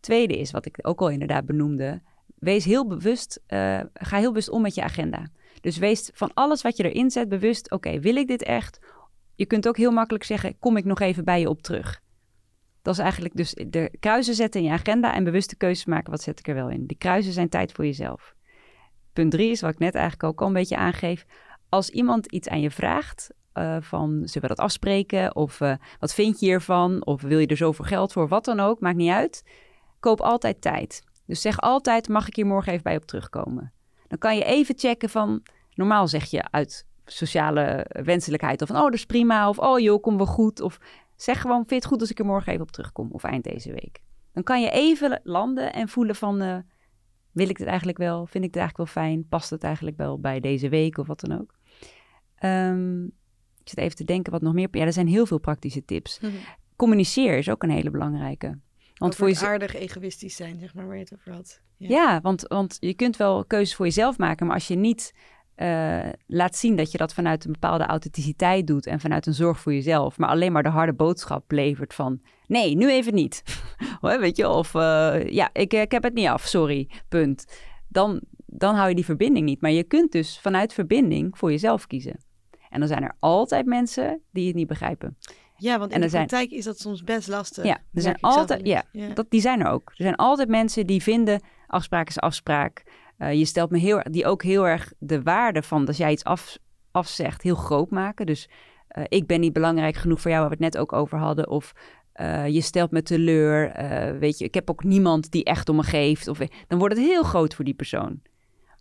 Tweede 0.00 0.38
is, 0.38 0.50
wat 0.50 0.66
ik 0.66 0.78
ook 0.82 1.00
al 1.00 1.10
inderdaad 1.10 1.46
benoemde, 1.46 2.02
wees 2.38 2.64
heel 2.64 2.86
bewust, 2.86 3.42
eh, 3.46 3.80
ga 3.92 4.18
heel 4.18 4.28
bewust 4.28 4.50
om 4.50 4.62
met 4.62 4.74
je 4.74 4.82
agenda. 4.82 5.30
Dus 5.60 5.78
wees 5.78 6.10
van 6.14 6.30
alles 6.34 6.62
wat 6.62 6.76
je 6.76 6.90
erin 6.90 7.10
zet 7.10 7.28
bewust, 7.28 7.70
oké, 7.70 8.00
wil 8.00 8.16
ik 8.16 8.26
dit 8.26 8.42
echt? 8.42 8.78
Je 9.34 9.46
kunt 9.46 9.68
ook 9.68 9.76
heel 9.76 9.92
makkelijk 9.92 10.24
zeggen, 10.24 10.58
kom 10.58 10.76
ik 10.76 10.84
nog 10.84 11.00
even 11.00 11.24
bij 11.24 11.40
je 11.40 11.48
op 11.48 11.62
terug. 11.62 12.00
Dat 12.88 12.96
is 12.96 13.02
eigenlijk 13.02 13.36
dus 13.36 13.54
de 13.66 13.90
kruisen 14.00 14.34
zetten 14.34 14.60
in 14.60 14.66
je 14.66 14.72
agenda 14.72 15.14
en 15.14 15.24
bewuste 15.24 15.56
keuzes 15.56 15.84
maken, 15.84 16.10
wat 16.10 16.22
zet 16.22 16.38
ik 16.38 16.48
er 16.48 16.54
wel 16.54 16.68
in? 16.68 16.86
Die 16.86 16.96
kruisen 16.96 17.32
zijn 17.32 17.48
tijd 17.48 17.72
voor 17.72 17.84
jezelf. 17.84 18.34
Punt 19.12 19.30
drie 19.30 19.50
is, 19.50 19.60
wat 19.60 19.70
ik 19.70 19.78
net 19.78 19.94
eigenlijk 19.94 20.24
ook 20.24 20.40
al 20.40 20.46
een 20.46 20.52
beetje 20.52 20.76
aangeef. 20.76 21.26
Als 21.68 21.90
iemand 21.90 22.26
iets 22.26 22.48
aan 22.48 22.60
je 22.60 22.70
vraagt, 22.70 23.30
eh, 23.52 23.76
van 23.80 24.10
zullen 24.24 24.48
we 24.48 24.54
dat 24.54 24.64
afspreken? 24.64 25.36
Of 25.36 25.60
eh, 25.60 25.72
wat 25.98 26.14
vind 26.14 26.40
je 26.40 26.46
hiervan? 26.46 27.06
Of 27.06 27.22
wil 27.22 27.38
je 27.38 27.46
er 27.46 27.56
zoveel 27.56 27.84
geld 27.84 28.12
voor? 28.12 28.28
Wat 28.28 28.44
dan 28.44 28.60
ook, 28.60 28.80
maakt 28.80 28.96
niet 28.96 29.12
uit. 29.12 29.44
Koop 30.00 30.20
altijd 30.20 30.60
tijd. 30.60 31.02
Dus 31.26 31.40
zeg 31.40 31.60
altijd, 31.60 32.08
mag 32.08 32.26
ik 32.26 32.36
hier 32.36 32.46
morgen 32.46 32.72
even 32.72 32.84
bij 32.84 32.96
op 32.96 33.04
terugkomen? 33.04 33.72
Dan 34.06 34.18
kan 34.18 34.36
je 34.36 34.44
even 34.44 34.78
checken 34.78 35.08
van, 35.08 35.42
normaal 35.74 36.08
zeg 36.08 36.24
je 36.24 36.50
uit 36.50 36.86
sociale 37.04 37.86
wenselijkheid 37.88 38.62
of 38.62 38.68
van, 38.68 38.76
oh, 38.76 38.82
dat 38.82 38.94
is 38.94 39.06
prima. 39.06 39.48
Of, 39.48 39.58
oh 39.58 39.78
joh, 39.78 40.02
kom 40.02 40.16
wel 40.16 40.26
goed. 40.26 40.60
Of 40.60 40.78
zeg 41.22 41.40
gewoon, 41.40 41.56
vind 41.56 41.68
je 41.68 41.74
het 41.74 41.86
goed 41.86 42.00
als 42.00 42.10
ik 42.10 42.18
er 42.18 42.24
morgen 42.24 42.52
even 42.52 42.64
op 42.64 42.70
terugkom? 42.70 43.08
Of 43.10 43.24
eind 43.24 43.44
deze 43.44 43.70
week. 43.70 44.00
Dan 44.32 44.42
kan 44.42 44.60
je 44.60 44.70
even 44.70 45.20
landen 45.24 45.72
en 45.72 45.88
voelen 45.88 46.16
van, 46.16 46.40
eh, 46.40 46.58
wil 47.32 47.48
ik 47.48 47.58
dit 47.58 47.66
eigenlijk 47.66 47.98
wel? 47.98 48.26
Vind 48.26 48.44
ik 48.44 48.54
het 48.54 48.58
eigenlijk 48.58 48.90
wel 48.90 49.04
fijn? 49.04 49.28
Past 49.28 49.50
het 49.50 49.62
eigenlijk 49.62 49.96
wel 49.96 50.20
bij 50.20 50.40
deze 50.40 50.68
week 50.68 50.98
of 50.98 51.06
wat 51.06 51.20
dan 51.20 51.40
ook? 51.40 51.54
Ehm, 52.34 53.04
ik 53.04 53.68
zit 53.68 53.78
even 53.78 53.96
te 53.96 54.04
denken 54.04 54.32
wat 54.32 54.42
nog 54.42 54.52
meer. 54.52 54.68
Ja, 54.70 54.84
er 54.84 54.92
zijn 54.92 55.08
heel 55.08 55.26
veel 55.26 55.38
praktische 55.38 55.84
tips. 55.84 56.20
Communiceer 56.76 57.38
is 57.38 57.50
ook 57.50 57.62
een 57.62 57.70
hele 57.70 57.90
belangrijke. 57.90 58.58
Want 58.94 59.16
voor 59.16 59.28
je, 59.28 59.38
aardig 59.38 59.74
egoïstisch 59.74 60.36
zijn, 60.36 60.58
zeg 60.58 60.74
maar, 60.74 60.86
waar 60.86 60.96
je 60.96 61.02
het 61.02 61.14
over 61.14 61.32
had. 61.32 61.60
ja, 61.76 62.20
want, 62.20 62.42
want 62.42 62.76
je 62.80 62.94
kunt 62.94 63.16
wel 63.16 63.44
keuzes 63.44 63.76
voor 63.76 63.86
jezelf 63.86 64.18
maken, 64.18 64.46
maar 64.46 64.54
als 64.54 64.68
je 64.68 64.74
niet 64.74 65.14
eh, 65.58 66.08
laat 66.26 66.56
zien 66.56 66.76
dat 66.76 66.92
je 66.92 66.98
dat 66.98 67.14
vanuit 67.14 67.44
een 67.44 67.52
bepaalde 67.52 67.84
authenticiteit 67.84 68.66
doet 68.66 68.86
en 68.86 69.00
vanuit 69.00 69.26
een 69.26 69.34
zorg 69.34 69.60
voor 69.60 69.72
jezelf, 69.72 70.18
maar 70.18 70.28
alleen 70.28 70.52
maar 70.52 70.62
de 70.62 70.68
harde 70.68 70.92
boodschap 70.92 71.50
levert 71.50 71.94
van 71.94 72.20
nee, 72.46 72.76
nu 72.76 72.90
even 72.90 73.14
niet. 73.14 73.42
Weet 74.00 74.36
je, 74.36 74.48
of 74.48 74.74
eh, 74.74 75.28
ja, 75.28 75.50
ik, 75.52 75.72
ik 75.72 75.90
heb 75.90 76.02
het 76.02 76.14
niet 76.14 76.26
af, 76.26 76.42
sorry, 76.42 76.90
punt. 77.08 77.44
Dan, 77.88 78.20
dan 78.46 78.74
hou 78.74 78.88
je 78.88 78.94
die 78.94 79.04
verbinding 79.04 79.46
niet. 79.46 79.60
Maar 79.60 79.70
je 79.70 79.84
kunt 79.84 80.12
dus 80.12 80.38
vanuit 80.38 80.72
verbinding 80.72 81.38
voor 81.38 81.50
jezelf 81.50 81.86
kiezen. 81.86 82.20
En 82.70 82.78
dan 82.78 82.88
zijn 82.88 83.02
er 83.02 83.14
altijd 83.18 83.66
mensen 83.66 84.20
die 84.32 84.46
het 84.46 84.56
niet 84.56 84.66
begrijpen. 84.66 85.16
Ja, 85.56 85.78
want 85.78 85.92
in 85.92 86.00
de 86.00 86.08
zijn- 86.08 86.26
praktijk 86.26 86.50
is 86.50 86.64
dat 86.64 86.78
soms 86.78 87.04
best 87.04 87.28
lastig. 87.28 87.64
Ja, 87.64 87.78
er 87.94 88.02
zijn 88.02 88.16
altijd, 88.20 88.66
ja. 88.66 88.84
Dat, 89.14 89.26
die 89.28 89.40
zijn 89.40 89.60
er 89.60 89.70
ook. 89.70 89.88
Er 89.88 90.02
zijn 90.04 90.16
altijd 90.16 90.48
mensen 90.48 90.86
die 90.86 91.02
vinden 91.02 91.40
afspraak 91.66 92.08
is 92.08 92.18
afspraak. 92.18 92.82
Eh, 93.18 93.32
je 93.32 93.44
stelt 93.44 93.70
me 93.70 93.78
heel, 93.78 94.00
die 94.10 94.26
ook 94.26 94.42
heel 94.42 94.66
erg 94.66 94.92
de 94.98 95.22
waarde 95.22 95.62
van 95.62 95.84
dat 95.84 95.96
jij 95.96 96.12
iets 96.12 96.24
af, 96.24 96.58
afzegt 96.90 97.42
heel 97.42 97.54
groot 97.54 97.90
maken. 97.90 98.26
Dus 98.26 98.48
eh, 98.88 99.04
ik 99.08 99.26
ben 99.26 99.40
niet 99.40 99.52
belangrijk 99.52 99.96
genoeg 99.96 100.20
voor 100.20 100.30
jou, 100.30 100.42
waar 100.42 100.58
we 100.58 100.64
het 100.64 100.72
net 100.72 100.82
ook 100.82 100.92
over 100.92 101.18
hadden. 101.18 101.48
Of 101.48 101.72
eh, 102.12 102.48
je 102.48 102.60
stelt 102.60 102.90
me 102.90 103.02
teleur. 103.02 103.72
weet 104.18 104.38
je, 104.38 104.44
ik 104.44 104.54
heb 104.54 104.70
ook 104.70 104.84
niemand 104.84 105.30
die 105.30 105.44
echt 105.44 105.68
om 105.68 105.76
me 105.76 105.82
geeft. 105.82 106.28
Of, 106.28 106.38
dan 106.68 106.78
wordt 106.78 106.96
het 106.96 107.04
heel 107.04 107.22
groot 107.22 107.54
voor 107.54 107.64
die 107.64 107.74
persoon. 107.74 108.20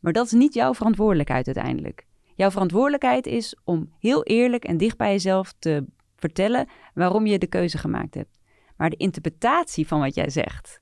Maar 0.01 0.13
dat 0.13 0.25
is 0.25 0.31
niet 0.31 0.53
jouw 0.53 0.73
verantwoordelijkheid 0.73 1.45
uiteindelijk. 1.45 2.05
Jouw 2.35 2.51
verantwoordelijkheid 2.51 3.25
is 3.25 3.55
om 3.63 3.93
heel 3.99 4.23
eerlijk 4.23 4.65
en 4.65 4.77
dicht 4.77 4.97
bij 4.97 5.11
jezelf 5.11 5.53
te 5.59 5.85
vertellen 6.15 6.67
waarom 6.93 7.25
je 7.25 7.37
de 7.37 7.47
keuze 7.47 7.77
gemaakt 7.77 8.13
hebt. 8.13 8.39
Maar 8.77 8.89
de 8.89 8.95
interpretatie 8.97 9.87
van 9.87 9.99
wat 9.99 10.15
jij 10.15 10.29
zegt 10.29 10.81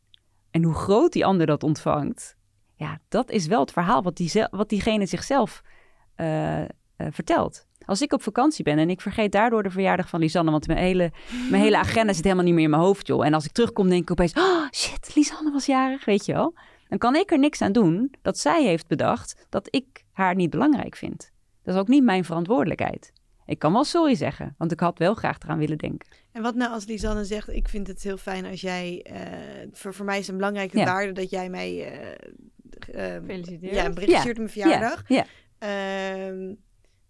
en 0.52 0.64
hoe 0.64 0.74
groot 0.74 1.14
die 1.14 1.26
ander 1.26 1.46
dat 1.46 1.64
ontvangt, 1.64 2.35
ja, 2.76 3.00
dat 3.10 3.32
is 3.32 3.48
wel 3.48 3.60
het 3.60 3.72
verhaal 3.72 4.04
wat, 4.04 4.18
die, 4.18 4.32
wat 4.50 4.70
diegene 4.70 5.06
zichzelf 5.06 5.62
eh, 6.16 6.62
eh, 6.62 6.68
vertelt. 6.98 7.66
Als 7.86 8.02
ik 8.02 8.14
op 8.14 8.22
vakantie 8.24 8.64
ben 8.64 8.78
en 8.78 8.90
ik 8.90 9.02
vergeet 9.02 9.32
daardoor 9.32 9.64
de 9.64 9.70
verjaardag 9.70 10.10
van 10.10 10.20
Lisanne, 10.20 10.52
want 10.52 10.68
mijn 10.68 10.80
hele, 10.80 11.12
mijn 11.50 11.62
hele 11.62 11.78
agenda 11.78 12.14
zit 12.14 12.24
helemaal 12.24 12.46
niet 12.46 12.54
meer 12.54 12.64
in 12.64 12.70
mijn 12.70 12.82
hoofd, 12.82 13.08
joh. 13.08 13.26
En 13.26 13.34
als 13.34 13.46
ik 13.46 13.52
terugkom, 13.52 13.90
denk 13.90 14.02
ik 14.02 14.12
opeens, 14.12 14.34
oh 14.34 14.68
shit, 14.72 15.16
Lisanne 15.16 15.52
was 15.52 15.66
jarig, 15.66 16.06
weet 16.06 16.26
je 16.26 16.34
wel. 16.34 16.54
Dan 16.90 16.98
kan 16.98 17.16
ik 17.16 17.32
er 17.32 17.40
niks 17.40 17.62
aan 17.62 17.72
doen 17.72 18.14
dat 18.22 18.38
zij 18.38 18.64
heeft 18.64 18.88
bedacht 18.88 19.46
dat 19.50 19.68
ik 19.76 20.04
haar 20.12 20.36
niet 20.36 20.50
belangrijk 20.50 20.96
vind. 20.96 21.32
Dat 21.64 21.74
is 21.76 21.80
ook 21.80 21.88
niet 21.88 22.04
mijn 22.04 22.26
verantwoordelijkheid. 22.26 23.12
Ik 23.46 23.60
kan 23.60 23.74
wel 23.74 23.84
sorry 23.84 24.16
zeggen, 24.16 24.56
want 24.58 24.72
ik 24.72 24.80
had 24.80 25.00
wel 25.00 25.14
graag 25.14 25.38
eraan 25.40 25.58
willen 25.58 25.78
denken. 25.78 26.08
En 26.32 26.42
wat 26.42 26.56
nou 26.56 26.72
als 26.72 26.86
Lisanne 26.86 27.26
zegt, 27.26 27.50
ik 27.50 27.70
vind 27.70 27.88
het 27.88 28.04
heel 28.04 28.18
fijn 28.18 28.46
als 28.46 28.62
jij, 28.62 29.02
eh, 29.04 29.68
voor, 29.72 29.94
voor 29.94 30.06
mij 30.06 30.20
is 30.20 30.28
een 30.28 30.36
belangrijke 30.36 30.78
Ja. 30.78 30.86
waarde 30.86 31.12
dat 31.12 31.30
jij 31.30 31.50
mij 31.50 31.88
eh, 32.90 33.16
Feliciteer. 33.26 33.74
ja, 33.74 33.86
een 33.86 33.94
bericht 33.94 34.20
stuurt 34.20 34.38
op 34.38 34.38
mijn 34.38 34.50
verjaardag. 34.50 35.04
Ja. 35.08 35.26
Ehm, 35.60 36.54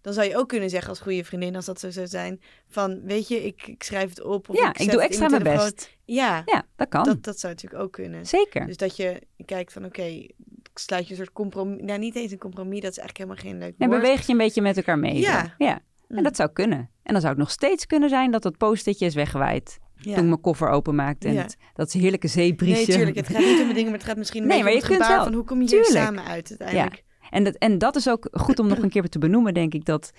dan 0.00 0.12
zou 0.14 0.28
je 0.28 0.36
ook 0.36 0.48
kunnen 0.48 0.70
zeggen 0.70 0.88
als 0.88 1.00
goede 1.00 1.24
vriendin, 1.24 1.56
als 1.56 1.64
dat 1.64 1.80
zo 1.80 1.90
zou 1.90 2.06
zijn, 2.06 2.40
van 2.68 3.00
weet 3.04 3.28
je, 3.28 3.44
ik, 3.44 3.66
ik 3.66 3.82
schrijf 3.82 4.08
het 4.08 4.22
op. 4.22 4.48
Of 4.48 4.58
ja, 4.58 4.74
ik, 4.76 4.90
doe 4.90 5.02
extra 5.02 5.28
mijn 5.28 5.42
telefoon. 5.42 5.64
best. 5.64 5.96
Ja, 6.04 6.42
Ja, 6.46 6.62
dat 6.76 6.88
kan. 6.88 7.04
dat, 7.04 7.22
dat 7.22 7.40
zou 7.40 7.52
natuurlijk 7.52 7.82
ook 7.82 7.92
kunnen. 7.92 8.26
Zeker. 8.26 8.66
Dus 8.66 8.76
dat 8.76 8.96
je 8.96 9.22
kijkt 9.44 9.72
van 9.72 9.84
oké, 9.84 10.02
ik 10.02 10.70
sluit 10.74 11.04
je 11.04 11.10
een 11.10 11.16
soort 11.16 11.32
compromis. 11.32 11.82
Nou, 11.82 11.98
niet 11.98 12.14
eens 12.16 12.32
een 12.32 12.38
compromis, 12.38 12.80
dat 12.80 12.90
is 12.90 12.98
eigenlijk 12.98 13.18
helemaal 13.30 13.52
geen 13.52 13.68
leuk 13.68 13.74
En 13.78 13.88
woord. 13.88 14.00
beweeg 14.00 14.26
je 14.26 14.32
een 14.32 14.38
beetje 14.38 14.62
met 14.62 14.76
elkaar 14.76 14.98
mee. 14.98 15.18
Ja. 15.18 15.54
ja. 15.58 15.80
Mm. 16.08 16.16
En 16.16 16.22
dat 16.22 16.36
zou 16.36 16.50
kunnen. 16.52 16.78
En 16.78 17.12
dan 17.12 17.20
zou 17.20 17.32
het 17.32 17.42
nog 17.42 17.50
steeds 17.50 17.86
kunnen 17.86 18.08
zijn 18.08 18.30
dat 18.30 18.42
dat 18.42 18.56
post-itje 18.56 19.06
is 19.06 19.14
weggewaaid. 19.14 19.78
Ja. 20.00 20.14
Toen 20.14 20.22
ik 20.22 20.28
mijn 20.28 20.40
koffer 20.40 20.68
openmaakte 20.68 21.28
en 21.28 21.34
Ja. 21.34 21.42
het, 21.42 21.56
dat 21.74 21.92
heerlijke 21.92 22.28
zeebriesje. 22.28 22.86
Nee, 22.86 22.96
tuurlijk. 22.96 23.16
Het 23.16 23.28
gaat 23.28 23.38
niet 23.44 23.60
om 23.60 23.68
dingen, 23.68 23.84
maar 23.90 23.98
het 23.98 24.04
gaat 24.08 24.16
misschien 24.16 24.42
een 24.42 24.48
Nee, 24.48 24.58
maar 24.58 24.66
om 24.66 24.72
je 24.72 24.78
het 24.78 24.86
kunt 24.88 25.00
gebaar 25.02 25.16
wel. 25.16 25.24
van 25.24 25.34
hoe 25.34 25.44
kom 25.44 25.62
je 25.62 25.68
hier 25.68 25.84
samen 25.84 26.24
uit 26.24 26.56
uiteindelijk. 26.58 27.04
En 27.30 27.44
dat, 27.44 27.54
en 27.54 27.78
dat 27.78 27.96
is 27.96 28.08
ook 28.08 28.28
goed 28.32 28.58
om 28.58 28.66
nog 28.66 28.78
een 28.78 28.88
keer 28.90 29.08
te 29.08 29.18
benoemen, 29.18 29.54
denk 29.54 29.74
ik. 29.74 29.84
Dat 29.84 30.12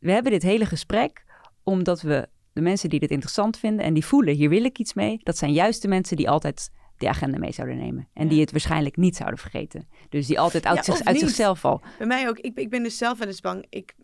we 0.00 0.12
hebben 0.12 0.32
dit 0.32 0.42
hele 0.42 0.64
gesprek 0.66 1.24
omdat 1.62 2.00
we 2.00 2.28
de 2.52 2.60
mensen 2.60 2.88
die 2.88 3.00
dit 3.00 3.10
interessant 3.10 3.58
vinden 3.58 3.84
en 3.84 3.94
die 3.94 4.04
voelen, 4.06 4.34
hier 4.34 4.48
wil 4.48 4.64
ik 4.64 4.78
iets 4.78 4.94
mee. 4.94 5.20
Dat 5.22 5.36
zijn 5.38 5.52
juist 5.52 5.82
de 5.82 5.88
mensen 5.88 6.16
die 6.16 6.30
altijd 6.30 6.70
de 6.96 7.08
agenda 7.08 7.38
mee 7.38 7.52
zouden 7.52 7.76
nemen. 7.78 8.08
En 8.14 8.22
Ja. 8.24 8.28
die 8.30 8.40
het 8.40 8.50
waarschijnlijk 8.50 8.96
niet 8.96 9.16
zouden 9.16 9.38
vergeten. 9.38 9.88
Dus 10.08 10.26
die 10.26 10.40
altijd 10.40 10.66
uit, 10.66 10.76
Ja, 10.76 10.82
zich, 10.82 10.94
of 11.00 11.06
uit 11.06 11.18
zichzelf 11.18 11.64
al. 11.64 11.80
Bij 11.98 12.06
mij 12.06 12.28
ook. 12.28 12.38
Ik, 12.38 12.58
ik 12.58 12.70
ben 12.70 12.82
dus 12.82 12.98
zelf 12.98 13.18
wel 13.18 13.26
eens 13.28 13.40
bang. 13.40 13.66
Ik 13.68 13.94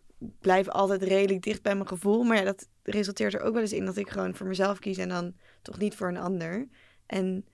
blijf 0.41 0.67
altijd 0.69 1.03
redelijk 1.03 1.41
dicht 1.43 1.61
bij 1.61 1.75
mijn 1.75 1.87
gevoel. 1.87 2.23
Maar 2.23 2.37
ja, 2.37 2.43
dat 2.43 2.67
resulteert 2.91 3.33
er 3.33 3.41
ook 3.41 3.53
wel 3.53 3.61
eens 3.61 3.73
in 3.73 3.85
dat 3.85 3.97
ik 3.97 4.09
gewoon 4.09 4.35
voor 4.35 4.47
mezelf 4.47 4.79
kies 4.79 4.97
en 4.97 5.09
dan 5.09 5.33
toch 5.61 5.79
niet 5.79 5.95
voor 5.95 6.07
een 6.07 6.17
ander. 6.17 6.67
En 7.05 7.45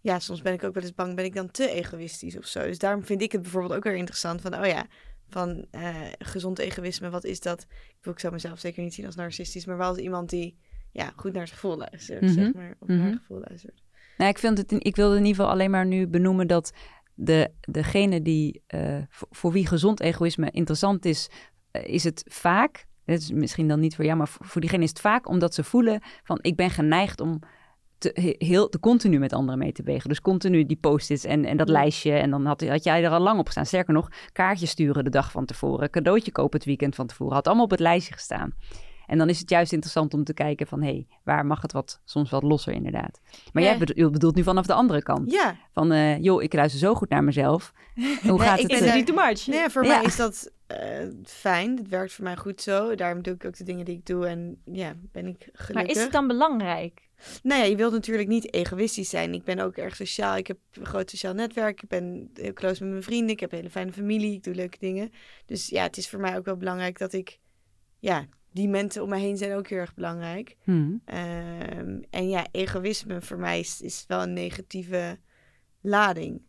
ja, 0.00 0.18
soms 0.18 0.42
ben 0.42 0.52
ik 0.52 0.64
ook 0.64 0.74
wel 0.74 0.82
eens 0.82 0.94
bang, 0.94 1.14
ben 1.16 1.24
ik 1.24 1.34
dan 1.34 1.50
te 1.50 1.70
egoïstisch 1.70 2.36
of 2.36 2.46
zo. 2.46 2.62
Dus 2.66 2.78
daarom 2.78 3.04
vind 3.04 3.22
ik 3.22 3.32
het 3.32 3.42
bijvoorbeeld 3.42 3.74
ook 3.74 3.84
weer 3.84 3.94
interessant 3.96 4.40
van, 4.40 4.54
oh 4.58 4.66
ja, 4.66 4.86
van 5.28 5.66
eh, 5.70 5.96
gezond 6.18 6.58
egoïsme, 6.58 7.10
wat 7.10 7.24
is 7.24 7.40
dat? 7.40 7.60
Ik 7.70 7.98
wil 8.04 8.12
ik 8.12 8.18
zou 8.18 8.32
mezelf 8.32 8.58
zeker 8.58 8.82
niet 8.82 8.94
zien 8.94 9.06
als 9.06 9.14
narcistisch, 9.14 9.66
maar 9.66 9.76
wel 9.76 9.88
als 9.88 9.98
iemand 9.98 10.30
die 10.30 10.58
ja, 10.92 11.12
goed 11.16 11.32
naar 11.32 11.46
zijn 11.46 11.58
gevoel 11.60 11.76
luistert, 11.76 12.20
Mhm. 12.20 12.32
zeg 12.32 12.52
maar. 12.52 12.74
Of 12.78 12.88
naar 12.88 12.96
Mhm. 12.96 13.06
het 13.06 13.18
gevoel 13.18 13.40
luistert. 13.48 13.82
Nou, 14.16 14.30
ik, 14.30 14.38
vind 14.38 14.58
het, 14.58 14.72
ik 14.86 14.96
wilde 14.96 15.16
in 15.16 15.24
ieder 15.24 15.36
geval 15.36 15.50
alleen 15.52 15.70
maar 15.70 15.86
nu 15.86 16.06
benoemen 16.06 16.46
dat 16.46 16.72
de, 17.14 17.50
degene 17.60 18.22
die, 18.22 18.62
eh, 18.66 18.98
voor, 19.08 19.28
voor 19.30 19.52
wie 19.52 19.66
gezond 19.66 20.00
egoïsme 20.00 20.50
interessant 20.50 21.04
is, 21.04 21.28
eh, 21.70 21.84
is 21.86 22.04
het 22.04 22.22
vaak, 22.28 22.86
dat 23.04 23.18
is 23.18 23.30
misschien 23.30 23.68
dan 23.68 23.80
niet 23.80 23.96
voor 23.96 24.04
jou, 24.04 24.16
maar 24.16 24.28
voor, 24.28 24.46
voor 24.46 24.60
diegene 24.60 24.82
is 24.82 24.88
het 24.88 25.00
vaak 25.00 25.28
omdat 25.28 25.54
ze 25.54 25.64
voelen 25.64 26.00
van 26.22 26.38
ik 26.42 26.56
ben 26.56 26.70
geneigd 26.70 27.20
om 27.20 27.40
te, 27.98 28.10
he- 28.14 28.46
heel, 28.46 28.68
te 28.68 28.80
continu 28.80 29.18
met 29.18 29.32
anderen 29.32 29.58
mee 29.58 29.72
te 29.72 29.82
bewegen. 29.82 30.08
Dus 30.08 30.20
continu 30.20 30.66
die 30.66 30.76
post-its 30.76 31.24
en, 31.24 31.44
en 31.44 31.56
dat 31.56 31.68
lijstje. 31.68 32.12
En 32.12 32.30
dan 32.30 32.46
had, 32.46 32.68
had 32.68 32.84
jij 32.84 33.04
er 33.04 33.10
al 33.10 33.20
lang 33.20 33.38
op 33.38 33.46
gestaan. 33.46 33.66
Sterker 33.66 33.94
nog, 33.94 34.08
kaartjes 34.32 34.70
sturen 34.70 35.04
de 35.04 35.10
dag 35.10 35.30
van 35.30 35.44
tevoren, 35.44 35.90
cadeautje 35.90 36.32
kopen 36.32 36.58
het 36.58 36.66
weekend 36.66 36.94
van 36.94 37.06
tevoren. 37.06 37.34
Had 37.34 37.46
allemaal 37.46 37.64
op 37.64 37.70
het 37.70 37.80
lijstje 37.80 38.12
gestaan. 38.12 38.52
En 39.06 39.18
dan 39.18 39.28
is 39.28 39.38
het 39.38 39.50
juist 39.50 39.72
interessant 39.72 40.14
om 40.14 40.24
te 40.24 40.34
kijken 40.34 40.66
van... 40.66 40.82
hé, 40.82 40.88
hey, 40.88 41.06
waar 41.22 41.46
mag 41.46 41.62
het 41.62 41.72
wat, 41.72 42.00
soms 42.04 42.30
wat 42.30 42.42
losser 42.42 42.72
inderdaad. 42.72 43.20
Maar 43.52 43.62
jij 43.62 43.78
bedo- 43.78 44.10
bedoelt 44.10 44.34
nu 44.34 44.42
vanaf 44.42 44.66
de 44.66 44.72
andere 44.74 45.02
kant. 45.02 45.30
Ja, 45.32 45.56
Van, 45.72 45.92
eh, 45.92 46.22
joh, 46.22 46.42
ik 46.42 46.52
luister 46.52 46.80
zo 46.80 46.94
goed 46.94 47.08
naar 47.08 47.24
mezelf. 47.24 47.72
Hoe 47.94 48.04
Nee, 48.38 48.38
gaat 48.38 48.58
ik 48.58 48.60
het? 48.62 48.70
ben 48.70 48.78
eh, 48.78 48.84
daar- 48.86 48.96
niet 48.96 49.06
too 49.06 49.16
much. 49.26 49.46
Nee, 49.46 49.68
voor 49.68 49.84
Ja. 49.84 49.96
mij 49.96 50.04
is 50.04 50.16
dat 50.16 50.52
eh, 50.66 51.06
fijn. 51.24 51.76
Het 51.76 51.88
werkt 51.88 52.12
voor 52.12 52.24
mij 52.24 52.36
goed 52.36 52.60
zo. 52.62 52.94
Daarom 52.94 53.22
doe 53.22 53.34
ik 53.34 53.44
ook 53.44 53.56
de 53.56 53.64
dingen 53.64 53.84
die 53.84 53.96
ik 53.96 54.06
doe 54.06 54.26
en 54.26 54.60
ja, 54.64 54.94
ben 55.12 55.26
ik 55.26 55.36
gelukkig. 55.52 55.74
Maar 55.74 55.84
is 55.86 56.02
het 56.02 56.12
dan 56.12 56.26
belangrijk? 56.26 57.02
Nou 57.42 57.60
ja, 57.60 57.66
je 57.66 57.76
wilt 57.76 57.92
natuurlijk 57.92 58.28
niet 58.28 58.52
egoïstisch 58.54 59.08
zijn. 59.08 59.34
Ik 59.34 59.44
ben 59.44 59.58
ook 59.58 59.76
erg 59.76 59.96
sociaal. 59.96 60.36
Ik 60.36 60.46
heb 60.46 60.58
een 60.72 60.86
groot 60.86 61.10
sociaal 61.10 61.34
netwerk. 61.34 61.82
Ik 61.82 61.88
ben 61.88 62.30
heel 62.34 62.52
close 62.52 62.82
met 62.82 62.90
mijn 62.92 63.02
vrienden. 63.02 63.30
Ik 63.30 63.40
heb 63.40 63.50
een 63.52 63.56
hele 63.58 63.70
fijne 63.70 63.92
familie. 63.92 64.32
Ik 64.34 64.42
doe 64.44 64.54
leuke 64.54 64.78
dingen. 64.78 65.12
Dus 65.46 65.68
ja, 65.68 65.82
het 65.82 65.96
is 65.96 66.08
voor 66.08 66.20
mij 66.20 66.36
ook 66.36 66.44
wel 66.44 66.56
belangrijk 66.56 66.98
dat 66.98 67.12
ik... 67.12 67.38
Ja, 67.98 68.26
die 68.54 68.68
mensen 68.68 69.02
om 69.02 69.08
me 69.08 69.18
heen 69.18 69.36
zijn 69.36 69.52
ook 69.56 69.68
heel 69.68 69.78
erg 69.78 69.94
belangrijk. 69.94 70.56
hmm. 70.62 71.00
Ehm, 71.04 72.00
en 72.10 72.28
ja, 72.28 72.46
egoïsme 72.50 73.20
voor 73.22 73.38
mij 73.38 73.58
is, 73.58 73.80
is 73.80 74.04
wel 74.08 74.22
een 74.22 74.32
negatieve 74.32 75.18
lading. 75.80 76.42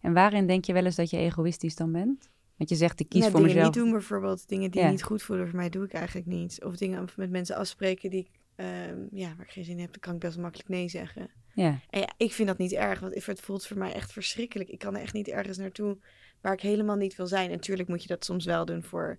En 0.00 0.12
waarin 0.12 0.46
denk 0.46 0.64
je 0.64 0.72
wel 0.72 0.84
eens 0.84 0.96
dat 0.96 1.10
je 1.10 1.16
egoïstisch 1.16 1.76
dan 1.76 1.92
bent? 1.92 2.30
Want 2.56 2.70
je 2.70 2.76
zegt, 2.76 3.00
ik 3.00 3.08
kies 3.08 3.24
Ja, 3.24 3.30
voor 3.30 3.40
dingen 3.40 3.54
mezelf. 3.54 3.74
niet 3.74 3.84
doen 3.84 3.92
bijvoorbeeld. 3.92 4.48
Dingen 4.48 4.70
die 4.70 4.80
Ja. 4.80 4.90
niet 4.90 5.02
goed 5.02 5.22
voelen 5.22 5.48
voor 5.48 5.56
mij 5.56 5.68
doe 5.68 5.84
ik 5.84 5.92
eigenlijk 5.92 6.26
niet. 6.26 6.64
Of 6.64 6.76
dingen 6.76 7.08
met 7.16 7.30
mensen 7.30 7.56
afspreken 7.56 8.10
die 8.10 8.20
ik, 8.20 8.30
ehm, 8.54 8.98
ja, 9.10 9.34
waar 9.36 9.46
ik 9.46 9.52
geen 9.52 9.64
zin 9.64 9.74
in 9.74 9.80
heb. 9.80 9.90
Dan 9.90 10.00
kan 10.00 10.14
ik 10.14 10.20
best 10.20 10.38
makkelijk 10.38 10.68
nee 10.68 10.88
zeggen. 10.88 11.30
Ja. 11.54 11.80
En 11.90 12.00
ja, 12.00 12.12
ik 12.16 12.32
vind 12.32 12.48
dat 12.48 12.58
niet 12.58 12.72
erg, 12.72 13.00
want 13.00 13.26
het 13.26 13.40
voelt 13.40 13.66
voor 13.66 13.78
mij 13.78 13.92
echt 13.92 14.12
verschrikkelijk. 14.12 14.68
Ik 14.70 14.78
kan 14.78 14.94
er 14.96 15.02
echt 15.02 15.12
niet 15.14 15.28
ergens 15.28 15.58
naartoe 15.58 15.98
waar 16.40 16.52
ik 16.52 16.60
helemaal 16.60 16.96
niet 16.96 17.16
wil 17.16 17.26
zijn. 17.26 17.46
En 17.46 17.50
natuurlijk 17.56 17.88
moet 17.88 18.02
je 18.02 18.08
dat 18.08 18.24
soms 18.24 18.44
wel 18.44 18.64
doen 18.64 18.82
voor 18.82 19.18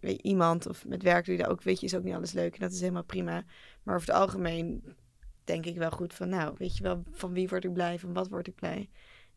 weet 0.00 0.20
iemand 0.20 0.66
of 0.66 0.86
met 0.86 1.02
werk 1.02 1.24
doe 1.24 1.36
je 1.36 1.42
dat 1.42 1.50
ook. 1.50 1.62
Weet 1.62 1.80
je, 1.80 1.86
is 1.86 1.94
ook 1.94 2.02
niet 2.02 2.14
alles 2.14 2.32
leuk 2.32 2.54
en 2.54 2.60
dat 2.60 2.72
is 2.72 2.80
helemaal 2.80 3.04
prima. 3.04 3.44
Maar 3.82 3.94
over 3.94 4.08
het 4.08 4.16
algemeen 4.16 4.94
denk 5.44 5.66
ik 5.66 5.76
wel 5.76 5.90
goed 5.90 6.14
van, 6.14 6.28
nou, 6.28 6.54
weet 6.58 6.76
je 6.76 6.82
wel, 6.82 7.02
van 7.10 7.32
wie 7.32 7.48
word 7.48 7.64
ik 7.64 7.72
blij, 7.72 7.98
van 7.98 8.12
wat 8.12 8.28
word 8.28 8.46
ik 8.46 8.54
blij. 8.54 8.88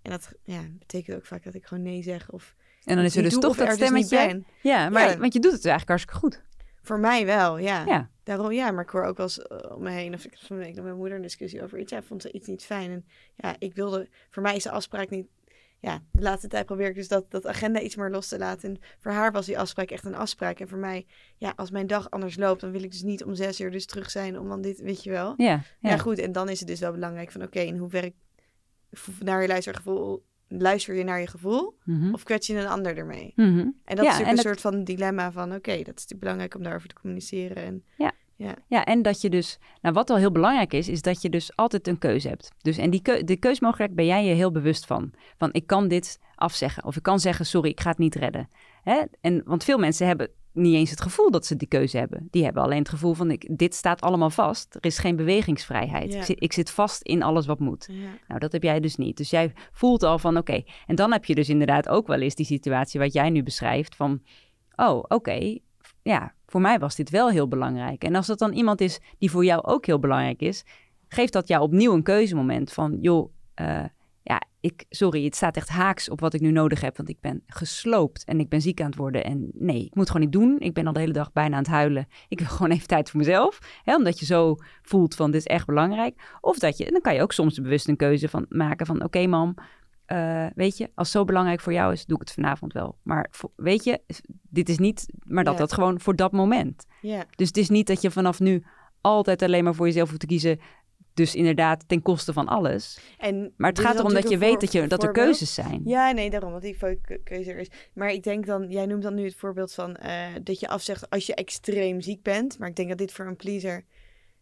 En 0.01 0.11
dat 0.11 0.31
ja, 0.43 0.61
betekent 0.79 1.17
ook 1.17 1.25
vaak 1.25 1.43
dat 1.43 1.53
ik 1.53 1.65
gewoon 1.65 1.83
nee 1.83 2.03
zeg 2.03 2.31
of 2.31 2.55
En 2.83 2.95
dan 2.95 3.05
is 3.05 3.15
er 3.15 3.23
dus 3.23 3.33
toch 3.39 3.57
dat 3.57 3.77
dus 3.77 3.89
niet 3.89 4.05
stemmetje. 4.05 4.43
ja, 4.61 4.89
maar 4.89 5.09
Ja. 5.09 5.17
want 5.17 5.33
je 5.33 5.39
doet 5.39 5.51
het 5.51 5.65
eigenlijk 5.65 5.87
hartstikke 5.89 6.19
goed. 6.19 6.41
Voor 6.81 6.99
mij 6.99 7.25
wel, 7.25 7.57
ja. 7.57 7.85
Ja. 7.85 8.09
Daarom, 8.23 8.51
ja, 8.51 8.71
maar 8.71 8.83
ik 8.83 8.89
hoor 8.89 9.03
ook 9.03 9.17
wel 9.17 9.25
eens 9.25 9.41
eh, 9.41 9.75
om 9.75 9.83
me 9.83 9.89
heen, 9.89 10.13
of 10.13 10.25
ik 10.25 10.31
heb 10.31 10.39
van 10.39 10.57
week 10.57 10.75
met 10.75 10.83
mijn 10.83 10.95
moeder 10.95 11.15
een 11.15 11.21
discussie 11.21 11.63
over 11.63 11.79
iets. 11.79 11.91
Ja, 11.91 12.01
vond 12.01 12.21
ze 12.21 12.31
iets 12.31 12.47
niet 12.47 12.63
fijn. 12.63 12.91
En 12.91 13.05
ja, 13.35 13.55
ik 13.59 13.73
wilde, 13.75 14.09
voor 14.29 14.43
mij 14.43 14.55
is 14.55 14.63
de 14.63 14.71
afspraak 14.71 15.09
niet, 15.09 15.27
ja, 15.83 16.01
de 16.11 16.21
laatste 16.21 16.47
tijd 16.47 16.65
probeer 16.65 16.87
ik 16.89 16.95
dus 16.95 17.07
dat, 17.07 17.31
dat 17.31 17.47
agenda 17.47 17.79
iets 17.79 17.95
meer 17.95 18.09
los 18.09 18.27
te 18.27 18.37
laten. 18.37 18.69
En 18.69 18.81
voor 18.99 19.11
haar 19.11 19.31
was 19.31 19.45
die 19.45 19.59
afspraak 19.59 19.91
echt 19.91 20.05
een 20.05 20.15
afspraak. 20.15 20.59
En 20.59 20.67
voor 20.67 20.77
mij, 20.77 21.05
ja, 21.37 21.53
als 21.55 21.71
mijn 21.71 21.87
dag 21.87 22.09
anders 22.09 22.37
loopt, 22.37 22.61
dan 22.61 22.71
wil 22.71 22.83
ik 22.83 22.91
dus 22.91 23.01
niet 23.01 23.23
om 23.23 23.35
zes 23.35 23.59
uur 23.59 23.71
dus 23.71 23.85
terug 23.85 24.09
zijn 24.11 24.39
om 24.39 24.47
dan 24.47 24.61
dit, 24.61 24.79
weet 24.81 25.03
je 25.03 25.09
wel. 25.09 25.33
Ja, 25.37 25.45
Ja, 25.79 25.89
ja. 25.89 25.97
goed, 25.97 26.17
en 26.17 26.31
dan 26.31 26.49
is 26.49 26.59
het 26.59 26.67
dus 26.67 26.79
wel 26.79 26.91
belangrijk 26.91 27.31
van, 27.31 27.43
oké, 27.43 27.59
in 27.59 27.77
hoeverre 27.77 28.13
naar 29.19 29.41
je 29.41 29.47
luistergevoel, 29.47 30.23
luister 30.47 30.95
je 30.95 31.03
naar 31.03 31.19
je 31.19 31.27
gevoel 31.27 31.77
Mhm. 31.83 32.13
of 32.13 32.23
kwets 32.23 32.47
je 32.47 32.57
een 32.57 32.67
ander 32.67 32.97
ermee? 32.97 33.33
Mhm. 33.35 33.57
En 33.85 33.95
dat 33.95 34.05
Ja, 34.05 34.11
is 34.13 34.19
en 34.19 34.27
een 34.29 34.35
dat- 34.35 34.45
soort 34.45 34.61
van 34.61 34.83
dilemma 34.83 35.31
van, 35.31 35.53
oké, 35.55 35.71
dat 35.71 35.79
is 35.79 35.85
natuurlijk 35.85 36.19
belangrijk 36.19 36.55
om 36.55 36.63
daarover 36.63 36.87
te 36.89 36.95
communiceren. 36.95 37.55
En 37.63 37.83
Ja, 37.97 38.11
en 38.83 39.01
dat 39.01 39.21
je 39.21 39.29
dus, 39.29 39.59
nou 39.81 39.95
wat 39.95 40.09
wel 40.09 40.17
heel 40.17 40.31
belangrijk 40.31 40.73
is, 40.73 40.89
is 40.89 41.01
dat 41.01 41.21
je 41.21 41.29
dus 41.29 41.55
altijd 41.55 41.87
een 41.87 41.97
keuze 41.97 42.27
hebt. 42.27 42.51
Dus 42.61 42.77
en 42.77 42.89
die 42.89 43.01
keu 43.01 43.23
de 43.23 43.37
keusmogelijkheid 43.37 43.95
ben 43.95 44.05
jij 44.05 44.25
je 44.25 44.33
heel 44.33 44.51
bewust 44.51 44.85
van. 44.85 45.11
Van 45.37 45.49
ik 45.53 45.67
kan 45.67 45.87
dit 45.87 46.19
afzeggen 46.35 46.85
of 46.85 46.95
ik 46.95 47.03
kan 47.03 47.19
zeggen 47.19 47.45
sorry, 47.45 47.69
ik 47.69 47.79
ga 47.79 47.89
het 47.89 47.97
niet 47.97 48.15
redden. 48.15 48.49
Hè? 48.83 49.01
En, 49.21 49.41
want 49.45 49.63
veel 49.63 49.77
mensen 49.77 50.07
hebben 50.07 50.29
niet 50.53 50.75
eens 50.75 50.89
het 50.89 51.01
gevoel 51.01 51.31
dat 51.31 51.45
ze 51.45 51.55
die 51.55 51.67
keuze 51.67 51.97
hebben. 51.97 52.27
Die 52.31 52.43
hebben 52.43 52.63
alleen 52.63 52.79
het 52.79 52.89
gevoel 52.89 53.13
van 53.13 53.31
ik, 53.31 53.57
dit 53.57 53.75
staat 53.75 54.01
allemaal 54.01 54.29
vast. 54.29 54.75
Er 54.75 54.85
is 54.85 54.97
geen 54.97 55.15
bewegingsvrijheid. 55.15 56.13
Ja. 56.13 56.19
Ik, 56.19 56.23
zit, 56.23 56.41
ik 56.43 56.53
zit 56.53 56.71
vast 56.71 57.01
in 57.01 57.23
alles 57.23 57.45
wat 57.45 57.59
moet. 57.59 57.87
ja. 57.91 58.09
Nou, 58.27 58.39
dat 58.39 58.51
heb 58.51 58.63
jij 58.63 58.79
dus 58.79 58.95
niet. 58.95 59.17
Dus 59.17 59.29
jij 59.29 59.53
voelt 59.71 60.03
al 60.03 60.19
van 60.19 60.37
oké. 60.37 60.63
En 60.87 60.95
dan 60.95 61.11
heb 61.11 61.25
je 61.25 61.35
dus 61.35 61.49
inderdaad 61.49 61.89
ook 61.89 62.07
wel 62.07 62.21
eens 62.21 62.35
die 62.35 62.45
situatie 62.45 62.99
wat 62.99 63.13
jij 63.13 63.29
nu 63.29 63.43
beschrijft 63.43 63.95
van 63.95 64.21
oh, 64.75 65.03
oké, 65.07 65.57
ja, 66.03 66.33
voor 66.45 66.61
mij 66.61 66.79
was 66.79 66.95
dit 66.95 67.09
wel 67.09 67.29
heel 67.29 67.47
belangrijk. 67.47 68.03
En 68.03 68.15
als 68.15 68.27
dat 68.27 68.39
dan 68.39 68.53
iemand 68.53 68.81
is 68.81 68.99
die 69.17 69.31
voor 69.31 69.45
jou 69.45 69.63
ook 69.63 69.85
heel 69.85 69.99
belangrijk 69.99 70.41
is, 70.41 70.63
geeft 71.07 71.33
dat 71.33 71.47
jou 71.47 71.63
opnieuw 71.63 71.93
een 71.93 72.03
keuzemoment 72.03 72.73
van 72.73 72.97
joh, 73.01 73.31
eh, 73.53 73.83
ja, 74.23 74.41
ik, 74.59 74.85
sorry, 74.89 75.23
het 75.23 75.35
staat 75.35 75.55
echt 75.55 75.69
haaks 75.69 76.09
op 76.09 76.19
wat 76.19 76.33
ik 76.33 76.41
nu 76.41 76.51
nodig 76.51 76.81
heb, 76.81 76.97
want 76.97 77.09
ik 77.09 77.19
ben 77.19 77.43
gesloopt 77.47 78.23
en 78.23 78.39
ik 78.39 78.49
ben 78.49 78.61
ziek 78.61 78.81
aan 78.81 78.85
het 78.85 78.95
worden. 78.95 79.23
En 79.23 79.51
nee, 79.53 79.85
ik 79.85 79.95
moet 79.95 80.07
gewoon 80.07 80.21
niet 80.21 80.31
doen. 80.31 80.59
Ik 80.59 80.73
ben 80.73 80.87
al 80.87 80.93
de 80.93 80.99
hele 80.99 81.13
dag 81.13 81.31
bijna 81.31 81.55
aan 81.55 81.63
het 81.63 81.71
huilen. 81.71 82.07
Ik 82.27 82.39
wil 82.39 82.47
gewoon 82.55 82.71
even 82.71 82.87
tijd 82.87 83.09
voor 83.09 83.19
mezelf, 83.19 83.59
hè, 83.83 83.95
omdat 83.95 84.19
je 84.19 84.25
zo 84.25 84.55
voelt 84.81 85.15
van 85.15 85.31
dit 85.31 85.39
is 85.39 85.47
echt 85.47 85.65
belangrijk. 85.65 86.37
Of 86.41 86.59
dat 86.59 86.77
je, 86.77 86.91
dan 86.91 87.01
kan 87.01 87.13
je 87.13 87.21
ook 87.21 87.31
soms 87.31 87.61
bewust 87.61 87.87
een 87.87 87.95
keuze 87.95 88.29
van 88.29 88.45
maken 88.49 88.85
van 88.85 89.03
oké 89.03 89.27
mam, 89.27 89.55
eh, 90.05 90.45
weet 90.55 90.77
je, 90.77 90.83
als 90.95 91.07
het 91.07 91.17
zo 91.17 91.23
belangrijk 91.25 91.59
voor 91.59 91.73
jou 91.73 91.93
is, 91.93 92.05
doe 92.05 92.15
ik 92.15 92.21
het 92.27 92.33
vanavond 92.33 92.73
wel. 92.73 92.97
Maar 93.03 93.27
voor- 93.31 93.51
weet 93.55 93.83
je, 93.83 94.01
dit 94.49 94.69
is 94.69 94.77
niet, 94.77 95.05
maar 95.23 95.43
dat 95.43 95.53
Ja. 95.53 95.59
dat 95.59 95.73
gewoon 95.73 95.99
voor 95.99 96.15
dat 96.15 96.31
moment. 96.31 96.85
ja. 97.01 97.25
Dus 97.35 97.47
het 97.47 97.57
is 97.57 97.69
niet 97.69 97.87
dat 97.87 98.01
je 98.01 98.11
vanaf 98.11 98.39
nu 98.39 98.63
altijd 99.01 99.41
alleen 99.41 99.63
maar 99.63 99.75
voor 99.75 99.85
jezelf 99.85 100.07
hoeft 100.07 100.19
te 100.19 100.25
kiezen. 100.25 100.59
Dus 101.13 101.35
inderdaad 101.35 101.87
ten 101.87 102.01
koste 102.01 102.33
van 102.33 102.47
alles. 102.47 102.99
En 103.17 103.53
Maar 103.57 103.69
het 103.69 103.79
gaat 103.79 103.99
erom 103.99 104.13
dat 104.13 104.29
je 104.29 104.37
weet 104.37 104.59
dat, 104.59 104.71
je, 104.71 104.87
dat 104.87 105.03
er 105.03 105.11
keuzes 105.11 105.53
zijn. 105.53 105.81
Ja, 105.85 106.11
nee, 106.11 106.29
daarom, 106.29 106.51
want 106.51 106.63
die 106.63 106.77
keuze 107.23 107.51
er 107.51 107.57
is. 107.59 107.69
Maar 107.93 108.11
ik 108.11 108.23
denk 108.23 108.45
dan, 108.45 108.69
jij 108.69 108.85
noemt 108.85 109.03
dan 109.03 109.13
nu 109.13 109.23
het 109.25 109.35
voorbeeld 109.35 109.73
van 109.73 109.95
eh, 109.95 110.25
dat 110.43 110.59
je 110.59 110.67
afzegt 110.67 111.09
als 111.09 111.25
je 111.25 111.35
extreem 111.35 112.01
ziek 112.01 112.21
bent. 112.23 112.59
Maar 112.59 112.69
ik 112.69 112.75
denk 112.75 112.89
dat 112.89 112.97
dit 112.97 113.11
voor 113.11 113.25
een 113.25 113.35
pleaser, 113.35 113.85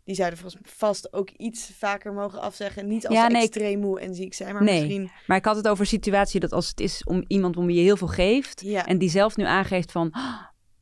die 0.04 0.16
zouden 0.16 0.40
vast 0.64 1.14
ook 1.14 1.30
iets 1.30 1.72
vaker 1.78 2.14
mogen 2.14 2.42
afzeggen. 2.42 2.88
Niet 2.88 3.08
als 3.08 3.16
Ja, 3.18 3.28
nee, 3.28 3.42
extreem 3.42 3.80
moe 3.80 4.00
en 4.00 4.16
ziek 4.16 4.34
zijn, 4.34 4.54
maar 4.54 4.64
Nee. 4.64 4.80
misschien... 4.82 5.12
Maar 5.28 5.38
ik 5.38 5.46
had 5.46 5.56
het 5.56 5.68
over 5.68 5.82
een 5.82 5.88
situatie 5.88 6.40
dat 6.40 6.52
als 6.52 6.68
het 6.68 6.80
is 6.80 7.04
om 7.04 7.24
iemand 7.28 7.58
om 7.58 7.66
wie 7.66 7.76
je 7.76 7.82
heel 7.82 7.98
veel 7.98 8.08
geeft. 8.08 8.62
Ja, 8.66 8.86
En 8.86 8.98
die 8.98 9.10
zelf 9.10 9.38
nu 9.38 9.44
aangeeft 9.44 9.92
van, 9.92 10.10
"Ah, 10.12 10.36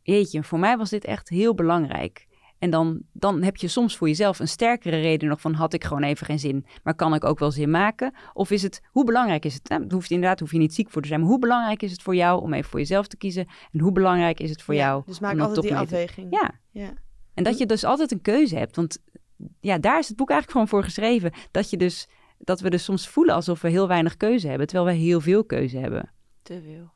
jeetje, 0.03 0.43
voor 0.43 0.59
mij 0.59 0.77
was 0.77 0.89
dit 0.89 1.05
echt 1.05 1.29
heel 1.29 1.55
belangrijk. 1.55 2.27
En 2.59 2.69
dan, 2.69 3.01
dan 3.13 3.41
heb 3.41 3.55
je 3.57 3.67
soms 3.67 3.97
voor 3.97 4.07
jezelf 4.07 4.39
een 4.39 4.47
sterkere 4.47 4.99
reden 5.01 5.29
nog 5.29 5.41
van 5.41 5.53
had 5.53 5.73
ik 5.73 5.83
gewoon 5.83 6.03
even 6.03 6.25
geen 6.25 6.39
zin, 6.39 6.65
maar 6.83 6.95
kan 6.95 7.13
ik 7.13 7.23
ook 7.23 7.39
wel 7.39 7.51
zin 7.51 7.69
maken? 7.69 8.13
Of 8.33 8.51
is 8.51 8.61
het, 8.61 8.81
hoe 8.91 9.05
belangrijk 9.05 9.45
is 9.45 9.53
het? 9.53 9.69
Nou, 9.69 9.83
het 9.83 9.91
hoeft 9.91 10.11
inderdaad, 10.11 10.39
hoef 10.39 10.51
je 10.51 10.57
niet 10.57 10.73
ziek 10.73 10.89
voor 10.89 11.01
te 11.01 11.07
zijn, 11.07 11.19
maar 11.19 11.29
hoe 11.29 11.39
belangrijk 11.39 11.81
is 11.81 11.91
het 11.91 12.01
voor 12.01 12.15
jou 12.15 12.41
om 12.41 12.53
even 12.53 12.69
voor 12.69 12.79
jezelf 12.79 13.07
te 13.07 13.17
kiezen? 13.17 13.47
En 13.71 13.79
hoe 13.79 13.91
belangrijk 13.91 14.39
is 14.39 14.49
het 14.49 14.61
voor 14.61 14.73
Ja, 14.73 14.85
jou? 14.85 15.03
Dus 15.05 15.19
maak 15.19 15.39
altijd 15.39 15.61
die 15.61 15.75
afweging. 15.75 16.27
Ja, 16.31 16.51
Ja. 16.71 16.93
En 17.39 17.45
dat 17.45 17.57
je 17.57 17.65
dus 17.65 17.83
altijd 17.83 18.11
een 18.11 18.21
keuze 18.21 18.57
hebt. 18.57 18.75
Want 18.75 18.97
ja, 19.59 19.77
daar 19.77 19.99
is 19.99 20.07
het 20.07 20.17
boek 20.17 20.29
eigenlijk 20.29 20.51
gewoon 20.59 20.67
voor 20.81 20.89
geschreven. 20.89 21.31
Dat, 21.51 21.69
je 21.69 21.77
dus, 21.77 22.07
dat 22.37 22.59
we 22.59 22.69
dus 22.69 22.83
soms 22.83 23.07
voelen 23.07 23.35
alsof 23.35 23.61
we 23.61 23.69
heel 23.69 23.87
weinig 23.87 24.17
keuze 24.17 24.47
hebben, 24.47 24.67
terwijl 24.67 24.89
we 24.89 25.03
heel 25.03 25.21
veel 25.21 25.43
keuze 25.45 25.77
hebben. 25.77 26.11
Te 26.43 26.61
veel. 26.63 26.91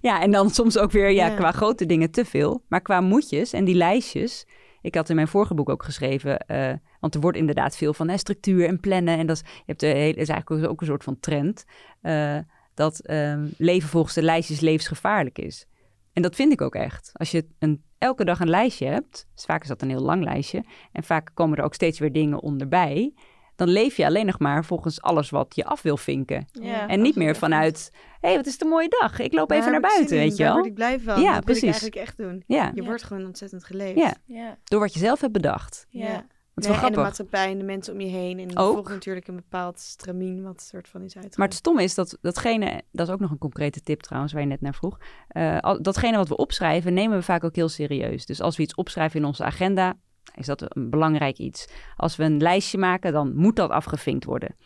Ja, 0.00 0.20
en 0.20 0.30
dan 0.30 0.50
soms 0.50 0.78
ook 0.78 0.90
weer 0.90 1.10
ja, 1.10 1.26
Ja. 1.26 1.34
qua 1.34 1.52
grote 1.52 1.86
dingen 1.86 2.10
te 2.10 2.24
veel. 2.24 2.64
Maar 2.68 2.80
qua 2.80 3.00
moetjes 3.00 3.52
en 3.52 3.64
die 3.64 3.74
lijstjes. 3.74 4.46
Ik 4.82 4.94
had 4.94 5.08
in 5.08 5.14
mijn 5.14 5.28
vorige 5.28 5.54
boek 5.54 5.68
ook 5.68 5.82
geschreven, 5.82 6.38
eh, 6.38 6.72
want 7.00 7.14
er 7.14 7.20
wordt 7.20 7.38
inderdaad 7.38 7.76
veel 7.76 7.94
van 7.94 8.08
hè, 8.08 8.16
structuur 8.16 8.66
en 8.66 8.80
plannen. 8.80 9.18
En 9.18 9.26
dat 9.26 9.36
is, 9.36 9.42
je 9.54 9.62
hebt 9.66 9.80
de 9.80 9.86
hele, 9.86 10.14
is 10.14 10.28
eigenlijk 10.28 10.70
ook 10.70 10.80
een 10.80 10.86
soort 10.86 11.04
van 11.04 11.20
trend. 11.20 11.64
eh, 12.00 12.38
dat 12.74 12.98
ehm, 13.00 13.48
leven 13.58 13.88
volgens 13.88 14.14
de 14.14 14.22
lijstjes 14.22 14.60
levensgevaarlijk 14.60 15.38
is. 15.38 15.66
En 16.12 16.22
dat 16.22 16.34
vind 16.34 16.52
ik 16.52 16.60
ook 16.60 16.74
echt. 16.74 17.10
Als 17.12 17.30
je 17.30 17.46
een, 17.58 17.82
elke 17.98 18.24
dag 18.24 18.40
een 18.40 18.48
lijstje 18.50 18.86
hebt, 18.86 19.26
dus 19.34 19.44
vaak 19.44 19.62
is 19.62 19.68
dat 19.68 19.82
een 19.82 19.88
heel 19.88 20.00
lang 20.02 20.24
lijstje. 20.24 20.64
En 20.92 21.02
vaak 21.02 21.30
komen 21.34 21.58
er 21.58 21.64
ook 21.64 21.74
steeds 21.74 21.98
weer 21.98 22.12
dingen 22.12 22.40
onderbij. 22.42 23.14
Dan 23.56 23.68
leef 23.68 23.96
je 23.96 24.06
alleen 24.06 24.26
nog 24.26 24.38
maar 24.38 24.64
volgens 24.64 25.02
alles 25.02 25.30
wat 25.30 25.54
je 25.56 25.64
af 25.64 25.82
wil 25.82 25.96
vinken. 25.96 26.46
Ja, 26.52 26.88
En 26.88 27.00
niet 27.02 27.16
meer 27.16 27.36
vanuit, 27.36 27.90
hé, 28.20 28.28
hey, 28.28 28.36
wat 28.36 28.46
is 28.46 28.52
het 28.52 28.62
een 28.62 28.68
mooie 28.68 28.88
dag. 29.00 29.18
Ik 29.18 29.32
loop 29.32 29.50
even 29.50 29.70
naar 29.70 29.80
buiten, 29.80 30.16
weet 30.16 30.30
je 30.30 30.36
Daar 30.36 30.46
wel. 30.46 30.54
word 30.54 30.66
ik 30.66 30.74
blij 30.74 31.00
van. 31.00 31.20
Ja, 31.20 31.34
dat 31.34 31.44
precies. 31.44 31.60
wil 31.62 31.70
ik 31.70 31.80
eigenlijk 31.80 32.08
echt 32.08 32.16
doen. 32.16 32.42
Ja, 32.46 32.70
Je 32.74 32.80
Ja. 32.80 32.86
wordt 32.86 33.02
gewoon 33.02 33.26
ontzettend 33.26 33.64
geleefd. 33.64 33.98
Ja. 33.98 34.14
Ja. 34.26 34.58
door 34.64 34.80
wat 34.80 34.92
je 34.92 34.98
zelf 34.98 35.20
hebt 35.20 35.32
bedacht. 35.32 35.86
Ja. 35.88 36.26
Ja. 36.54 36.62
Dat 36.62 36.64
is 36.64 36.70
Nee, 36.70 36.80
wel 36.80 36.88
en 36.88 36.94
de 36.94 37.00
maatschappij 37.00 37.50
en 37.50 37.58
de 37.58 37.64
mensen 37.64 37.92
om 37.94 38.00
je 38.00 38.08
heen. 38.08 38.38
En 38.38 38.48
die 38.48 38.56
Ook. 38.56 38.72
volgen 38.74 38.92
natuurlijk 38.94 39.28
een 39.28 39.36
bepaald 39.36 39.78
stramien 39.80 40.42
wat 40.42 40.62
soort 40.62 40.88
van 40.88 41.00
is 41.00 41.06
uitgegaan. 41.14 41.34
Maar 41.38 41.48
het 41.48 41.56
stomme 41.56 41.82
is 41.82 41.94
dat 41.94 42.18
datgene, 42.20 42.82
dat 42.90 43.06
is 43.08 43.12
ook 43.14 43.20
nog 43.20 43.30
een 43.30 43.38
concrete 43.38 43.80
tip 43.80 44.00
trouwens, 44.00 44.32
waar 44.32 44.42
je 44.42 44.48
net 44.48 44.60
naar 44.60 44.74
vroeg. 44.74 44.98
eh, 45.28 45.74
datgene 45.80 46.16
wat 46.16 46.28
we 46.28 46.36
opschrijven, 46.36 46.94
nemen 46.94 47.16
we 47.18 47.22
vaak 47.24 47.44
ook 47.44 47.54
heel 47.54 47.68
serieus. 47.68 48.26
Dus 48.26 48.40
als 48.40 48.56
we 48.56 48.62
iets 48.62 48.74
opschrijven 48.74 49.20
in 49.20 49.26
onze 49.26 49.44
agenda, 49.44 49.94
is 50.34 50.46
dat 50.46 50.76
een 50.76 50.90
belangrijk 50.90 51.38
iets. 51.38 51.68
Als 51.96 52.16
we 52.16 52.24
een 52.24 52.40
lijstje 52.40 52.78
maken, 52.78 53.12
dan 53.12 53.34
moet 53.36 53.56
dat 53.56 53.70
afgevinkt 53.70 54.24
worden. 54.24 54.56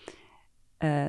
Eh, 0.79 1.05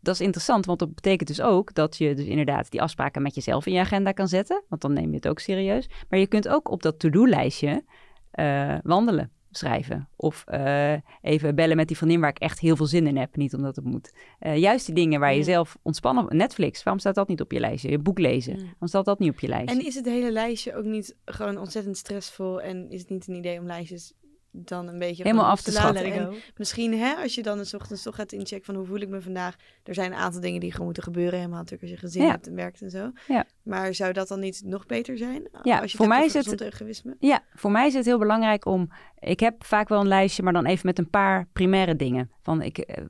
dat 0.00 0.14
is 0.14 0.20
interessant, 0.20 0.66
want 0.66 0.78
dat 0.78 0.94
betekent 0.94 1.28
dus 1.28 1.40
ook 1.40 1.74
dat 1.74 1.96
je 1.96 2.14
dus 2.14 2.24
inderdaad 2.26 2.70
die 2.70 2.82
afspraken 2.82 3.22
met 3.22 3.34
jezelf 3.34 3.66
in 3.66 3.72
je 3.72 3.80
agenda 3.80 4.12
kan 4.12 4.28
zetten. 4.28 4.62
Want 4.68 4.82
dan 4.82 4.92
neem 4.92 5.08
je 5.10 5.16
het 5.16 5.28
ook 5.28 5.38
serieus. 5.38 5.88
Maar 6.08 6.18
je 6.18 6.26
kunt 6.26 6.48
ook 6.48 6.70
op 6.70 6.82
dat 6.82 6.98
to-do-lijstje 6.98 7.84
eh, 8.30 8.74
wandelen, 8.82 9.30
schrijven. 9.50 10.08
Of 10.16 10.44
eh, 10.46 10.92
even 11.22 11.54
bellen 11.54 11.76
met 11.76 11.88
die 11.88 11.96
vriendin 11.96 12.20
waar 12.20 12.30
ik 12.30 12.38
echt 12.38 12.58
heel 12.60 12.76
veel 12.76 12.86
zin 12.86 13.06
in 13.06 13.16
heb. 13.16 13.36
Niet 13.36 13.54
omdat 13.54 13.76
het 13.76 13.84
moet. 13.84 14.12
Eh, 14.38 14.56
juist 14.56 14.86
die 14.86 14.94
dingen 14.94 15.20
waar 15.20 15.32
je 15.32 15.38
Ja. 15.38 15.44
zelf 15.44 15.78
ontspannen... 15.82 16.36
Netflix, 16.36 16.82
waarom 16.82 17.00
staat 17.00 17.14
dat 17.14 17.28
niet 17.28 17.40
op 17.40 17.52
je 17.52 17.60
lijstje? 17.60 17.90
Je 17.90 17.98
boek 17.98 18.18
lezen, 18.18 18.52
Ja. 18.56 18.62
waarom 18.62 18.88
staat 18.88 19.04
dat 19.04 19.18
niet 19.18 19.30
op 19.30 19.40
je 19.40 19.48
lijstje? 19.48 19.78
En 19.80 19.86
is 19.86 19.94
het 19.94 20.04
hele 20.06 20.32
lijstje 20.32 20.74
ook 20.74 20.84
niet 20.84 21.16
gewoon 21.24 21.58
ontzettend 21.58 21.96
stressvol? 21.96 22.60
En 22.60 22.90
is 22.90 23.00
het 23.00 23.10
niet 23.10 23.28
een 23.28 23.34
idee 23.34 23.58
om 23.58 23.66
lijstjes 23.66 24.12
dan 24.52 24.88
een 24.88 24.98
beetje 24.98 25.22
Helemaal 25.22 25.46
af 25.46 25.62
te. 25.62 25.78
En 25.78 26.34
misschien, 26.56 26.98
hè, 26.98 27.14
als 27.14 27.34
je 27.34 27.42
dan 27.42 27.58
eens 27.58 27.74
ochtends 27.74 28.02
toch 28.02 28.14
gaat 28.14 28.32
inchecken 28.32 28.64
van 28.66 28.74
hoe 28.74 28.86
voel 28.86 29.00
ik 29.00 29.08
me 29.08 29.20
vandaag. 29.20 29.56
Er 29.84 29.94
zijn 29.94 30.12
een 30.12 30.18
aantal 30.18 30.40
dingen 30.40 30.60
die 30.60 30.70
gewoon 30.70 30.84
moeten 30.84 31.02
gebeuren. 31.02 31.34
Helemaal 31.38 31.58
natuurlijk 31.58 31.82
als 31.82 31.90
je 32.00 32.06
gezin 32.06 32.22
Ja. 32.22 32.30
hebt 32.30 32.46
en 32.46 32.54
werkt 32.54 32.82
en 32.82 32.90
zo. 32.90 33.10
Ja. 33.28 33.44
Maar 33.62 33.94
zou 33.94 34.12
dat 34.12 34.28
dan 34.28 34.40
niet 34.40 34.62
nog 34.64 34.86
beter 34.86 35.18
zijn? 35.18 35.48
Ja, 35.62 35.80
als 35.80 35.90
je 35.92 35.96
voor 35.96 36.08
mij 36.08 36.24
is 36.24 36.34
het- 36.34 36.60
egoïsme. 36.60 37.16
Ja, 37.18 37.42
voor 37.54 37.70
mij 37.70 37.86
is 37.86 37.94
het 37.94 38.04
heel 38.04 38.18
belangrijk 38.18 38.64
om. 38.64 38.88
Ik 39.18 39.40
heb 39.40 39.64
vaak 39.64 39.88
wel 39.88 40.00
een 40.00 40.08
lijstje, 40.08 40.42
maar 40.42 40.52
dan 40.52 40.66
even 40.66 40.86
met 40.86 40.98
een 40.98 41.10
paar 41.10 41.46
primaire 41.52 41.96
dingen. 41.96 42.30
Van 42.42 42.62
ik, 42.62 42.78
eh, 42.78 43.04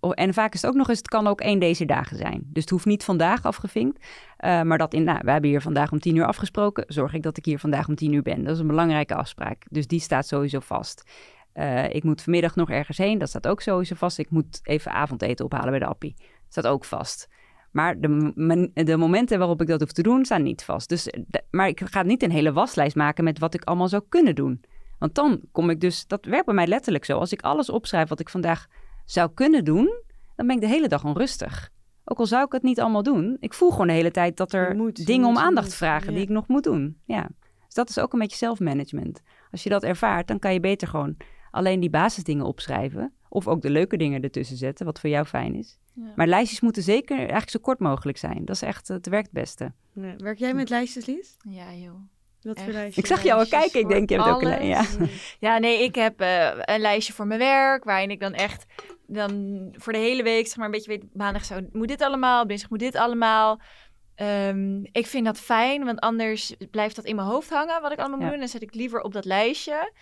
en 0.00 0.34
vaak 0.34 0.54
is 0.54 0.62
het 0.62 0.70
ook 0.70 0.76
nog 0.76 0.88
eens, 0.88 0.98
het 0.98 1.08
kan 1.08 1.26
ook 1.26 1.40
één 1.40 1.58
deze 1.58 1.84
dagen 1.84 2.16
zijn. 2.16 2.42
Dus 2.46 2.62
het 2.62 2.70
hoeft 2.70 2.86
niet 2.86 3.04
vandaag 3.04 3.44
afgevinkt. 3.44 4.06
eh, 4.36 4.62
maar 4.62 4.78
dat 4.78 4.94
in, 4.94 5.04
nou, 5.04 5.18
we 5.22 5.30
hebben 5.30 5.50
hier 5.50 5.60
vandaag 5.60 5.92
om 5.92 6.00
tien 6.00 6.16
uur 6.16 6.26
afgesproken. 6.26 6.84
Zorg 6.88 7.12
ik 7.12 7.22
dat 7.22 7.36
ik 7.36 7.44
hier 7.44 7.58
vandaag 7.58 7.88
om 7.88 7.94
tien 7.94 8.12
uur 8.12 8.22
ben. 8.22 8.44
Dat 8.44 8.54
is 8.54 8.60
een 8.60 8.66
belangrijke 8.66 9.14
afspraak. 9.14 9.64
Dus 9.70 9.86
die 9.86 10.00
staat 10.00 10.26
sowieso 10.26 10.60
vast. 10.60 11.10
Eh, 11.52 11.94
ik 11.94 12.04
moet 12.04 12.22
vanmiddag 12.22 12.56
nog 12.56 12.70
ergens 12.70 12.98
heen. 12.98 13.18
Dat 13.18 13.28
staat 13.28 13.46
ook 13.46 13.60
sowieso 13.60 13.94
vast. 13.94 14.18
Ik 14.18 14.30
moet 14.30 14.60
even 14.62 14.92
avondeten 14.92 15.44
ophalen 15.44 15.70
bij 15.70 15.78
de 15.78 15.86
appie. 15.86 16.14
Dat 16.16 16.26
staat 16.48 16.66
ook 16.66 16.84
vast. 16.84 17.28
Maar 17.70 18.00
de, 18.00 18.70
de 18.74 18.96
momenten 18.96 19.38
waarop 19.38 19.60
ik 19.60 19.66
dat 19.66 19.80
hoef 19.80 19.92
te 19.92 20.02
doen, 20.02 20.24
staan 20.24 20.42
niet 20.42 20.64
vast. 20.64 20.88
Dus, 20.88 21.06
eh, 21.10 21.22
maar 21.50 21.68
ik 21.68 21.80
ga 21.84 22.02
niet 22.02 22.22
een 22.22 22.30
hele 22.30 22.52
waslijst 22.52 22.96
maken 22.96 23.24
met 23.24 23.38
wat 23.38 23.54
ik 23.54 23.64
allemaal 23.64 23.88
zou 23.88 24.02
kunnen 24.08 24.34
doen. 24.34 24.60
Want 24.98 25.14
dan 25.14 25.40
kom 25.52 25.70
ik 25.70 25.80
dus, 25.80 26.06
dat 26.06 26.24
werkt 26.24 26.46
bij 26.46 26.54
mij 26.54 26.66
letterlijk 26.66 27.04
zo. 27.04 27.18
Als 27.18 27.32
ik 27.32 27.40
alles 27.40 27.70
opschrijf 27.70 28.08
wat 28.08 28.20
ik 28.20 28.28
vandaag 28.28 28.66
zou 29.10 29.30
kunnen 29.34 29.64
doen, 29.64 30.02
dan 30.36 30.46
ben 30.46 30.56
ik 30.56 30.60
de 30.60 30.68
hele 30.68 30.88
dag 30.88 31.04
onrustig. 31.04 31.70
Ook 32.04 32.18
al 32.18 32.26
zou 32.26 32.44
ik 32.44 32.52
het 32.52 32.62
niet 32.62 32.80
allemaal 32.80 33.02
doen, 33.02 33.36
ik 33.40 33.54
voel 33.54 33.70
gewoon 33.70 33.86
de 33.86 33.92
hele 33.92 34.10
tijd 34.10 34.36
dat 34.36 34.52
er 34.52 34.76
moet, 34.76 35.06
dingen 35.06 35.28
moet, 35.28 35.36
om 35.36 35.42
aandacht 35.42 35.66
moet, 35.66 35.76
vragen 35.76 36.06
ja. 36.06 36.12
die 36.12 36.22
ik 36.22 36.28
nog 36.28 36.48
moet 36.48 36.64
doen. 36.64 37.00
Ja. 37.04 37.28
Dus 37.64 37.74
dat 37.74 37.88
is 37.88 37.98
ook 37.98 38.12
een 38.12 38.18
beetje 38.18 38.36
zelfmanagement. 38.36 39.22
Als 39.50 39.62
je 39.62 39.68
dat 39.68 39.82
ervaart, 39.82 40.28
dan 40.28 40.38
kan 40.38 40.52
je 40.52 40.60
beter 40.60 40.88
gewoon 40.88 41.16
alleen 41.50 41.80
die 41.80 41.90
basisdingen 41.90 42.44
opschrijven. 42.44 43.14
Of 43.28 43.48
ook 43.48 43.62
de 43.62 43.70
leuke 43.70 43.96
dingen 43.96 44.22
ertussen 44.22 44.56
zetten, 44.56 44.86
wat 44.86 45.00
voor 45.00 45.10
jou 45.10 45.24
fijn 45.24 45.54
is. 45.54 45.78
Ja. 45.94 46.12
Maar 46.16 46.26
lijstjes 46.26 46.60
moeten 46.60 46.82
zeker 46.82 47.16
eigenlijk 47.16 47.50
zo 47.50 47.58
kort 47.58 47.78
mogelijk 47.78 48.18
zijn. 48.18 48.44
Dat 48.44 48.54
is 48.54 48.62
echt, 48.62 48.88
het 48.88 49.08
werkt 49.08 49.30
het 49.32 49.34
beste. 49.34 49.72
Ja. 49.92 50.16
Werk 50.16 50.38
jij 50.38 50.54
met 50.54 50.68
lijstjes, 50.68 51.06
Lies? 51.06 51.36
Ja, 51.48 51.74
joh. 51.74 51.94
Wat 52.42 52.60
voor 52.60 52.72
lijstjes? 52.72 53.04
Ik 53.04 53.06
zag 53.06 53.22
jou 53.22 53.40
al 53.40 53.46
kijken. 53.46 53.80
Ik 53.80 53.88
denk, 53.88 54.08
je 54.08 54.14
hebt 54.14 54.28
ook 54.28 54.42
een 54.42 54.48
lijn. 54.48 54.66
Ja. 54.66 54.84
Ja, 55.40 55.58
nee, 55.58 55.84
ik 55.84 55.94
heb 55.94 56.20
eh, 56.20 56.50
een 56.60 56.80
lijstje 56.80 57.12
voor 57.12 57.26
mijn 57.26 57.40
werk, 57.40 57.84
waarin 57.84 58.10
ik 58.10 58.20
dan 58.20 58.32
echt 58.32 58.66
dan 59.12 59.68
voor 59.76 59.92
de 59.92 59.98
hele 59.98 60.22
week, 60.22 60.46
zeg 60.46 60.56
maar, 60.56 60.66
een 60.66 60.70
beetje 60.70 60.90
weet, 60.90 61.14
maandag 61.14 61.44
zo, 61.44 61.60
moet 61.72 61.88
dit 61.88 62.02
allemaal, 62.02 62.46
dinsdag 62.46 62.70
moet 62.70 62.78
dit 62.78 62.96
allemaal. 62.96 63.60
Ehm, 64.14 64.82
ik 64.82 65.06
vind 65.06 65.24
dat 65.24 65.38
fijn, 65.38 65.84
want 65.84 66.00
anders 66.00 66.54
blijft 66.70 66.96
dat 66.96 67.04
in 67.04 67.16
mijn 67.16 67.28
hoofd 67.28 67.50
hangen, 67.50 67.82
wat 67.82 67.92
ik 67.92 67.98
allemaal 67.98 68.18
moet 68.18 68.30
doen. 68.30 68.38
Dan 68.38 68.48
zet 68.48 68.62
ik 68.62 68.74
liever 68.74 69.00
op 69.00 69.12
dat 69.12 69.24
lijstje. 69.24 69.92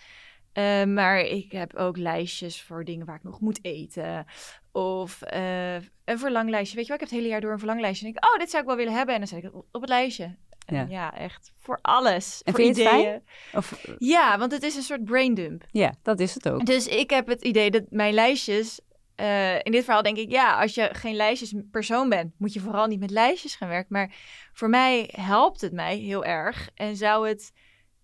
Ehm, 0.53 0.93
maar 0.93 1.19
ik 1.19 1.51
heb 1.51 1.75
ook 1.75 1.97
lijstjes 1.97 2.61
voor 2.61 2.83
dingen 2.83 3.05
waar 3.05 3.15
ik 3.15 3.23
nog 3.23 3.39
moet 3.39 3.59
eten. 3.61 4.25
Of 4.71 5.21
eh, 5.21 5.75
een 5.75 6.19
verlanglijstje. 6.19 6.75
Weet 6.75 6.85
je 6.85 6.91
wel, 6.91 7.01
ik 7.01 7.01
heb 7.01 7.09
het 7.09 7.19
hele 7.19 7.27
jaar 7.27 7.41
door 7.41 7.51
een 7.51 7.57
verlanglijstje. 7.57 8.05
En 8.05 8.11
denk 8.11 8.25
ik, 8.25 8.33
oh, 8.33 8.39
dit 8.39 8.49
zou 8.49 8.61
ik 8.61 8.67
wel 8.67 8.77
willen 8.77 8.93
hebben. 8.93 9.13
En 9.13 9.19
dan 9.19 9.29
zet 9.29 9.37
ik 9.37 9.43
het 9.43 9.53
op, 9.53 9.81
het 9.81 9.89
lijstje. 9.89 10.35
En 10.65 10.75
Ja. 10.75 10.85
ja. 10.89 11.17
echt 11.17 11.53
voor 11.57 11.79
alles. 11.81 12.41
En 12.43 12.53
voor 12.53 12.63
vind 12.63 12.75
je 12.77 12.83
het 12.83 12.93
ideeën. 12.93 13.21
Of, 13.53 13.85
Ja, 13.97 14.37
want 14.37 14.51
het 14.51 14.63
is 14.63 14.75
een 14.75 14.81
soort 14.81 15.03
braindump. 15.03 15.65
ja, 15.71 15.93
dat 16.01 16.19
is 16.19 16.33
het 16.33 16.49
ook. 16.49 16.65
Dus 16.65 16.87
ik 16.87 17.09
heb 17.09 17.27
het 17.27 17.41
idee 17.41 17.71
dat 17.71 17.83
mijn 17.89 18.13
lijstjes. 18.13 18.79
Eh, 19.19 19.55
in 19.55 19.71
dit 19.71 19.83
verhaal 19.83 20.01
denk 20.01 20.17
ik, 20.17 20.31
ja, 20.31 20.61
als 20.61 20.75
je 20.75 20.89
geen 20.91 21.15
lijstjespersoon 21.15 22.09
bent, 22.09 22.33
moet 22.37 22.53
je 22.53 22.59
vooral 22.59 22.87
niet 22.87 22.99
met 22.99 23.09
lijstjes 23.11 23.55
gaan 23.55 23.67
werken. 23.69 23.93
Maar 23.93 24.13
voor 24.53 24.69
mij 24.69 25.09
helpt 25.15 25.61
het 25.61 25.73
mij 25.73 25.97
heel 25.97 26.25
erg. 26.25 26.69
En 26.75 26.95
zou 26.95 27.27
het. 27.27 27.51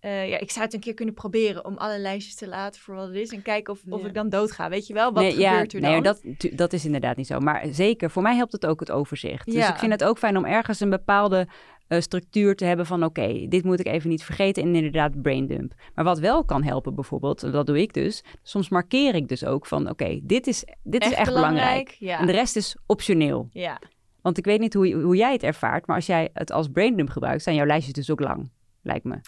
eh, 0.00 0.28
ja, 0.28 0.38
ik 0.38 0.50
zou 0.50 0.64
het 0.64 0.74
een 0.74 0.80
keer 0.80 0.94
kunnen 0.94 1.14
proberen 1.14 1.64
om 1.64 1.76
alle 1.76 1.98
lijstjes 1.98 2.34
te 2.34 2.48
laten 2.48 2.80
voor 2.80 2.94
wat 2.94 3.06
het 3.06 3.16
is. 3.16 3.30
En 3.32 3.42
kijken 3.42 3.72
of, 3.72 3.80
of 3.88 4.00
Ja. 4.00 4.06
ik 4.06 4.14
dan 4.14 4.28
doodga. 4.28 4.68
Weet 4.68 4.86
je 4.86 4.94
wel? 4.94 5.12
Wat 5.12 5.22
nee, 5.22 5.32
gebeurt 5.32 5.72
ja, 5.72 5.78
er 5.78 5.80
dan? 5.84 5.90
Nee, 5.90 6.00
dat, 6.02 6.20
dat 6.58 6.72
is 6.72 6.84
inderdaad 6.84 7.16
niet 7.16 7.26
zo. 7.26 7.38
Maar 7.40 7.62
zeker, 7.70 8.10
voor 8.10 8.22
mij 8.22 8.36
helpt 8.36 8.52
het 8.52 8.66
ook 8.66 8.80
het 8.80 8.90
overzicht. 8.90 9.46
Dus 9.46 9.68
ik 9.68 9.76
vind 9.76 9.92
het 9.92 10.04
ook 10.04 10.18
fijn 10.18 10.36
om 10.36 10.44
ergens 10.44 10.80
een 10.80 10.90
bepaalde 10.90 11.48
eh, 11.88 12.00
structuur 12.00 12.56
te 12.56 12.64
hebben 12.64 12.86
van... 12.86 13.04
oké, 13.04 13.46
dit 13.48 13.64
moet 13.64 13.80
ik 13.80 13.86
even 13.86 14.10
niet 14.10 14.24
vergeten 14.24 14.62
en 14.62 14.74
inderdaad 14.74 15.22
braindump. 15.22 15.74
Maar 15.94 16.04
wat 16.04 16.18
wel 16.18 16.44
kan 16.44 16.62
helpen 16.62 16.94
bijvoorbeeld, 16.94 17.42
en 17.42 17.50
dat 17.50 17.66
doe 17.66 17.80
ik 17.80 17.92
dus... 17.92 18.24
soms 18.42 18.68
markeer 18.68 19.14
ik 19.14 19.28
dus 19.28 19.44
ook 19.44 19.66
van 19.66 19.88
oké, 19.90 20.20
dit, 20.22 20.46
is, 20.46 20.64
dit 20.82 21.04
is 21.04 21.12
echt 21.12 21.32
belangrijk. 21.32 21.96
Ja. 21.98 22.18
En 22.18 22.26
de 22.26 22.32
rest 22.32 22.56
is 22.56 22.76
optioneel. 22.86 23.48
ja. 23.52 23.80
Want 24.22 24.38
ik 24.38 24.44
weet 24.44 24.60
niet 24.60 24.74
hoe, 24.74 24.92
hoe 24.92 25.16
jij 25.16 25.32
het 25.32 25.42
ervaart... 25.42 25.86
maar 25.86 25.96
als 25.96 26.06
jij 26.06 26.28
het 26.32 26.52
als 26.52 26.68
braindump 26.68 27.10
gebruikt, 27.10 27.42
zijn 27.42 27.56
jouw 27.56 27.66
lijstjes 27.66 27.94
dus 27.94 28.10
ook 28.10 28.20
lang. 28.20 28.50
Lijkt 28.82 29.04
me. 29.04 29.20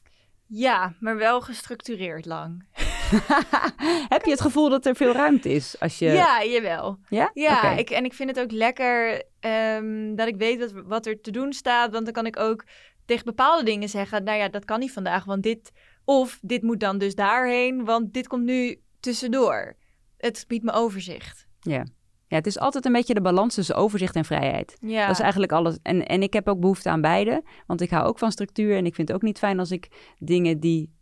ja, 0.47 0.95
maar 1.01 1.17
wel 1.17 1.41
gestructureerd 1.41 2.27
lang. 2.27 2.65
Heb 4.15 4.25
je 4.25 4.31
het 4.31 4.41
gevoel 4.41 4.69
dat 4.69 4.87
er 4.87 4.97
veel 4.97 5.13
ruimte 5.13 5.49
is 5.49 5.81
als 5.81 5.99
je... 5.99 6.07
Ja, 6.07 6.45
jawel. 6.45 6.99
Ja? 7.09 7.31
Ja, 7.35 7.77
ik, 7.77 7.91
en 7.91 8.05
ik 8.05 8.13
vind 8.15 8.31
het 8.31 8.41
ook 8.41 8.53
lekker 8.53 9.25
ehm, 9.41 10.15
dat 10.15 10.29
ik 10.29 10.37
weet 10.37 10.59
wat, 10.59 10.85
wat 10.87 11.07
er 11.07 11.21
te 11.21 11.31
doen 11.31 11.53
staat. 11.53 11.93
Want 11.93 12.05
dan 12.05 12.15
kan 12.15 12.27
ik 12.27 12.39
ook 12.39 12.65
tegen 13.07 13.25
bepaalde 13.25 13.65
dingen 13.65 13.89
zeggen... 13.89 14.25
nou 14.25 14.39
ja, 14.39 14.49
dat 14.49 14.65
kan 14.65 14.79
niet 14.79 14.93
vandaag, 14.93 15.25
want 15.25 15.43
dit... 15.43 15.73
of 16.05 16.39
dit 16.43 16.63
moet 16.63 16.81
dan 16.81 16.99
dus 16.99 17.15
daarheen, 17.15 17.85
want 17.85 18.13
dit 18.13 18.27
komt 18.29 18.45
nu 18.45 18.81
tussendoor. 19.01 19.77
Het 20.17 20.45
biedt 20.49 20.65
me 20.65 20.73
overzicht. 20.73 21.47
Ja. 21.61 21.85
ja, 22.27 22.37
het 22.37 22.47
is 22.47 22.59
altijd 22.59 22.85
een 22.85 22.93
beetje 22.93 23.15
de 23.15 23.21
balans 23.21 23.55
tussen 23.55 23.77
overzicht 23.77 24.17
en 24.17 24.25
vrijheid. 24.25 24.77
Ja, 24.81 25.07
Dat 25.07 25.15
is 25.15 25.23
eigenlijk 25.23 25.53
alles. 25.53 25.79
En, 25.83 26.07
en 26.07 26.23
ik 26.23 26.33
heb 26.33 26.49
ook 26.49 26.61
behoefte 26.61 26.89
aan 26.89 27.01
beide. 27.01 27.43
Want 27.67 27.81
ik 27.81 27.91
hou 27.91 28.07
ook 28.07 28.19
van 28.19 28.33
structuur. 28.33 28.77
En 28.77 28.87
ik 28.87 28.95
vind 28.95 29.09
het 29.09 29.17
ook 29.17 29.23
niet 29.23 29.39
fijn 29.39 29.59
als 29.59 29.71
ik 29.71 30.15
dingen 30.19 30.61
die. 30.61 30.97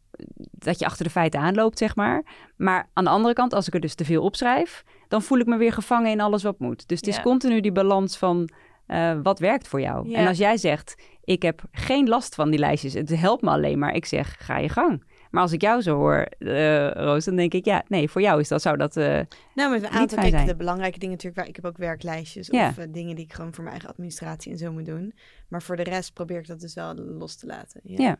Dat 0.50 0.78
je 0.78 0.84
achter 0.86 1.04
de 1.04 1.10
feiten 1.10 1.40
aanloopt, 1.40 1.78
zeg 1.78 1.96
maar. 1.96 2.24
Maar 2.56 2.88
aan 2.92 3.04
de 3.04 3.10
andere 3.10 3.34
kant, 3.34 3.52
als 3.52 3.66
ik 3.66 3.74
er 3.74 3.80
dus 3.80 3.94
te 3.94 4.04
veel 4.04 4.22
opschrijf. 4.22 4.84
dan 5.08 5.22
voel 5.22 5.38
ik 5.38 5.46
me 5.46 5.56
weer 5.56 5.72
gevangen 5.72 6.10
in 6.10 6.20
alles 6.20 6.42
wat 6.42 6.58
moet. 6.58 6.88
Dus 6.88 6.98
het 6.98 7.06
is 7.08 7.16
Ja. 7.16 7.22
continu 7.22 7.60
die 7.60 7.72
balans 7.72 8.16
van. 8.16 8.48
eh, 8.86 9.18
wat 9.22 9.38
werkt 9.38 9.68
voor 9.68 9.80
jou? 9.80 10.08
Ja. 10.08 10.16
En 10.18 10.26
als 10.26 10.38
jij 10.38 10.56
zegt. 10.56 10.94
ik 11.24 11.42
heb 11.42 11.62
geen 11.72 12.08
last 12.08 12.34
van 12.34 12.50
die 12.50 12.58
lijstjes. 12.58 12.92
het 12.94 13.16
helpt 13.16 13.42
me 13.42 13.50
alleen 13.50 13.78
maar. 13.78 13.94
Ik 13.94 14.04
zeg, 14.04 14.36
ga 14.38 14.58
je 14.58 14.68
gang. 14.68 15.04
Maar 15.30 15.42
als 15.42 15.52
ik 15.52 15.60
jou 15.60 15.80
zo 15.82 15.96
hoor, 15.96 16.26
uh, 16.38 16.90
Roos, 16.90 17.24
dan 17.24 17.36
denk 17.36 17.52
ik, 17.54 17.64
ja, 17.64 17.82
nee, 17.88 18.10
voor 18.10 18.20
jou 18.20 18.40
is 18.40 18.48
dat, 18.48 18.62
zou 18.62 18.76
dat 18.76 18.96
uh, 18.96 19.20
Nou, 19.54 19.70
met 19.70 19.82
een 19.82 19.88
aantal, 19.88 20.18
kijk, 20.18 20.30
zijn. 20.30 20.46
de 20.46 20.56
belangrijke 20.56 20.98
dingen 20.98 21.14
natuurlijk, 21.14 21.40
waar 21.40 21.48
ik 21.48 21.56
heb 21.56 21.64
ook 21.64 21.76
werklijstjes 21.76 22.46
Ja. 22.46 22.68
of 22.68 22.78
eh, 22.78 22.84
dingen 22.88 23.16
die 23.16 23.24
ik 23.24 23.32
gewoon 23.32 23.50
voor 23.54 23.62
mijn 23.64 23.72
eigen 23.74 23.90
administratie 23.90 24.52
en 24.52 24.58
zo 24.58 24.72
moet 24.72 24.86
doen. 24.86 25.14
Maar 25.48 25.62
voor 25.62 25.76
de 25.76 25.82
rest 25.82 26.12
probeer 26.12 26.38
ik 26.38 26.46
dat 26.46 26.60
dus 26.60 26.74
wel 26.74 26.94
los 26.94 27.36
te 27.36 27.46
laten. 27.46 27.80
Ja. 27.84 28.02
Ja. 28.04 28.16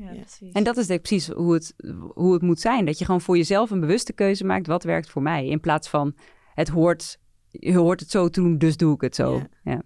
Ja, 0.00 0.10
precies. 0.12 0.52
En 0.52 0.64
dat 0.64 0.76
is 0.76 0.86
denk 0.86 0.98
ik 1.00 1.06
precies 1.08 1.28
hoe 1.28 1.54
het, 1.54 1.74
hoe 2.14 2.32
het 2.32 2.42
moet 2.42 2.60
zijn. 2.60 2.84
Dat 2.84 2.98
je 2.98 3.04
gewoon 3.04 3.20
voor 3.20 3.36
jezelf 3.36 3.70
een 3.70 3.80
bewuste 3.80 4.12
keuze 4.12 4.44
maakt, 4.44 4.66
wat 4.66 4.82
werkt 4.82 5.10
voor 5.10 5.22
mij. 5.22 5.46
In 5.46 5.60
plaats 5.60 5.88
van, 5.88 6.14
het 6.54 6.68
hoort, 6.68 7.18
je 7.50 7.76
hoort 7.76 8.00
het 8.00 8.10
zo 8.10 8.28
te 8.28 8.40
doen, 8.40 8.58
dus 8.58 8.76
doe 8.76 8.94
ik 8.94 9.00
het 9.00 9.14
zo. 9.14 9.34
Ja. 9.36 9.46
Ja. 9.62 9.82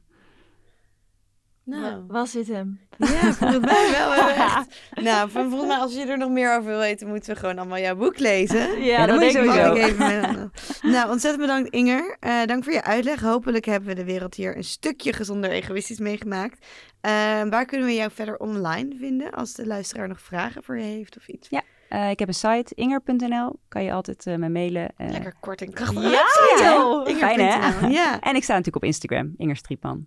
Nou, 1.64 1.82
Wa- 2.06 2.12
Was 2.14 2.32
dit 2.32 2.48
hem? 2.48 2.80
ja, 2.98 3.06
volgens 3.32 3.64
mij 3.64 3.90
wel. 3.90 4.12
echt- 4.14 4.80
nou, 5.08 5.30
van- 5.30 5.48
volgens 5.50 5.70
mij 5.70 5.78
als 5.80 5.94
je 5.94 6.00
er 6.04 6.18
nog 6.18 6.30
meer 6.30 6.56
over 6.56 6.70
wil 6.70 6.78
weten, 6.78 7.08
moeten 7.08 7.34
we 7.34 7.40
gewoon 7.40 7.58
allemaal 7.58 7.78
jouw 7.78 7.96
boek 7.96 8.18
lezen. 8.18 8.82
Ja, 8.82 9.06
dat 9.06 9.08
dat 9.08 9.14
moet 9.34 9.44
ik 9.44 9.82
even 9.82 10.50
nou, 10.92 11.10
ontzettend 11.10 11.40
bedankt 11.46 11.70
Inger. 11.70 12.16
Eh, 12.20 12.44
dank 12.44 12.64
voor 12.64 12.72
je 12.72 12.82
uitleg. 12.84 13.20
Hopelijk 13.20 13.64
hebben 13.64 13.88
we 13.88 13.94
de 13.94 14.04
wereld 14.04 14.34
hier 14.34 14.56
een 14.56 14.64
stukje 14.64 15.12
gezonder 15.12 15.50
egoïstisch 15.50 15.98
meegemaakt. 15.98 16.66
Eh, 17.02 17.10
waar 17.50 17.64
kunnen 17.64 17.86
we 17.86 17.94
jou 17.94 18.10
verder 18.10 18.36
online 18.38 18.94
vinden 18.98 19.30
als 19.30 19.54
de 19.54 19.66
luisteraar 19.66 20.08
nog 20.08 20.20
vragen 20.20 20.62
voor 20.62 20.76
je 20.78 20.84
heeft 20.84 21.16
of 21.16 21.28
iets? 21.28 21.48
Eh, 21.88 22.10
ik 22.10 22.18
heb 22.18 22.28
een 22.28 22.34
site, 22.34 22.74
inger.nl. 22.74 23.58
Kan 23.68 23.84
je 23.84 23.92
altijd 23.92 24.26
eh 24.26 24.36
me 24.36 24.48
mailen. 24.48 24.88
Eh, 24.96 25.10
Lekker 25.10 25.34
kort 25.40 25.62
en 25.62 25.72
krachtig. 25.72 26.02
Ja, 26.02 26.24
Ja. 26.64 27.04
Fijn, 27.16 27.40
hè? 27.40 27.88
Ja, 27.98 28.20
En 28.20 28.34
ik 28.36 28.42
sta 28.42 28.52
natuurlijk 28.52 28.76
op 28.76 28.84
Instagram, 28.84 29.34
Inger 29.36 29.56
Striepman. 29.56 30.06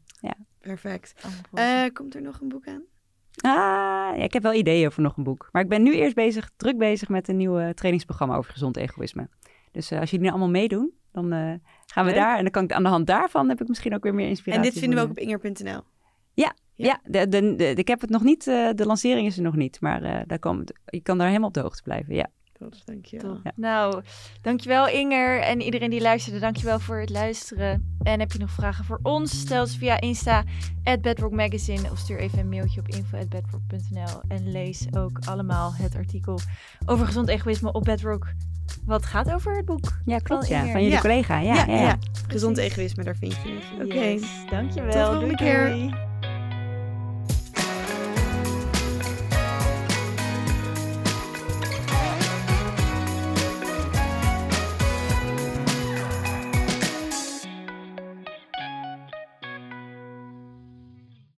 perfect. 0.59 1.13
Oh, 1.25 1.61
Eh, 1.61 1.93
komt 1.93 2.15
er 2.15 2.21
nog 2.21 2.39
een 2.41 2.47
boek 2.49 2.67
aan? 2.67 2.81
Ah, 3.41 4.17
ja, 4.17 4.23
ik 4.23 4.33
heb 4.33 4.43
wel 4.43 4.53
ideeën 4.53 4.91
voor 4.91 5.03
nog 5.03 5.17
een 5.17 5.23
boek. 5.23 5.49
Maar 5.51 5.61
ik 5.61 5.69
ben 5.69 5.83
nu 5.83 5.93
eerst 5.95 6.15
bezig, 6.15 6.49
druk 6.57 6.77
bezig 6.77 7.09
met 7.09 7.27
een 7.27 7.37
nieuw 7.37 7.73
trainingsprogramma 7.73 8.35
over 8.35 8.51
gezond 8.51 8.77
egoïsme. 8.77 9.29
Dus 9.71 9.91
eh, 9.91 9.99
als 9.99 10.09
jullie 10.09 10.25
nou 10.25 10.37
allemaal 10.37 10.59
meedoen, 10.61 10.93
dan 11.11 11.31
eh, 11.31 11.53
gaan 11.85 12.05
we 12.05 12.11
Leuk. 12.11 12.19
daar. 12.19 12.35
En 12.37 12.41
dan 12.41 12.51
kan 12.51 12.63
ik 12.63 12.71
aan 12.71 12.83
de 12.83 12.89
hand 12.89 13.07
daarvan 13.07 13.49
heb 13.49 13.61
ik 13.61 13.67
misschien 13.67 13.93
ook 13.95 14.03
weer 14.03 14.13
meer 14.15 14.27
inspiratie. 14.27 14.63
En 14.65 14.69
dit 14.71 14.79
vinden 14.79 14.99
we 14.99 15.03
ook 15.05 15.09
op 15.11 15.17
inger.nl. 15.19 15.81
Ja, 16.33 16.53
ja 16.75 16.99
de, 17.03 17.27
de, 17.27 17.55
de- 17.55 17.73
ik 17.73 17.87
heb 17.87 18.01
het 18.01 18.09
nog 18.09 18.23
niet, 18.23 18.47
eh, 18.47 18.69
de 18.75 18.85
lancering 18.85 19.27
is 19.27 19.37
er 19.37 19.43
nog 19.43 19.55
niet. 19.55 19.81
Maar 19.81 20.03
eh, 20.03 20.21
daar 20.27 20.39
komt, 20.39 20.71
je 20.85 21.01
kan 21.01 21.17
daar 21.17 21.27
helemaal 21.27 21.47
op 21.47 21.53
de 21.53 21.59
hoogte 21.61 21.83
blijven, 21.83 22.15
ja. 22.15 22.27
Top, 22.59 22.73
dankjewel. 22.85 23.39
Ja. 23.43 23.51
Nou, 23.55 24.01
dankjewel 24.41 24.87
Inger 24.87 25.39
en 25.41 25.61
iedereen 25.61 25.89
die 25.89 26.01
luisterde. 26.01 26.39
Dankjewel 26.39 26.79
voor 26.79 26.99
het 26.99 27.09
luisteren. 27.09 27.97
En 28.03 28.19
heb 28.19 28.31
je 28.31 28.39
nog 28.39 28.49
vragen 28.51 28.85
voor 28.85 28.99
ons? 29.03 29.39
Stel 29.39 29.65
ze 29.65 29.77
via 29.77 30.01
Insta, 30.01 30.43
at 30.83 31.01
Bedrock 31.01 31.31
Magazine. 31.31 31.91
Of 31.91 31.97
stuur 31.97 32.19
even 32.19 32.39
een 32.39 32.49
mailtje 32.49 32.79
op 32.79 32.87
info.bedrock.nl. 32.87 34.21
En 34.27 34.51
lees 34.51 34.87
ook 34.97 35.19
allemaal 35.25 35.73
het 35.73 35.95
artikel 35.95 36.39
over 36.85 37.05
gezond 37.05 37.27
egoïsme 37.29 37.71
op 37.71 37.83
Bedrock. 37.83 38.33
Wat 38.85 39.05
gaat 39.05 39.33
over 39.33 39.55
het 39.55 39.65
boek. 39.65 39.99
Ja, 40.05 40.17
klopt, 40.17 40.47
Van 40.47 40.55
ja. 40.55 40.61
Van 40.71 40.71
jullie 40.81 40.89
Ja. 40.95 40.99
collega, 41.01 41.39
ja. 41.39 41.65
ja, 41.67 41.75
ja. 41.79 41.97
Gezond 42.27 42.57
egoïsme, 42.57 43.03
daar 43.03 43.15
vind 43.15 43.33
je 43.33 43.59
het. 43.59 43.85
Oké. 43.85 43.95
Yes, 43.95 44.43
dankjewel. 44.49 44.91
Tot 44.91 44.93
de 44.93 45.05
volgende 45.05 45.25
Doei, 45.35 45.35
keer. 45.35 45.69
doei. 45.69 45.93